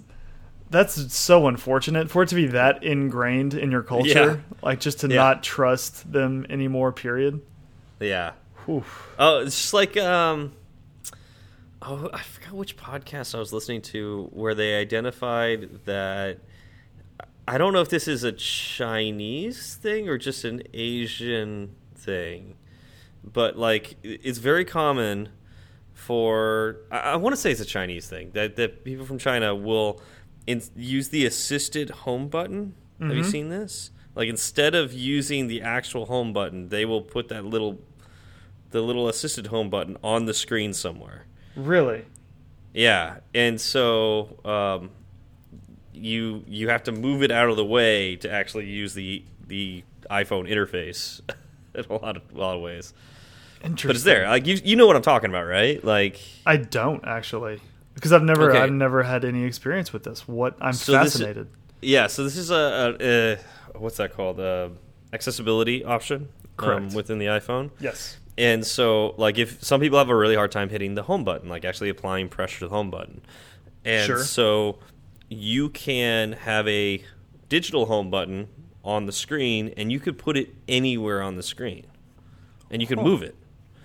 that's 0.70 1.14
so 1.14 1.48
unfortunate 1.48 2.10
for 2.10 2.22
it 2.22 2.28
to 2.30 2.34
be 2.34 2.46
that 2.46 2.82
ingrained 2.82 3.54
in 3.54 3.70
your 3.70 3.82
culture. 3.82 4.08
Yeah. 4.08 4.36
Like 4.62 4.80
just 4.80 5.00
to 5.00 5.08
Yeah. 5.08 5.16
not 5.16 5.42
trust 5.42 6.10
them 6.10 6.46
anymore. 6.48 6.92
Period. 6.92 7.40
yeah. 8.00 8.32
Whew. 8.64 8.84
Oh, 9.18 9.40
it's 9.40 9.60
just 9.60 9.74
like 9.74 9.96
um 9.96 10.52
oh, 11.82 12.08
I 12.12 12.20
forgot 12.22 12.52
which 12.54 12.76
podcast 12.76 13.34
I 13.34 13.38
was 13.38 13.52
listening 13.52 13.82
to 13.82 14.28
where 14.32 14.54
they 14.54 14.76
identified 14.76 15.84
that 15.84 16.38
I 17.46 17.58
don't 17.58 17.72
know 17.72 17.80
if 17.80 17.88
this 17.88 18.06
is 18.06 18.22
a 18.22 18.30
Chinese 18.32 19.74
thing 19.74 20.08
or 20.08 20.16
just 20.16 20.44
an 20.44 20.62
Asian 20.72 21.74
thing, 22.02 22.56
but 23.24 23.56
like 23.56 23.96
it's 24.02 24.38
very 24.38 24.64
common 24.64 25.30
for 25.94 26.78
I, 26.90 26.98
I 26.98 27.16
want 27.16 27.34
to 27.34 27.40
say 27.40 27.50
it's 27.50 27.60
a 27.60 27.64
Chinese 27.64 28.08
thing 28.08 28.30
that 28.32 28.56
that 28.56 28.84
people 28.84 29.06
from 29.06 29.18
China 29.18 29.54
will 29.54 30.00
in, 30.46 30.62
use 30.76 31.08
the 31.08 31.24
assisted 31.26 31.90
home 31.90 32.28
button. 32.28 32.74
Have 33.00 33.16
you 33.16 33.24
seen 33.24 33.48
this? 33.48 33.90
Like 34.14 34.28
instead 34.28 34.76
of 34.76 34.92
using 34.92 35.48
the 35.48 35.62
actual 35.62 36.06
home 36.06 36.32
button, 36.32 36.68
they 36.68 36.84
will 36.84 37.02
put 37.02 37.28
that 37.28 37.44
little 37.44 37.80
the 38.70 38.80
little 38.80 39.08
assisted 39.08 39.48
home 39.48 39.70
button 39.70 39.96
on 40.04 40.26
the 40.26 40.34
screen 40.34 40.72
somewhere. 40.72 41.26
Really? 41.56 42.04
Yeah, 42.74 43.18
and 43.34 43.60
so 43.60 44.38
um, 44.44 44.90
you 45.92 46.44
you 46.46 46.68
have 46.68 46.84
to 46.84 46.92
move 46.92 47.22
it 47.22 47.30
out 47.30 47.48
of 47.48 47.56
the 47.56 47.64
way 47.64 48.16
to 48.16 48.30
actually 48.30 48.66
use 48.66 48.94
the 48.94 49.24
the 49.46 49.84
iPhone 50.10 50.50
interface 50.50 51.20
in 51.74 51.84
a 51.88 51.92
lot 51.94 52.16
of 52.16 52.22
a 52.34 52.38
lot 52.38 52.56
of 52.56 52.62
ways. 52.62 52.92
Interesting. 53.64 53.88
But 53.88 53.96
it's 53.96 54.04
there. 54.04 54.28
Like 54.28 54.46
you 54.46 54.58
you 54.64 54.76
know 54.76 54.86
what 54.86 54.96
I'm 54.96 55.02
talking 55.02 55.30
about, 55.30 55.44
right? 55.44 55.82
Like 55.84 56.20
I 56.46 56.56
don't 56.56 57.04
actually 57.06 57.60
because 57.94 58.12
I've 58.12 58.22
never 58.24 58.50
Okay. 58.50 58.58
I've 58.60 58.72
never 58.72 59.02
had 59.02 59.24
any 59.24 59.44
experience 59.44 59.92
with 59.92 60.04
this. 60.04 60.26
What 60.26 60.56
I'm 60.60 60.72
So 60.72 60.92
this 60.92 61.12
fascinated. 61.14 61.48
yeah. 61.80 62.06
So 62.08 62.24
this 62.24 62.36
is 62.36 62.50
a, 62.50 62.96
a, 63.00 63.38
a 63.74 63.78
what's 63.78 63.96
that 63.98 64.12
called? 64.14 64.40
Uh, 64.40 64.70
accessibility 65.12 65.84
option 65.84 66.28
um, 66.58 66.88
within 66.94 67.18
the 67.18 67.26
iPhone. 67.26 67.70
yes. 67.78 68.16
And 68.38 68.66
so, 68.66 69.14
like, 69.18 69.36
if 69.36 69.62
some 69.62 69.78
people 69.82 69.98
have 69.98 70.08
a 70.08 70.16
really 70.16 70.36
hard 70.36 70.50
time 70.50 70.70
hitting 70.70 70.94
the 70.94 71.02
home 71.02 71.22
button, 71.22 71.50
like 71.50 71.66
actually 71.66 71.90
applying 71.90 72.30
pressure 72.30 72.60
to 72.60 72.64
the 72.68 72.74
home 72.74 72.90
button, 72.90 73.20
and 73.84 74.06
Sure. 74.06 74.24
so 74.24 74.78
you 75.28 75.68
can 75.68 76.32
have 76.32 76.66
a 76.66 77.04
digital 77.50 77.84
home 77.84 78.08
button 78.10 78.48
on 78.84 79.06
the 79.06 79.12
screen, 79.12 79.72
and 79.76 79.92
you 79.92 80.00
could 80.00 80.18
put 80.18 80.36
it 80.36 80.54
anywhere 80.68 81.22
on 81.22 81.36
the 81.36 81.42
screen, 81.42 81.86
and 82.70 82.82
you 82.82 82.88
can 82.88 83.00
move 83.00 83.22
it. 83.22 83.36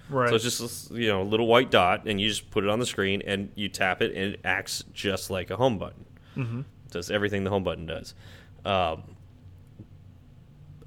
Right. 0.10 0.30
So 0.30 0.36
it's 0.36 0.44
just 0.44 0.92
you 0.92 1.08
know 1.08 1.22
a 1.22 1.24
little 1.24 1.48
white 1.48 1.72
dot, 1.72 2.08
and 2.08 2.20
you 2.20 2.30
just 2.30 2.50
put 2.50 2.64
it 2.64 2.70
on 2.70 2.80
the 2.80 2.86
screen, 2.86 3.22
and 3.26 3.52
you 3.56 3.70
tap 3.70 4.02
it, 4.02 4.16
and 4.16 4.34
it 4.34 4.42
acts 4.44 4.84
just 4.94 5.30
like 5.30 5.50
a 5.50 5.56
home 5.56 5.78
button. 5.78 6.06
Mm-hmm. 6.36 6.62
Does 6.92 7.12
everything 7.12 7.44
the 7.44 7.50
home 7.50 7.64
button 7.64 7.86
does. 7.86 8.14
Um, 8.66 9.04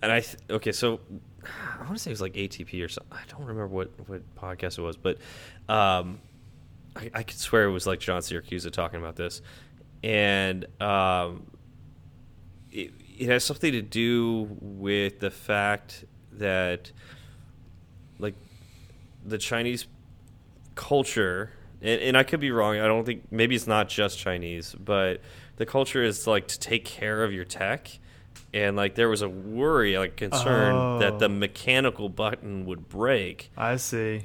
and 0.02 0.10
I 0.10 0.20
th 0.20 0.36
okay, 0.48 0.72
so 0.72 1.00
I 1.44 1.84
want 1.84 1.96
to 1.96 1.98
say 1.98 2.10
it 2.10 2.12
was 2.12 2.20
like 2.20 2.34
ATP 2.34 2.82
or 2.84 2.88
something. 2.88 3.16
I 3.16 3.22
don't 3.28 3.40
remember 3.40 3.68
what 3.68 3.90
what 4.08 4.22
podcast 4.34 4.78
it 4.78 4.82
was, 4.82 4.96
but 4.96 5.18
um, 5.68 6.20
I, 6.96 7.10
I 7.14 7.22
could 7.22 7.38
swear 7.38 7.64
it 7.64 7.70
was 7.70 7.86
like 7.86 8.00
John 8.00 8.20
Siracusa 8.22 8.70
talking 8.70 9.00
about 9.00 9.16
this, 9.16 9.42
and 10.02 10.66
um, 10.80 11.46
it, 12.70 12.92
it 13.20 13.28
has 13.28 13.44
something 13.44 13.72
to 13.72 13.82
do 13.82 14.48
with 14.60 15.20
the 15.20 15.30
fact 15.30 16.04
that 16.32 16.90
like 18.18 18.34
the 19.26 19.38
Chinese 19.38 19.86
culture, 20.74 21.50
and, 21.82 22.00
and 22.00 22.16
I 22.16 22.22
could 22.22 22.40
be 22.40 22.50
wrong. 22.50 22.78
I 22.78 22.86
don't 22.86 23.04
think 23.04 23.24
maybe 23.30 23.54
it's 23.54 23.66
not 23.66 23.88
just 23.88 24.18
Chinese, 24.18 24.74
but 24.78 25.20
the 25.56 25.66
culture 25.66 26.02
is 26.02 26.26
like 26.26 26.48
to 26.48 26.58
take 26.58 26.84
care 26.84 27.22
of 27.22 27.32
your 27.32 27.44
tech. 27.44 27.90
And 28.52 28.76
like 28.76 28.94
there 28.96 29.08
was 29.08 29.22
a 29.22 29.28
worry, 29.28 29.96
like 29.96 30.16
concern 30.16 30.98
that 31.00 31.18
the 31.18 31.26
Oh. 31.26 31.28
mechanical 31.28 32.08
button 32.08 32.64
would 32.66 32.88
break, 32.88 33.50
I 33.56 33.76
see. 33.76 34.22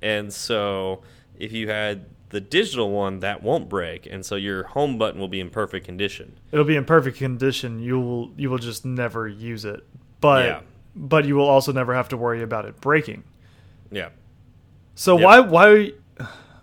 and 0.00 0.32
so 0.32 1.02
if 1.38 1.52
you 1.52 1.68
had 1.68 2.06
the 2.30 2.40
digital 2.40 2.90
one, 2.90 3.20
that 3.20 3.42
won't 3.42 3.68
break, 3.68 4.06
and 4.06 4.24
so 4.26 4.34
your 4.36 4.64
home 4.64 4.98
button 4.98 5.20
will 5.20 5.28
be 5.28 5.40
in 5.40 5.48
perfect 5.50 5.86
condition. 5.86 6.38
It'll 6.52 6.64
be 6.64 6.76
in 6.76 6.84
perfect 6.84 7.18
condition. 7.18 7.80
You 7.80 8.00
will 8.00 8.30
you 8.36 8.50
will 8.50 8.58
just 8.58 8.84
never 8.84 9.28
use 9.28 9.64
it, 9.64 9.84
but 10.20 10.44
Yeah. 10.44 10.60
but 10.94 11.24
you 11.24 11.36
will 11.36 11.48
also 11.48 11.72
never 11.72 11.94
have 11.94 12.08
to 12.10 12.16
worry 12.16 12.42
about 12.42 12.64
it 12.64 12.80
breaking. 12.80 13.22
Yeah, 13.92 14.08
So 14.96 15.16
Yep. 15.18 15.24
why 15.24 15.40
why 15.40 15.92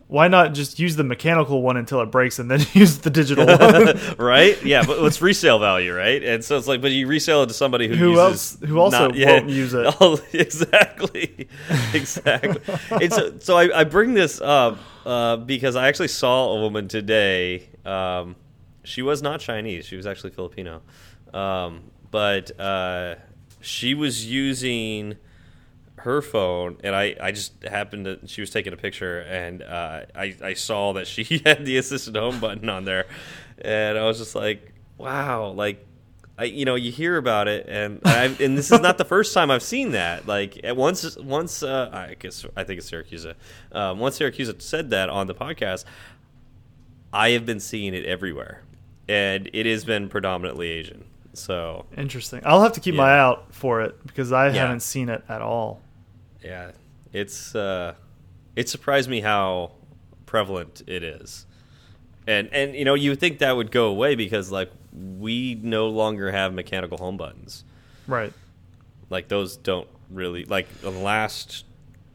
why 0.07 0.27
not 0.27 0.53
just 0.53 0.77
use 0.77 0.95
the 0.95 1.03
mechanical 1.03 1.61
one 1.63 1.75
until 1.77 1.99
it 2.01 2.07
breaks 2.11 2.37
and 2.37 2.51
then 2.51 2.59
use 2.73 2.97
the 2.99 3.09
digital 3.09 3.45
one? 3.57 3.95
right? 4.17 4.61
Yeah, 4.63 4.83
but 4.85 4.99
it's 5.05 5.21
resale 5.21 5.57
value, 5.59 5.93
right? 5.95 6.21
And 6.23 6.43
so 6.43 6.57
it's 6.57 6.67
like, 6.67 6.81
but 6.81 6.91
you 6.91 7.07
resell 7.07 7.43
it 7.43 7.47
to 7.47 7.53
somebody 7.53 7.87
who 7.87 7.95
Who 7.95 8.09
uses 8.11 8.19
else- 8.21 8.57
who 8.69 8.77
also 8.79 9.07
not- 9.07 9.17
won't 9.17 9.49
use 9.49 9.73
it. 9.73 9.95
Oh, 10.01 10.19
exactly, 10.33 11.47
exactly. 11.93 12.61
and 12.91 13.13
so, 13.13 13.33
so 13.39 13.57
I, 13.57 13.79
I 13.79 13.83
bring 13.85 14.13
this 14.13 14.39
up 14.41 14.77
uh, 15.05 15.37
because 15.37 15.75
I 15.75 15.87
actually 15.87 16.07
saw 16.09 16.53
a 16.53 16.61
woman 16.61 16.87
today. 16.87 17.69
Um, 17.85 18.35
she 18.83 19.01
was 19.01 19.21
not 19.21 19.39
Chinese; 19.39 19.85
she 19.85 19.95
was 19.95 20.05
actually 20.05 20.31
Filipino, 20.31 20.81
um, 21.33 21.91
but 22.11 22.59
uh, 22.59 23.15
she 23.61 23.93
was 23.93 24.25
using 24.25 25.17
her 26.03 26.21
phone 26.21 26.77
and 26.83 26.93
I, 26.93 27.15
I 27.19 27.31
just 27.31 27.63
happened 27.63 28.05
to 28.05 28.19
she 28.27 28.41
was 28.41 28.49
taking 28.49 28.73
a 28.73 28.77
picture 28.77 29.21
and 29.21 29.61
uh, 29.61 30.01
I, 30.13 30.35
I 30.43 30.53
saw 30.53 30.93
that 30.93 31.07
she 31.07 31.23
had 31.45 31.65
the 31.65 31.77
assistant 31.77 32.17
home 32.17 32.39
button 32.41 32.67
on 32.67 32.83
there 32.83 33.05
and 33.59 33.97
I 33.97 34.03
was 34.03 34.17
just 34.17 34.35
like 34.35 34.73
wow 34.97 35.51
like 35.51 35.85
I 36.43 36.45
you 36.47 36.65
know 36.65 36.75
you 36.75 36.91
hear 36.91 37.17
about 37.17 37.47
it 37.47 37.65
and 37.69 37.99
I 38.05 38.25
and 38.39 38.57
this 38.57 38.71
is 38.71 38.81
not 38.81 38.97
the 38.97 39.05
first 39.05 39.33
time 39.33 39.49
I've 39.49 39.63
seen 39.63 39.91
that 39.91 40.27
like 40.27 40.59
at 40.63 40.75
once 40.75 41.17
once 41.17 41.63
uh, 41.63 41.89
I 41.91 42.15
guess 42.19 42.45
I 42.55 42.63
think 42.63 42.79
it's 42.79 42.89
Siracusa 42.91 43.35
um, 43.71 43.99
once 43.99 44.19
Siracusa 44.19 44.61
said 44.61 44.89
that 44.89 45.09
on 45.09 45.27
the 45.27 45.35
podcast 45.35 45.85
I 47.13 47.29
have 47.31 47.45
been 47.45 47.59
seeing 47.59 47.93
it 47.93 48.05
everywhere 48.05 48.63
and 49.07 49.49
it 49.53 49.65
has 49.65 49.85
been 49.85 50.09
predominantly 50.09 50.69
Asian 50.69 51.05
so 51.35 51.85
Interesting. 51.97 52.41
I'll 52.45 52.61
have 52.61 52.73
to 52.73 52.79
keep 52.79 52.93
my 52.93 53.09
eye 53.15 53.19
out 53.19 53.53
for 53.55 53.81
it 53.81 53.95
because 54.05 54.31
I 54.31 54.47
Yeah. 54.47 54.53
haven't 54.61 54.81
seen 54.81 55.09
it 55.09 55.23
at 55.27 55.41
all. 55.41 55.81
Yeah, 56.43 56.71
it's 57.11 57.55
uh, 57.55 57.95
it 58.55 58.69
surprised 58.69 59.09
me 59.09 59.21
how 59.21 59.71
prevalent 60.27 60.83
it 60.85 61.01
is, 61.03 61.47
and 62.27 62.49
and 62.53 62.75
you 62.75 62.85
know 62.85 62.93
you 62.93 63.09
would 63.11 63.19
think 63.19 63.39
that 63.39 63.53
would 63.55 63.71
go 63.71 63.87
away 63.87 64.13
because 64.13 64.51
like 64.51 64.69
we 64.95 65.55
no 65.61 65.87
longer 65.89 66.31
have 66.31 66.53
mechanical 66.53 66.97
home 66.97 67.17
buttons. 67.17 67.63
Right. 68.07 68.33
Like 69.09 69.27
those 69.27 69.57
don't 69.57 69.87
really 70.09 70.45
like 70.45 70.67
the 70.81 70.91
last 70.91 71.65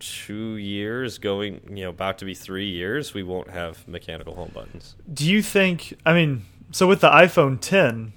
two 0.01 0.55
years 0.57 1.19
going 1.19 1.61
you 1.69 1.83
know 1.83 1.91
about 1.91 2.19
to 2.19 2.25
be 2.25 2.33
three 2.33 2.69
years 2.71 3.13
we 3.15 3.23
won't 3.25 3.51
have 3.51 3.87
mechanical 3.89 4.35
home 4.35 4.51
buttons. 4.55 4.95
Do 5.13 5.29
you 5.29 5.43
think? 5.43 5.99
I 6.07 6.13
mean, 6.13 6.45
so 6.71 6.87
with 6.87 7.01
the 7.01 7.11
iPhone 7.11 7.59
10, 7.61 8.13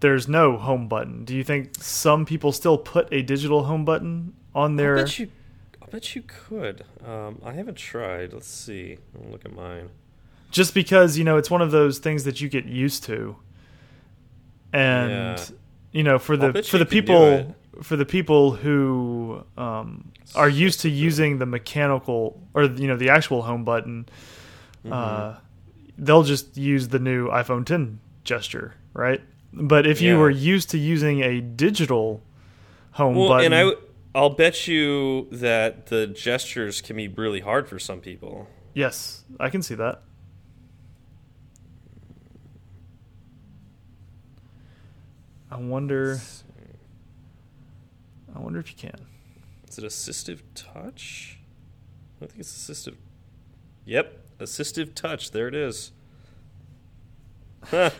there's 0.00 0.26
no 0.28 0.56
home 0.56 0.88
button. 0.88 1.24
Do 1.24 1.34
you 1.36 1.44
think 1.44 1.74
some 1.82 2.24
people 2.24 2.52
still 2.52 2.78
put 2.78 3.12
a 3.12 3.22
digital 3.22 3.64
home 3.64 3.84
button 3.84 4.34
on 4.54 4.74
I 4.74 4.76
their? 4.76 4.96
bet 4.96 5.18
you, 5.18 5.28
I 5.82 5.86
bet 5.86 6.14
you 6.14 6.22
could. 6.26 6.84
Um, 7.04 7.40
I 7.44 7.52
haven't 7.52 7.76
tried. 7.76 8.32
Let's 8.32 8.48
see. 8.48 8.96
I'll 9.22 9.30
look 9.30 9.44
at 9.44 9.52
mine. 9.52 9.90
just 10.50 10.72
because 10.74 11.18
you 11.18 11.24
know 11.24 11.36
it's 11.36 11.50
one 11.50 11.60
of 11.62 11.70
those 11.70 11.98
things 11.98 12.24
that 12.24 12.40
you 12.40 12.48
get 12.48 12.64
used 12.64 13.04
to 13.04 13.36
and 14.72 15.10
Yeah. 15.10 15.44
you 15.92 16.02
know 16.02 16.18
for 16.18 16.36
the 16.36 16.62
for 16.62 16.78
the 16.78 16.86
people 16.86 17.54
for 17.82 17.96
the 17.96 18.04
people 18.04 18.52
who 18.52 19.42
um, 19.56 20.12
are 20.34 20.48
used 20.48 20.80
to 20.80 20.88
using 20.90 21.38
the 21.38 21.46
mechanical 21.46 22.40
or 22.54 22.64
you 22.64 22.86
know 22.86 22.96
the 22.96 23.08
actual 23.10 23.42
home 23.42 23.64
button 23.64 24.06
Mm-hmm. 24.82 24.92
uh, 24.94 25.34
they'll 25.98 26.22
just 26.22 26.56
use 26.56 26.88
the 26.88 26.98
new 26.98 27.28
iphone 27.28 27.66
10 27.66 28.00
gesture 28.24 28.72
right 28.94 29.20
but 29.52 29.86
if 29.86 30.00
you 30.00 30.12
Yeah. 30.14 30.18
were 30.20 30.30
used 30.30 30.70
to 30.70 30.78
using 30.78 31.20
a 31.22 31.42
digital 31.42 32.22
home 32.92 33.14
Well, 33.16 33.28
button 33.28 33.46
and 33.46 33.54
I, 33.54 33.58
w- 33.64 33.78
I'll 34.14 34.30
bet 34.30 34.66
you 34.66 35.28
that 35.32 35.88
the 35.88 36.06
gestures 36.06 36.80
can 36.80 36.96
be 36.96 37.08
really 37.08 37.40
hard 37.40 37.68
for 37.68 37.78
some 37.78 38.00
people. 38.00 38.46
yes 38.72 39.24
i 39.38 39.50
can 39.50 39.60
see 39.62 39.74
that 39.74 40.00
i 45.50 45.56
wonder 45.56 46.20
I 48.34 48.38
wonder 48.38 48.60
if 48.60 48.70
you 48.70 48.76
can. 48.76 49.06
Is 49.68 49.78
it 49.78 49.84
assistive 49.84 50.40
touch? 50.54 51.38
I 52.22 52.26
think 52.26 52.40
it's 52.40 52.52
assistive. 52.52 52.94
Yep, 53.84 54.38
assistive 54.38 54.94
touch. 54.94 55.30
There 55.32 55.48
it 55.48 55.54
is. 55.54 55.92
Huh. 57.64 57.90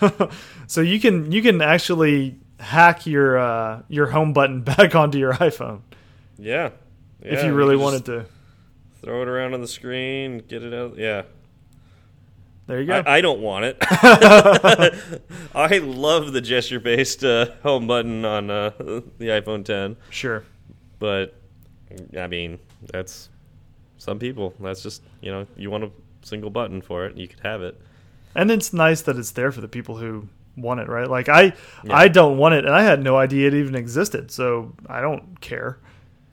so 0.66 0.80
you 0.80 1.00
can 1.00 1.30
you 1.32 1.40
can 1.42 1.60
actually 1.62 2.36
hack 2.58 3.06
your 3.06 3.38
uh, 3.38 3.82
your 3.88 4.06
home 4.06 4.32
button 4.32 4.62
back 4.76 4.94
onto 4.94 5.18
your 5.18 5.34
iPhone 5.34 5.80
Yeah. 6.38 6.70
if 7.20 7.44
you 7.44 7.52
really 7.54 7.76
can 7.76 7.82
wanted 7.82 8.04
to. 8.06 8.26
Throw 9.02 9.22
it 9.22 9.28
around 9.28 9.54
on 9.54 9.60
the 9.60 9.68
screen, 9.68 10.38
get 10.48 10.62
it 10.62 10.72
out. 10.72 10.96
Yeah. 10.96 11.22
There 12.66 12.80
you 12.80 12.86
go. 12.86 13.02
I, 13.06 13.16
I 13.16 13.20
don't 13.20 13.40
want 13.40 13.66
it. 13.66 13.76
I 15.54 15.78
love 15.78 16.32
the 16.32 16.40
gesture 16.40 16.80
based 16.80 17.24
uh, 17.24 17.46
home 17.62 17.86
button 17.86 18.24
on 18.24 18.50
uh, 18.50 18.70
the 18.78 19.28
iPhone 19.28 19.64
10, 19.64 19.96
sure. 20.10 20.44
but 20.98 21.34
I 22.18 22.26
mean, 22.26 22.58
that's 22.82 23.28
some 23.98 24.18
people. 24.18 24.54
That's 24.60 24.82
just, 24.82 25.02
you 25.20 25.30
know, 25.30 25.46
you 25.56 25.70
want 25.70 25.84
a 25.84 25.90
single 26.22 26.50
button 26.50 26.80
for 26.80 27.06
it, 27.06 27.16
you 27.16 27.28
could 27.28 27.40
have 27.40 27.62
it. 27.62 27.80
And 28.34 28.50
it's 28.50 28.72
nice 28.72 29.02
that 29.02 29.16
it's 29.16 29.32
there 29.32 29.52
for 29.52 29.60
the 29.60 29.68
people 29.68 29.96
who 29.96 30.28
want 30.56 30.80
it, 30.80 30.88
right? 30.88 31.08
Like 31.08 31.28
I 31.28 31.52
I 31.88 32.08
don't 32.08 32.36
want 32.36 32.54
it 32.54 32.64
and 32.64 32.74
I 32.74 32.82
had 32.82 33.02
no 33.02 33.16
idea 33.16 33.48
it 33.48 33.54
even 33.54 33.74
existed, 33.74 34.30
so 34.30 34.72
I 34.88 35.00
don't 35.00 35.40
care. 35.40 35.78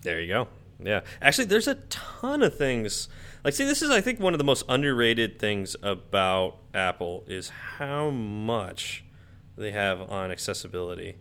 There 0.01 0.19
you 0.19 0.27
go. 0.27 0.47
Yeah. 0.83 1.01
Actually, 1.21 1.45
there's 1.45 1.67
a 1.67 1.75
ton 1.89 2.41
of 2.41 2.57
things. 2.57 3.07
Like, 3.43 3.53
see, 3.53 3.65
this 3.65 3.81
is, 3.81 3.89
I 3.89 4.01
think, 4.01 4.19
one 4.19 4.34
of 4.34 4.38
the 4.38 4.43
most 4.43 4.63
underrated 4.69 5.39
things 5.39 5.76
about 5.81 6.57
Apple 6.73 7.23
is 7.27 7.49
how 7.77 8.09
much 8.11 9.03
they 9.57 9.72
have 9.72 10.01
on 10.09 10.31
accessibility. 10.31 11.15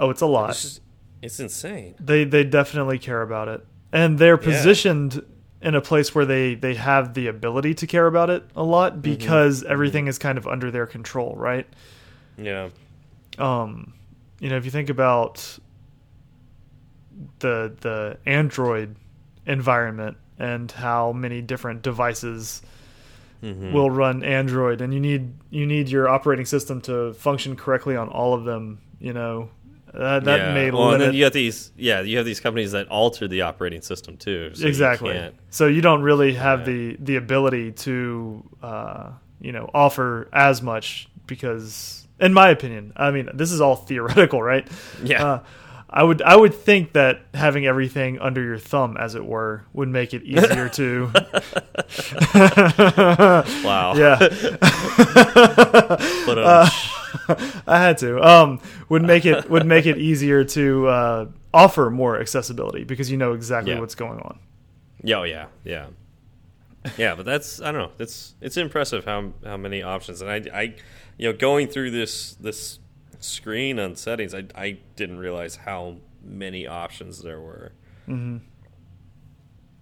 Oh, 0.00 0.10
it's 0.10 0.20
a 0.20 0.26
lot. 0.26 0.50
It's, 0.50 0.62
just, 0.62 0.80
it's 1.20 1.40
insane. 1.40 1.94
They 2.00 2.24
they 2.24 2.44
definitely 2.44 2.98
care 2.98 3.22
about 3.22 3.48
it. 3.48 3.64
And 3.92 4.18
they're 4.18 4.38
positioned 4.38 5.22
in 5.60 5.74
a 5.76 5.80
place 5.80 6.14
where 6.14 6.24
they 6.24 6.54
they 6.56 6.74
have 6.74 7.14
the 7.14 7.28
ability 7.28 7.74
to 7.74 7.86
care 7.86 8.06
about 8.06 8.30
it 8.30 8.42
a 8.56 8.62
lot 8.64 9.00
because 9.00 9.62
everything 9.62 10.08
is 10.08 10.18
kind 10.18 10.38
of 10.38 10.46
under 10.46 10.70
their 10.70 10.86
control, 10.86 11.34
right? 11.36 11.66
Yeah. 12.36 12.70
um, 13.38 13.92
you 14.40 14.48
know, 14.48 14.56
if 14.56 14.64
you 14.64 14.70
think 14.70 14.90
about 14.90 15.58
the 17.38 17.72
the 17.80 18.18
Android 18.26 18.96
environment 19.46 20.16
and 20.42 20.70
how 20.72 21.12
many 21.12 21.40
different 21.40 21.82
devices 21.82 22.62
Mhm. 23.42 23.72
will 23.72 23.90
run 23.90 24.22
Android, 24.22 24.80
and 24.80 24.92
you 24.94 25.00
need 25.00 25.32
you 25.50 25.66
need 25.66 25.88
your 25.88 26.08
operating 26.08 26.46
system 26.46 26.80
to 26.82 27.12
function 27.14 27.56
correctly 27.56 27.96
on 27.96 28.08
all 28.08 28.34
of 28.34 28.44
them. 28.44 28.78
You 29.00 29.12
know, 29.12 29.50
uh, 29.92 30.20
that 30.20 30.38
yeah. 30.40 30.54
may 30.54 30.70
well, 30.70 30.92
and 30.92 31.00
then 31.02 31.14
you 31.14 31.24
have 31.24 31.32
these, 31.32 31.72
yeah, 31.76 32.00
you 32.02 32.16
have 32.18 32.26
these 32.26 32.38
companies 32.40 32.70
that 32.72 32.86
alter 32.88 33.26
the 33.26 33.42
operating 33.42 33.82
system 33.82 34.16
too. 34.16 34.50
so 34.54 34.62
you 34.62 34.68
exactly. 34.68 35.12
can't- 35.14 35.34
So 35.50 35.66
you 35.66 35.80
don't 35.82 36.02
really 36.02 36.34
have 36.34 36.60
Yeah. 36.60 36.66
the 36.72 36.96
the 37.00 37.16
ability 37.16 37.72
to 37.86 38.44
uh, 38.62 39.10
you 39.40 39.50
know 39.52 39.68
offer 39.74 40.28
as 40.32 40.62
much 40.62 41.08
because, 41.26 42.06
in 42.20 42.32
my 42.32 42.48
opinion, 42.50 42.92
I 42.96 43.10
mean 43.10 43.28
this 43.34 43.50
is 43.50 43.60
all 43.60 43.74
theoretical, 43.76 44.40
right? 44.42 44.66
Yeah. 45.04 45.24
Uh, 45.24 45.38
I 45.94 46.02
would 46.02 46.22
I 46.22 46.36
would 46.36 46.54
think 46.54 46.94
that 46.94 47.20
having 47.34 47.66
everything 47.66 48.18
under 48.18 48.42
your 48.42 48.56
thumb, 48.58 48.96
as 48.96 49.14
it 49.14 49.26
were, 49.26 49.64
would 49.74 49.88
make 49.90 50.14
it 50.14 50.22
easier 50.22 50.70
to. 50.70 51.10
wow. 53.64 53.94
yeah, 53.94 54.18
But, 56.26 56.38
um, 56.38 56.68
I 57.66 57.78
had 57.78 57.98
to. 57.98 58.20
Um, 58.26 58.60
would 58.88 59.02
make 59.02 59.24
it 59.26 59.48
would 59.50 59.66
make 59.66 59.86
it 59.86 59.98
easier 59.98 60.44
to 60.44 60.86
uh, 60.88 61.26
offer 61.52 61.90
more 61.90 62.18
accessibility 62.20 62.84
because 62.84 63.10
you 63.10 63.16
know 63.16 63.32
exactly 63.34 63.72
Yeah. 63.74 63.80
what's 63.80 63.94
going 63.94 64.20
on. 64.20 64.38
Yeah, 65.02 65.18
oh, 65.18 65.22
yeah, 65.24 65.46
yeah, 65.64 65.86
yeah. 66.96 67.14
But 67.14 67.26
that's 67.26 67.60
I 67.60 67.72
don't 67.72 67.80
know. 67.82 67.90
It's 67.98 68.34
it's 68.40 68.56
impressive 68.56 69.04
how 69.04 69.32
how 69.44 69.56
many 69.56 69.82
options, 69.82 70.22
and 70.22 70.30
I 70.30 70.36
I 70.58 70.62
you 71.18 71.30
know 71.30 71.36
going 71.36 71.68
through 71.68 71.90
this 71.90 72.34
this 72.34 72.78
screen 73.22 73.78
on 73.78 73.96
settings, 73.96 74.34
I 74.34 74.44
I 74.54 74.78
didn't 74.96 75.18
realize 75.18 75.56
how 75.56 75.96
many 76.22 76.66
options 76.66 77.22
there 77.22 77.40
were. 77.40 77.72
hmm 78.06 78.38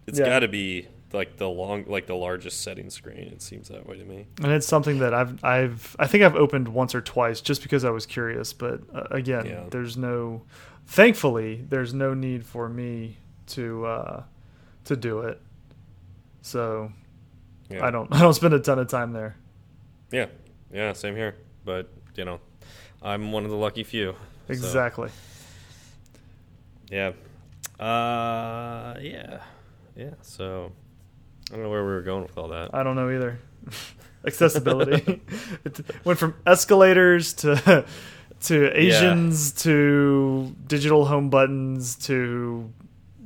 It's 0.06 0.18
Yeah. 0.18 0.26
got 0.26 0.40
to 0.40 0.48
be 0.48 0.88
like 1.12 1.36
the 1.38 1.48
long 1.48 1.84
like 1.88 2.06
the 2.06 2.14
largest 2.14 2.62
setting 2.62 2.88
screen. 2.90 3.18
It 3.32 3.42
seems 3.42 3.68
that 3.68 3.86
way 3.86 3.96
to 3.98 4.04
me. 4.04 4.26
And 4.42 4.52
it's 4.52 4.66
something 4.66 4.98
that 5.00 5.12
I've 5.12 5.42
I've 5.44 5.96
I 5.98 6.06
think 6.06 6.22
I've 6.24 6.36
opened 6.36 6.68
once 6.68 6.94
or 6.94 7.00
twice 7.00 7.40
just 7.40 7.62
because 7.62 7.84
I 7.84 7.90
was 7.90 8.06
curious. 8.06 8.52
But 8.52 8.80
uh, 8.94 9.04
again, 9.10 9.46
Yeah. 9.46 9.64
there's 9.70 9.96
no. 9.96 10.42
Thankfully, 10.86 11.64
there's 11.68 11.94
no 11.94 12.14
need 12.14 12.44
for 12.44 12.68
me 12.68 13.18
to 13.48 13.84
uh, 13.86 14.22
to 14.84 14.96
do 14.96 15.20
it. 15.20 15.40
So 16.42 16.92
Yeah. 17.68 17.84
I 17.86 17.90
don't 17.90 18.12
I 18.14 18.20
don't 18.20 18.34
spend 18.34 18.54
a 18.54 18.60
ton 18.60 18.78
of 18.78 18.88
time 18.88 19.12
there. 19.12 19.36
Yeah, 20.12 20.26
yeah, 20.72 20.92
same 20.92 21.14
here. 21.16 21.36
But 21.64 21.88
you 22.16 22.24
know, 22.24 22.40
I'm 23.02 23.32
one 23.32 23.44
of 23.44 23.50
the 23.50 23.56
lucky 23.56 23.82
few. 23.84 24.12
so, 24.46 24.52
Exactly. 24.52 25.10
yeah. 26.90 27.12
Uh, 27.78 28.94
yeah, 29.00 29.40
yeah. 29.96 30.10
So 30.22 30.72
I 31.50 31.54
don't 31.54 31.62
know 31.62 31.70
where 31.70 31.82
we 31.84 31.90
were 31.92 32.02
going 32.02 32.22
with 32.22 32.36
all 32.36 32.48
that. 32.48 32.74
I 32.74 32.82
don't 32.82 32.96
know 32.96 33.10
either. 33.10 33.38
Accessibility. 34.26 35.22
it 35.64 35.80
went 36.04 36.18
from 36.18 36.34
escalators 36.46 37.32
to 37.34 37.86
to 38.42 38.78
Asians 38.78 39.52
to 39.62 40.54
digital 40.66 41.06
home 41.06 41.30
buttons 41.30 41.96
to 42.06 42.70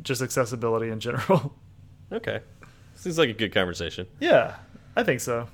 just 0.03 0.23
accessibility 0.23 0.91
in 0.91 1.01
general. 1.01 1.55
Okay, 2.13 2.41
seems 2.95 3.19
like 3.19 3.31
a 3.31 3.33
good 3.33 3.53
conversation. 3.53 4.07
yeah, 4.21 4.57
I 4.95 5.03
think 5.03 5.21
so. 5.21 5.49